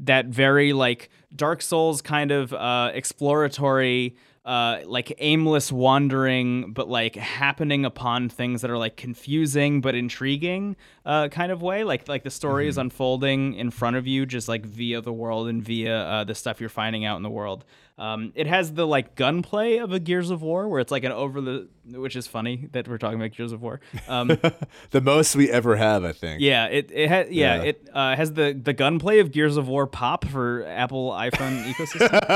that 0.00 0.26
very 0.26 0.72
like 0.72 1.10
Dark 1.34 1.62
Souls 1.62 2.02
kind 2.02 2.30
of 2.30 2.52
uh, 2.52 2.90
exploratory, 2.94 4.16
uh, 4.44 4.80
like 4.84 5.14
aimless 5.18 5.70
wandering, 5.70 6.72
but 6.72 6.88
like 6.88 7.14
happening 7.14 7.84
upon 7.84 8.28
things 8.28 8.62
that 8.62 8.70
are 8.70 8.78
like 8.78 8.96
confusing 8.96 9.80
but 9.80 9.94
intriguing 9.94 10.76
uh, 11.06 11.28
kind 11.28 11.52
of 11.52 11.62
way. 11.62 11.84
Like 11.84 12.08
like 12.08 12.24
the 12.24 12.30
story 12.30 12.68
is 12.68 12.78
unfolding 12.78 13.54
in 13.54 13.70
front 13.70 13.96
of 13.96 14.06
you, 14.06 14.26
just 14.26 14.48
like 14.48 14.64
via 14.64 15.00
the 15.00 15.12
world 15.12 15.48
and 15.48 15.62
via 15.62 15.96
uh, 15.96 16.24
the 16.24 16.34
stuff 16.34 16.60
you're 16.60 16.68
finding 16.68 17.04
out 17.04 17.16
in 17.16 17.22
the 17.22 17.30
world. 17.30 17.64
Um, 18.02 18.32
it 18.34 18.48
has 18.48 18.72
the 18.74 18.84
like 18.84 19.14
gunplay 19.14 19.76
of 19.76 19.92
a 19.92 20.00
Gears 20.00 20.30
of 20.30 20.42
War, 20.42 20.66
where 20.68 20.80
it's 20.80 20.90
like 20.90 21.04
an 21.04 21.12
over 21.12 21.40
the, 21.40 21.68
which 21.86 22.16
is 22.16 22.26
funny 22.26 22.68
that 22.72 22.88
we're 22.88 22.98
talking 22.98 23.16
about 23.20 23.30
Gears 23.36 23.52
of 23.52 23.62
War. 23.62 23.80
Um, 24.08 24.26
the 24.90 25.00
most 25.00 25.36
we 25.36 25.48
ever 25.48 25.76
have, 25.76 26.02
I 26.04 26.10
think. 26.12 26.40
yeah, 26.40 26.66
it 26.66 26.90
it 26.92 27.08
has 27.08 27.30
yeah, 27.30 27.56
Yeah. 27.56 27.62
it 27.62 27.88
uh, 27.92 28.16
has 28.16 28.32
the 28.32 28.58
the 28.60 28.72
gunplay 28.72 29.20
of 29.20 29.30
Gears 29.30 29.56
of 29.56 29.68
War 29.68 29.86
pop 29.86 30.24
for 30.26 30.64
Apple 30.66 31.10
iPhone 31.12 31.62
ecosystem. 31.72 32.28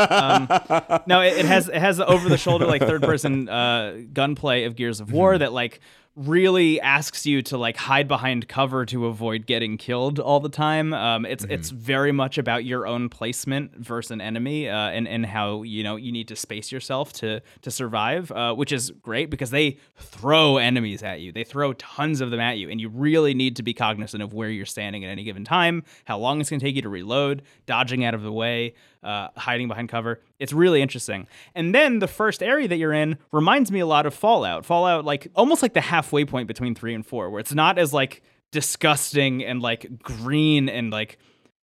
Um, 0.92 1.00
no, 1.08 1.20
it, 1.22 1.38
it 1.38 1.46
has 1.46 1.68
it 1.68 1.74
has 1.80 1.96
the 1.96 2.06
over 2.06 2.28
the 2.28 2.38
shoulder 2.38 2.66
like 2.66 2.82
third 2.82 3.02
person 3.02 3.48
uh, 3.48 3.98
gunplay 4.12 4.64
of 4.64 4.76
Gears 4.76 5.00
of 5.00 5.10
War 5.10 5.36
that 5.36 5.52
like 5.52 5.80
really 6.16 6.80
asks 6.80 7.26
you 7.26 7.42
to 7.42 7.58
like 7.58 7.76
hide 7.76 8.08
behind 8.08 8.48
cover 8.48 8.86
to 8.86 9.06
avoid 9.06 9.46
getting 9.46 9.76
killed 9.76 10.18
all 10.18 10.40
the 10.40 10.48
time. 10.48 10.94
Um, 10.94 11.26
it's 11.26 11.44
it's 11.44 11.68
very 11.70 12.10
much 12.10 12.38
about 12.38 12.64
your 12.64 12.86
own 12.86 13.10
placement 13.10 13.76
versus 13.76 14.10
an 14.10 14.22
enemy, 14.22 14.68
uh, 14.68 14.88
and 14.88 15.06
and 15.06 15.26
how 15.26 15.62
you 15.62 15.84
know 15.84 15.96
you 15.96 16.10
need 16.10 16.28
to 16.28 16.36
space 16.36 16.72
yourself 16.72 17.12
to 17.14 17.40
to 17.62 17.70
survive, 17.70 18.32
uh, 18.32 18.54
which 18.54 18.72
is 18.72 18.90
great 19.02 19.30
because 19.30 19.50
they 19.50 19.76
throw 19.96 20.56
enemies 20.56 21.02
at 21.02 21.20
you. 21.20 21.32
They 21.32 21.44
throw 21.44 21.74
tons 21.74 22.22
of 22.22 22.30
them 22.30 22.40
at 22.40 22.56
you, 22.56 22.70
and 22.70 22.80
you 22.80 22.88
really 22.88 23.34
need 23.34 23.56
to 23.56 23.62
be 23.62 23.74
cognizant 23.74 24.22
of 24.22 24.32
where 24.32 24.48
you're 24.48 24.64
standing 24.66 25.04
at 25.04 25.10
any 25.10 25.22
given 25.22 25.44
time, 25.44 25.84
how 26.06 26.18
long 26.18 26.40
it's 26.40 26.48
going 26.48 26.60
to 26.60 26.66
take 26.66 26.76
you 26.76 26.82
to 26.82 26.88
reload, 26.88 27.42
dodging 27.66 28.04
out 28.04 28.14
of 28.14 28.22
the 28.22 28.32
way, 28.32 28.74
uh, 29.02 29.28
hiding 29.36 29.68
behind 29.68 29.88
cover. 29.88 30.20
It's 30.38 30.52
really 30.52 30.82
interesting. 30.82 31.26
And 31.54 31.74
then 31.74 31.98
the 31.98 32.08
first 32.08 32.42
area 32.42 32.68
that 32.68 32.76
you're 32.76 32.92
in 32.92 33.18
reminds 33.32 33.70
me 33.70 33.80
a 33.80 33.86
lot 33.86 34.06
of 34.06 34.14
Fallout. 34.14 34.64
Fallout, 34.64 35.04
like 35.04 35.28
almost 35.34 35.62
like 35.62 35.74
the 35.74 35.80
halfway 35.80 36.24
point 36.24 36.48
between 36.48 36.74
three 36.74 36.94
and 36.94 37.04
four, 37.04 37.30
where 37.30 37.40
it's 37.40 37.54
not 37.54 37.78
as 37.78 37.92
like 37.92 38.22
disgusting 38.52 39.44
and 39.44 39.60
like 39.60 39.98
green 40.02 40.68
and 40.68 40.90
like 40.90 41.18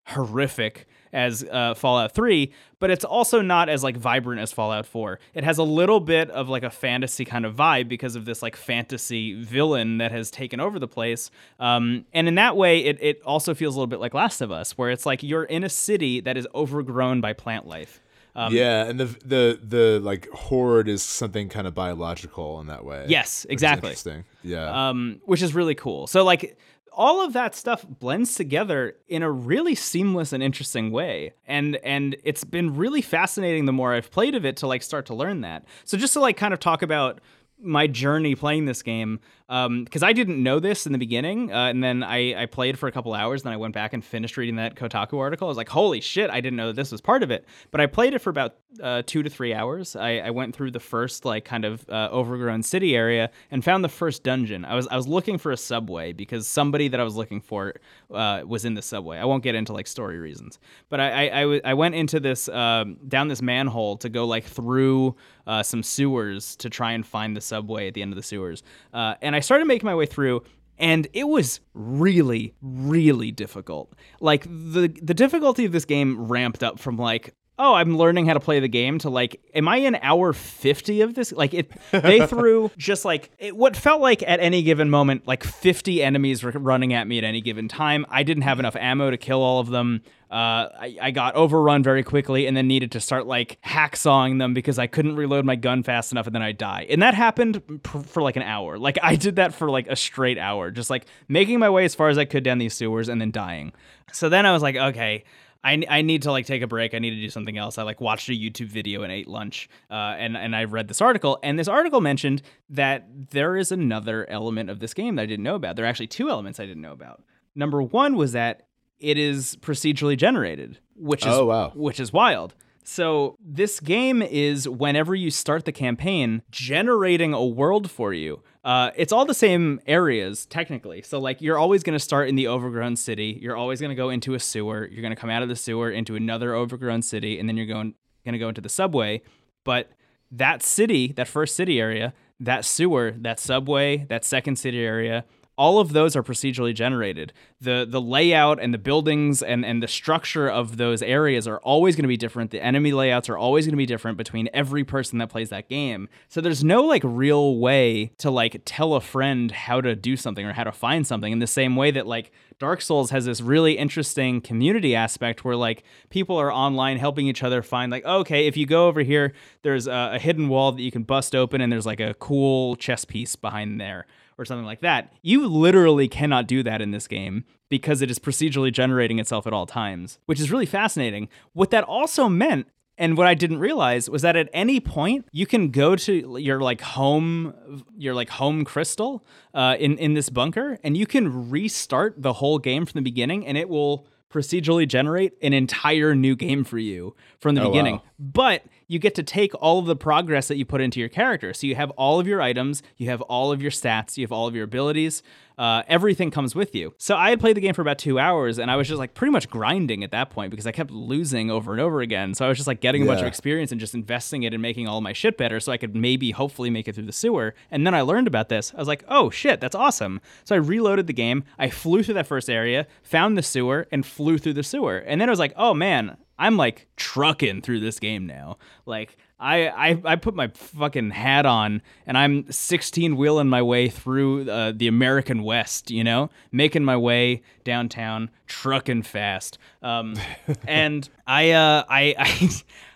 horrific 0.06 0.88
as 1.14 1.44
uh, 1.44 1.74
Fallout 1.74 2.14
3, 2.14 2.52
but 2.80 2.90
it's 2.90 3.04
also 3.04 3.42
not 3.42 3.70
as 3.70 3.84
like 3.84 3.98
vibrant 3.98 4.42
as 4.42 4.52
Fallout 4.52 4.86
4. 4.86 5.20
It 5.34 5.44
has 5.44 5.58
a 5.58 5.64
little 5.64 6.00
bit 6.00 6.30
of 6.30 6.50
like 6.50 6.64
a 6.64 6.70
fantasy 6.70 7.26
kind 7.26 7.46
of 7.46 7.56
vibe 7.56 7.88
because 7.88 8.16
of 8.16 8.26
this 8.26 8.42
like 8.42 8.56
fantasy 8.56 9.42
villain 9.42 9.98
that 9.98 10.12
has 10.12 10.32
taken 10.32 10.60
over 10.60 10.80
the 10.80 10.88
place. 10.88 11.32
Um, 11.60 12.06
and 12.14 12.28
in 12.28 12.36
that 12.36 12.56
way, 12.56 12.80
it, 12.80 12.98
it 13.02 13.22
also 13.24 13.54
feels 13.54 13.76
a 13.76 13.80
little 13.80 13.88
bit 13.88 14.00
like 14.00 14.14
Last 14.14 14.42
of 14.42 14.52
Us, 14.52 14.78
where 14.78 14.90
it's 14.92 15.06
like 15.06 15.24
you're 15.24 15.44
in 15.44 15.64
a 15.64 15.70
city 15.70 16.20
that 16.22 16.38
is 16.38 16.48
overgrown 16.54 17.22
by 17.22 17.34
plant 17.34 17.68
life. 17.68 18.02
Um, 18.36 18.54
yeah, 18.54 18.86
and 18.86 19.00
the 19.00 19.06
the 19.26 19.60
the 19.62 20.00
like 20.02 20.30
horde 20.30 20.88
is 20.88 21.02
something 21.02 21.50
kind 21.50 21.68
of 21.68 21.74
biological 21.74 22.62
in 22.62 22.68
that 22.68 22.86
way. 22.86 23.06
Yes, 23.08 23.46
exactly. 23.50 23.90
Interesting. 23.90 24.24
Yeah. 24.44 24.90
um, 24.90 25.20
which 25.26 25.42
is 25.42 25.54
really 25.54 25.76
cool. 25.76 26.08
So 26.08 26.24
like 26.24 26.58
all 26.94 27.24
of 27.24 27.34
that 27.34 27.56
stuff 27.56 27.86
blends 27.88 28.36
together 28.36 28.96
in 29.08 29.24
a 29.24 29.32
really 29.32 29.76
seamless 29.76 30.34
and 30.34 30.44
interesting 30.44 30.92
way, 30.92 31.34
and 31.48 31.78
and 31.78 32.16
it's 32.24 32.44
been 32.44 32.76
really 32.76 33.02
fascinating 33.02 33.66
the 33.66 33.74
more 33.74 33.94
I've 33.94 34.12
played 34.12 34.36
of 34.36 34.46
it 34.46 34.58
to 34.58 34.68
like 34.68 34.84
start 34.84 35.06
to 35.08 35.14
learn 35.14 35.42
that. 35.42 35.66
So 35.86 35.98
just 35.98 36.14
to 36.14 36.20
like 36.20 36.38
kind 36.38 36.54
of 36.54 36.60
talk 36.60 36.82
about 36.82 37.22
my 37.62 37.88
journey 37.88 38.36
playing 38.36 38.66
this 38.66 38.82
game 38.82 39.20
because 39.50 40.04
I 40.04 40.14
didn't 40.14 40.42
know 40.44 40.60
this 40.60 40.86
in 40.86 40.92
the 40.92 41.00
beginning, 41.00 41.52
uh, 41.52 41.66
and 41.66 41.84
then 41.84 42.04
I, 42.04 42.44
I 42.44 42.46
played 42.46 42.78
for 42.78 42.88
a 42.88 42.92
couple 42.92 43.16
hours. 43.16 43.42
Then 43.42 43.52
I 43.52 43.58
went 43.58 43.74
back 43.74 43.94
and 43.94 44.06
finished 44.06 44.38
reading 44.38 44.58
that 44.58 44.76
Kotaku 44.76 45.18
article. 45.18 45.48
I 45.48 45.50
was 45.50 45.58
like, 45.58 45.70
"Holy 45.70 46.02
shit! 46.02 46.30
I 46.30 46.40
didn't 46.40 46.58
know 46.58 46.68
that 46.68 46.76
this 46.76 46.92
was 46.92 47.02
part 47.02 47.24
of 47.24 47.32
it." 47.32 47.46
But 47.72 47.82
I 47.82 47.88
played 47.88 48.14
it 48.14 48.20
for 48.20 48.30
about 48.30 48.58
uh, 48.82 49.02
two 49.06 49.24
to 49.24 49.30
three 49.30 49.54
hours. 49.54 49.96
I, 49.96 50.20
I 50.20 50.30
went 50.30 50.56
through 50.56 50.72
the 50.72 50.80
first 50.80 51.26
like 51.26 51.46
kind 51.46 51.66
of 51.66 51.84
uh, 51.90 52.10
overgrown 52.12 52.62
city 52.62 52.96
area 52.96 53.32
and 53.50 53.64
found 53.64 53.84
the 53.84 53.90
first 53.90 54.24
dungeon. 54.24 54.66
I 54.66 54.76
was 54.76 54.88
I 54.88 54.96
was 54.96 55.08
looking 55.08 55.40
for 55.40 55.52
a 55.52 55.58
subway 55.58 56.14
because 56.14 56.48
somebody 56.48 56.88
that 56.88 57.00
I 57.00 57.04
was 57.04 57.16
looking 57.16 57.42
for 57.42 57.74
uh, 58.14 58.44
was 58.46 58.66
in 58.66 58.76
the 58.76 58.84
subway. 58.84 59.18
I 59.18 59.26
won't 59.26 59.42
get 59.42 59.56
into 59.56 59.74
like 59.74 59.88
story 59.88 60.20
reasons, 60.20 60.60
but 60.90 61.00
I 61.00 61.10
I, 61.10 61.40
I, 61.40 61.42
w- 61.42 61.62
I 61.66 61.74
went 61.74 61.96
into 61.96 62.20
this 62.20 62.48
um, 62.50 62.98
down 63.08 63.28
this 63.28 63.42
manhole 63.42 63.98
to 63.98 64.10
go 64.10 64.26
like 64.26 64.46
through 64.46 65.16
uh, 65.48 65.64
some 65.64 65.82
sewers 65.82 66.56
to 66.58 66.70
try 66.70 66.92
and 66.92 67.04
find 67.06 67.36
the 67.36 67.42
subway 67.42 67.88
at 67.88 67.96
the 67.96 68.04
end 68.04 68.12
of 68.12 68.16
the 68.16 68.24
sewers, 68.24 68.62
uh, 68.94 69.16
and 69.24 69.36
I 69.36 69.39
started 69.40 69.66
making 69.66 69.86
my 69.86 69.96
way 69.96 70.06
through. 70.06 70.44
And 70.78 71.08
it 71.12 71.28
was 71.28 71.60
really, 71.74 72.54
really 72.62 73.32
difficult. 73.32 73.94
Like 74.22 74.46
the 74.46 74.88
the 75.02 75.14
difficulty 75.14 75.66
of 75.66 75.74
this 75.74 75.86
game 75.86 76.28
ramped 76.28 76.64
up 76.64 76.80
from 76.80 76.98
like, 76.98 77.36
oh, 77.60 77.74
I'm 77.74 77.98
learning 77.98 78.26
how 78.26 78.34
to 78.34 78.40
play 78.40 78.62
the 78.62 78.70
game 78.70 79.00
to 79.00 79.10
like, 79.10 79.42
am 79.54 79.68
I 79.68 79.78
in 79.78 79.96
hour 79.96 80.32
50 80.32 81.02
of 81.02 81.14
this? 81.14 81.34
Like 81.34 81.54
it, 81.54 81.70
they 81.92 82.26
threw 82.28 82.72
just 82.78 83.04
like 83.04 83.30
it, 83.38 83.56
what 83.56 83.76
felt 83.76 84.00
like 84.00 84.24
at 84.24 84.40
any 84.40 84.64
given 84.64 84.90
moment, 84.90 85.28
like 85.28 85.44
50 85.44 86.02
enemies 86.02 86.42
were 86.42 86.52
running 86.52 86.94
at 86.94 87.06
me 87.06 87.18
at 87.18 87.26
any 87.26 87.42
given 87.42 87.68
time. 87.68 88.06
I 88.10 88.24
didn't 88.24 88.44
have 88.44 88.60
enough 88.60 88.78
ammo 88.78 89.12
to 89.12 89.18
kill 89.18 89.42
all 89.42 89.60
of 89.60 89.68
them. 89.68 90.02
Uh, 90.32 90.70
I, 90.80 90.98
I 91.02 91.12
got 91.12 91.36
overrun 91.36 91.84
very 91.84 92.04
quickly 92.04 92.46
and 92.48 92.56
then 92.56 92.68
needed 92.68 92.92
to 92.94 93.02
start 93.02 93.28
like 93.28 93.58
hacksawing 93.66 94.40
them 94.40 94.54
because 94.54 94.80
I 94.80 94.88
couldn't 94.88 95.16
reload 95.16 95.44
my 95.44 95.56
gun 95.56 95.84
fast 95.84 96.12
enough 96.12 96.28
and 96.28 96.36
then 96.36 96.44
I 96.44 96.54
die. 96.54 96.86
And 96.90 97.02
that 97.02 97.14
happened 97.14 97.84
pr- 97.84 98.00
for 98.00 98.22
like 98.22 98.38
an 98.38 98.44
hour. 98.44 98.78
Like 98.78 98.98
I 99.04 99.16
did 99.16 99.36
that 99.36 99.54
for 99.54 99.70
like 99.70 99.88
a 99.88 99.96
straight 99.98 100.38
hour, 100.38 100.72
just 100.72 100.90
like 100.90 101.08
making 101.28 101.60
my 101.60 101.70
way 101.70 101.84
as 101.84 101.94
far 101.94 102.08
as 102.08 102.18
I 102.18 102.26
could 102.26 102.44
down 102.44 102.60
these 102.60 102.76
sewers 102.76 103.10
and 103.10 103.20
then 103.20 103.32
dying. 103.32 103.74
So 104.14 104.30
then 104.30 104.46
I 104.46 104.54
was 104.54 104.62
like, 104.62 104.76
okay, 104.76 105.24
I, 105.64 105.84
I 105.90 106.02
need 106.04 106.22
to 106.22 106.32
like 106.32 106.46
take 106.46 106.62
a 106.62 106.68
break. 106.68 106.94
I 106.94 107.00
need 107.00 107.10
to 107.12 107.22
do 107.22 107.30
something 107.30 107.58
else. 107.58 107.78
I 107.78 107.84
like 107.84 108.00
watched 108.00 108.30
a 108.30 108.32
YouTube 108.32 108.68
video 108.68 109.04
and 109.04 109.12
ate 109.12 109.28
lunch. 109.28 109.68
Uh, 109.92 109.94
and 110.18 110.38
and 110.38 110.56
I 110.56 110.64
read 110.64 110.88
this 110.88 111.02
article, 111.02 111.38
and 111.44 111.60
this 111.60 111.68
article 111.68 112.00
mentioned 112.02 112.42
that 112.70 113.08
there 113.32 113.58
is 113.58 113.72
another 113.72 114.30
element 114.30 114.70
of 114.70 114.80
this 114.80 114.94
game 114.94 115.16
that 115.16 115.24
I 115.24 115.26
didn't 115.26 115.44
know 115.44 115.56
about. 115.56 115.76
There 115.76 115.84
are 115.86 115.88
actually 115.90 116.08
two 116.08 116.30
elements 116.30 116.60
I 116.60 116.66
didn't 116.66 116.82
know 116.82 116.94
about. 116.94 117.24
Number 117.56 117.82
one 117.82 118.16
was 118.16 118.32
that 118.32 118.68
it 119.00 119.18
is 119.18 119.58
procedurally 119.62 120.18
generated, 120.18 120.80
which 120.96 121.26
is 121.26 121.34
Oh, 121.34 121.46
wow. 121.46 121.72
which 121.76 122.00
is 122.00 122.14
wild. 122.14 122.54
So 122.90 123.38
this 123.40 123.80
game 123.80 124.24
is 124.24 124.68
whenever 124.68 125.14
you 125.14 125.30
start 125.30 125.66
the 125.66 125.72
campaign, 125.72 126.42
generating 126.50 127.36
a 127.36 127.46
world 127.46 127.92
for 127.92 128.14
you. 128.14 128.42
Uh, 128.64 128.90
it's 128.96 129.14
all 129.14 129.26
the 129.26 129.36
same 129.36 129.80
areas 129.86 130.48
technically. 130.48 131.04
So 131.04 131.20
like 131.20 131.40
you're 131.40 131.60
always 131.60 131.84
going 131.84 131.94
to 131.94 132.04
start 132.04 132.30
in 132.30 132.36
the 132.36 132.48
overgrown 132.48 132.96
city. 132.96 133.38
You're 133.40 133.56
always 133.56 133.80
going 133.80 133.92
to 133.92 133.96
go 133.96 134.10
into 134.10 134.34
a 134.34 134.40
sewer. 134.40 134.90
You're 134.92 135.04
going 135.04 135.14
to 135.14 135.22
come 135.22 135.30
out 135.30 135.44
of 135.44 135.50
the 135.50 135.56
sewer 135.56 135.92
into 135.92 136.16
another 136.16 136.56
overgrown 136.56 137.04
city, 137.04 137.40
and 137.40 137.48
then 137.48 137.58
you're 137.58 137.68
going 137.68 137.94
going 138.26 138.34
to 138.34 138.40
go 138.40 138.50
into 138.50 138.60
the 138.60 138.70
subway. 138.70 139.22
But 139.64 139.92
that 140.32 140.64
city, 140.64 141.12
that 141.12 141.28
first 141.28 141.56
city 141.56 141.80
area, 141.80 142.16
that 142.40 142.66
sewer, 142.66 143.14
that 143.20 143.40
subway, 143.40 143.98
that 144.10 144.26
second 144.26 144.56
city 144.56 144.80
area, 144.80 145.26
all 145.60 145.80
of 145.80 145.92
those 145.92 146.16
are 146.16 146.24
procedurally 146.24 146.74
generated. 146.74 147.34
The 147.60 147.86
the 147.88 148.00
layout 148.00 148.62
and 148.62 148.74
the 148.74 148.78
buildings 148.78 149.44
and, 149.44 149.66
and 149.66 149.84
the 149.84 149.90
structure 149.90 150.48
of 150.48 150.78
those 150.78 151.02
areas 151.02 151.50
are 151.50 151.58
always 151.58 151.98
going 151.98 152.06
to 152.06 152.08
be 152.08 152.16
different. 152.16 152.52
The 152.52 152.64
enemy 152.64 152.94
layouts 152.94 153.28
are 153.28 153.38
always 153.38 153.66
going 153.66 153.74
to 153.74 153.78
be 153.78 153.86
different 153.86 154.18
between 154.18 154.48
every 154.54 154.86
person 154.86 155.20
that 155.20 155.28
plays 155.28 155.50
that 155.50 155.68
game. 155.68 156.08
So 156.30 156.40
there's 156.40 156.64
no 156.64 156.84
like 156.84 157.02
real 157.04 157.58
way 157.58 158.14
to 158.20 158.32
like 158.32 158.62
tell 158.64 158.94
a 158.94 159.02
friend 159.02 159.52
how 159.52 159.82
to 159.82 159.98
do 159.98 160.16
something 160.16 160.46
or 160.46 160.54
how 160.54 160.64
to 160.64 160.72
find 160.72 161.06
something 161.06 161.34
in 161.34 161.40
the 161.40 161.48
same 161.48 161.76
way 161.76 161.92
that 161.92 162.08
like 162.08 162.32
Dark 162.58 162.82
Souls 162.82 163.12
has 163.12 163.26
this 163.26 163.42
really 163.42 163.78
interesting 163.78 164.40
community 164.40 164.96
aspect 164.96 165.44
where 165.44 165.58
like 165.58 165.84
people 166.10 166.38
are 166.38 166.54
online 166.54 166.98
helping 166.98 167.28
each 167.28 167.44
other 167.44 167.62
find 167.62 167.92
like 167.92 168.04
oh, 168.06 168.20
okay 168.20 168.48
if 168.48 168.56
you 168.56 168.66
go 168.66 168.88
over 168.88 169.02
here 169.02 169.34
there's 169.64 169.88
a, 169.88 170.12
a 170.14 170.20
hidden 170.20 170.48
wall 170.48 170.72
that 170.72 170.82
you 170.82 170.92
can 170.92 171.04
bust 171.04 171.36
open 171.36 171.60
and 171.60 171.70
there's 171.70 171.86
like 171.86 172.00
a 172.00 172.14
cool 172.14 172.78
chess 172.78 173.04
piece 173.04 173.36
behind 173.36 173.82
there 173.82 174.06
or 174.40 174.46
something 174.46 174.66
like 174.66 174.82
that. 174.82 175.14
You 175.22 175.46
literally 175.48 176.08
cannot 176.08 176.48
do 176.48 176.64
that 176.64 176.82
in 176.82 176.92
this 176.92 177.08
game 177.08 177.44
because 177.70 178.02
it 178.02 178.10
is 178.10 178.18
procedurally 178.18 178.72
generating 178.72 179.20
itself 179.20 179.46
at 179.46 179.54
all 179.54 179.66
times, 179.66 180.18
which 180.26 180.40
is 180.40 180.50
really 180.52 180.66
fascinating. 180.66 181.28
What 181.54 181.70
that 181.72 181.84
also 181.84 182.30
meant 182.30 182.68
and 182.98 183.16
what 183.16 183.28
I 183.28 183.34
didn't 183.34 183.60
realize 183.60 184.10
was 184.10 184.24
that 184.24 184.36
at 184.36 184.50
any 184.52 184.80
point 184.82 185.26
you 185.32 185.46
can 185.46 185.70
go 185.70 185.96
to 185.96 186.38
your 186.40 186.60
like 186.60 186.82
home, 186.82 187.84
your 187.98 188.14
like 188.14 188.30
home 188.30 188.66
crystal 188.66 189.24
uh, 189.54 189.76
in 189.80 189.98
in 189.98 190.16
this 190.16 190.30
bunker, 190.30 190.78
and 190.84 190.98
you 190.98 191.06
can 191.06 191.50
restart 191.50 192.22
the 192.22 192.34
whole 192.34 192.60
game 192.60 192.86
from 192.86 192.98
the 193.00 193.02
beginning, 193.04 193.46
and 193.48 193.58
it 193.58 193.70
will 193.70 194.06
procedurally 194.30 194.88
generate 194.88 195.34
an 195.42 195.54
entire 195.54 196.14
new 196.14 196.36
game 196.36 196.64
for 196.64 196.78
you 196.78 197.16
from 197.40 197.56
the 197.56 197.62
Oh, 197.62 197.70
beginning. 197.70 197.96
wow. 197.96 198.04
But 198.20 198.64
you 198.90 198.98
get 199.00 199.14
to 199.16 199.24
take 199.24 199.54
all 199.62 199.78
of 199.80 199.86
the 199.86 199.96
progress 199.96 200.48
that 200.48 200.58
you 200.58 200.66
put 200.66 200.82
into 200.82 201.00
your 201.00 201.10
character. 201.10 201.54
So 201.54 201.68
you 201.68 201.76
have 201.76 201.92
all 201.92 202.20
of 202.20 202.28
your 202.28 202.42
items, 202.42 202.82
you 202.98 203.08
have 203.10 203.22
all 203.22 203.52
of 203.52 203.62
your 203.62 203.70
stats, 203.72 204.18
you 204.18 204.24
have 204.24 204.32
all 204.32 204.48
of 204.48 204.56
your 204.56 204.64
abilities. 204.66 205.22
Uh, 205.60 205.84
everything 205.88 206.32
comes 206.32 206.56
with 206.56 206.74
you. 206.74 206.94
So 206.98 207.16
I 207.16 207.30
had 207.30 207.40
played 207.40 207.56
the 207.56 207.62
game 207.62 207.74
for 207.74 207.82
about 207.82 208.00
two 208.00 208.18
hours, 208.18 208.58
and 208.58 208.72
I 208.72 208.78
was 208.78 208.88
just 208.88 208.98
like 208.98 209.14
pretty 209.14 209.32
much 209.32 209.50
grinding 209.50 210.04
at 210.06 210.12
that 210.12 210.30
point 210.32 210.52
because 210.52 210.66
I 210.66 210.72
kept 210.72 210.90
losing 210.90 211.52
over 211.52 211.72
and 211.74 211.82
over 211.82 212.02
again. 212.02 212.34
So 212.34 212.46
I 212.46 212.48
was 212.48 212.58
just 212.58 212.66
like 212.68 212.80
getting 212.80 213.04
a 213.04 213.06
bunch 213.06 213.22
of 213.22 213.28
experience 213.28 213.72
and 213.72 213.80
just 213.80 213.94
investing 213.94 214.44
it 214.44 214.54
and 214.54 214.62
making 214.62 214.88
all 214.88 215.02
my 215.02 215.14
shit 215.14 215.38
better, 215.38 215.60
so 215.60 215.72
I 215.72 215.78
could 215.78 215.96
maybe 215.96 216.32
hopefully 216.32 216.70
make 216.70 216.88
it 216.88 216.96
through 216.96 217.06
the 217.06 217.12
sewer. 217.12 217.54
And 217.70 217.86
then 217.86 217.94
I 217.94 218.02
learned 218.02 218.26
about 218.26 218.50
this. 218.50 218.74
I 218.74 218.80
was 218.80 218.88
like, 218.88 219.04
oh 219.08 219.30
shit, 219.30 219.60
that's 219.60 219.76
awesome. 219.76 220.22
So 220.46 220.56
I 220.56 220.60
reloaded 220.60 221.08
the 221.08 221.14
game. 221.14 221.44
I 221.60 221.70
flew 221.70 222.04
through 222.04 222.16
that 222.16 222.28
first 222.28 222.50
area, 222.50 222.88
found 223.04 223.38
the 223.38 223.44
sewer, 223.44 223.86
and 223.92 224.06
flew 224.06 224.38
through 224.38 224.54
the 224.54 224.64
sewer. 224.64 224.98
And 224.98 225.20
then 225.20 225.28
I 225.28 225.32
was 225.32 225.40
like, 225.40 225.54
oh 225.58 225.74
man, 225.74 226.18
I'm 226.40 226.56
like 226.58 226.88
trucking 226.96 227.62
through 227.62 227.82
this 227.82 228.00
game 228.00 228.26
now. 228.26 228.58
Like 228.86 229.18
I, 229.40 229.68
I 229.68 230.02
I 230.06 230.16
put 230.16 230.34
my 230.34 230.48
fucking 230.48 231.12
hat 231.12 231.46
on 231.46 231.82
and 232.08 232.18
I'm 232.18 232.50
16 232.50 233.18
wheeling 233.18 233.50
my 233.50 233.62
way 233.62 233.90
through 233.90 234.50
uh, 234.50 234.72
the 234.76 234.88
American 234.88 235.44
West, 235.44 235.92
you 235.92 236.04
know, 236.04 236.30
making 236.52 236.86
my 236.86 236.96
way 236.98 237.44
downtown, 237.66 238.30
trucking 238.48 239.04
fast. 239.04 239.58
Um, 239.84 240.16
and 240.68 241.08
I 241.28 241.52
uh 241.52 241.84
I 241.88 242.16
I. 242.18 242.50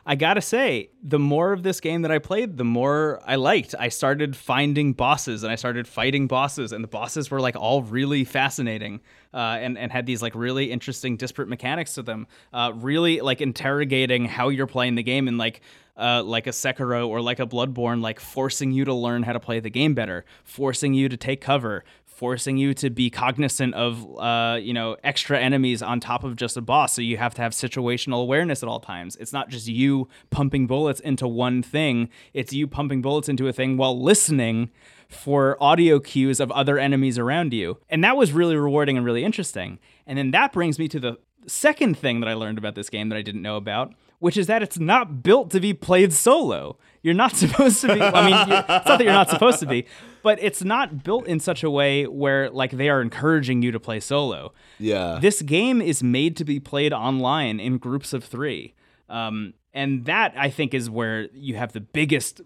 I 0.05 0.15
gotta 0.15 0.41
say, 0.41 0.89
the 1.01 1.19
more 1.19 1.53
of 1.53 1.63
this 1.63 1.79
game 1.79 2.01
that 2.01 2.11
I 2.11 2.19
played, 2.19 2.57
the 2.57 2.65
more 2.65 3.21
I 3.25 3.35
liked. 3.35 3.73
I 3.79 3.87
started 3.87 4.35
finding 4.35 4.91
bosses 4.91 5.43
and 5.43 5.51
I 5.51 5.55
started 5.55 5.87
fighting 5.87 6.27
bosses, 6.27 6.73
and 6.73 6.83
the 6.83 6.89
bosses 6.89 7.31
were 7.31 7.39
like 7.39 7.55
all 7.55 7.83
really 7.83 8.25
fascinating 8.25 8.99
uh, 9.33 9.57
and, 9.61 9.77
and 9.77 9.93
had 9.93 10.05
these 10.05 10.21
like 10.21 10.35
really 10.35 10.71
interesting 10.71 11.15
disparate 11.15 11.47
mechanics 11.47 11.93
to 11.93 12.03
them. 12.03 12.27
Uh, 12.51 12.73
really 12.75 13.21
like 13.21 13.39
interrogating 13.39 14.25
how 14.25 14.49
you're 14.49 14.67
playing 14.67 14.95
the 14.95 15.03
game 15.03 15.29
and 15.29 15.37
like 15.37 15.61
uh, 15.95 16.23
like 16.23 16.47
a 16.47 16.51
Sekiro 16.51 17.07
or 17.07 17.21
like 17.21 17.39
a 17.39 17.45
Bloodborne, 17.45 18.01
like 18.01 18.19
forcing 18.19 18.71
you 18.71 18.85
to 18.85 18.93
learn 18.93 19.23
how 19.23 19.33
to 19.33 19.39
play 19.39 19.59
the 19.59 19.69
game 19.69 19.93
better, 19.93 20.25
forcing 20.43 20.93
you 20.93 21.07
to 21.07 21.17
take 21.17 21.39
cover, 21.39 21.83
forcing 22.13 22.57
you 22.57 22.73
to 22.75 22.89
be 22.89 23.09
cognizant 23.09 23.73
of 23.73 24.05
uh, 24.19 24.57
you 24.61 24.73
know 24.73 24.97
extra 25.03 25.39
enemies 25.39 25.81
on 25.81 25.99
top 25.99 26.23
of 26.23 26.35
just 26.35 26.57
a 26.57 26.61
boss. 26.61 26.93
So 26.93 27.01
you 27.01 27.17
have 27.17 27.33
to 27.35 27.41
have 27.41 27.51
situational 27.51 28.21
awareness 28.21 28.63
at 28.63 28.69
all 28.69 28.79
times. 28.79 29.15
It's 29.17 29.33
not 29.33 29.49
just 29.49 29.67
you 29.67 30.07
pumping 30.29 30.67
bullets 30.67 30.99
into 30.99 31.27
one 31.27 31.63
thing; 31.63 32.09
it's 32.33 32.53
you 32.53 32.67
pumping 32.67 33.01
bullets 33.01 33.29
into 33.29 33.47
a 33.47 33.53
thing 33.53 33.77
while 33.77 33.99
listening 33.99 34.69
for 35.09 35.61
audio 35.61 35.99
cues 35.99 36.39
of 36.39 36.51
other 36.51 36.77
enemies 36.77 37.17
around 37.17 37.53
you. 37.53 37.77
And 37.89 38.03
that 38.03 38.17
was 38.17 38.31
really 38.31 38.55
rewarding 38.55 38.97
and 38.97 39.05
really 39.05 39.23
interesting. 39.23 39.79
And 40.07 40.17
then 40.17 40.31
that 40.31 40.51
brings 40.51 40.79
me 40.79 40.87
to 40.89 40.99
the 40.99 41.17
second 41.47 41.97
thing 41.97 42.19
that 42.19 42.29
I 42.29 42.33
learned 42.33 42.57
about 42.57 42.75
this 42.75 42.89
game 42.89 43.09
that 43.09 43.17
I 43.17 43.21
didn't 43.21 43.41
know 43.41 43.57
about, 43.57 43.93
which 44.19 44.37
is 44.37 44.47
that 44.47 44.63
it's 44.63 44.79
not 44.79 45.23
built 45.23 45.51
to 45.51 45.59
be 45.59 45.73
played 45.73 46.13
solo. 46.13 46.77
You're 47.01 47.13
not 47.13 47.35
supposed 47.35 47.81
to 47.81 47.87
be. 47.93 48.01
I 48.01 48.25
mean, 48.25 48.35
it's 48.35 48.85
not 48.85 48.85
that 48.85 49.01
you're 49.01 49.13
not 49.13 49.29
supposed 49.29 49.59
to 49.59 49.65
be, 49.65 49.85
but 50.23 50.41
it's 50.41 50.63
not 50.63 51.03
built 51.03 51.27
in 51.27 51.39
such 51.39 51.63
a 51.63 51.69
way 51.69 52.07
where 52.07 52.49
like 52.49 52.71
they 52.71 52.89
are 52.89 53.01
encouraging 53.01 53.61
you 53.61 53.71
to 53.71 53.79
play 53.79 53.99
solo. 53.99 54.53
Yeah. 54.79 55.19
This 55.21 55.41
game 55.41 55.81
is 55.81 56.01
made 56.01 56.35
to 56.37 56.45
be 56.45 56.59
played 56.59 56.93
online 56.93 57.59
in 57.59 57.77
groups 57.77 58.13
of 58.13 58.23
three. 58.23 58.73
Um, 59.09 59.53
and 59.73 60.05
that 60.05 60.33
I 60.37 60.49
think 60.49 60.73
is 60.73 60.89
where 60.89 61.27
you 61.33 61.55
have 61.57 61.73
the 61.73 61.81
biggest 61.81 62.41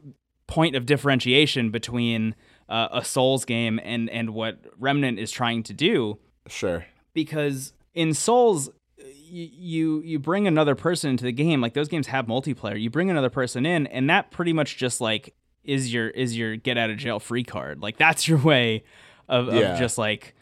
point 0.47 0.75
of 0.75 0.85
differentiation 0.85 1.69
between 1.69 2.35
uh, 2.67 2.87
a 2.91 3.05
Souls 3.05 3.45
game 3.45 3.79
and 3.83 4.09
and 4.09 4.31
what 4.31 4.59
Remnant 4.79 5.19
is 5.19 5.31
trying 5.31 5.63
to 5.63 5.73
do 5.73 6.17
sure. 6.47 6.85
because 7.13 7.73
in 7.93 8.13
Souls 8.13 8.69
you 9.29 10.01
you 10.01 10.19
bring 10.19 10.47
another 10.47 10.73
person 10.75 11.09
into 11.11 11.25
the 11.25 11.31
game 11.31 11.61
like 11.61 11.73
those 11.73 11.89
games 11.89 12.07
have 12.07 12.27
multiplayer 12.27 12.79
you 12.79 12.89
bring 12.89 13.09
another 13.09 13.29
person 13.29 13.65
in 13.65 13.87
and 13.87 14.09
that 14.09 14.31
pretty 14.31 14.53
much 14.53 14.77
just 14.77 15.01
like 15.01 15.33
is 15.67 15.93
your 15.93 16.07
is 16.09 16.35
your 16.37 16.55
get 16.55 16.77
out 16.77 16.89
of 16.89 16.97
jail 16.97 17.19
free 17.19 17.43
card 17.43 17.81
like 17.81 17.97
that's 17.97 18.27
your 18.27 18.39
way 18.39 18.83
of, 19.29 19.53
Yeah. 19.53 19.73
of 19.73 19.79
just 19.79 19.97
like 19.97 20.33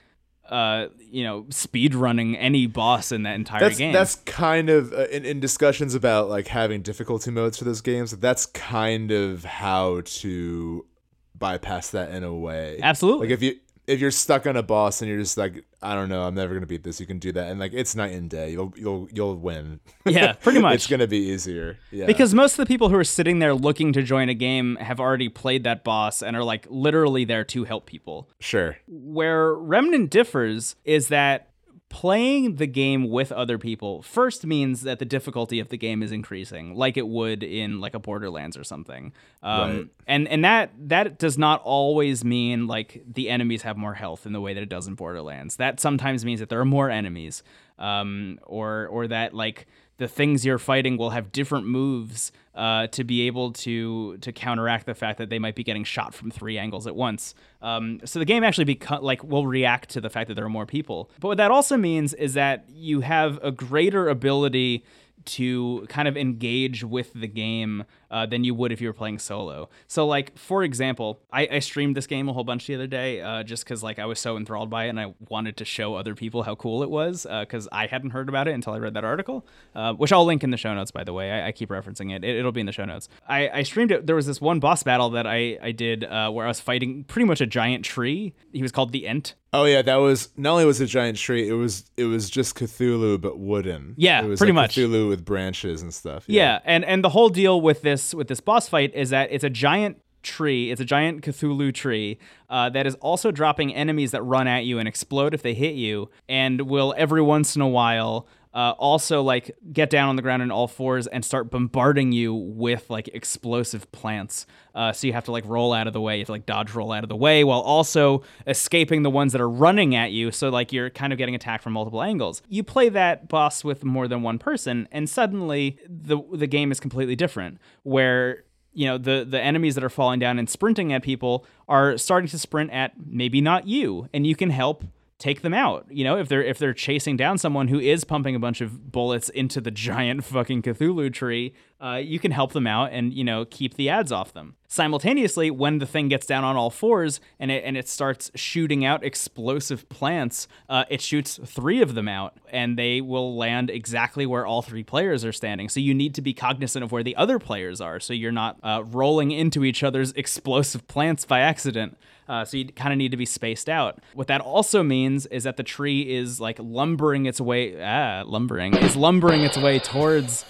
uh 0.50 0.88
you 1.00 1.24
know 1.24 1.46
speed 1.50 1.96
running 1.96 2.38
any 2.38 2.68
boss 2.68 3.12
in 3.12 3.24
that 3.24 3.34
entire 3.36 3.60
That's 3.60 3.78
game 3.80 3.92
that's 3.92 4.16
kind 4.26 4.70
of 4.70 4.94
uh, 4.94 5.08
in, 5.08 5.26
in 5.26 5.40
discussions 5.40 5.96
about 5.96 6.30
like 6.30 6.48
having 6.48 6.84
difficulty 6.84 7.32
modes 7.32 7.58
for 7.58 7.64
those 7.66 7.82
games. 7.82 8.12
That's 8.12 8.46
kind 8.46 9.12
of 9.12 9.44
how 9.44 10.02
to 10.06 10.86
bypass 11.34 11.90
that 11.92 12.12
in 12.12 12.24
a 12.24 12.34
way. 12.34 12.80
Absolutely. 12.82 13.28
Like 13.28 13.34
if 13.34 13.42
you 13.42 13.60
if 13.88 14.00
you're 14.00 14.12
stuck 14.12 14.48
on 14.48 14.56
a 14.56 14.64
boss 14.64 15.02
and 15.02 15.10
you're 15.10 15.20
just 15.20 15.38
like 15.38 15.66
I 15.82 15.94
don't 15.94 16.10
know, 16.10 16.24
I'm 16.24 16.34
never 16.34 16.54
gonna 16.54 16.66
beat 16.66 16.84
this. 16.84 17.00
You 17.00 17.06
can 17.06 17.20
do 17.20 17.32
that, 17.34 17.50
and 17.50 17.60
like 17.60 17.74
it's 17.74 17.96
night 17.96 18.14
and 18.14 18.30
day. 18.30 18.52
You'll 18.52 18.74
you'll 18.76 19.08
you'll 19.14 19.36
win. 19.36 19.80
Yeah, 20.06 20.34
pretty 20.42 20.60
much. 20.60 20.76
it's 20.76 20.88
gonna 20.88 21.08
be 21.08 21.18
easier. 21.18 21.78
Yeah. 21.92 22.06
Because 22.08 22.34
most 22.34 22.54
of 22.54 22.58
the 22.58 22.66
people 22.66 22.90
who 22.90 22.96
are 22.96 23.04
sitting 23.04 23.40
there 23.40 23.54
looking 23.54 23.94
to 23.94 24.02
join 24.02 24.30
a 24.30 24.34
game 24.34 24.76
have 24.78 25.00
already 25.00 25.30
played 25.30 25.64
that 25.64 25.84
boss 25.84 26.24
and 26.24 26.36
are 26.36 26.44
like 26.44 26.66
literally 26.70 27.26
there 27.26 27.44
to 27.46 27.64
help 27.66 27.86
people. 27.86 28.30
sure. 28.40 28.78
Where 28.88 29.54
Remnant 29.54 30.10
differs 30.10 30.76
is 30.84 31.10
that 31.10 31.50
playing 31.90 32.56
the 32.56 32.66
game 32.68 33.10
with 33.10 33.32
other 33.32 33.58
people 33.58 34.02
first 34.02 34.46
means 34.46 34.82
that 34.82 35.00
the 35.00 35.06
difficulty 35.06 35.60
of 35.60 35.70
the 35.70 35.78
game 35.78 36.02
is 36.02 36.12
increasing 36.12 36.74
like 36.76 36.98
it 36.98 37.08
would 37.08 37.44
in 37.44 37.80
like 37.80 37.94
a 37.94 38.00
borderlands 38.00 38.58
or 38.58 38.64
something 38.64 39.14
um, 39.44 39.72
Right. 39.78 39.88
and 40.08 40.28
and 40.28 40.44
that 40.44 40.72
that 40.90 41.20
does 41.20 41.38
not 41.38 41.62
always 41.64 42.26
mean 42.26 42.66
like 42.68 43.04
the 43.08 43.30
enemies 43.30 43.62
have 43.62 43.78
more 43.78 43.94
health 43.94 44.26
in 44.26 44.34
the 44.34 44.42
way 44.42 44.54
that 44.56 44.64
it 44.64 44.70
does 44.70 44.88
in 44.88 44.96
borderlands 44.96 45.58
that 45.58 45.80
sometimes 45.80 46.26
means 46.26 46.40
that 46.40 46.50
there 46.50 46.60
are 46.60 46.66
more 46.66 46.90
enemies 46.90 47.44
um, 47.78 48.40
or 48.44 48.88
or 48.88 49.08
that 49.08 49.34
like 49.34 49.68
the 49.98 50.08
things 50.08 50.46
you're 50.46 50.60
fighting 50.60 50.98
will 50.98 51.12
have 51.12 51.32
different 51.32 51.66
moves 51.68 52.32
uh, 52.54 52.88
to 52.88 53.04
be 53.04 53.28
able 53.28 53.52
to 53.52 54.18
to 54.18 54.32
counteract 54.32 54.86
the 54.86 54.96
fact 54.96 55.18
that 55.18 55.30
they 55.30 55.40
might 55.40 55.56
be 55.56 55.64
getting 55.64 55.84
shot 55.84 56.14
from 56.14 56.32
three 56.32 56.58
angles 56.58 56.88
at 56.88 56.96
once. 56.96 57.36
Um, 57.62 58.00
so 58.06 58.20
the 58.20 58.26
game 58.26 58.44
actually 58.44 58.76
beco- 58.76 59.02
like 59.02 59.24
will 59.24 59.48
react 59.48 59.90
to 59.92 60.02
the 60.02 60.10
fact 60.10 60.28
that 60.28 60.36
there 60.36 60.46
are 60.46 60.50
more 60.50 60.66
people. 60.66 61.10
But 61.20 61.30
what 61.30 61.38
that 61.38 61.52
also 61.52 61.78
means 61.78 62.14
is 62.14 62.34
that 62.34 62.66
you 62.70 63.02
have 63.02 63.40
a 63.44 63.52
greater 63.52 64.08
ability 64.10 64.86
to 65.26 65.86
kind 65.90 66.08
of 66.08 66.16
engage 66.16 66.84
with 66.84 67.12
the 67.14 67.28
game 67.28 67.84
uh, 68.12 68.26
than 68.26 68.44
you 68.44 68.54
would 68.56 68.72
if 68.72 68.82
you 68.82 68.88
were 68.88 68.94
playing 68.94 69.20
solo. 69.20 69.70
So, 69.88 70.06
like 70.06 70.38
for 70.38 70.64
example, 70.64 71.22
I, 71.32 71.48
I 71.52 71.60
streamed 71.60 71.96
this 71.96 72.08
game 72.08 72.30
a 72.30 72.34
whole 72.34 72.44
bunch 72.44 72.68
the 72.68 72.76
other 72.76 72.88
day 72.88 73.22
uh, 73.22 73.44
just 73.44 73.64
because 73.64 73.84
like 73.84 74.00
I 74.00 74.06
was 74.06 74.20
so 74.20 74.38
enthralled 74.38 74.70
by 74.70 74.86
it 74.86 74.90
and 74.90 75.00
I 75.00 75.14
wanted 75.30 75.58
to 75.58 75.66
show 75.66 75.96
other 75.96 76.16
people 76.16 76.44
how 76.44 76.56
cool 76.56 76.84
it 76.84 76.90
was 76.90 77.26
because 77.30 77.68
I 77.72 77.88
hadn't 77.88 78.12
heard 78.12 78.30
about 78.30 78.48
it 78.48 78.54
until 78.54 78.74
I 78.74 78.80
read 78.80 78.94
that 78.94 79.06
article, 79.06 79.46
uh, 79.76 79.94
which 79.94 80.12
I'll 80.12 80.26
link 80.26 80.44
in 80.44 80.52
the 80.52 80.58
show 80.58 80.74
notes. 80.74 80.92
By 80.92 81.04
the 81.04 81.14
way, 81.14 81.32
I, 81.32 81.48
I 81.48 81.52
keep 81.52 81.70
referencing 81.70 82.16
it. 82.16 82.24
it. 82.24 82.36
It'll 82.38 82.52
be 82.52 82.60
in 82.62 82.66
the 82.66 82.72
show 82.72 82.86
notes. 82.86 83.10
I, 83.28 83.50
I 83.50 83.64
streamed 83.64 83.92
it. 83.92 84.06
There 84.08 84.16
was 84.16 84.26
this 84.26 84.42
one 84.42 84.60
boss 84.60 84.84
battle 84.84 85.10
that 85.12 85.28
I 85.28 85.58
I 85.62 85.72
did 85.72 86.04
uh, 86.04 86.30
where 86.32 86.46
I 86.46 86.50
was 86.50 86.60
fighting 86.60 87.04
pretty 87.04 87.26
much 87.26 87.42
a 87.42 87.46
giant 87.46 87.86
tree. 87.86 88.34
He 88.52 88.62
was 88.62 88.72
called 88.72 88.92
the 88.92 89.08
Ent. 89.08 89.36
Oh 89.56 89.64
yeah, 89.64 89.82
that 89.84 89.96
was 89.96 90.30
not 90.36 90.52
only 90.52 90.66
was 90.66 90.82
it 90.82 90.84
a 90.84 90.88
giant 90.88 91.18
tree, 91.18 91.48
it 91.48 91.54
was 91.54 91.86
it 91.96 92.04
was 92.04 92.30
just 92.30 92.56
Cthulhu 92.56 93.22
but 93.22 93.40
wooden. 93.40 93.94
Yeah, 93.96 94.22
it 94.22 94.28
was 94.28 94.40
pretty 94.40 94.52
like 94.52 94.64
much. 94.64 94.76
Cthulhu 94.76 95.08
with 95.08 95.24
branches 95.24 95.82
and 95.82 95.94
stuff. 95.94 96.26
Yeah, 96.28 96.60
and 96.66 96.84
and 96.84 97.02
the 97.02 97.10
whole 97.10 97.30
deal 97.30 97.62
with 97.62 97.82
this 97.82 97.95
with 98.14 98.28
this 98.28 98.40
boss 98.40 98.68
fight 98.70 98.94
is 98.94 99.10
that 99.10 99.30
it's 99.32 99.44
a 99.44 99.50
giant 99.50 100.02
tree. 100.26 100.72
It's 100.72 100.82
a 100.82 100.86
giant 100.86 101.22
Cthulhu 101.22 101.74
tree 101.74 102.18
uh, 102.50 102.70
that 102.72 102.86
is 102.86 102.96
also 102.96 103.32
dropping 103.32 103.74
enemies 103.74 104.12
that 104.12 104.24
run 104.24 104.48
at 104.48 104.66
you 104.66 104.80
and 104.80 104.88
explode 104.88 105.34
if 105.34 105.42
they 105.42 105.54
hit 105.54 105.76
you, 105.76 106.10
and 106.28 106.62
will 106.62 106.94
every 106.98 107.22
once 107.22 107.56
in 107.56 107.62
a 107.62 107.68
while. 107.68 108.28
Uh, 108.54 108.74
also, 108.80 109.22
like 109.22 109.52
get 109.74 109.90
down 109.90 110.08
on 110.08 110.16
the 110.16 110.22
ground 110.22 110.42
on 110.42 110.50
all 110.50 110.68
fours 110.68 111.08
and 111.08 111.26
start 111.26 111.52
bombarding 111.52 112.14
you 112.14 112.34
with 112.34 112.90
like 112.90 113.10
explosive 113.10 113.92
plants. 113.92 114.46
Uh, 114.76 114.92
so 114.92 115.08
you 115.08 115.14
have 115.14 115.26
to 115.26 115.32
like 115.32 115.46
roll 115.48 115.74
out 115.74 115.88
of 115.88 115.94
the 115.94 116.02
way, 116.02 116.16
you 116.16 116.22
have 116.22 116.28
to 116.28 116.34
like 116.34 116.46
dodge 116.46 116.74
roll 116.74 116.92
out 116.92 117.04
of 117.04 117.10
the 117.10 117.16
way, 117.16 117.44
while 117.44 117.62
also 117.62 118.22
escaping 118.46 119.04
the 119.04 119.10
ones 119.10 119.32
that 119.32 119.42
are 119.42 119.50
running 119.50 119.96
at 119.96 120.12
you. 120.12 120.32
So 120.32 120.50
like 120.50 120.74
you're 120.74 120.90
kind 120.90 121.14
of 121.14 121.18
getting 121.18 121.34
attacked 121.34 121.64
from 121.64 121.74
multiple 121.74 122.04
angles. 122.04 122.42
You 122.50 122.64
play 122.64 122.90
that 122.90 123.30
boss 123.30 123.64
with 123.64 123.84
more 123.84 124.08
than 124.08 124.22
one 124.22 124.38
person, 124.38 124.88
and 124.92 125.10
suddenly 125.10 125.80
the 125.88 126.20
the 126.34 126.48
game 126.48 126.72
is 126.72 126.80
completely 126.80 127.16
different. 127.16 127.58
Where 127.84 128.44
you 128.76 128.86
know 128.86 128.98
the 128.98 129.26
the 129.28 129.42
enemies 129.42 129.74
that 129.76 129.84
are 129.84 129.90
falling 129.90 130.20
down 130.20 130.38
and 130.38 130.50
sprinting 130.50 130.94
at 130.94 131.02
people 131.02 131.46
are 131.68 131.98
starting 131.98 132.30
to 132.30 132.38
sprint 132.38 132.70
at 132.72 132.94
maybe 133.08 133.42
not 133.42 133.68
you 133.68 134.08
and 134.14 134.28
you 134.28 134.36
can 134.36 134.52
help 134.52 134.84
take 135.18 135.42
them 135.42 135.54
out 135.54 135.88
you 135.90 136.04
know 136.04 136.18
if 136.18 136.28
they're 136.28 136.44
if 136.44 136.60
they're 136.60 136.74
chasing 136.74 137.16
down 137.16 137.38
someone 137.38 137.70
who 137.70 137.80
is 137.80 138.04
pumping 138.04 138.36
a 138.36 138.40
bunch 138.40 138.60
of 138.60 138.92
bullets 138.92 139.30
into 139.30 139.62
the 139.62 139.72
giant 139.72 140.24
fucking 140.26 140.62
cthulhu 140.62 141.12
tree 141.12 141.54
uh, 141.82 141.96
you 142.02 142.20
can 142.20 142.32
help 142.32 142.54
them 142.54 142.66
out 142.66 142.92
and 142.92 143.14
you 143.14 143.24
know 143.24 143.46
keep 143.46 143.76
the 143.76 143.90
ads 143.90 144.12
off 144.12 144.34
them. 144.34 144.56
Simultaneously 144.68 145.52
when 145.52 145.80
the 145.80 145.86
thing 145.86 146.08
gets 146.08 146.26
down 146.26 146.44
on 146.44 146.56
all 146.56 146.70
fours 146.70 147.20
and 147.40 147.52
it 147.52 147.64
and 147.66 147.76
it 147.76 147.88
starts 147.88 148.32
shooting 148.36 148.86
out 148.86 149.04
explosive 149.04 149.88
plants 149.90 150.48
uh, 150.70 150.86
it 150.90 151.02
shoots 151.02 151.40
three 151.46 151.82
of 151.82 151.94
them 151.94 152.08
out 152.08 152.38
and 152.50 152.78
they 152.78 153.02
will 153.02 153.36
land 153.36 153.70
exactly 153.70 154.26
where 154.26 154.46
all 154.46 154.62
three 154.62 154.84
players 154.84 155.26
are 155.26 155.34
standing. 155.34 155.70
So 155.70 155.80
you 155.80 155.94
need 155.94 156.16
to 156.16 156.22
be 156.22 156.34
cognizant 156.34 156.84
of 156.84 156.92
where 156.92 157.04
the 157.04 157.16
other 157.16 157.40
players 157.40 157.82
are 157.82 158.00
so 158.00 158.14
you're 158.14 158.32
not 158.32 158.58
uh, 158.64 158.84
rolling 158.86 159.32
into 159.32 159.64
each 159.66 159.84
other's 159.84 160.12
explosive 160.14 160.88
plants 160.88 161.26
by 161.26 161.42
accident. 161.42 161.98
Uh, 162.28 162.44
so 162.44 162.58
you 162.58 162.66
kind 162.66 162.92
of 162.92 162.98
need 162.98 163.12
to 163.12 163.18
be 163.18 163.26
spaced 163.26 163.70
out. 163.70 164.00
What 164.14 164.28
that 164.28 164.42
also 164.42 164.82
means 164.82 165.28
is 165.28 165.44
that 165.44 165.58
the 165.58 165.64
tree 165.64 166.02
is 166.16 166.40
like 166.40 166.58
lumbering 166.60 167.28
its 167.28 167.40
way, 167.40 167.80
ah, 167.82 168.24
lumbering 168.26 168.76
is 168.76 168.96
lumbering 168.96 169.42
its 169.42 169.58
way 169.58 169.78
towards 169.78 170.44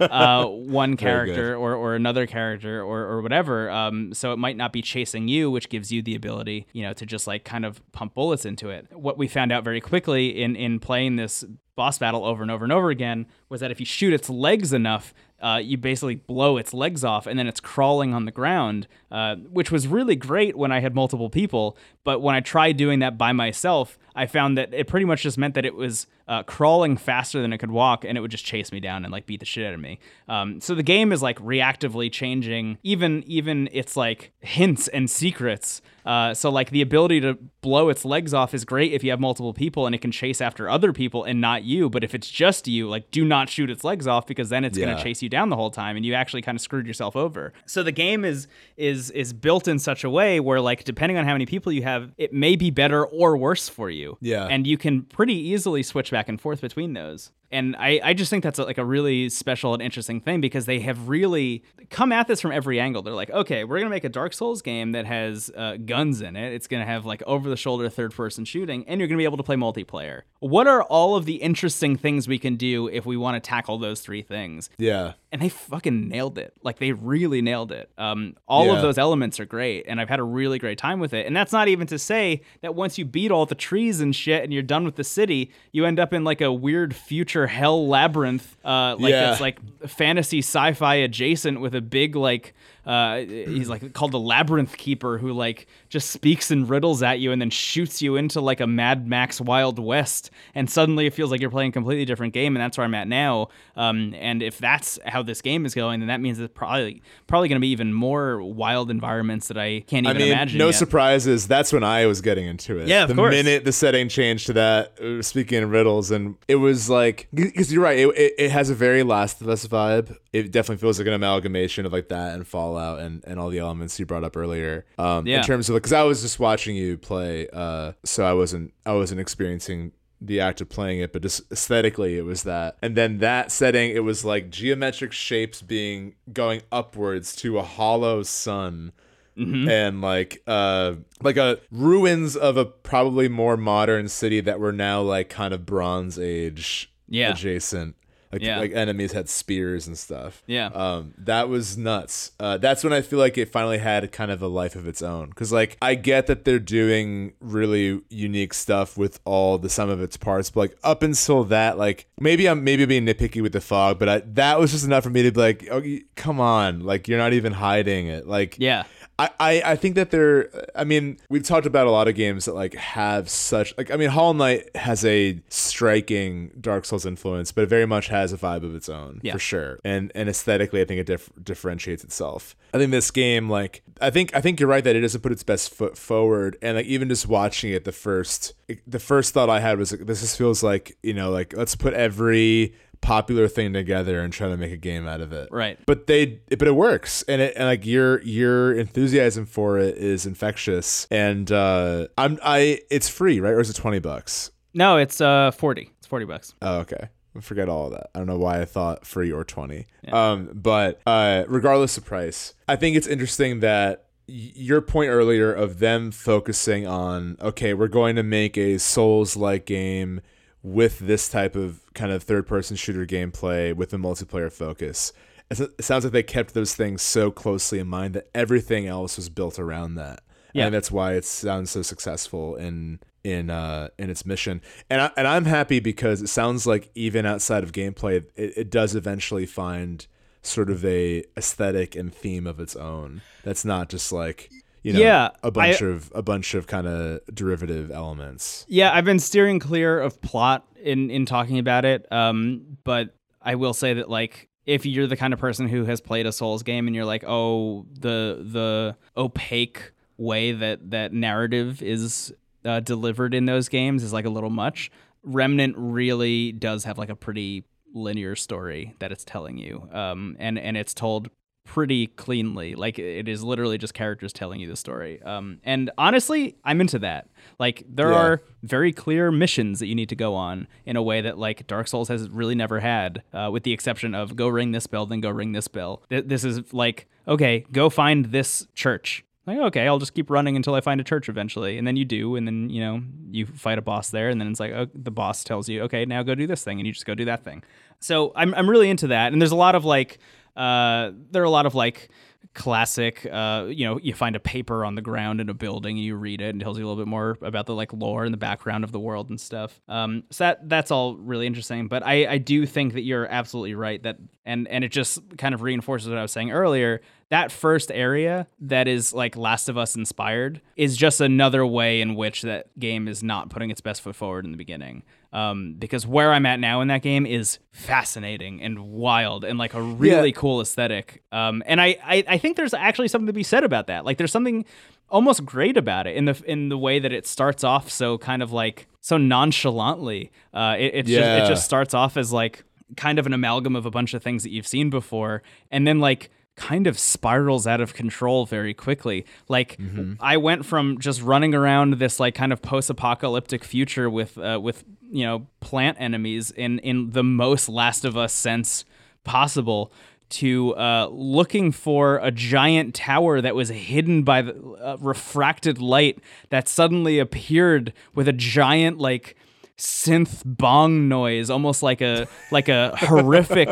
uh, 0.00 0.44
one 0.46 0.96
character 0.98 1.56
or, 1.56 1.74
or 1.74 1.94
another 1.94 2.26
character 2.26 2.82
or, 2.82 3.02
or 3.02 3.22
whatever. 3.22 3.70
Um, 3.70 4.14
so 4.14 4.32
it 4.32 4.38
might 4.38 4.56
not 4.56 4.72
be 4.72 4.82
chasing 4.82 5.28
you, 5.28 5.50
which 5.50 5.68
gives 5.68 5.92
you 5.92 6.02
the 6.02 6.14
ability, 6.14 6.66
you 6.72 6.82
know, 6.82 6.92
to 6.94 7.06
just 7.06 7.26
like 7.26 7.44
kind 7.44 7.64
of 7.64 7.80
pump 7.92 8.14
bullets 8.14 8.44
into 8.44 8.70
it. 8.70 8.86
What 8.92 9.18
we 9.18 9.28
found 9.28 9.52
out 9.52 9.64
very 9.64 9.80
quickly 9.80 10.42
in 10.42 10.56
in 10.56 10.78
playing 10.80 11.16
this 11.16 11.44
boss 11.76 11.98
battle 11.98 12.24
over 12.24 12.42
and 12.42 12.50
over 12.50 12.64
and 12.64 12.72
over 12.72 12.90
again 12.90 13.26
was 13.48 13.60
that 13.60 13.70
if 13.70 13.78
you 13.78 13.86
shoot 13.86 14.12
its 14.12 14.30
legs 14.30 14.72
enough, 14.72 15.12
uh, 15.40 15.60
you 15.62 15.76
basically 15.76 16.14
blow 16.14 16.56
its 16.56 16.72
legs 16.72 17.04
off 17.04 17.26
and 17.26 17.38
then 17.38 17.46
it's 17.46 17.60
crawling 17.60 18.14
on 18.14 18.24
the 18.24 18.30
ground, 18.30 18.88
uh, 19.10 19.36
which 19.36 19.70
was 19.70 19.86
really 19.86 20.16
great 20.16 20.56
when 20.56 20.72
I 20.72 20.80
had 20.80 20.94
multiple 20.94 21.28
people. 21.28 21.76
But 22.02 22.22
when 22.22 22.34
I 22.34 22.40
tried 22.40 22.78
doing 22.78 23.00
that 23.00 23.18
by 23.18 23.32
myself, 23.32 23.98
I 24.16 24.26
found 24.26 24.56
that 24.58 24.72
it 24.74 24.86
pretty 24.88 25.06
much 25.06 25.22
just 25.22 25.38
meant 25.38 25.54
that 25.54 25.64
it 25.66 25.74
was 25.74 26.06
uh, 26.26 26.42
crawling 26.42 26.96
faster 26.96 27.40
than 27.40 27.52
it 27.52 27.58
could 27.58 27.70
walk 27.70 28.04
and 28.04 28.18
it 28.18 28.20
would 28.20 28.30
just 28.32 28.44
chase 28.44 28.72
me 28.72 28.80
down 28.80 29.04
and 29.04 29.12
like 29.12 29.26
beat 29.26 29.38
the 29.40 29.46
shit 29.46 29.64
out 29.66 29.74
of 29.74 29.78
me. 29.80 30.00
Um, 30.28 30.60
so 30.60 30.74
the 30.74 30.82
game 30.82 31.12
is 31.12 31.22
like 31.22 31.38
reactively 31.38 32.10
changing 32.10 32.78
even 32.82 33.22
even 33.26 33.68
its 33.72 33.96
like 33.96 34.32
hints 34.40 34.88
and 34.88 35.08
secrets. 35.10 35.82
Uh, 36.04 36.32
so 36.34 36.50
like 36.50 36.70
the 36.70 36.82
ability 36.82 37.20
to 37.20 37.36
blow 37.62 37.88
its 37.88 38.04
legs 38.04 38.32
off 38.32 38.54
is 38.54 38.64
great 38.64 38.92
if 38.92 39.02
you 39.04 39.10
have 39.10 39.18
multiple 39.20 39.52
people 39.52 39.86
and 39.86 39.94
it 39.94 40.00
can 40.00 40.12
chase 40.12 40.40
after 40.40 40.68
other 40.68 40.92
people 40.92 41.24
and 41.24 41.40
not 41.40 41.64
you. 41.64 41.90
But 41.90 42.02
if 42.04 42.14
it's 42.14 42.30
just 42.30 42.66
you, 42.68 42.88
like 42.88 43.10
do 43.10 43.24
not 43.24 43.48
shoot 43.48 43.70
its 43.70 43.82
legs 43.84 44.06
off 44.06 44.26
because 44.26 44.48
then 44.48 44.64
it's 44.64 44.78
Yeah. 44.78 44.86
gonna 44.86 45.02
chase 45.02 45.20
you 45.22 45.28
down 45.28 45.48
the 45.50 45.56
whole 45.56 45.70
time 45.70 45.96
and 45.96 46.04
you 46.06 46.14
actually 46.14 46.42
kind 46.42 46.56
of 46.56 46.62
screwed 46.62 46.86
yourself 46.86 47.14
over. 47.16 47.52
So 47.66 47.82
the 47.82 47.92
game 47.92 48.24
is 48.24 48.46
is 48.76 49.10
is 49.10 49.32
built 49.32 49.66
in 49.68 49.78
such 49.78 50.02
a 50.04 50.10
way 50.10 50.38
where 50.40 50.60
like 50.60 50.84
depending 50.84 51.18
on 51.18 51.24
how 51.24 51.32
many 51.32 51.46
people 51.46 51.70
you 51.72 51.82
have, 51.82 52.12
it 52.18 52.32
may 52.32 52.56
be 52.56 52.70
better 52.70 53.04
or 53.04 53.36
worse 53.36 53.68
for 53.68 53.90
you. 53.90 54.05
Yeah. 54.20 54.46
And 54.46 54.66
you 54.66 54.78
can 54.78 55.02
pretty 55.02 55.34
easily 55.34 55.82
switch 55.82 56.10
back 56.10 56.28
and 56.28 56.40
forth 56.40 56.60
between 56.60 56.92
those. 56.92 57.32
And 57.56 57.74
I, 57.76 58.00
I 58.04 58.12
just 58.14 58.28
think 58.30 58.44
that's 58.44 58.58
like 58.58 58.78
a 58.78 58.84
really 58.84 59.28
special 59.30 59.72
and 59.72 59.82
interesting 59.82 60.20
thing 60.20 60.40
because 60.40 60.66
they 60.66 60.80
have 60.80 61.08
really 61.08 61.62
come 61.90 62.12
at 62.12 62.26
this 62.28 62.40
from 62.40 62.52
every 62.52 62.78
angle. 62.78 63.00
They're 63.02 63.14
like, 63.14 63.30
okay, 63.30 63.64
we're 63.64 63.78
gonna 63.78 63.90
make 63.90 64.04
a 64.04 64.08
Dark 64.10 64.32
Souls 64.34 64.60
game 64.62 64.92
that 64.92 65.06
has 65.06 65.50
uh, 65.56 65.76
guns 65.78 66.20
in 66.20 66.36
it. 66.36 66.52
It's 66.52 66.66
gonna 66.66 66.84
have 66.84 67.06
like 67.06 67.22
over 67.26 67.48
the 67.48 67.56
shoulder 67.56 67.88
third 67.88 68.12
person 68.14 68.44
shooting, 68.44 68.84
and 68.86 69.00
you're 69.00 69.08
gonna 69.08 69.18
be 69.18 69.24
able 69.24 69.38
to 69.38 69.42
play 69.42 69.56
multiplayer. 69.56 70.22
What 70.40 70.66
are 70.66 70.82
all 70.82 71.16
of 71.16 71.24
the 71.24 71.36
interesting 71.36 71.96
things 71.96 72.28
we 72.28 72.38
can 72.38 72.56
do 72.56 72.88
if 72.88 73.06
we 73.06 73.16
want 73.16 73.42
to 73.42 73.48
tackle 73.48 73.78
those 73.78 74.00
three 74.00 74.22
things? 74.22 74.68
Yeah. 74.78 75.14
and 75.32 75.42
they 75.42 75.48
fucking 75.50 76.08
nailed 76.08 76.38
it. 76.38 76.54
Like 76.62 76.78
they 76.78 76.92
really 76.92 77.42
nailed 77.42 77.70
it. 77.70 77.90
Um, 77.98 78.36
all 78.48 78.66
Yeah. 78.66 78.76
of 78.76 78.82
those 78.82 78.96
elements 78.96 79.38
are 79.38 79.44
great, 79.44 79.84
and 79.86 80.00
I've 80.00 80.08
had 80.08 80.18
a 80.18 80.22
really 80.22 80.58
great 80.58 80.78
time 80.78 80.98
with 80.98 81.12
it. 81.12 81.26
And 81.26 81.36
that's 81.36 81.52
not 81.52 81.68
even 81.68 81.86
to 81.88 81.98
say 81.98 82.40
that 82.62 82.74
once 82.74 82.96
you 82.96 83.04
beat 83.04 83.30
all 83.30 83.44
the 83.44 83.54
trees 83.54 84.00
and 84.00 84.14
shit, 84.16 84.44
and 84.44 84.52
you're 84.52 84.62
done 84.62 84.84
with 84.84 84.96
the 84.96 85.04
city, 85.04 85.50
you 85.72 85.84
end 85.84 85.98
up 86.00 86.12
in 86.14 86.24
like 86.24 86.40
a 86.40 86.50
weird 86.52 86.94
future 86.96 87.45
hell 87.46 87.86
labyrinth. 87.88 88.56
Uh, 88.64 88.96
like 88.98 89.10
Yeah. 89.10 89.32
it's 89.32 89.40
like 89.40 89.58
fantasy 89.88 90.38
sci-fi 90.38 90.96
adjacent 90.96 91.60
with 91.60 91.74
a 91.74 91.80
big 91.80 92.16
like. 92.16 92.54
Uh, 92.86 93.18
he's 93.18 93.68
like 93.68 93.92
called 93.92 94.12
the 94.12 94.18
labyrinth 94.18 94.76
keeper 94.76 95.18
who 95.18 95.32
like 95.32 95.66
just 95.88 96.10
speaks 96.10 96.52
in 96.52 96.66
riddles 96.66 97.02
at 97.02 97.18
you 97.18 97.32
and 97.32 97.40
then 97.42 97.50
shoots 97.50 98.00
you 98.00 98.14
into 98.14 98.40
like 98.40 98.60
a 98.60 98.66
Mad 98.66 99.08
Max 99.08 99.40
Wild 99.40 99.78
West 99.78 100.30
and 100.54 100.70
suddenly 100.70 101.06
it 101.06 101.12
feels 101.12 101.32
like 101.32 101.40
you're 101.40 101.50
playing 101.50 101.70
a 101.70 101.72
completely 101.72 102.04
different 102.04 102.32
game 102.32 102.54
and 102.54 102.62
that's 102.62 102.78
where 102.78 102.84
I'm 102.84 102.94
at 102.94 103.08
now. 103.08 103.48
Um, 103.76 104.14
and 104.16 104.42
if 104.42 104.58
that's 104.58 104.98
how 105.04 105.22
this 105.22 105.42
game 105.42 105.66
is 105.66 105.74
going, 105.74 106.00
then 106.00 106.06
that 106.08 106.20
means 106.20 106.38
it's 106.38 106.52
probably 106.54 107.02
probably 107.26 107.48
going 107.48 107.56
to 107.56 107.64
be 107.64 107.68
even 107.68 107.92
more 107.92 108.40
wild 108.40 108.90
environments 108.90 109.48
that 109.48 109.58
I 109.58 109.80
can't 109.80 110.06
I 110.06 110.10
even 110.10 110.22
mean, 110.22 110.32
imagine. 110.32 110.58
no 110.58 110.66
yet. 110.66 110.76
surprises. 110.76 111.48
That's 111.48 111.72
when 111.72 111.82
I 111.82 112.06
was 112.06 112.20
getting 112.20 112.46
into 112.46 112.78
it. 112.78 112.88
Yeah, 112.88 113.02
of 113.02 113.08
the 113.08 113.14
course. 113.14 113.32
minute 113.32 113.64
the 113.64 113.72
setting 113.72 114.08
changed 114.08 114.46
to 114.46 114.52
that, 114.54 115.00
uh, 115.00 115.22
speaking 115.22 115.62
in 115.62 115.70
riddles, 115.70 116.10
and 116.10 116.36
it 116.48 116.56
was 116.56 116.88
like, 116.88 117.28
because 117.34 117.72
you're 117.72 117.82
right, 117.82 117.98
it, 117.98 118.08
it, 118.16 118.32
it 118.38 118.50
has 118.50 118.70
a 118.70 118.74
very 118.74 119.02
Last 119.02 119.40
of 119.40 119.48
Us 119.48 119.66
vibe. 119.66 120.16
It 120.38 120.50
definitely 120.52 120.80
feels 120.80 120.98
like 120.98 121.06
an 121.08 121.14
amalgamation 121.14 121.86
of 121.86 121.92
like 121.92 122.08
that 122.08 122.34
and 122.34 122.46
Fallout 122.46 122.98
and, 123.00 123.22
and 123.26 123.38
all 123.40 123.48
the 123.50 123.58
elements 123.58 123.98
you 123.98 124.06
brought 124.06 124.24
up 124.24 124.36
earlier. 124.36 124.84
Um, 124.98 125.26
Yeah. 125.26 125.38
in 125.38 125.42
terms 125.44 125.68
of 125.68 125.74
because 125.74 125.92
I 125.92 126.02
was 126.02 126.22
just 126.22 126.38
watching 126.38 126.76
you 126.76 126.96
play, 126.98 127.48
uh, 127.52 127.92
so 128.04 128.24
I 128.24 128.32
wasn't 128.32 128.72
I 128.84 128.92
wasn't 128.94 129.20
experiencing 129.20 129.92
the 130.20 130.40
act 130.40 130.62
of 130.62 130.68
playing 130.70 131.00
it, 131.00 131.12
but 131.12 131.20
just 131.20 131.42
aesthetically, 131.52 132.16
it 132.16 132.24
was 132.24 132.42
that. 132.44 132.78
And 132.82 132.96
then 132.96 133.18
that 133.18 133.52
setting, 133.52 133.90
it 133.90 134.00
was 134.02 134.24
like 134.24 134.48
geometric 134.50 135.12
shapes 135.12 135.60
being 135.60 136.14
going 136.32 136.62
upwards 136.72 137.36
to 137.36 137.58
a 137.58 137.62
hollow 137.62 138.22
sun 138.22 138.92
Mm-hmm. 139.38 139.68
and 139.68 140.00
like 140.00 140.42
uh 140.46 140.94
like 141.22 141.36
a 141.36 141.58
ruins 141.70 142.36
of 142.36 142.56
a 142.56 142.64
probably 142.64 143.28
more 143.28 143.58
modern 143.58 144.08
city 144.08 144.40
that 144.40 144.58
were 144.58 144.72
now 144.72 145.02
like 145.02 145.28
kind 145.28 145.52
of 145.52 145.66
bronze 145.66 146.18
age 146.18 146.90
Yeah. 147.06 147.32
adjacent 147.32 147.96
like 148.32 148.42
Yeah. 148.42 148.58
like 148.58 148.72
enemies 148.72 149.12
had 149.12 149.28
spears 149.28 149.86
and 149.86 149.96
stuff 149.96 150.42
Yeah. 150.46 150.66
um 150.68 151.14
that 151.18 151.48
was 151.48 151.76
nuts 151.78 152.32
uh 152.40 152.56
that's 152.58 152.82
when 152.84 152.92
i 152.92 153.00
feel 153.00 153.18
like 153.18 153.38
it 153.38 153.50
finally 153.50 153.78
had 153.78 154.10
kind 154.12 154.30
of 154.30 154.42
a 154.42 154.48
life 154.48 154.74
of 154.76 154.86
its 154.88 155.02
own 155.02 155.28
because 155.30 155.52
like 155.52 155.76
i 155.80 155.94
get 155.94 156.26
that 156.26 156.44
they're 156.44 156.58
doing 156.58 157.32
really 157.40 158.00
unique 158.10 158.52
stuff 158.54 158.96
with 158.98 159.20
all 159.24 159.58
the 159.58 159.68
sum 159.68 159.88
of 159.90 160.00
its 160.00 160.16
parts 160.16 160.50
but 160.50 160.60
like 160.60 160.76
up 160.82 161.02
until 161.02 161.44
that 161.44 161.78
like 161.78 162.06
maybe 162.20 162.48
i'm 162.48 162.64
maybe 162.64 162.84
being 162.84 163.06
nitpicky 163.06 163.42
with 163.42 163.52
the 163.52 163.60
fog 163.60 163.98
but 163.98 164.08
I, 164.08 164.18
that 164.34 164.58
was 164.58 164.72
just 164.72 164.84
enough 164.84 165.04
for 165.04 165.10
me 165.10 165.22
to 165.22 165.30
be 165.32 165.40
like 165.40 165.68
oh, 165.70 165.82
come 166.16 166.40
on 166.40 166.80
like 166.80 167.08
you're 167.08 167.18
not 167.18 167.32
even 167.32 167.52
hiding 167.52 168.08
it 168.08 168.26
like 168.26 168.56
Yeah. 168.58 168.84
I, 169.18 169.30
I, 169.40 169.62
I 169.64 169.76
think 169.76 169.94
that 169.94 170.10
they're 170.10 170.50
I 170.74 170.84
mean, 170.84 171.16
we've 171.30 171.42
talked 171.42 171.64
about 171.66 171.86
a 171.86 171.90
lot 171.90 172.06
of 172.06 172.14
games 172.14 172.44
that 172.44 172.54
like 172.54 172.74
have 172.74 173.30
such 173.30 173.72
like 173.78 173.90
I 173.90 173.96
mean 173.96 174.10
Hollow 174.10 174.34
Knight 174.34 174.68
has 174.76 175.04
a 175.06 175.40
striking 175.48 176.50
Dark 176.60 176.84
Souls 176.84 177.06
influence, 177.06 177.52
but 177.52 177.62
it 177.64 177.68
very 177.68 177.86
much 177.86 178.08
has 178.08 178.32
a 178.32 178.36
vibe 178.36 178.64
of 178.64 178.74
its 178.74 178.88
own 178.88 179.20
Yeah. 179.22 179.32
for 179.32 179.38
sure. 179.38 179.78
And 179.84 180.12
and 180.14 180.28
aesthetically 180.28 180.80
I 180.80 180.84
think 180.84 181.00
it 181.00 181.06
dif- 181.06 181.30
differentiates 181.42 182.04
itself. 182.04 182.56
I 182.74 182.78
think 182.78 182.90
this 182.90 183.10
game 183.10 183.48
like 183.48 183.82
I 184.00 184.10
think 184.10 184.34
I 184.34 184.40
think 184.40 184.60
you're 184.60 184.68
right 184.68 184.84
that 184.84 184.96
it 184.96 185.00
doesn't 185.00 185.20
put 185.22 185.32
its 185.32 185.42
best 185.42 185.72
foot 185.72 185.96
forward 185.96 186.56
and 186.60 186.76
like 186.76 186.86
even 186.86 187.08
just 187.08 187.26
watching 187.26 187.72
it 187.72 187.84
the 187.84 187.92
first 187.92 188.52
the 188.86 188.98
first 188.98 189.32
thought 189.32 189.48
I 189.48 189.60
had 189.60 189.78
was 189.78 189.92
like, 189.92 190.06
this 190.06 190.20
just 190.20 190.36
feels 190.36 190.62
like, 190.62 190.96
you 191.02 191.14
know, 191.14 191.30
like 191.30 191.56
let's 191.56 191.76
put 191.76 191.94
every 191.94 192.74
popular 193.00 193.48
thing 193.48 193.72
together 193.72 194.20
and 194.20 194.32
try 194.32 194.48
to 194.48 194.56
make 194.56 194.72
a 194.72 194.76
game 194.76 195.06
out 195.06 195.20
of 195.20 195.32
it. 195.32 195.48
Right. 195.52 195.78
but 195.86 196.06
they 196.06 196.40
but 196.48 196.66
it 196.66 196.74
works. 196.74 197.22
And 197.28 197.40
it 197.40 197.54
and 197.56 197.66
like 197.66 197.86
your 197.86 198.22
your 198.22 198.72
enthusiasm 198.74 199.46
for 199.46 199.78
it 199.78 199.96
is 199.96 200.26
infectious. 200.26 201.06
And 201.10 201.50
uh 201.52 202.08
i'm 202.18 202.38
i 202.42 202.80
it's 202.90 203.08
free 203.08 203.40
right? 203.40 203.52
Or 203.52 203.60
is 203.60 203.70
it 203.70 203.76
20 203.76 203.98
bucks? 204.00 204.50
No, 204.74 204.96
it's 204.96 205.20
uh 205.20 205.50
40. 205.52 205.90
It's 205.98 206.06
40 206.06 206.24
bucks. 206.26 206.54
oh 206.62 206.78
okay. 206.78 207.08
Forget 207.40 207.68
all 207.68 207.86
of 207.86 207.92
that. 207.92 208.08
I 208.14 208.18
don't 208.18 208.26
know 208.26 208.38
why 208.38 208.60
i 208.62 208.64
thought 208.64 209.06
free 209.06 209.30
or 209.30 209.44
20 209.44 209.86
um 210.10 210.50
but 210.54 211.00
uh 211.06 211.44
regardless 211.48 211.98
of 211.98 212.04
price 212.06 212.54
i 212.68 212.76
think 212.76 212.96
it's 212.96 213.06
interesting 213.06 213.60
that 213.60 214.04
your 214.28 214.80
point 214.80 215.10
earlier 215.10 215.52
of 215.52 215.78
them 215.78 216.10
focusing 216.10 216.84
on 216.86 217.36
okay, 217.40 217.74
we're 217.74 217.86
going 217.86 218.16
to 218.16 218.24
make 218.24 218.56
a 218.58 218.76
Souls 218.78 219.36
like 219.36 219.66
game 219.66 220.20
with 220.66 220.98
this 220.98 221.28
type 221.28 221.54
of 221.54 221.80
kind 221.94 222.10
of 222.10 222.24
third 222.24 222.44
person 222.44 222.74
shooter 222.76 223.06
gameplay 223.06 223.72
with 223.72 223.92
a 223.92 223.96
multiplayer 223.96 224.52
focus. 224.52 225.12
It 225.48 225.84
sounds 225.84 226.02
like 226.02 226.12
they 226.12 226.24
kept 226.24 226.54
those 226.54 226.74
things 226.74 227.02
so 227.02 227.30
closely 227.30 227.78
in 227.78 227.86
mind 227.86 228.14
that 228.14 228.28
everything 228.34 228.88
else 228.88 229.16
was 229.16 229.28
built 229.28 229.60
around 229.60 229.94
that. 229.94 230.22
Yeah. 230.52 230.64
And 230.66 230.74
that's 230.74 230.90
why 230.90 231.12
it 231.12 231.24
sounds 231.24 231.70
so 231.70 231.82
successful 231.82 232.56
in 232.56 232.98
in 233.22 233.48
uh 233.48 233.90
in 233.96 234.10
its 234.10 234.26
mission. 234.26 234.60
And 234.90 235.02
I, 235.02 235.10
and 235.16 235.28
I'm 235.28 235.44
happy 235.44 235.78
because 235.78 236.20
it 236.20 236.28
sounds 236.28 236.66
like 236.66 236.90
even 236.96 237.26
outside 237.26 237.62
of 237.62 237.70
gameplay 237.70 238.24
it, 238.34 238.52
it 238.56 238.68
does 238.68 238.96
eventually 238.96 239.46
find 239.46 240.04
sort 240.42 240.68
of 240.68 240.84
a 240.84 241.22
aesthetic 241.36 241.94
and 241.94 242.12
theme 242.12 242.44
of 242.44 242.58
its 242.58 242.74
own. 242.74 243.22
That's 243.44 243.64
not 243.64 243.88
just 243.88 244.10
like 244.10 244.50
you 244.82 244.92
know 244.92 245.00
Yeah, 245.00 245.30
a 245.42 245.50
bunch 245.50 245.82
I- 245.82 245.86
of 245.86 246.12
a 246.14 246.22
bunch 246.22 246.54
of 246.54 246.66
kind 246.66 246.86
of 246.86 247.20
derivative 247.34 247.90
elements. 247.90 248.64
Yeah, 248.68 248.92
I've 248.92 249.04
been 249.04 249.18
steering 249.18 249.58
clear 249.58 250.00
of 250.00 250.20
plot 250.20 250.66
in 250.82 251.10
in 251.10 251.26
talking 251.26 251.58
about 251.58 251.84
it. 251.84 252.10
Um, 252.12 252.78
but 252.84 253.14
I 253.42 253.54
will 253.56 253.74
say 253.74 253.94
that 253.94 254.08
like 254.10 254.48
if 254.66 254.84
you're 254.84 255.06
the 255.06 255.16
kind 255.16 255.32
of 255.32 255.38
person 255.38 255.68
who 255.68 255.84
has 255.84 256.00
played 256.00 256.26
a 256.26 256.32
Souls 256.32 256.62
game 256.62 256.86
and 256.86 256.96
you're 256.96 257.04
like, 257.04 257.24
oh, 257.26 257.86
the 257.92 258.44
the 258.52 258.96
opaque 259.16 259.92
way 260.18 260.52
that 260.52 260.90
that 260.90 261.12
narrative 261.12 261.82
is 261.82 262.32
uh, 262.64 262.80
delivered 262.80 263.34
in 263.34 263.44
those 263.46 263.68
games 263.68 264.02
is 264.02 264.12
like 264.12 264.24
a 264.24 264.30
little 264.30 264.50
much. 264.50 264.90
Remnant 265.22 265.74
really 265.76 266.52
does 266.52 266.84
have 266.84 266.98
like 266.98 267.10
a 267.10 267.16
pretty 267.16 267.64
linear 267.94 268.34
story 268.36 268.94
that 268.98 269.12
it's 269.12 269.24
telling 269.24 269.56
you, 269.58 269.88
um, 269.92 270.36
and 270.38 270.58
and 270.58 270.76
it's 270.76 270.94
told 270.94 271.30
pretty 271.66 272.06
cleanly. 272.06 272.74
Like 272.74 272.98
it 272.98 273.28
is 273.28 273.42
literally 273.42 273.76
just 273.76 273.92
characters 273.92 274.32
telling 274.32 274.60
you 274.60 274.68
the 274.68 274.76
story. 274.76 275.20
Um, 275.22 275.58
and 275.64 275.90
honestly, 275.98 276.56
I'm 276.64 276.80
into 276.80 276.98
that. 277.00 277.28
Like 277.58 277.84
there 277.88 278.12
Yeah. 278.12 278.16
are 278.18 278.42
very 278.62 278.92
clear 278.92 279.30
missions 279.30 279.80
that 279.80 279.86
you 279.86 279.94
need 279.94 280.08
to 280.08 280.16
go 280.16 280.34
on 280.34 280.68
in 280.86 280.96
a 280.96 281.02
way 281.02 281.20
that 281.20 281.36
like 281.38 281.66
Dark 281.66 281.88
Souls 281.88 282.08
has 282.08 282.30
really 282.30 282.54
never 282.54 282.80
had, 282.80 283.22
uh, 283.34 283.50
with 283.52 283.64
the 283.64 283.72
exception 283.72 284.14
of 284.14 284.36
go 284.36 284.48
ring 284.48 284.72
this 284.72 284.86
bell, 284.86 285.04
then 285.06 285.20
go 285.20 285.28
ring 285.28 285.52
this 285.52 285.68
bell. 285.68 286.02
Th- 286.08 286.24
this 286.26 286.44
is 286.44 286.72
like 286.72 287.06
okay, 287.28 287.66
go 287.72 287.90
find 287.90 288.26
this 288.26 288.66
church. 288.74 289.24
Like 289.46 289.58
okay, 289.58 289.86
I'll 289.86 289.98
just 289.98 290.14
keep 290.14 290.30
running 290.30 290.56
until 290.56 290.74
I 290.74 290.80
find 290.80 291.00
a 291.00 291.04
church 291.04 291.28
eventually, 291.28 291.78
and 291.78 291.86
then 291.86 291.96
you 291.96 292.04
do, 292.04 292.36
and 292.36 292.46
then 292.48 292.70
you 292.70 292.80
know 292.80 293.02
you 293.30 293.46
fight 293.46 293.78
a 293.78 293.82
boss 293.82 294.10
there, 294.10 294.28
and 294.28 294.40
then 294.40 294.48
it's 294.48 294.60
like 294.60 294.72
oh, 294.72 294.86
the 294.94 295.10
boss 295.10 295.44
tells 295.44 295.68
you 295.68 295.82
okay, 295.82 296.04
now 296.04 296.22
go 296.22 296.34
do 296.34 296.46
this 296.46 296.64
thing, 296.64 296.78
and 296.80 296.86
you 296.86 296.92
just 296.92 297.06
go 297.06 297.14
do 297.14 297.24
that 297.26 297.44
thing. 297.44 297.62
So 298.00 298.32
I'm 298.36 298.54
I'm 298.54 298.68
really 298.70 298.88
into 298.90 299.08
that, 299.08 299.32
and 299.32 299.40
there's 299.42 299.52
a 299.52 299.56
lot 299.56 299.74
of 299.74 299.84
like 299.84 300.18
uh, 300.56 301.12
there 301.30 301.42
are 301.42 301.46
a 301.46 301.50
lot 301.50 301.66
of 301.66 301.74
like 301.74 302.10
classic 302.54 303.26
uh, 303.30 303.66
you 303.68 303.84
know 303.84 303.98
you 304.02 304.14
find 304.14 304.34
a 304.34 304.40
paper 304.40 304.84
on 304.84 304.94
the 304.94 305.02
ground 305.02 305.40
in 305.40 305.48
a 305.50 305.54
building 305.54 305.98
you 305.98 306.16
read 306.16 306.40
it 306.40 306.48
and 306.48 306.60
tells 306.60 306.78
you 306.78 306.84
a 306.84 306.88
little 306.88 307.02
bit 307.02 307.08
more 307.08 307.36
about 307.42 307.66
the 307.66 307.74
like 307.74 307.92
lore 307.92 308.24
and 308.24 308.32
the 308.32 308.38
background 308.38 308.82
of 308.82 308.92
the 308.92 308.98
world 308.98 309.28
and 309.28 309.38
stuff. 309.38 309.78
Um, 309.88 310.24
so 310.30 310.44
that 310.44 310.68
that's 310.68 310.90
all 310.90 311.16
really 311.16 311.46
interesting 311.46 311.86
but 311.86 312.04
I, 312.04 312.26
I 312.26 312.38
do 312.38 312.64
think 312.66 312.94
that 312.94 313.02
you're 313.02 313.26
absolutely 313.26 313.74
right 313.74 314.02
that 314.02 314.16
and 314.46 314.66
and 314.68 314.84
it 314.84 314.88
just 314.88 315.20
kind 315.36 315.54
of 315.54 315.60
reinforces 315.60 316.08
what 316.08 316.18
i 316.18 316.22
was 316.22 316.32
saying 316.32 316.50
earlier 316.50 317.02
that 317.28 317.50
first 317.50 317.90
area 317.92 318.46
that 318.60 318.88
is 318.88 319.12
like 319.12 319.36
last 319.36 319.68
of 319.68 319.76
us 319.76 319.96
inspired 319.96 320.62
is 320.76 320.96
just 320.96 321.20
another 321.20 321.66
way 321.66 322.00
in 322.00 322.14
which 322.14 322.42
that 322.42 322.66
game 322.78 323.08
is 323.08 323.22
not 323.22 323.50
putting 323.50 323.70
its 323.70 323.80
best 323.80 324.00
foot 324.00 324.16
forward 324.16 324.44
in 324.44 324.52
the 324.52 324.56
beginning 324.56 325.02
um, 325.36 325.74
because 325.78 326.06
where 326.06 326.32
i'm 326.32 326.46
at 326.46 326.58
now 326.60 326.80
in 326.80 326.88
that 326.88 327.02
game 327.02 327.24
is 327.26 327.58
fascinating 327.72 328.62
and 328.62 328.78
wild 328.78 329.44
and 329.44 329.58
like 329.58 329.74
a 329.74 329.82
really 329.82 330.28
Yeah. 330.30 330.40
cool 330.40 330.60
aesthetic. 330.60 331.22
Um, 331.32 331.62
and 331.66 331.80
I, 331.80 331.88
I 332.14 332.24
I 332.34 332.38
think 332.38 332.56
there's 332.56 332.74
actually 332.74 333.08
something 333.08 333.26
to 333.26 333.32
be 333.32 333.42
said 333.42 333.64
about 333.64 333.86
that. 333.88 334.04
Like 334.06 334.16
there's 334.18 334.32
something 334.32 334.64
almost 335.08 335.44
great 335.44 335.76
about 335.76 336.06
it 336.06 336.16
in 336.16 336.24
the 336.24 336.36
in 336.46 336.68
the 336.68 336.78
way 336.78 336.98
that 336.98 337.12
it 337.12 337.26
starts 337.26 337.62
off 337.64 337.90
so 337.90 338.18
kind 338.18 338.42
of 338.42 338.50
like 338.52 338.86
so 339.00 339.16
nonchalantly. 339.18 340.30
Uh, 340.54 340.76
it 340.78 340.90
it's 340.94 341.08
just 341.08 341.28
it 341.44 341.48
just 341.48 341.64
starts 341.64 341.94
off 341.94 342.16
as 342.16 342.32
like 342.32 342.64
kind 342.96 343.18
of 343.18 343.26
an 343.26 343.32
amalgam 343.32 343.74
of 343.76 343.84
a 343.86 343.90
bunch 343.90 344.14
of 344.14 344.22
things 344.22 344.42
that 344.42 344.50
you've 344.50 344.66
seen 344.66 344.90
before, 344.90 345.42
and 345.70 345.86
then 345.86 345.98
like 346.00 346.30
kind 346.56 346.86
of 346.86 346.98
spirals 346.98 347.66
out 347.66 347.80
of 347.82 347.92
control 347.92 348.46
very 348.46 348.72
quickly. 348.72 349.26
Like 349.48 349.78
I 350.20 350.36
went 350.38 350.64
from 350.64 350.98
just 350.98 351.20
running 351.22 351.54
around 351.54 351.94
this 351.98 352.18
like 352.18 352.34
kind 352.34 352.50
of 352.52 352.62
post-apocalyptic 352.62 353.62
future 353.64 354.08
with 354.08 354.38
uh, 354.38 354.58
with 354.62 354.84
you 355.16 355.24
know 355.24 355.46
plant 355.60 355.96
enemies 355.98 356.50
in 356.50 356.78
in 356.80 357.10
the 357.10 357.24
most 357.24 357.68
Last 357.68 358.04
of 358.04 358.16
Us 358.16 358.32
sense 358.32 358.84
possible 359.24 359.90
to 360.28 360.74
uh, 360.76 361.08
looking 361.10 361.72
for 361.72 362.18
a 362.18 362.30
giant 362.30 362.94
tower 362.94 363.40
that 363.40 363.54
was 363.54 363.68
hidden 363.68 364.24
by 364.24 364.42
the 364.42 364.54
uh, 364.54 364.96
refracted 365.00 365.80
light 365.80 366.18
that 366.50 366.68
suddenly 366.68 367.18
appeared 367.18 367.92
with 368.14 368.28
a 368.28 368.32
giant 368.32 368.98
like 368.98 369.36
synth 369.78 370.42
bong 370.44 371.06
noise 371.08 371.50
almost 371.50 371.82
like 371.82 372.00
a 372.00 372.26
like 372.50 372.68
a 372.68 372.96
horrific 372.96 373.68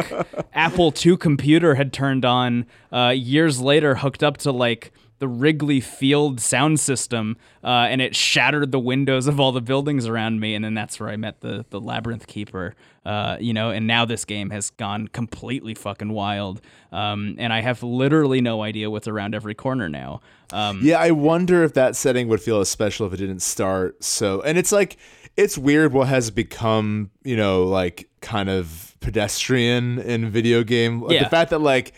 apple 0.53 0.93
ii 1.05 1.17
computer 1.17 1.75
had 1.75 1.93
turned 1.93 2.25
on 2.25 2.67
uh, 2.93 3.09
years 3.09 3.61
later 3.61 3.97
hooked 3.97 4.23
up 4.23 4.37
to 4.37 4.53
like 4.53 4.93
the 5.25 5.29
Wrigley 5.29 5.81
Field 5.81 6.39
sound 6.39 6.79
system, 6.79 7.39
uh, 7.63 7.87
and 7.89 8.03
it 8.03 8.15
shattered 8.15 8.73
the 8.73 8.79
windows 8.79 9.27
of 9.27 9.41
all 9.41 9.53
the 9.53 9.63
buildings 9.63 10.07
around 10.07 10.39
me. 10.39 10.55
And 10.55 10.63
then 10.63 10.75
that's 10.75 11.01
where 11.01 11.09
I 11.09 11.17
met 11.17 11.41
the 11.41 11.65
the 11.71 11.81
labyrinth 11.81 12.27
keeper, 12.27 12.75
uh, 13.07 13.39
you 13.41 13.55
know. 13.55 13.71
And 13.71 13.87
now 13.87 14.05
this 14.05 14.27
game 14.27 14.51
has 14.51 14.69
gone 14.69 15.09
completely 15.09 15.73
fucking 15.73 16.13
wild, 16.13 16.61
um, 16.93 17.37
and 17.39 17.55
I 17.55 17.63
have 17.63 17.83
literally 17.83 18.43
no 18.43 18.63
idea 18.63 18.91
what's 18.91 19.09
around 19.09 19.35
every 19.35 19.55
corner 19.55 19.89
now. 19.89 20.21
Um, 20.53 20.81
Yeah, 20.83 20.99
I 20.99 21.11
wonder 21.11 21.65
if 21.65 21.73
that 21.73 21.97
setting 21.97 22.29
would 22.29 22.43
feel 22.43 22.61
as 22.61 22.69
special 22.69 23.07
if 23.07 23.15
it 23.15 23.17
didn't 23.17 23.41
start 23.41 24.05
so. 24.05 24.43
And 24.43 24.59
it's 24.59 24.73
like 24.73 24.99
it's 25.39 25.57
weird 25.57 25.95
what 25.95 26.09
has 26.09 26.31
become, 26.31 27.11
you 27.23 27.39
know, 27.39 27.65
like 27.65 28.11
kind 28.21 28.51
of 28.51 28.95
pedestrian 29.01 30.01
in 30.01 30.29
video 30.29 30.63
game. 30.65 31.03
Yeah. 31.09 31.25
The 31.25 31.31
fact 31.31 31.49
that 31.49 31.63
like 31.63 31.95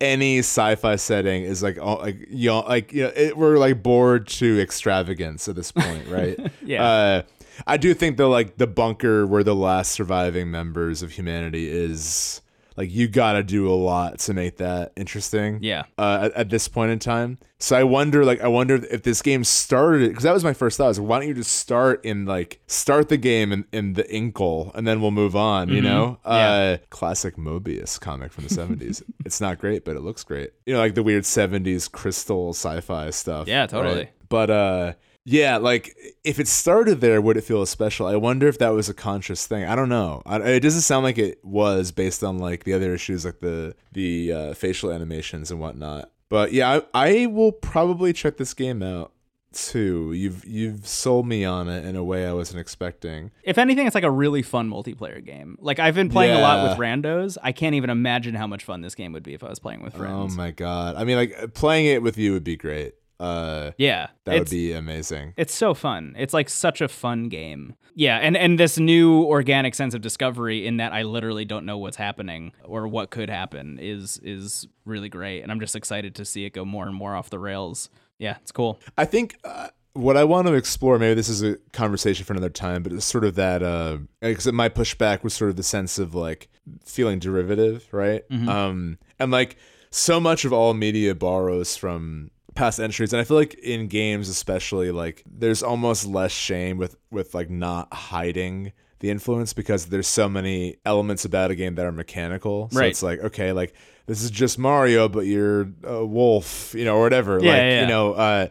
any 0.00 0.38
sci-fi 0.38 0.96
setting 0.96 1.42
is 1.42 1.62
like 1.62 1.78
all, 1.78 1.98
like 1.98 2.26
you 2.30 2.48
know, 2.48 2.60
like 2.60 2.92
you 2.92 3.04
know, 3.04 3.12
it, 3.14 3.36
we're 3.36 3.58
like 3.58 3.82
bored 3.82 4.26
to 4.28 4.60
extravagance 4.60 5.48
at 5.48 5.56
this 5.56 5.72
point, 5.72 6.06
right? 6.08 6.38
Yeah. 6.62 6.84
Uh, 6.84 7.22
I 7.66 7.76
do 7.76 7.92
think 7.94 8.16
though, 8.16 8.30
like 8.30 8.56
the 8.56 8.66
bunker 8.66 9.26
where 9.26 9.44
the 9.44 9.54
last 9.54 9.92
surviving 9.92 10.50
members 10.50 11.02
of 11.02 11.12
humanity 11.12 11.68
is. 11.68 12.40
Like 12.80 12.90
you 12.90 13.08
got 13.08 13.34
to 13.34 13.42
do 13.42 13.68
a 13.68 13.76
lot 13.76 14.18
to 14.20 14.32
make 14.34 14.56
that 14.56 14.92
interesting 14.96 15.58
Yeah. 15.62 15.82
uh, 15.98 16.20
at, 16.24 16.32
at 16.32 16.48
this 16.50 16.66
point 16.66 16.90
in 16.92 16.98
time. 16.98 17.38
So 17.58 17.76
I 17.76 17.84
wonder, 17.84 18.24
like, 18.24 18.40
I 18.40 18.48
wonder 18.48 18.76
if 18.76 19.02
this 19.02 19.20
game 19.20 19.44
started 19.44 20.08
because 20.08 20.22
that 20.24 20.32
was 20.32 20.42
my 20.42 20.54
first 20.54 20.78
thought. 20.78 20.88
Is 20.88 20.98
why 20.98 21.18
don't 21.18 21.28
you 21.28 21.34
just 21.34 21.52
start 21.52 22.02
in 22.06 22.24
like 22.24 22.58
start 22.66 23.10
the 23.10 23.18
game 23.18 23.52
in, 23.52 23.66
in 23.70 23.92
the 23.92 24.10
Inkle 24.10 24.72
and 24.74 24.86
then 24.88 25.02
we'll 25.02 25.10
move 25.10 25.36
on. 25.36 25.68
You 25.68 25.82
know, 25.82 26.18
Mm-hmm. 26.24 26.32
Yeah. 26.32 26.50
uh, 26.50 26.76
classic 26.88 27.36
Moebius 27.36 28.00
comic 28.00 28.32
from 28.32 28.44
the 28.44 28.50
seventies. 28.54 29.02
it's 29.26 29.42
not 29.42 29.58
great, 29.58 29.84
but 29.84 29.94
it 29.96 30.00
looks 30.00 30.24
great. 30.24 30.52
You 30.64 30.72
know, 30.72 30.80
like 30.80 30.94
the 30.94 31.02
weird 31.02 31.26
seventies 31.26 31.86
crystal 31.86 32.54
sci-fi 32.54 33.10
stuff. 33.10 33.46
Yeah, 33.46 33.66
totally. 33.66 33.94
right? 33.94 34.12
But 34.30 34.48
uh, 34.50 34.92
yeah, 35.30 35.58
like 35.58 35.96
if 36.24 36.40
it 36.40 36.48
started 36.48 37.00
there, 37.00 37.20
would 37.20 37.36
it 37.36 37.42
feel 37.42 37.62
as 37.62 37.70
special? 37.70 38.08
I 38.08 38.16
wonder 38.16 38.48
if 38.48 38.58
that 38.58 38.70
was 38.70 38.88
a 38.88 38.94
conscious 38.94 39.46
thing. 39.46 39.64
I 39.64 39.76
don't 39.76 39.88
know. 39.88 40.22
I, 40.26 40.40
it 40.40 40.60
doesn't 40.60 40.80
sound 40.80 41.04
like 41.04 41.18
it 41.18 41.44
was 41.44 41.92
based 41.92 42.24
on 42.24 42.38
like 42.38 42.64
the 42.64 42.72
other 42.72 42.92
issues, 42.92 43.24
like 43.24 43.38
the 43.38 43.76
the 43.92 44.32
uh, 44.32 44.54
facial 44.54 44.90
animations 44.90 45.52
and 45.52 45.60
whatnot. 45.60 46.10
But 46.28 46.52
yeah, 46.52 46.80
I, 46.92 47.22
I 47.22 47.26
will 47.26 47.52
probably 47.52 48.12
check 48.12 48.38
this 48.38 48.54
game 48.54 48.82
out 48.82 49.12
too. 49.52 50.12
You've 50.12 50.44
you've 50.44 50.86
sold 50.86 51.28
me 51.28 51.44
on 51.44 51.68
it 51.68 51.84
in 51.84 51.94
a 51.94 52.02
way 52.02 52.26
I 52.26 52.32
wasn't 52.32 52.58
expecting. 52.58 53.30
If 53.44 53.56
anything, 53.56 53.86
it's 53.86 53.94
like 53.94 54.02
a 54.02 54.10
really 54.10 54.42
fun 54.42 54.68
multiplayer 54.68 55.24
game. 55.24 55.58
Like 55.60 55.78
I've 55.78 55.94
been 55.94 56.08
playing 56.10 56.36
a 56.36 56.40
lot 56.40 56.68
with 56.68 56.78
randos. 56.78 57.36
I 57.40 57.52
can't 57.52 57.76
even 57.76 57.90
imagine 57.90 58.34
how 58.34 58.48
much 58.48 58.64
fun 58.64 58.80
this 58.80 58.96
game 58.96 59.12
would 59.12 59.22
be 59.22 59.34
if 59.34 59.44
I 59.44 59.48
was 59.48 59.60
playing 59.60 59.82
with 59.82 59.94
friends. 59.94 60.34
Oh 60.34 60.36
my 60.36 60.50
god! 60.50 60.96
I 60.96 61.04
mean, 61.04 61.16
like 61.16 61.54
playing 61.54 61.86
it 61.86 62.02
with 62.02 62.18
you 62.18 62.32
would 62.32 62.44
be 62.44 62.56
great. 62.56 62.94
Uh, 63.20 63.72
yeah, 63.76 64.08
that 64.24 64.38
would 64.38 64.50
be 64.50 64.72
amazing. 64.72 65.34
It's 65.36 65.54
so 65.54 65.74
fun. 65.74 66.14
It's 66.18 66.32
like 66.32 66.48
such 66.48 66.80
a 66.80 66.88
fun 66.88 67.28
game. 67.28 67.76
Yeah, 67.94 68.16
and 68.16 68.34
and 68.34 68.58
this 68.58 68.78
new 68.78 69.24
organic 69.24 69.74
sense 69.74 69.92
of 69.92 70.00
discovery 70.00 70.66
in 70.66 70.78
that 70.78 70.94
I 70.94 71.02
literally 71.02 71.44
don't 71.44 71.66
know 71.66 71.76
what's 71.76 71.98
happening 71.98 72.52
or 72.64 72.88
what 72.88 73.10
could 73.10 73.28
happen 73.28 73.78
is 73.78 74.18
is 74.22 74.66
really 74.86 75.10
great, 75.10 75.42
and 75.42 75.52
I'm 75.52 75.60
just 75.60 75.76
excited 75.76 76.14
to 76.14 76.24
see 76.24 76.46
it 76.46 76.54
go 76.54 76.64
more 76.64 76.86
and 76.86 76.94
more 76.94 77.14
off 77.14 77.28
the 77.28 77.38
rails. 77.38 77.90
Yeah, 78.18 78.38
it's 78.40 78.52
cool. 78.52 78.80
I 78.96 79.04
think 79.04 79.36
uh, 79.44 79.68
what 79.92 80.16
I 80.16 80.24
want 80.24 80.46
to 80.46 80.54
explore, 80.54 80.98
maybe 80.98 81.14
this 81.14 81.28
is 81.28 81.42
a 81.42 81.56
conversation 81.72 82.24
for 82.24 82.32
another 82.32 82.48
time, 82.48 82.82
but 82.82 82.92
it's 82.92 83.04
sort 83.04 83.24
of 83.24 83.34
that, 83.34 83.62
uh, 83.62 83.98
because 84.20 84.50
my 84.52 84.68
pushback 84.70 85.22
was 85.22 85.34
sort 85.34 85.50
of 85.50 85.56
the 85.56 85.62
sense 85.62 85.98
of 85.98 86.14
like 86.14 86.48
feeling 86.84 87.18
derivative, 87.18 87.86
right? 87.92 88.22
Um, 88.48 88.98
and 89.18 89.30
like 89.30 89.56
so 89.90 90.20
much 90.20 90.44
of 90.44 90.52
all 90.52 90.72
media 90.74 91.14
borrows 91.14 91.76
from 91.76 92.30
past 92.54 92.78
entries 92.80 93.12
and 93.12 93.20
i 93.20 93.24
feel 93.24 93.36
like 93.36 93.54
in 93.54 93.86
games 93.86 94.28
especially 94.28 94.90
like 94.90 95.22
there's 95.30 95.62
almost 95.62 96.06
less 96.06 96.32
shame 96.32 96.76
with 96.78 96.96
with 97.10 97.34
like 97.34 97.48
not 97.50 97.92
hiding 97.94 98.72
the 99.00 99.08
influence 99.10 99.52
because 99.54 99.86
there's 99.86 100.06
so 100.06 100.28
many 100.28 100.76
elements 100.84 101.24
about 101.24 101.50
a 101.50 101.54
game 101.54 101.74
that 101.76 101.86
are 101.86 101.90
mechanical. 101.92 102.68
So 102.70 102.80
Right. 102.80 102.90
it's 102.90 103.02
like, 103.02 103.18
okay, 103.20 103.52
like 103.52 103.72
this 104.04 104.22
is 104.22 104.30
just 104.30 104.58
Mario, 104.58 105.08
but 105.08 105.20
you're 105.20 105.70
a 105.84 106.04
wolf, 106.04 106.74
you 106.74 106.84
know, 106.84 106.96
or 106.96 107.00
whatever. 107.00 107.42
Yeah, 107.42 107.50
like, 107.52 107.62
yeah. 107.62 107.80
you 107.80 107.86
know, 107.86 108.12
uh, 108.12 108.48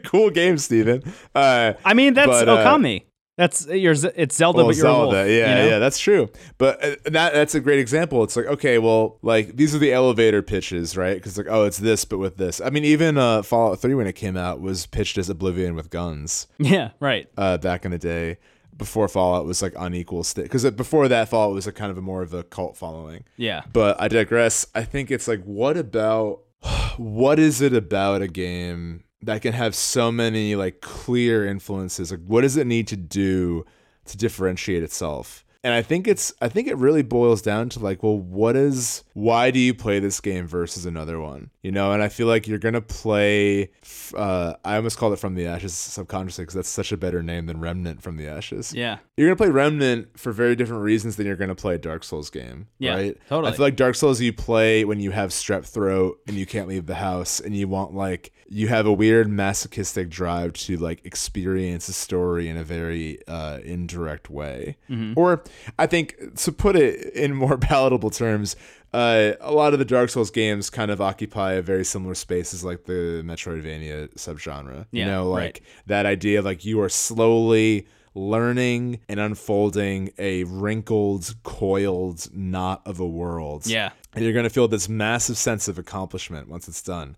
cool 0.06 0.30
game, 0.30 0.56
Steven. 0.56 1.02
Uh, 1.34 1.74
I 1.84 1.92
mean, 1.92 2.14
that's 2.14 2.28
But, 2.28 2.48
uh, 2.48 2.64
Okami. 2.64 3.04
That's 3.36 3.66
your. 3.66 3.94
It's 4.14 4.36
Zelda, 4.36 4.58
well, 4.58 4.66
but 4.68 4.76
you're 4.76 4.86
a 4.86 4.92
wolf. 4.92 5.14
Yeah, 5.14 5.24
you 5.24 5.40
know? 5.40 5.66
yeah, 5.68 5.78
that's 5.78 5.98
true. 5.98 6.30
But 6.56 6.82
uh, 6.82 6.96
that 7.04 7.34
that's 7.34 7.54
a 7.54 7.60
great 7.60 7.78
example. 7.78 8.24
It's 8.24 8.34
like, 8.34 8.46
okay, 8.46 8.78
well, 8.78 9.18
like 9.20 9.56
these 9.56 9.74
are 9.74 9.78
the 9.78 9.92
elevator 9.92 10.40
pitches, 10.40 10.96
right? 10.96 11.16
Because 11.16 11.36
like, 11.36 11.46
oh, 11.50 11.64
it's 11.64 11.76
this, 11.76 12.06
but 12.06 12.18
with 12.18 12.38
this. 12.38 12.62
I 12.62 12.70
mean, 12.70 12.84
even 12.84 13.18
uh, 13.18 13.42
Fallout 13.42 13.80
Three 13.80 13.94
when 13.94 14.06
it 14.06 14.14
came 14.14 14.38
out 14.38 14.60
was 14.60 14.86
pitched 14.86 15.18
as 15.18 15.28
Oblivion 15.28 15.74
with 15.74 15.90
guns 15.90 16.46
yeah, 16.58 16.92
right. 16.98 17.28
uh, 17.36 17.58
back 17.58 17.84
in 17.84 17.90
the 17.90 17.98
day. 17.98 18.38
Before 18.74 19.08
Fallout 19.08 19.46
was 19.46 19.62
like 19.62 19.72
unequal 19.78 20.22
state, 20.22 20.42
because 20.42 20.70
before 20.72 21.08
that 21.08 21.30
Fallout 21.30 21.54
was 21.54 21.66
a 21.66 21.72
kind 21.72 21.90
of 21.90 21.96
a 21.96 22.02
more 22.02 22.20
of 22.20 22.34
a 22.34 22.42
cult 22.42 22.76
following. 22.76 23.24
Yeah, 23.38 23.62
But 23.72 23.98
I 23.98 24.08
digress. 24.08 24.66
I 24.74 24.84
think 24.84 25.10
it's 25.10 25.26
like, 25.26 25.42
what 25.44 25.78
about, 25.78 26.40
what 26.98 27.38
is 27.38 27.62
it 27.62 27.72
about 27.72 28.20
a 28.20 28.28
game 28.28 29.04
that 29.22 29.42
can 29.42 29.52
have 29.52 29.74
so 29.74 30.12
many 30.12 30.56
like 30.56 30.80
clear 30.80 31.46
influences? 31.46 32.10
Like, 32.10 32.24
what 32.26 32.42
does 32.42 32.56
it 32.56 32.66
need 32.66 32.86
to 32.88 32.96
do 32.96 33.64
to 34.06 34.16
differentiate 34.16 34.82
itself? 34.82 35.44
And 35.64 35.74
I 35.74 35.82
think 35.82 36.06
it's, 36.06 36.32
I 36.40 36.48
think 36.48 36.68
it 36.68 36.76
really 36.76 37.02
boils 37.02 37.42
down 37.42 37.70
to 37.70 37.80
like, 37.80 38.00
well, 38.04 38.16
what 38.16 38.54
is, 38.54 39.02
why 39.14 39.50
do 39.50 39.58
you 39.58 39.74
play 39.74 39.98
this 39.98 40.20
game 40.20 40.46
versus 40.46 40.86
another 40.86 41.18
one? 41.18 41.50
You 41.62 41.72
know, 41.72 41.90
and 41.90 42.00
I 42.00 42.08
feel 42.08 42.28
like 42.28 42.46
you're 42.46 42.60
gonna 42.60 42.80
play 42.80 43.70
uh, 44.14 44.54
i 44.64 44.76
almost 44.76 44.98
called 44.98 45.12
it 45.12 45.18
from 45.18 45.34
the 45.34 45.46
ashes 45.46 45.74
subconsciously 45.74 46.42
because 46.42 46.54
that's 46.54 46.68
such 46.68 46.92
a 46.92 46.96
better 46.96 47.22
name 47.22 47.46
than 47.46 47.58
Remnant 47.58 48.02
from 48.02 48.16
the 48.16 48.28
ashes 48.28 48.72
yeah, 48.72 48.98
you're 49.16 49.26
gonna 49.28 49.36
play 49.36 49.48
Remnant 49.48 50.18
for 50.18 50.30
very 50.30 50.54
different 50.54 50.82
reasons 50.82 51.16
than 51.16 51.26
you're 51.26 51.34
gonna 51.34 51.56
play 51.56 51.74
a 51.74 51.78
Dark 51.78 52.04
Souls 52.04 52.30
game. 52.30 52.68
Yeah, 52.78 52.94
right? 52.94 53.18
totally. 53.28 53.52
I 53.52 53.56
feel 53.56 53.66
like 53.66 53.76
Dark 53.76 53.96
Souls 53.96 54.20
you 54.20 54.32
play 54.32 54.84
when 54.84 55.00
you 55.00 55.10
have 55.10 55.30
strep 55.30 55.64
throat 55.64 56.20
and 56.28 56.36
you 56.36 56.46
can't 56.46 56.68
leave 56.68 56.86
the 56.86 56.94
house 56.94 57.40
and 57.40 57.56
you 57.56 57.66
want 57.66 57.94
like 57.94 58.32
you 58.48 58.68
have 58.68 58.86
a 58.86 58.92
weird 58.92 59.28
masochistic 59.28 60.08
drive 60.08 60.52
to 60.52 60.76
like 60.76 61.04
experience 61.04 61.88
a 61.88 61.92
story 61.92 62.48
in 62.48 62.56
a 62.56 62.64
very 62.64 63.18
uh, 63.26 63.58
indirect 63.64 64.30
way. 64.30 64.76
Mm-hmm. 64.88 65.18
Or 65.18 65.42
I 65.78 65.86
think 65.86 66.36
to 66.36 66.52
put 66.52 66.76
it 66.76 67.14
in 67.14 67.34
more 67.34 67.58
palatable 67.58 68.10
terms, 68.10 68.56
uh, 68.92 69.32
a 69.40 69.52
lot 69.52 69.72
of 69.72 69.78
the 69.78 69.84
Dark 69.84 70.10
Souls 70.10 70.30
games 70.30 70.70
kind 70.70 70.90
of 70.90 71.00
occupy 71.00 71.52
a 71.54 71.62
very 71.62 71.84
similar 71.84 72.14
space 72.14 72.54
as 72.54 72.64
like 72.64 72.84
the 72.84 73.22
Metroidvania 73.24 74.14
subgenre. 74.14 74.86
you 74.90 75.04
know, 75.04 75.28
like 75.28 75.42
right. 75.42 75.60
that 75.86 76.06
idea 76.06 76.38
of 76.38 76.44
like 76.44 76.64
you 76.64 76.80
are 76.80 76.88
slowly 76.88 77.86
learning 78.16 79.00
and 79.08 79.20
unfolding 79.20 80.10
a 80.18 80.44
wrinkled, 80.44 81.34
coiled 81.42 82.28
knot 82.34 82.82
of 82.86 82.98
a 82.98 83.06
world. 83.06 83.66
yeah, 83.66 83.90
And 84.14 84.24
you're 84.24 84.32
going 84.32 84.44
to 84.44 84.50
feel 84.50 84.68
this 84.68 84.88
massive 84.88 85.36
sense 85.36 85.68
of 85.68 85.78
accomplishment 85.78 86.48
once 86.48 86.66
it's 86.66 86.82
done. 86.82 87.16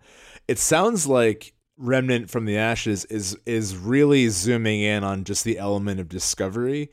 It 0.48 0.58
sounds 0.58 1.06
like 1.06 1.54
Remnant 1.76 2.28
from 2.28 2.44
the 2.44 2.58
Ashes 2.58 3.04
is 3.04 3.38
is 3.46 3.76
really 3.76 4.28
zooming 4.28 4.80
in 4.80 5.04
on 5.04 5.22
just 5.22 5.44
the 5.44 5.58
element 5.58 6.00
of 6.00 6.08
discovery 6.08 6.90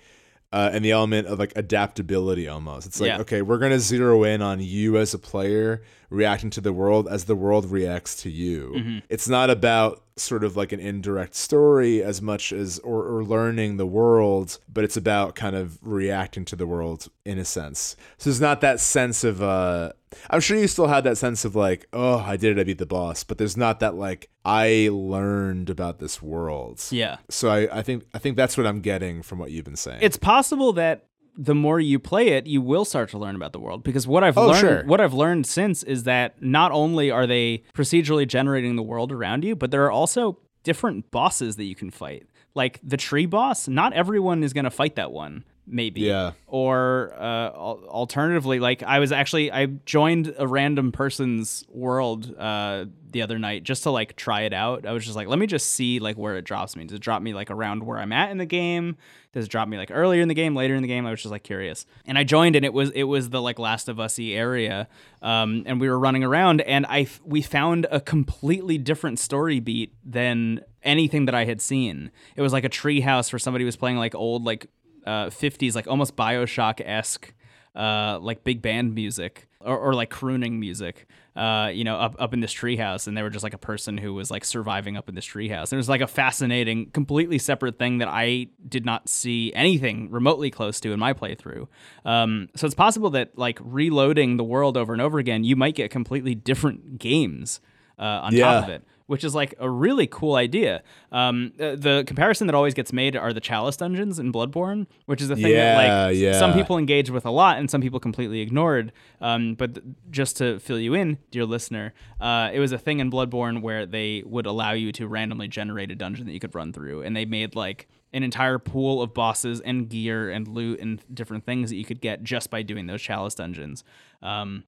uh, 0.55 0.69
and 0.71 0.85
the 0.85 0.91
element 0.91 1.27
of 1.27 1.37
like 1.37 1.51
adaptability 1.57 2.47
almost. 2.47 2.87
It's 2.87 3.01
like, 3.01 3.09
Yeah. 3.09 3.19
okay, 3.19 3.41
we're 3.41 3.57
going 3.57 3.73
to 3.73 3.79
zero 3.79 4.23
in 4.23 4.41
on 4.41 4.61
you 4.61 4.97
as 4.97 5.13
a 5.13 5.19
player 5.19 5.81
reacting 6.09 6.49
to 6.51 6.61
the 6.61 6.71
world 6.71 7.09
as 7.09 7.25
the 7.25 7.35
world 7.35 7.69
reacts 7.69 8.15
to 8.23 8.29
you. 8.29 8.71
Mm-hmm. 8.75 8.97
It's 9.09 9.27
not 9.27 9.49
about 9.49 10.03
sort 10.15 10.45
of 10.45 10.55
like 10.55 10.71
an 10.71 10.79
indirect 10.79 11.35
story 11.35 12.01
as 12.01 12.21
much 12.21 12.53
as 12.53 12.79
or, 12.79 13.03
or 13.05 13.23
learning 13.25 13.75
the 13.75 13.85
world, 13.85 14.59
but 14.71 14.85
it's 14.85 14.95
about 14.95 15.35
kind 15.35 15.57
of 15.57 15.77
reacting 15.81 16.45
to 16.45 16.55
the 16.55 16.65
world 16.65 17.09
in 17.25 17.37
a 17.37 17.43
sense. 17.43 17.97
So 18.17 18.29
there's 18.29 18.39
not 18.39 18.61
that 18.61 18.79
sense 18.79 19.25
of 19.25 19.41
uh 19.43 19.91
I'm 20.29 20.39
sure 20.41 20.57
you 20.57 20.67
still 20.67 20.87
had 20.87 21.03
that 21.03 21.17
sense 21.17 21.45
of 21.45 21.55
like, 21.55 21.87
oh, 21.93 22.19
I 22.19 22.37
did 22.37 22.57
it, 22.57 22.61
I 22.61 22.63
beat 22.63 22.77
the 22.77 22.85
boss, 22.85 23.23
but 23.23 23.37
there's 23.37 23.57
not 23.57 23.79
that 23.81 23.95
like 23.95 24.29
I 24.43 24.89
learned 24.91 25.69
about 25.69 25.99
this 25.99 26.21
world. 26.21 26.83
yeah. 26.91 27.17
So 27.29 27.49
I, 27.49 27.79
I 27.79 27.81
think 27.81 28.05
I 28.13 28.19
think 28.19 28.37
that's 28.37 28.57
what 28.57 28.65
I'm 28.67 28.81
getting 28.81 29.21
from 29.23 29.39
what 29.39 29.51
you've 29.51 29.65
been 29.65 29.75
saying. 29.75 29.99
It's 30.01 30.17
possible 30.17 30.73
that 30.73 31.05
the 31.37 31.55
more 31.55 31.79
you 31.81 31.99
play 31.99 32.29
it, 32.29 32.47
you 32.47 32.61
will 32.61 32.85
start 32.85 33.09
to 33.09 33.17
learn 33.17 33.35
about 33.35 33.51
the 33.51 33.59
world. 33.59 33.83
Because 33.83 34.07
what 34.07 34.23
I've 34.23 34.37
Oh, 34.37 34.47
learned, 34.47 34.59
sure. 34.59 34.83
what 34.85 35.01
I've 35.01 35.13
learned 35.13 35.45
since 35.45 35.83
is 35.83 36.03
that 36.03 36.41
not 36.41 36.71
only 36.71 37.11
are 37.11 37.27
they 37.27 37.63
procedurally 37.73 38.25
generating 38.27 38.77
the 38.77 38.83
world 38.83 39.11
around 39.11 39.43
you, 39.43 39.53
but 39.55 39.69
there 39.71 39.83
are 39.83 39.91
also 39.91 40.39
different 40.63 41.11
bosses 41.11 41.57
that 41.57 41.65
you 41.65 41.75
can 41.75 41.91
fight. 41.91 42.25
Like 42.53 42.79
the 42.81 42.95
tree 42.95 43.25
boss, 43.25 43.67
not 43.67 43.91
everyone 43.91 44.43
is 44.43 44.53
going 44.53 44.63
to 44.63 44.71
fight 44.71 44.95
that 44.95 45.11
one. 45.11 45.43
Maybe, 45.67 46.01
Yeah. 46.01 46.31
Or 46.47 47.13
uh, 47.17 47.49
alternatively, 47.49 48.59
like 48.59 48.83
I 48.83 48.99
was 48.99 49.11
actually 49.11 49.51
I 49.51 49.65
joined 49.65 50.33
a 50.37 50.47
random 50.47 50.91
person's 50.91 51.65
world 51.69 52.33
uh, 52.37 52.85
the 53.11 53.21
other 53.23 53.39
night 53.39 53.63
just 53.63 53.83
to 53.83 53.89
like 53.89 54.15
try 54.15 54.41
it 54.41 54.53
out. 54.53 54.85
I 54.85 54.91
was 54.91 55.03
just 55.03 55.15
like, 55.15 55.27
let 55.27 55.39
me 55.39 55.47
just 55.47 55.71
see 55.71 55.99
like 55.99 56.17
where 56.17 56.37
it 56.37 56.43
drops 56.45 56.75
me. 56.75 56.85
Does 56.85 56.97
it 56.97 57.01
drop 57.01 57.21
me 57.21 57.33
like 57.33 57.49
around 57.49 57.83
where 57.83 57.97
I'm 57.97 58.11
at 58.11 58.29
in 58.29 58.37
the 58.37 58.45
game? 58.45 58.95
Does 59.33 59.45
it 59.45 59.51
drop 59.51 59.67
me 59.67 59.75
like 59.77 59.89
earlier 59.91 60.21
in 60.21 60.27
the 60.27 60.33
game, 60.33 60.55
later 60.55 60.75
in 60.75 60.81
the 60.81 60.87
game? 60.87 61.05
I 61.05 61.11
was 61.11 61.21
just 61.21 61.31
like 61.31 61.43
curious, 61.43 61.85
and 62.05 62.17
I 62.17 62.23
joined, 62.23 62.55
and 62.55 62.63
it 62.63 62.71
was 62.71 62.91
it 62.91 63.03
was 63.03 63.31
the 63.31 63.41
like 63.41 63.59
Last 63.59 63.89
of 63.89 63.99
Us 63.99 64.17
e 64.17 64.33
area, 64.33 64.87
um, 65.21 65.63
and 65.65 65.81
we 65.81 65.89
were 65.89 65.99
running 65.99 66.23
around, 66.23 66.61
and 66.61 66.85
I 66.85 67.01
f- 67.01 67.19
we 67.25 67.41
found 67.41 67.85
a 67.91 67.99
completely 67.99 68.77
different 68.77 69.19
story 69.19 69.59
beat 69.59 69.93
than 70.05 70.61
anything 70.83 71.25
that 71.25 71.35
I 71.35 71.43
had 71.43 71.61
seen. 71.61 72.11
It 72.37 72.41
was 72.43 72.53
like 72.53 72.63
a 72.63 72.69
tree 72.69 73.01
house 73.01 73.33
where 73.33 73.39
somebody 73.39 73.65
was 73.65 73.75
playing 73.75 73.97
like 73.97 74.15
old 74.15 74.45
like 74.45 74.67
uh, 75.05 75.27
50s, 75.27 75.75
like 75.75 75.87
almost 75.87 76.15
Bioshock 76.15 76.81
esque, 76.83 77.33
uh, 77.75 78.19
like 78.21 78.43
big 78.43 78.61
band 78.61 78.95
music 78.95 79.47
or, 79.61 79.77
or 79.77 79.93
like 79.93 80.09
crooning 80.09 80.59
music, 80.59 81.07
uh, 81.35 81.69
you 81.73 81.83
know, 81.83 81.95
up, 81.97 82.15
up 82.19 82.33
in 82.33 82.39
this 82.39 82.53
treehouse. 82.53 83.07
And 83.07 83.17
they 83.17 83.21
were 83.21 83.29
just 83.29 83.43
like 83.43 83.53
a 83.53 83.57
person 83.57 83.97
who 83.97 84.13
was 84.13 84.31
like 84.31 84.45
surviving 84.45 84.95
up 84.95 85.09
in 85.09 85.15
this 85.15 85.25
treehouse. 85.25 85.73
It 85.73 85.75
was 85.75 85.89
like 85.89 86.01
a 86.01 86.07
fascinating, 86.07 86.89
completely 86.91 87.37
separate 87.37 87.77
thing 87.77 87.97
that 87.97 88.07
I 88.07 88.47
did 88.67 88.85
not 88.85 89.09
see 89.09 89.51
anything 89.53 90.09
remotely 90.09 90.49
close 90.51 90.79
to 90.81 90.93
in 90.93 90.99
my 90.99 91.13
playthrough. 91.13 91.67
Um, 92.05 92.47
so 92.55 92.65
it's 92.65 92.75
possible 92.75 93.09
that 93.11 93.37
like 93.37 93.59
reloading 93.61 94.37
the 94.37 94.43
world 94.43 94.77
over 94.77 94.93
and 94.93 95.01
over 95.01 95.19
again, 95.19 95.43
you 95.43 95.55
might 95.55 95.75
get 95.75 95.91
completely 95.91 96.35
different 96.35 96.97
games 96.99 97.59
uh, 97.99 98.03
on 98.23 98.33
Yeah. 98.33 98.45
top 98.53 98.63
of 98.63 98.69
it 98.69 98.83
which 99.07 99.23
is 99.23 99.35
like 99.35 99.53
a 99.59 99.69
really 99.69 100.07
cool 100.07 100.35
idea. 100.35 100.81
Um, 101.11 101.53
uh, 101.59 101.75
the 101.75 102.03
comparison 102.07 102.47
that 102.47 102.55
always 102.55 102.73
gets 102.73 102.91
made 102.91 103.15
are 103.15 103.33
the 103.33 103.39
Chalice 103.39 103.77
dungeons 103.77 104.17
in 104.19 104.31
Bloodborne, 104.31 104.87
which 105.05 105.21
is 105.21 105.29
a 105.29 105.35
thing 105.35 105.51
Yeah, 105.51 105.75
that 105.81 106.07
like 106.07 106.17
yeah. 106.17 106.39
some 106.39 106.53
people 106.53 106.77
engage 106.77 107.09
with 107.09 107.25
a 107.25 107.29
lot 107.31 107.57
and 107.57 107.69
some 107.69 107.81
people 107.81 107.99
completely 107.99 108.41
ignored. 108.41 108.91
Um, 109.21 109.55
but 109.55 109.75
th- 109.75 109.85
just 110.09 110.37
to 110.37 110.59
fill 110.59 110.79
you 110.79 110.93
in, 110.93 111.19
dear 111.31 111.45
listener, 111.45 111.93
uh, 112.19 112.49
it 112.53 112.59
was 112.59 112.71
a 112.71 112.77
thing 112.77 112.99
in 112.99 113.11
Bloodborne 113.11 113.61
where 113.61 113.85
they 113.85 114.23
would 114.25 114.45
allow 114.45 114.71
you 114.71 114.91
to 114.93 115.07
randomly 115.07 115.47
generate 115.47 115.91
a 115.91 115.95
dungeon 115.95 116.25
that 116.25 116.33
you 116.33 116.39
could 116.39 116.55
run 116.55 116.73
through, 116.73 117.01
and 117.03 117.15
they 117.15 117.25
made 117.25 117.55
like 117.55 117.87
an 118.13 118.23
entire 118.23 118.57
pool 118.57 119.01
of 119.01 119.13
bosses 119.13 119.59
and 119.61 119.89
gear 119.89 120.29
and 120.29 120.47
loot 120.47 120.79
and 120.79 121.01
different 121.13 121.45
things 121.45 121.69
that 121.69 121.75
you 121.75 121.83
could 121.83 121.99
get 121.99 122.23
just 122.23 122.49
by 122.49 122.61
doing 122.61 122.87
those 122.87 123.01
Chalice 123.01 123.35
dungeons. 123.35 123.83
Um, 124.23 124.63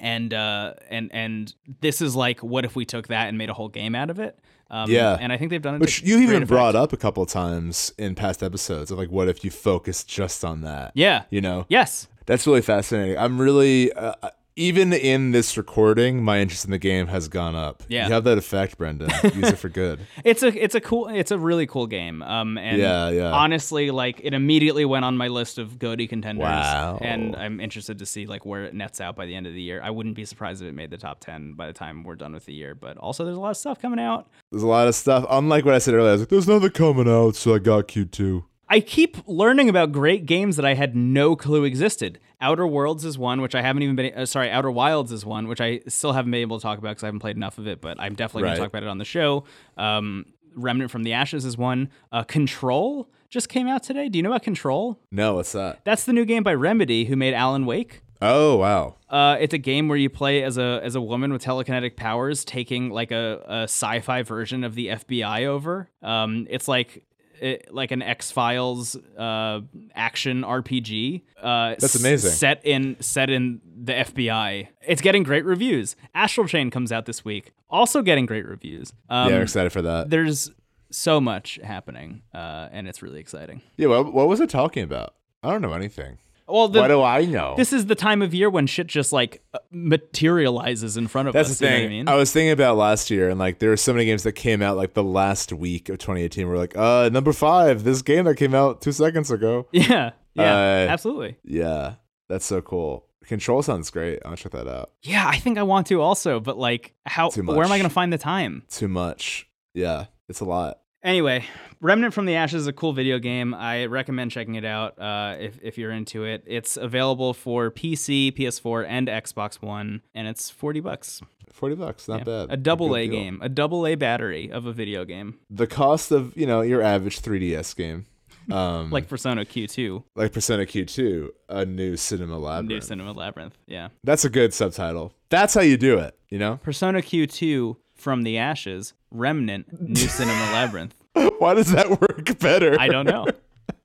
and 0.00 0.32
uh 0.34 0.74
and 0.90 1.10
and 1.12 1.54
this 1.80 2.00
is 2.02 2.14
like 2.16 2.40
what 2.42 2.64
if 2.64 2.74
we 2.76 2.84
took 2.84 3.08
that 3.08 3.28
and 3.28 3.38
made 3.38 3.50
a 3.50 3.54
whole 3.54 3.68
game 3.68 3.94
out 3.94 4.10
of 4.10 4.18
it 4.18 4.38
um 4.70 4.90
Yeah. 4.90 5.16
and 5.20 5.32
i 5.32 5.36
think 5.36 5.50
they've 5.50 5.62
done 5.62 5.74
it 5.76 5.80
Which 5.80 6.02
you 6.02 6.18
even 6.20 6.36
effect. 6.36 6.48
brought 6.48 6.74
up 6.74 6.92
a 6.92 6.96
couple 6.96 7.22
of 7.22 7.28
times 7.28 7.92
in 7.98 8.14
past 8.14 8.42
episodes 8.42 8.90
of 8.90 8.98
like, 8.98 9.10
what 9.10 9.28
if 9.28 9.44
you 9.44 9.50
focused 9.50 10.08
just 10.08 10.44
on 10.44 10.62
that? 10.62 10.92
yeah 10.94 11.24
You 11.30 11.40
know, 11.40 11.66
yes 11.68 12.08
that's 12.24 12.46
really 12.46 12.62
fascinating. 12.62 13.18
I'm 13.18 13.40
really, 13.40 13.92
uh, 13.94 14.14
even 14.56 14.92
in 14.92 15.32
this 15.32 15.56
recording, 15.56 16.22
my 16.22 16.40
interest 16.40 16.64
in 16.64 16.70
the 16.70 16.78
game 16.78 17.06
has 17.06 17.28
gone 17.28 17.54
up. 17.56 17.82
Yeah. 17.88 18.06
You 18.06 18.12
have 18.12 18.24
that 18.24 18.36
effect, 18.38 18.76
Brendan. 18.78 19.10
Use 19.34 19.48
it 19.48 19.58
for 19.58 19.68
good. 19.82 20.00
it's 20.24 20.42
a 20.42 20.48
it's 20.62 20.74
a 20.74 20.80
cool 20.80 21.08
it's 21.08 21.30
a 21.30 21.38
really 21.38 21.66
cool 21.66 21.86
game 21.86 22.22
um 22.22 22.58
and 22.58 22.78
Yeah, 22.78 23.08
yeah. 23.10 23.30
honestly 23.32 23.90
like 23.90 24.20
it 24.22 24.34
immediately 24.34 24.84
went 24.84 25.04
on 25.04 25.16
my 25.16 25.28
list 25.28 25.58
of 25.58 25.78
GOTY 25.78 26.06
contenders 26.08 26.42
Wow. 26.42 26.98
and 27.00 27.34
i'm 27.36 27.60
interested 27.60 27.98
to 28.00 28.06
see 28.06 28.26
like 28.26 28.44
where 28.44 28.64
it 28.64 28.74
nets 28.74 29.00
out 29.00 29.16
by 29.16 29.26
the 29.26 29.34
end 29.34 29.46
of 29.46 29.54
the 29.54 29.62
year 29.62 29.80
i 29.82 29.90
wouldn't 29.90 30.14
be 30.14 30.24
surprised 30.24 30.62
if 30.62 30.68
it 30.68 30.72
made 30.74 30.90
the 30.90 30.98
top 30.98 31.20
10 31.20 31.54
by 31.54 31.66
the 31.66 31.72
time 31.72 32.04
we're 32.04 32.16
done 32.16 32.32
with 32.32 32.44
the 32.44 32.52
year 32.52 32.74
but 32.74 32.96
also 32.98 33.24
there's 33.24 33.36
a 33.36 33.40
lot 33.40 33.50
of 33.50 33.56
stuff 33.56 33.80
coming 33.80 33.98
out 34.00 34.28
There's 34.50 34.62
a 34.62 34.66
lot 34.66 34.86
of 34.88 34.94
stuff. 34.94 35.24
Unlike 35.30 35.64
what 35.64 35.74
I 35.74 35.78
said 35.78 35.94
earlier, 35.94 36.10
I 36.10 36.12
was 36.12 36.20
like, 36.22 36.28
there's 36.28 36.48
nothing 36.48 36.70
coming 36.70 37.08
out, 37.08 37.36
so 37.36 37.54
I 37.54 37.58
got 37.58 37.88
Q2. 37.88 38.44
I 38.72 38.80
keep 38.80 39.16
learning 39.26 39.68
about 39.68 39.92
great 39.92 40.24
games 40.24 40.56
that 40.56 40.64
I 40.64 40.72
had 40.74 40.96
no 40.96 41.36
clue 41.36 41.64
existed. 41.64 42.18
Outer 42.40 42.66
Worlds 42.66 43.04
is 43.04 43.18
one, 43.18 43.42
which 43.42 43.54
I 43.54 43.60
haven't 43.60 43.82
even 43.82 43.96
been. 43.96 44.14
Uh, 44.14 44.24
sorry, 44.26 44.50
Outer 44.50 44.70
Wilds 44.70 45.12
is 45.12 45.26
one, 45.26 45.46
which 45.46 45.60
I 45.60 45.80
still 45.88 46.12
haven't 46.14 46.30
been 46.30 46.40
able 46.40 46.58
to 46.58 46.62
talk 46.62 46.78
about 46.78 46.90
because 46.92 47.02
I 47.04 47.06
haven't 47.08 47.20
played 47.20 47.36
enough 47.36 47.58
of 47.58 47.66
it. 47.66 47.80
But 47.82 48.00
I'm 48.00 48.14
definitely 48.14 48.42
going 48.42 48.50
Right. 48.52 48.56
to 48.56 48.62
talk 48.62 48.68
about 48.70 48.82
it 48.82 48.88
on 48.88 48.96
the 48.98 49.04
show. 49.04 49.44
Um, 49.76 50.24
Remnant 50.54 50.90
from 50.90 51.02
the 51.02 51.12
Ashes 51.12 51.44
is 51.44 51.56
one. 51.58 51.90
Uh, 52.10 52.22
Control 52.24 53.08
just 53.28 53.48
came 53.50 53.68
out 53.68 53.82
today. 53.82 54.08
Do 54.08 54.18
you 54.18 54.22
know 54.22 54.30
about 54.30 54.42
Control? 54.42 54.98
No, 55.10 55.34
what's 55.34 55.52
that? 55.52 55.84
That's 55.84 56.04
the 56.04 56.12
new 56.14 56.24
game 56.24 56.42
by 56.42 56.54
Remedy, 56.54 57.04
who 57.04 57.14
made 57.16 57.34
Alan 57.34 57.66
Wake. 57.66 58.00
Oh, 58.22 58.56
wow. 58.56 58.94
Uh, 59.10 59.36
it's 59.40 59.52
a 59.52 59.58
game 59.58 59.88
where 59.88 59.98
you 59.98 60.08
play 60.08 60.42
as 60.44 60.56
a 60.56 60.80
as 60.82 60.94
a 60.94 61.00
woman 61.00 61.32
with 61.32 61.42
telekinetic 61.44 61.96
powers, 61.96 62.44
taking 62.44 62.88
like 62.90 63.10
a, 63.10 63.42
a 63.46 63.62
sci-fi 63.64 64.22
version 64.22 64.64
of 64.64 64.74
the 64.74 64.88
FBI 64.88 65.44
over. 65.46 65.90
Um, 66.02 66.46
it's 66.48 66.68
like 66.68 67.04
it, 67.42 67.74
like 67.74 67.90
an 67.90 68.02
X 68.02 68.30
Files 68.30 68.96
uh, 69.18 69.60
action 69.94 70.42
RPG. 70.42 71.22
Uh, 71.40 71.74
That's 71.78 71.94
amazing. 71.96 72.30
Set 72.30 72.64
in 72.64 72.96
set 73.00 73.30
in 73.30 73.60
the 73.64 73.92
FBI. 73.92 74.68
It's 74.86 75.02
getting 75.02 75.22
great 75.22 75.44
reviews. 75.44 75.96
Astral 76.14 76.46
Chain 76.46 76.70
comes 76.70 76.92
out 76.92 77.06
this 77.06 77.24
week, 77.24 77.52
also 77.68 78.02
getting 78.02 78.26
great 78.26 78.46
reviews. 78.46 78.92
Um, 79.10 79.30
yeah, 79.30 79.40
excited 79.40 79.72
for 79.72 79.82
that. 79.82 80.10
there's 80.10 80.50
so 80.90 81.20
much 81.20 81.58
happening, 81.64 82.22
uh, 82.34 82.68
and 82.70 82.86
it's 82.86 83.02
really 83.02 83.18
exciting. 83.20 83.62
Yeah, 83.76 83.88
what, 83.88 84.12
what 84.12 84.28
was 84.28 84.40
it 84.40 84.50
talking 84.50 84.84
about? 84.84 85.14
I 85.42 85.50
don't 85.50 85.62
know 85.62 85.72
anything. 85.72 86.18
Well, 86.48 86.68
the, 86.68 86.80
what 86.80 86.88
do 86.88 87.02
I 87.02 87.24
know? 87.24 87.54
this 87.56 87.72
is 87.72 87.86
the 87.86 87.94
time 87.94 88.22
of 88.22 88.34
year 88.34 88.50
when 88.50 88.66
shit 88.66 88.86
just 88.86 89.12
like 89.12 89.42
uh, 89.54 89.58
materializes 89.70 90.96
in 90.96 91.06
front 91.08 91.28
of 91.28 91.34
That's 91.34 91.50
us. 91.50 91.58
the 91.58 91.64
you 91.66 91.70
know 91.70 91.76
thing. 91.76 91.82
what 91.84 91.86
I 91.86 91.90
mean? 91.90 92.08
I 92.08 92.14
was 92.16 92.32
thinking 92.32 92.50
about 92.50 92.76
last 92.76 93.10
year, 93.10 93.28
and 93.30 93.38
like 93.38 93.58
there 93.58 93.70
were 93.70 93.76
so 93.76 93.92
many 93.92 94.04
games 94.04 94.22
that 94.24 94.32
came 94.32 94.62
out 94.62 94.76
like 94.76 94.94
the 94.94 95.02
last 95.02 95.52
week 95.52 95.88
of 95.88 95.98
2018. 95.98 96.48
We're 96.48 96.58
like, 96.58 96.76
uh, 96.76 97.08
number 97.12 97.32
five, 97.32 97.84
this 97.84 98.02
game 98.02 98.24
that 98.26 98.36
came 98.36 98.54
out 98.54 98.80
two 98.80 98.92
seconds 98.92 99.30
ago. 99.30 99.66
yeah, 99.72 100.10
yeah, 100.34 100.52
Uh, 100.54 100.86
absolutely. 100.90 101.36
Yeah, 101.44 101.94
that's 102.28 102.44
so 102.44 102.60
cool. 102.62 103.06
Control 103.24 103.62
sounds 103.62 103.88
great. 103.90 104.18
I'll 104.24 104.34
check 104.36 104.52
that 104.52 104.66
out. 104.68 104.90
Yeah, 105.02 105.26
I 105.26 105.38
think 105.38 105.56
I 105.56 105.62
want 105.62 105.86
to 105.88 106.00
also, 106.00 106.40
but 106.40 106.58
like, 106.58 106.94
how? 107.06 107.30
Too 107.30 107.42
Where 107.42 107.64
am 107.64 107.72
I 107.72 107.78
going 107.78 107.88
to 107.88 107.94
find 107.94 108.12
the 108.12 108.18
time? 108.18 108.64
Too 108.68 108.88
much. 108.88 109.48
Yeah, 109.74 110.06
it's 110.28 110.40
a 110.40 110.44
lot. 110.44 110.80
Anyway, 111.04 111.44
Remnant 111.82 112.14
from 112.14 112.26
the 112.26 112.36
Ashes 112.36 112.62
is 112.62 112.66
a 112.68 112.72
cool 112.72 112.92
video 112.92 113.18
game. 113.18 113.54
I 113.54 113.86
recommend 113.86 114.30
checking 114.30 114.54
it 114.54 114.64
out 114.64 114.96
uh, 115.00 115.34
if, 115.40 115.58
if 115.62 115.76
you're 115.76 115.90
into 115.90 116.22
it. 116.24 116.44
It's 116.46 116.76
available 116.76 117.34
for 117.34 117.72
PC, 117.72 118.30
PS4, 118.38 118.86
and 118.88 119.08
Xbox 119.08 119.60
One, 119.60 120.00
and 120.14 120.28
it's 120.28 120.48
40 120.48 120.78
bucks. 120.80 121.20
Forty 121.52 121.74
bucks, 121.74 122.08
not 122.08 122.20
Yeah. 122.20 122.24
bad. 122.24 122.46
A 122.52 122.56
double 122.56 122.88
Good 122.90 122.94
A 123.00 123.06
game, 123.08 123.38
a 123.42 123.48
double 123.48 123.86
A 123.86 123.94
battery 123.96 124.50
of 124.50 124.64
a 124.64 124.72
video 124.72 125.04
game, 125.04 125.38
The 125.50 125.66
cost 125.66 126.10
of 126.10 126.34
you 126.36 126.46
know 126.46 126.62
your 126.62 126.80
average 126.82 127.20
3DS 127.20 127.76
game, 127.76 128.06
um, 128.50 128.90
like 128.90 129.06
Persona 129.08 129.44
Q2, 129.44 130.02
like 130.14 130.32
Persona 130.32 130.62
Q2, 130.64 131.28
a 131.50 131.66
new 131.66 131.96
cinema 131.98 132.38
labyrinth. 132.38 132.68
New 132.70 132.80
Cinema 132.80 133.12
Labyrinth. 133.12 133.58
Yeah. 133.66 133.88
That's 134.02 134.24
a 134.24 134.30
good 134.30 134.54
subtitle. 134.54 135.12
That's 135.28 135.52
how 135.54 135.60
you 135.60 135.76
do 135.76 135.98
it. 135.98 136.16
You 136.30 136.38
know. 136.38 136.58
Persona 136.62 137.00
Q2 137.02 137.76
from 137.94 138.22
the 138.22 138.38
Ashes, 138.38 138.94
Remnant, 139.10 139.80
New 139.80 139.94
Cinema 140.08 140.40
Labyrinth. 140.52 140.94
Why 141.38 141.54
does 141.54 141.72
that 141.72 141.90
work 142.00 142.38
better? 142.38 142.78
I 142.78 142.88
don't 142.88 143.06
know. 143.06 143.26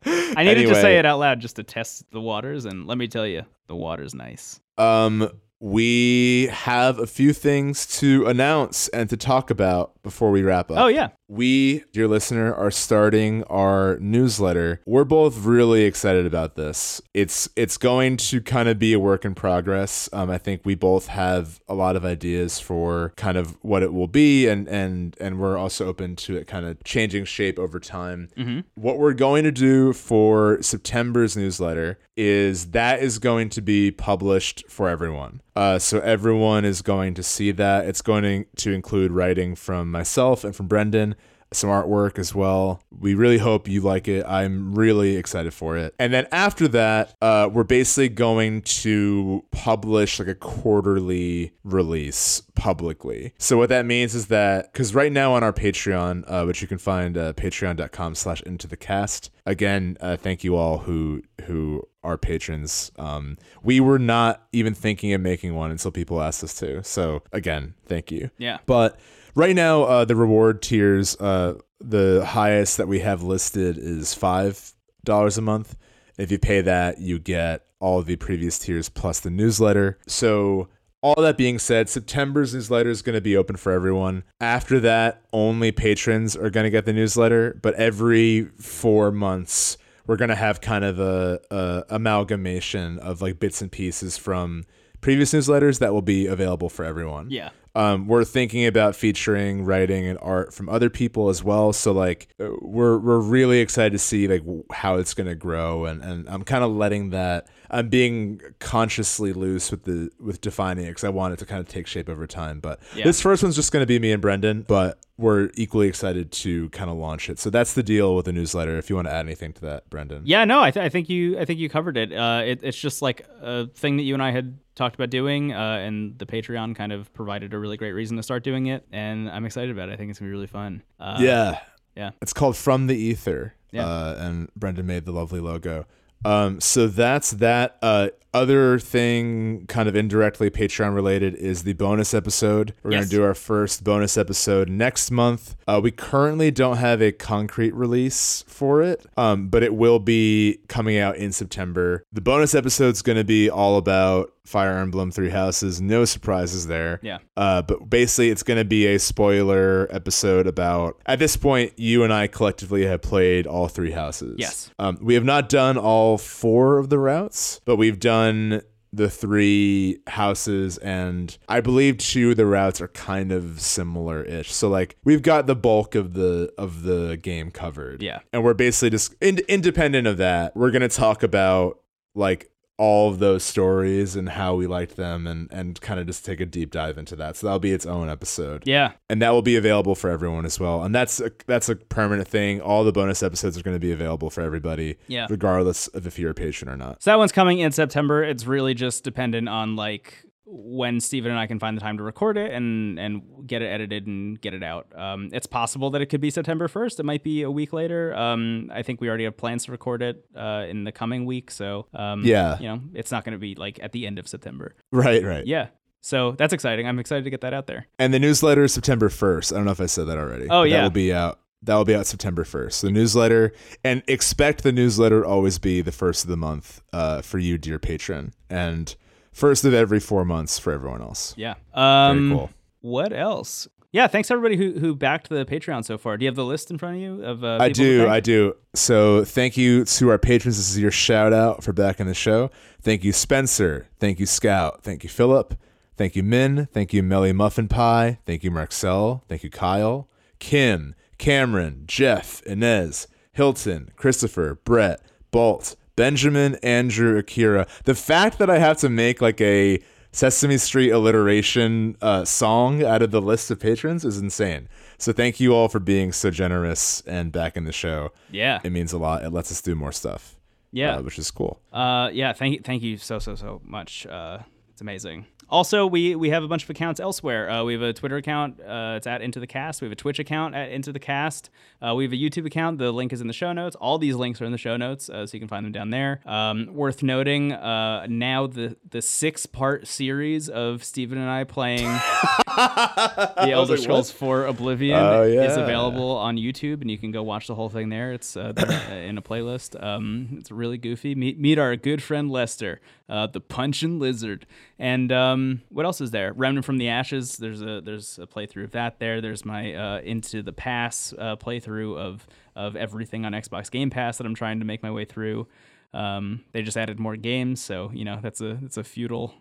I 0.06 0.44
needed 0.44 0.68
to 0.68 0.76
say 0.76 0.98
it 0.98 1.06
out 1.06 1.20
loud 1.20 1.40
just 1.40 1.58
to 1.58 1.64
test 1.64 2.10
the 2.12 2.22
waters, 2.22 2.66
and 2.66 2.88
let 2.88 2.98
me 2.98 3.08
tell 3.08 3.28
you, 3.28 3.44
the 3.68 3.76
water's 3.76 4.14
nice. 4.14 4.60
Um, 4.78 5.30
we 5.60 6.48
have 6.52 7.00
a 7.00 7.08
few 7.08 7.34
things 7.34 7.86
to 8.00 8.26
announce 8.28 8.88
and 8.90 9.10
to 9.10 9.18
talk 9.18 9.50
about 9.50 9.94
before 10.08 10.32
we 10.32 10.42
wrap 10.42 10.72
up. 10.72 10.78
Oh 10.80 10.88
yeah, 10.88 11.10
We, 11.28 11.84
dear 11.92 12.08
listener, 12.08 12.54
are 12.54 12.72
starting 12.72 13.44
our 13.44 13.98
newsletter. 14.00 14.80
We're 14.86 15.04
both 15.04 15.44
really 15.44 15.84
excited 15.84 16.26
about 16.26 16.56
this. 16.56 17.02
It's 17.14 17.50
it's 17.58 17.78
going 17.78 18.16
to 18.18 18.40
kind 18.42 18.70
of 18.70 18.80
be 18.80 18.94
a 18.94 19.00
work 19.00 19.26
in 19.26 19.36
progress. 19.36 20.08
Um, 20.14 20.30
I 20.30 20.38
think 20.38 20.62
we 20.64 20.76
both 20.76 21.08
have 21.08 21.60
a 21.68 21.74
lot 21.74 21.98
of 21.98 22.06
ideas 22.06 22.60
for 22.62 23.12
kind 23.18 23.38
of 23.38 23.58
what 23.62 23.84
it 23.84 23.92
will 23.94 24.08
be, 24.08 24.48
and 24.48 24.68
and 24.70 25.18
and 25.20 25.40
we're 25.40 25.58
also 25.58 25.86
open 25.88 26.16
to 26.18 26.38
it 26.38 26.48
kind 26.48 26.66
of 26.66 26.82
changing 26.86 27.26
shape 27.26 27.60
over 27.60 27.80
time. 27.80 28.30
What 28.76 28.98
we're 28.98 29.14
going 29.14 29.44
to 29.44 29.52
do 29.52 29.92
for 29.92 30.62
September's 30.62 31.36
newsletter 31.36 32.00
is 32.16 32.72
that 32.72 33.02
is 33.02 33.20
going 33.20 33.50
to 33.50 33.62
be 33.62 33.92
published 33.92 34.64
for 34.70 34.88
everyone. 34.88 35.42
Uh, 35.56 35.80
so 35.80 36.00
everyone 36.02 36.64
is 36.66 36.82
going 36.84 37.16
to 37.16 37.24
see 37.24 37.52
that. 37.52 37.86
It's 37.86 38.02
going 38.04 38.46
to 38.58 38.72
include 38.72 39.12
writing 39.12 39.56
from 39.56 39.90
myself 39.98 40.44
and 40.44 40.56
from 40.56 40.68
Brendan, 40.68 41.16
some 41.54 41.70
artwork 41.70 42.20
as 42.20 42.36
well. 42.36 42.82
We 42.92 43.16
really 43.16 43.38
hope 43.38 43.68
you 43.68 43.82
like 43.82 44.08
it. 44.08 44.26
I'm 44.28 44.76
really 44.76 45.16
excited 45.16 45.54
for 45.54 45.78
it. 45.78 45.96
And 45.98 46.14
then 46.14 46.28
after 46.32 46.68
that, 46.70 47.16
uh, 47.22 47.50
we're 47.52 47.64
basically 47.64 48.10
going 48.10 48.64
to 48.64 49.46
publish 49.52 50.20
like 50.20 50.28
a 50.28 50.36
quarterly 50.36 51.54
release 51.64 52.42
publicly. 52.56 53.34
So 53.38 53.58
what 53.58 53.70
that 53.70 53.86
means 53.86 54.14
is 54.14 54.28
that 54.28 54.74
because 54.74 54.94
right 54.94 55.12
now 55.12 55.34
on 55.34 55.44
our 55.44 55.54
Patreon, 55.54 56.26
uh, 56.28 56.44
which 56.46 56.62
you 56.62 56.68
can 56.68 56.78
find 56.78 57.18
uh, 57.18 57.34
patreon.com 57.34 58.16
slash 58.16 58.42
into 58.42 58.68
the 58.68 58.78
cast. 58.78 59.32
Again, 59.46 59.98
uh, 60.02 60.18
thank 60.18 60.44
you 60.44 60.58
all 60.58 60.80
who 60.80 61.22
who 61.46 61.88
are 62.04 62.18
patrons. 62.18 62.92
Um, 62.98 63.38
we 63.64 63.80
were 63.80 64.00
not 64.00 64.48
even 64.52 64.74
thinking 64.74 65.14
of 65.14 65.22
making 65.22 65.56
one 65.56 65.72
until 65.72 65.92
people 65.92 66.22
asked 66.22 66.44
us 66.44 66.54
to. 66.56 66.84
So 66.84 67.24
again, 67.32 67.74
thank 67.86 68.12
you. 68.12 68.32
yeah. 68.38 68.58
But 68.66 69.00
right 69.38 69.56
now, 69.56 69.84
uh, 69.84 70.04
the 70.04 70.16
reward 70.16 70.62
tiers, 70.62 71.16
uh, 71.18 71.54
the 71.80 72.26
highest 72.26 72.78
that 72.78 72.88
we 72.88 73.00
have 73.00 73.22
listed 73.24 73.78
is 73.78 74.14
five 74.14 74.74
dollars 75.06 75.38
a 75.38 75.42
month. 75.42 75.78
If 76.18 76.32
you 76.32 76.40
pay 76.40 76.62
that, 76.62 77.00
you 77.00 77.20
get 77.20 77.66
all 77.80 78.02
the 78.02 78.16
previous 78.16 78.58
tiers 78.58 78.90
plus 78.90 79.20
the 79.20 79.30
newsletter. 79.30 80.00
So 80.08 80.68
all 81.02 81.22
that 81.22 81.38
being 81.38 81.60
said, 81.60 81.88
September's 81.88 82.56
newsletter 82.56 82.90
is 82.90 83.04
going 83.04 83.14
to 83.14 83.22
be 83.22 83.38
open 83.38 83.56
for 83.56 83.72
everyone. 83.72 84.24
After 84.42 84.80
that, 84.80 85.22
only 85.32 85.72
patrons 85.72 86.36
are 86.36 86.50
going 86.50 86.64
to 86.64 86.72
get 86.72 86.86
the 86.86 86.94
newsletter. 86.94 87.60
But 87.62 87.76
every 87.76 88.46
four 88.58 89.12
months, 89.12 89.78
we're 90.08 90.16
going 90.16 90.30
to 90.30 90.36
have 90.36 90.60
kind 90.60 90.84
of 90.84 91.00
a, 91.00 91.40
a 91.52 91.84
amalgamation 91.90 92.98
of 92.98 93.22
like 93.22 93.40
bits 93.40 93.62
and 93.62 93.72
pieces 93.72 94.18
from 94.18 94.64
previous 95.00 95.32
newsletters 95.32 95.78
that 95.78 95.94
will 95.94 96.02
be 96.02 96.26
available 96.26 96.70
for 96.70 96.84
everyone. 96.84 97.30
Yeah. 97.30 97.50
Um, 97.78 98.08
we're 98.08 98.24
thinking 98.26 98.66
about 98.66 98.96
featuring 98.96 99.64
writing 99.64 100.08
and 100.08 100.18
art 100.22 100.54
from 100.54 100.68
other 100.68 100.90
people 100.90 101.30
as 101.30 101.44
well. 101.44 101.72
So 101.74 101.92
like 101.92 102.28
uh, 102.40 102.50
we're 102.62 102.98
we're 102.98 103.20
really 103.20 103.60
excited 103.60 103.92
to 103.92 104.00
see 104.00 104.28
like 104.28 104.42
how 104.72 104.96
it's 104.98 105.14
gonna 105.14 105.36
grow, 105.36 105.86
and, 105.86 106.02
and 106.04 106.28
I'm 106.28 106.44
kind 106.44 106.64
of 106.64 106.72
letting 106.72 107.12
that. 107.12 107.48
I'm 107.70 107.90
being 107.90 108.40
consciously 108.60 109.34
loose 109.34 109.70
with 109.72 109.84
the 109.84 110.10
with 110.20 110.42
defining 110.42 110.86
it 110.86 110.90
because 110.90 111.04
I 111.04 111.10
want 111.10 111.34
it 111.34 111.40
to 111.40 111.46
kind 111.46 111.60
of 111.60 111.68
take 111.68 111.86
shape 111.86 112.10
over 112.10 112.26
time. 112.26 112.60
But 112.60 112.80
Yeah. 112.96 113.04
this 113.04 113.22
first 113.22 113.44
one's 113.44 113.56
just 113.56 113.72
gonna 113.72 113.86
be 113.86 114.00
me 114.00 114.12
and 114.12 114.22
Brendan, 114.22 114.64
but 114.68 114.98
we're 115.18 115.50
equally 115.56 115.88
excited 115.88 116.32
to 116.32 116.70
kind 116.70 116.90
of 116.90 116.98
launch 116.98 117.30
it. 117.30 117.40
So 117.40 117.50
that's 117.50 117.74
the 117.74 117.84
deal 117.84 118.16
with 118.16 118.26
the 118.26 118.32
newsletter. 118.34 118.78
If 118.78 118.90
you 118.90 118.96
want 118.96 119.08
to 119.08 119.14
add 119.14 119.26
anything 119.26 119.52
to 119.54 119.62
that, 119.62 119.90
Brendan. 119.90 120.24
Yeah, 120.26 120.46
no, 120.46 120.62
I, 120.62 120.72
th- 120.72 120.84
I 120.86 120.90
think 120.90 121.10
you 121.10 121.38
I 121.40 121.46
think 121.46 121.60
you 121.60 121.70
covered 121.70 121.98
it. 121.98 122.14
Uh, 122.14 122.42
it. 122.46 122.60
It's 122.64 122.78
just 122.80 123.02
like 123.02 123.26
a 123.42 123.68
thing 123.68 123.98
that 123.98 124.04
you 124.04 124.14
and 124.14 124.24
I 124.24 124.32
had 124.32 124.58
talked 124.78 124.96
about 124.96 125.10
doing, 125.10 125.52
uh, 125.54 125.58
and 125.86 126.18
the 126.18 126.26
Patreon 126.26 126.76
kind 126.76 126.92
of 126.94 127.12
provided 127.14 127.54
a 127.54 127.60
really 127.60 127.76
great 127.78 127.92
reason 127.92 128.16
to 128.18 128.24
start 128.24 128.44
doing 128.44 128.68
it, 128.68 128.86
and 128.92 129.30
I'm 129.30 129.44
excited 129.46 129.72
about 129.72 129.90
it. 129.90 129.94
I 129.94 129.96
think 129.98 130.10
it's 130.12 130.20
gonna 130.20 130.30
be 130.30 130.34
really 130.34 130.48
fun. 130.48 130.84
Uh, 131.00 131.18
yeah. 131.20 131.60
yeah. 131.96 132.12
It's 132.22 132.34
called 132.34 132.56
From 132.56 132.88
the 132.88 132.96
Ether. 132.96 133.54
Yeah. 133.72 133.86
Uh, 133.86 134.16
and 134.20 134.50
Brendan 134.56 134.86
made 134.88 135.04
the 135.06 135.12
lovely 135.12 135.42
logo. 135.42 135.86
Um, 136.24 136.60
so 136.62 136.88
that's 136.88 137.32
that. 137.32 137.78
Uh, 137.82 138.10
other 138.34 138.80
thing, 138.80 139.66
kind 139.68 139.88
of 139.90 139.96
indirectly 139.96 140.50
Patreon 140.50 140.94
related, 140.96 141.36
is 141.36 141.64
the 141.64 141.74
bonus 141.74 142.14
episode. 142.14 142.74
We're 142.84 142.92
Yes. 142.92 143.00
going 143.02 143.10
to 143.10 143.16
do 143.18 143.24
our 143.24 143.34
first 143.34 143.84
bonus 143.84 144.18
episode 144.18 144.70
next 144.70 145.12
month. 145.12 145.56
Uh, 145.68 145.80
we 145.84 145.92
currently 145.92 146.50
don't 146.52 146.78
have 146.78 147.02
a 147.02 147.12
concrete 147.12 147.74
release 147.74 148.44
for 148.48 148.82
it, 148.82 149.06
um, 149.16 149.48
but 149.50 149.64
it 149.64 149.74
will 149.76 150.00
be 150.00 150.60
coming 150.68 150.98
out 150.98 151.18
in 151.18 151.32
September. 151.32 152.04
The 152.12 152.22
bonus 152.22 152.54
episode's 152.56 153.02
going 153.02 153.18
to 153.18 153.24
be 153.24 153.50
all 153.50 153.78
about 153.78 154.34
Fire 154.48 154.78
Emblem 154.78 155.12
Three 155.12 155.30
Houses. 155.30 155.82
No 155.82 156.06
surprises 156.06 156.68
there. 156.68 157.00
Yeah. 157.04 157.20
Uh, 157.36 157.62
but 157.62 157.90
basically, 157.90 158.30
it's 158.30 158.44
going 158.44 158.58
to 158.58 158.66
be 158.66 158.88
a 158.88 158.98
spoiler 158.98 159.88
episode 159.92 160.48
about. 160.48 161.02
At 161.06 161.20
this 161.20 161.36
point, 161.36 161.74
you 161.78 162.04
and 162.04 162.14
I 162.14 162.28
collectively 162.28 162.86
have 162.86 163.02
played 163.02 163.46
all 163.46 163.68
three 163.68 163.92
houses. 163.92 164.36
Yes. 164.40 164.72
Um, 164.80 164.98
we 165.02 165.16
have 165.16 165.26
not 165.26 165.50
done 165.50 165.78
all 165.78 166.18
four 166.18 166.78
of 166.78 166.90
the 166.90 166.98
routes, 166.98 167.60
but 167.66 167.76
we've 167.76 168.00
done 168.00 168.62
the 168.94 169.10
three 169.10 170.00
houses, 170.08 170.78
and 170.78 171.38
I 171.50 171.60
believe 171.60 171.98
two 171.98 172.32
of 172.32 172.38
the 172.38 172.46
routes 172.46 172.80
are 172.80 172.88
kind 172.88 173.34
of 173.34 173.60
similar-ish. 173.60 174.52
So 174.54 174.70
like 174.70 174.96
we've 175.04 175.22
got 175.22 175.46
the 175.46 175.56
bulk 175.56 175.94
of 175.94 176.14
the 176.14 176.54
of 176.58 176.84
the 176.84 177.18
game 177.18 177.52
covered. 177.52 178.02
Yeah. 178.02 178.20
And 178.32 178.44
we're 178.44 178.54
basically 178.54 178.92
just 178.92 179.14
in, 179.20 179.40
independent 179.50 180.08
of 180.08 180.18
that. 180.18 180.56
We're 180.56 180.72
gonna 180.72 180.88
talk 180.88 181.22
about 181.22 181.82
like 182.16 182.50
all 182.78 183.10
of 183.10 183.18
those 183.18 183.44
stories 183.44 184.16
and 184.16 184.30
how 184.30 184.54
we 184.54 184.68
liked 184.68 184.96
them 184.98 185.26
and 185.26 185.50
and 185.52 185.82
kind 185.82 186.00
of 186.00 186.06
just 186.06 186.24
take 186.24 186.40
a 186.40 186.46
deep 186.46 186.70
dive 186.72 186.98
into 186.98 187.16
that. 187.16 187.36
So 187.36 187.48
that'll 187.48 187.60
be 187.60 187.72
its 187.72 187.86
own 187.88 188.08
episode. 188.10 188.64
Yeah. 188.68 188.92
And 189.10 189.20
that 189.22 189.32
will 189.32 189.42
be 189.42 189.56
available 189.56 189.96
for 189.96 190.10
everyone 190.12 190.46
as 190.46 190.60
well. 190.60 190.84
And 190.84 190.94
that's 190.94 191.20
a, 191.20 191.32
that's 191.48 191.70
a 191.70 191.76
permanent 191.76 192.28
thing. 192.28 192.62
All 192.62 192.84
the 192.84 192.92
bonus 192.92 193.24
episodes 193.24 193.58
are 193.58 193.64
going 193.64 193.76
to 193.76 193.80
be 193.80 193.92
available 193.92 194.30
for 194.30 194.42
everybody, 194.42 194.98
Yeah. 195.08 195.26
regardless 195.30 195.88
of 195.90 196.06
if 196.06 196.20
you're 196.20 196.32
a 196.32 196.36
patron 196.36 196.70
or 196.70 196.78
not. 196.78 197.02
So 197.02 197.10
that 197.12 197.18
one's 197.18 197.32
coming 197.32 197.60
in 197.60 197.72
September. 197.72 198.24
It's 198.24 198.46
really 198.46 198.76
just 198.76 199.04
dependent 199.04 199.50
on 199.50 199.76
like 199.76 200.24
when 200.50 201.00
Steven 201.02 201.30
and 201.32 201.40
I 201.40 201.46
can 201.46 201.60
find 201.60 201.76
the 201.76 201.82
time 201.82 201.98
to 201.98 202.04
record 202.04 202.38
it 202.38 202.52
and 202.54 202.98
and 202.98 203.22
get 203.46 203.62
it 203.62 203.66
edited 203.68 204.08
and 204.08 204.40
get 204.40 204.54
it 204.54 204.64
out. 204.64 204.88
Um, 204.98 205.30
it's 205.34 205.46
possible 205.46 205.90
that 205.92 206.02
it 206.02 206.06
could 206.08 206.22
be 206.22 206.30
September 206.30 206.68
1st. 206.68 207.00
It 207.02 207.04
might 207.04 207.24
be 207.24 207.42
a 207.44 207.52
week 207.52 207.74
later. 207.74 208.16
Um, 208.16 208.72
I 208.74 208.82
think 208.82 209.02
we 209.02 209.10
already 209.10 209.26
have 209.26 209.36
plans 209.36 209.66
to 209.66 209.72
record 209.72 210.02
it 210.02 210.26
uh, 210.36 210.66
in 210.70 210.86
the 210.86 210.92
coming 210.92 211.26
week. 211.26 211.52
So 211.52 211.88
um, 211.94 212.24
Yeah. 212.24 212.58
you 212.60 212.68
know, 212.68 212.82
it's 212.94 213.12
not 213.12 213.26
going 213.26 213.34
to 213.34 213.40
be 213.40 213.56
like 213.56 213.80
at 213.84 213.92
the 213.92 214.08
end 214.08 214.20
of 214.20 214.28
September. 214.28 214.76
Right, 214.92 215.24
right. 215.24 215.46
Yeah. 215.46 215.68
So 216.02 216.32
that's 216.32 216.54
exciting. 216.54 216.88
I'm 216.88 217.00
excited 217.00 217.26
to 217.26 217.30
get 217.30 217.42
that 217.42 217.54
out 217.54 217.68
there. 217.68 217.88
And 218.00 218.14
the 218.14 218.20
newsletter 218.20 218.64
is 218.64 218.74
September 218.74 219.10
1st. 219.10 219.52
I 219.52 219.56
don't 219.58 219.66
know 219.66 219.72
if 219.72 219.82
I 219.82 219.88
said 219.88 220.06
that 220.08 220.18
already. 220.18 220.48
Oh, 220.50 220.64
yeah. 220.64 220.78
That 220.78 220.84
will 220.84 220.90
be 220.92 221.14
out 221.14 221.40
that 221.64 221.76
will 221.76 221.86
be 221.86 221.96
out 221.96 222.06
September 222.06 222.44
1st. 222.44 222.82
The 222.82 222.92
newsletter, 222.92 223.52
and 223.84 224.04
expect 224.08 224.62
the 224.64 224.72
newsletter 224.72 225.24
to 225.24 225.28
always 225.28 225.58
be 225.58 225.82
the 225.82 225.92
first 225.92 226.24
of 226.24 226.30
the 226.30 226.38
month 226.38 226.82
uh, 226.94 227.22
for 227.24 227.40
you, 227.40 227.58
dear 227.58 227.80
patron, 227.80 228.34
and 228.50 228.96
first 229.38 229.66
of 229.66 229.74
every 229.74 230.00
four 230.00 230.26
months 230.26 230.58
for 230.58 230.74
everyone 230.74 231.02
else. 231.02 231.36
Yeah. 231.38 231.56
Um, 231.74 232.32
cool. 232.32 232.50
What 232.82 233.14
else? 233.14 233.68
Yeah, 233.92 234.08
thanks 234.08 234.30
everybody 234.30 234.58
who 234.58 234.80
who 234.80 234.96
backed 234.96 235.30
the 235.30 235.46
Patreon 235.46 235.86
so 235.86 235.98
far. 235.98 236.18
Do 236.18 236.26
you 236.26 236.28
have 236.28 236.36
the 236.36 236.46
list 236.46 236.70
in 236.70 236.78
front 236.78 236.98
of 236.98 237.02
you 237.02 237.24
of? 237.24 237.44
Uh, 237.44 237.58
I 237.62 237.70
do. 237.70 238.08
I 238.08 238.20
do. 238.20 238.56
So 238.74 239.24
thank 239.24 239.56
you 239.56 239.86
to 239.86 240.10
our 240.10 240.18
patrons. 240.18 240.58
This 240.58 240.70
is 240.70 240.80
your 240.80 240.92
shout 240.92 241.34
out 241.34 241.64
for 241.64 241.72
backing 241.72 242.08
the 242.08 242.14
show. 242.14 242.52
Thank 242.82 243.04
you, 243.04 243.14
Spencer. 243.14 243.88
Thank 244.00 244.20
you, 244.20 244.26
Scout. 244.26 244.84
Thank 244.84 245.04
you, 245.04 245.10
Philip. 245.10 245.54
Thank 245.96 246.16
you, 246.16 246.24
Min. 246.24 246.68
Thank 246.74 246.94
you, 246.94 247.02
Melly 247.02 247.32
Muffin 247.32 247.68
Pie. 247.68 248.20
Thank 248.26 248.44
you, 248.44 248.52
Marcel. 248.52 249.24
Thank 249.28 249.44
you, 249.44 249.50
Kyle, 249.50 250.08
Kim, 250.38 250.94
Cameron, 251.18 251.84
Jeff, 251.88 252.44
Inez, 252.44 253.08
Hilton, 253.32 253.92
Christopher, 253.96 254.60
Brett, 254.64 255.02
Bolt, 255.32 255.76
Benjamin, 255.98 256.56
Andrew, 256.64 257.18
Akira. 257.18 257.68
The 257.84 257.96
fact 257.96 258.38
that 258.38 258.50
I 258.50 258.60
have 258.60 258.78
to 258.78 258.88
make 258.88 259.20
like 259.20 259.42
a 259.42 259.80
Sesame 260.14 260.58
Street 260.58 260.92
alliteration 260.92 261.98
uh, 262.02 262.24
song 262.24 262.84
out 262.84 263.02
of 263.02 263.12
the 263.12 263.22
list 263.22 263.52
of 263.52 263.60
patrons 263.60 264.06
is 264.06 264.18
insane. 264.18 264.70
So 264.98 265.12
thank 265.12 265.42
you 265.42 265.54
all 265.54 265.68
for 265.68 265.80
being 265.80 266.12
so 266.14 266.32
generous 266.32 267.02
and 267.02 267.32
back 267.32 267.58
in 267.58 267.66
the 267.66 267.74
show. 267.74 268.12
Yeah. 268.32 268.60
It 268.64 268.72
means 268.72 268.94
a 268.94 268.98
lot. 268.98 269.24
It 269.24 269.32
lets 269.32 269.52
us 269.52 269.62
do 269.62 269.76
more 269.76 269.92
stuff. 269.92 270.36
Yeah. 270.72 270.98
uh, 270.98 271.02
which 271.02 271.18
is 271.18 271.32
cool. 271.32 271.60
Uh, 271.74 272.10
yeah, 272.14 272.34
thank 272.34 272.54
you, 272.54 272.62
thank 272.64 272.84
you 272.84 272.98
so 272.98 273.20
so 273.20 273.36
so 273.36 273.62
much. 273.64 274.06
Uh, 274.06 274.40
it's 274.72 274.82
amazing. 274.82 275.26
Also, 275.50 275.86
we 275.88 276.16
we 276.16 276.30
have 276.30 276.44
a 276.44 276.48
bunch 276.48 276.64
of 276.64 276.70
accounts 276.70 277.00
elsewhere. 277.00 277.50
Uh, 277.50 277.64
we 277.64 277.74
have 277.74 277.82
a 277.82 277.94
Twitter 277.94 278.18
account. 278.18 278.60
Uh, 278.60 278.96
it's 278.98 279.08
at 279.08 279.22
Into 279.22 279.40
the 279.40 279.48
Cast. 279.48 279.82
We 279.82 279.86
have 279.86 279.92
a 279.94 279.96
Twitch 279.96 280.20
account 280.20 280.56
at 280.56 280.72
Into 280.72 280.92
the 280.92 281.00
Cast. 281.00 281.50
Uh, 281.82 281.96
we 281.96 282.04
have 282.04 282.12
a 282.12 282.18
YouTube 282.18 282.46
account. 282.46 282.80
The 282.80 282.92
link 282.92 283.14
is 283.14 283.22
in 283.22 283.28
the 283.28 283.34
show 283.34 283.54
notes. 283.54 283.76
All 283.78 283.98
these 283.98 284.16
links 284.16 284.42
are 284.42 284.46
in 284.46 284.52
the 284.52 284.58
show 284.58 284.76
notes, 284.78 285.10
uh, 285.10 285.26
so 285.26 285.34
you 285.36 285.40
can 285.40 285.48
find 285.48 285.66
them 285.66 285.72
down 285.72 285.90
there. 285.90 286.20
Um, 286.26 286.74
worth 286.74 287.02
noting, 287.04 287.54
uh, 287.54 288.08
now 288.10 288.48
the 288.48 288.76
the 288.90 289.02
six 289.02 289.46
part 289.46 289.88
series 289.88 290.50
of 290.50 290.84
Steven 290.84 291.18
and 291.18 291.30
I 291.30 291.44
playing 291.46 291.88
the 292.58 293.50
Elder 293.52 293.74
like, 293.74 293.82
Scrolls 293.82 294.12
4 294.12 294.46
Oblivion 294.46 295.00
Oh, 295.00 295.24
is 295.24 295.56
available 295.56 296.12
on 296.12 296.38
YouTube, 296.38 296.82
and 296.82 296.90
you 296.90 296.98
can 296.98 297.12
go 297.12 297.24
watch 297.24 297.48
the 297.48 297.56
whole 297.56 297.70
thing 297.70 297.90
there. 297.90 298.12
It's 298.14 298.36
uh, 298.36 298.54
in 298.92 299.18
a 299.18 299.22
playlist. 299.22 299.82
Um, 299.82 300.38
it's 300.40 300.52
really 300.52 300.78
goofy. 300.78 301.16
Meet, 301.16 301.40
meet 301.40 301.58
our 301.60 301.76
good 301.76 302.02
friend 302.02 302.30
Lester, 302.32 302.82
uh, 303.08 303.28
the 303.28 303.40
Punchin' 303.40 304.00
Lizard, 304.00 304.46
and 304.80 305.12
um, 305.12 305.37
what 305.70 305.86
else 305.86 306.02
is 306.02 306.12
there? 306.12 306.34
Remnant 306.34 306.66
from 306.66 306.78
the 306.78 306.90
Ashes. 306.90 307.38
There's 307.38 307.62
a 307.62 307.82
there's 307.82 308.20
a 308.20 308.28
playthrough 308.28 308.66
of 308.66 308.72
that 308.72 309.00
there. 309.00 309.22
There's 309.22 309.46
my 309.46 309.74
uh, 309.74 310.02
Into 310.02 310.42
the 310.42 310.54
Pass 310.54 311.14
uh, 311.18 311.36
playthrough 311.36 311.98
of 311.98 312.28
of 312.56 312.76
everything 312.76 313.26
on 313.26 313.34
Xbox 313.34 313.70
Game 313.72 313.90
Pass 313.90 314.18
that 314.18 314.26
I'm 314.26 314.36
trying 314.36 314.60
to 314.60 314.66
make 314.66 314.84
my 314.84 314.92
way 314.92 315.06
through. 315.06 315.48
Um, 315.94 316.44
they 316.52 316.62
just 316.62 316.78
added 316.78 317.00
more 317.00 317.16
games, 317.16 317.62
so 317.62 317.92
you 317.94 318.06
know 318.06 318.20
that's 318.22 318.42
a 318.42 318.58
that's 318.62 318.78
a 318.78 318.84
futile 318.84 319.34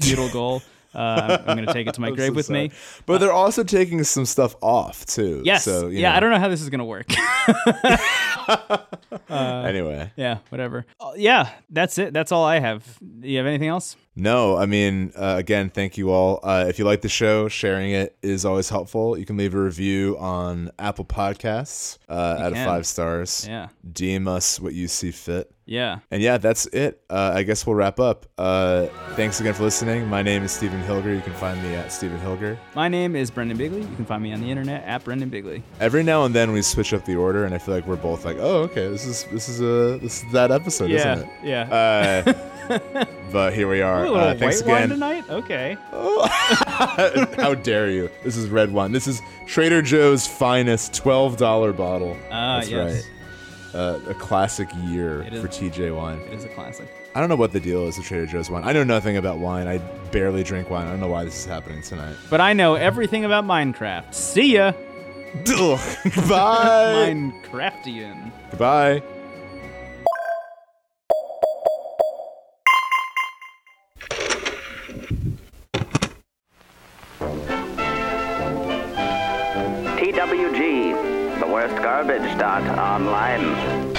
futile 0.00 0.28
goal. 0.32 0.62
Uh, 0.94 1.38
I'm, 1.40 1.50
I'm 1.50 1.56
gonna 1.56 1.72
take 1.72 1.86
it 1.86 1.94
to 1.94 2.00
my 2.00 2.10
grave 2.16 2.30
so 2.30 2.34
with 2.34 2.50
me. 2.50 2.70
But 3.06 3.18
they're 3.18 3.32
also 3.32 3.64
taking 3.64 4.04
some 4.04 4.26
stuff 4.26 4.56
off 4.60 5.06
too. 5.06 5.42
Yes. 5.44 5.64
So, 5.64 5.88
you 5.88 6.00
yeah, 6.00 6.10
know. 6.10 6.16
I 6.16 6.20
don't 6.20 6.30
know 6.30 6.38
how 6.38 6.48
this 6.48 6.60
is 6.60 6.70
gonna 6.70 6.84
work. 6.84 7.10
Anyway, 9.30 10.10
yeah, 10.16 10.38
whatever. 10.50 10.84
Uh, 11.00 11.12
yeah, 11.16 11.50
that's 11.70 11.98
it. 11.98 12.12
That's 12.12 12.32
all 12.32 12.44
I 12.44 12.58
have. 12.58 12.98
Do 13.00 13.28
you 13.28 13.38
have 13.38 13.46
anything 13.46 13.68
else? 13.68 13.96
No, 14.14 14.56
I 14.56 14.66
mean, 14.66 15.12
uh, 15.16 15.36
again, 15.38 15.70
thank 15.70 15.96
you 15.96 16.10
all. 16.10 16.40
Uh, 16.42 16.66
if 16.68 16.78
you 16.78 16.84
like 16.84 17.00
the 17.00 17.08
show, 17.08 17.48
sharing 17.48 17.92
it 17.92 18.16
is 18.22 18.44
always 18.44 18.68
helpful. 18.68 19.16
You 19.16 19.24
can 19.24 19.38
leave 19.38 19.54
a 19.54 19.60
review 19.60 20.16
on 20.18 20.70
Apple 20.78 21.04
Podcasts 21.06 21.98
uh, 22.10 22.12
out 22.12 22.52
can. 22.52 22.62
of 22.62 22.66
five 22.66 22.86
stars. 22.86 23.46
Yeah. 23.48 23.68
DM 23.90 24.28
us 24.28 24.60
what 24.60 24.74
you 24.74 24.86
see 24.88 25.12
fit. 25.12 25.50
Yeah. 25.64 26.00
And 26.10 26.22
yeah, 26.22 26.36
that's 26.36 26.66
it. 26.66 27.02
Uh, 27.08 27.32
I 27.34 27.42
guess 27.44 27.66
we'll 27.66 27.76
wrap 27.76 27.98
up. 28.00 28.26
Uh, 28.36 28.88
thanks 29.14 29.40
again 29.40 29.54
for 29.54 29.62
listening. 29.62 30.06
My 30.08 30.20
name 30.20 30.42
is 30.42 30.52
Stephen 30.52 30.82
Hilger. 30.82 31.14
You 31.14 31.22
can 31.22 31.32
find 31.34 31.62
me 31.62 31.74
at 31.74 31.90
Stephen 31.90 32.18
Hilger. 32.20 32.58
My 32.74 32.88
name 32.88 33.16
is 33.16 33.30
Brendan 33.30 33.56
Bigley. 33.56 33.80
You 33.80 33.96
can 33.96 34.04
find 34.04 34.22
me 34.22 34.34
on 34.34 34.42
the 34.42 34.50
internet 34.50 34.84
at 34.84 35.04
Brendan 35.04 35.30
Bigley. 35.30 35.62
Every 35.80 36.02
now 36.02 36.24
and 36.24 36.34
then 36.34 36.52
we 36.52 36.60
switch 36.60 36.92
up 36.92 37.06
the 37.06 37.16
order, 37.16 37.46
and 37.46 37.54
I 37.54 37.58
feel 37.58 37.74
like 37.74 37.86
we're 37.86 37.96
both 37.96 38.26
like, 38.26 38.36
"Oh, 38.38 38.62
okay, 38.64 38.88
this 38.88 39.06
is 39.06 39.24
this 39.32 39.48
is 39.48 39.60
a 39.60 39.98
this 39.98 40.22
is 40.22 40.32
that 40.32 40.50
episode, 40.50 40.90
yeah. 40.90 41.14
isn't 41.14 41.28
it?" 41.28 41.34
Yeah. 41.44 42.22
Yeah. 42.68 43.04
Uh, 43.32 43.48
but 43.48 43.54
here 43.54 43.68
we 43.68 43.80
are. 43.80 44.06
Ooh, 44.06 44.14
Uh, 44.14 44.34
thanks 44.34 44.60
again. 44.60 44.88
tonight. 44.90 45.24
Okay. 45.30 45.76
How 45.90 47.54
dare 47.54 47.90
you? 47.90 48.10
This 48.24 48.36
is 48.36 48.48
red 48.50 48.72
wine. 48.72 48.92
This 48.92 49.06
is 49.08 49.20
Trader 49.46 49.82
Joe's 49.82 50.26
finest 50.26 50.94
twelve 50.94 51.36
dollar 51.36 51.72
bottle. 51.72 52.16
Ah, 52.30 52.56
That's 52.58 52.70
yes. 52.70 52.94
right. 52.94 53.08
Uh, 53.74 53.98
a 54.10 54.14
classic 54.14 54.68
year 54.84 55.24
for 55.40 55.48
TJ 55.48 55.96
wine. 55.96 56.18
It 56.30 56.34
is 56.34 56.44
a 56.44 56.48
classic. 56.48 56.88
I 57.14 57.20
don't 57.20 57.28
know 57.30 57.36
what 57.36 57.52
the 57.52 57.60
deal 57.60 57.86
is 57.88 57.96
with 57.96 58.06
Trader 58.06 58.26
Joe's 58.26 58.50
wine. 58.50 58.64
I 58.64 58.72
know 58.72 58.84
nothing 58.84 59.16
about 59.16 59.38
wine. 59.38 59.66
I 59.66 59.78
barely 60.12 60.42
drink 60.42 60.68
wine. 60.70 60.86
I 60.86 60.90
don't 60.90 61.00
know 61.00 61.08
why 61.08 61.24
this 61.24 61.36
is 61.38 61.46
happening 61.46 61.82
tonight. 61.82 62.16
But 62.28 62.40
I 62.42 62.52
know 62.52 62.74
everything 62.74 63.24
about 63.24 63.44
Minecraft. 63.44 64.12
See 64.14 64.54
ya. 64.54 64.72
Goodbye. 65.44 65.94
Minecraftian. 67.14 68.30
Goodbye. 68.50 69.02
TWG, 80.32 81.40
the 81.40 81.46
worst 81.46 81.76
garbage 81.82 82.38
dot 82.38 82.62
online. 82.78 83.91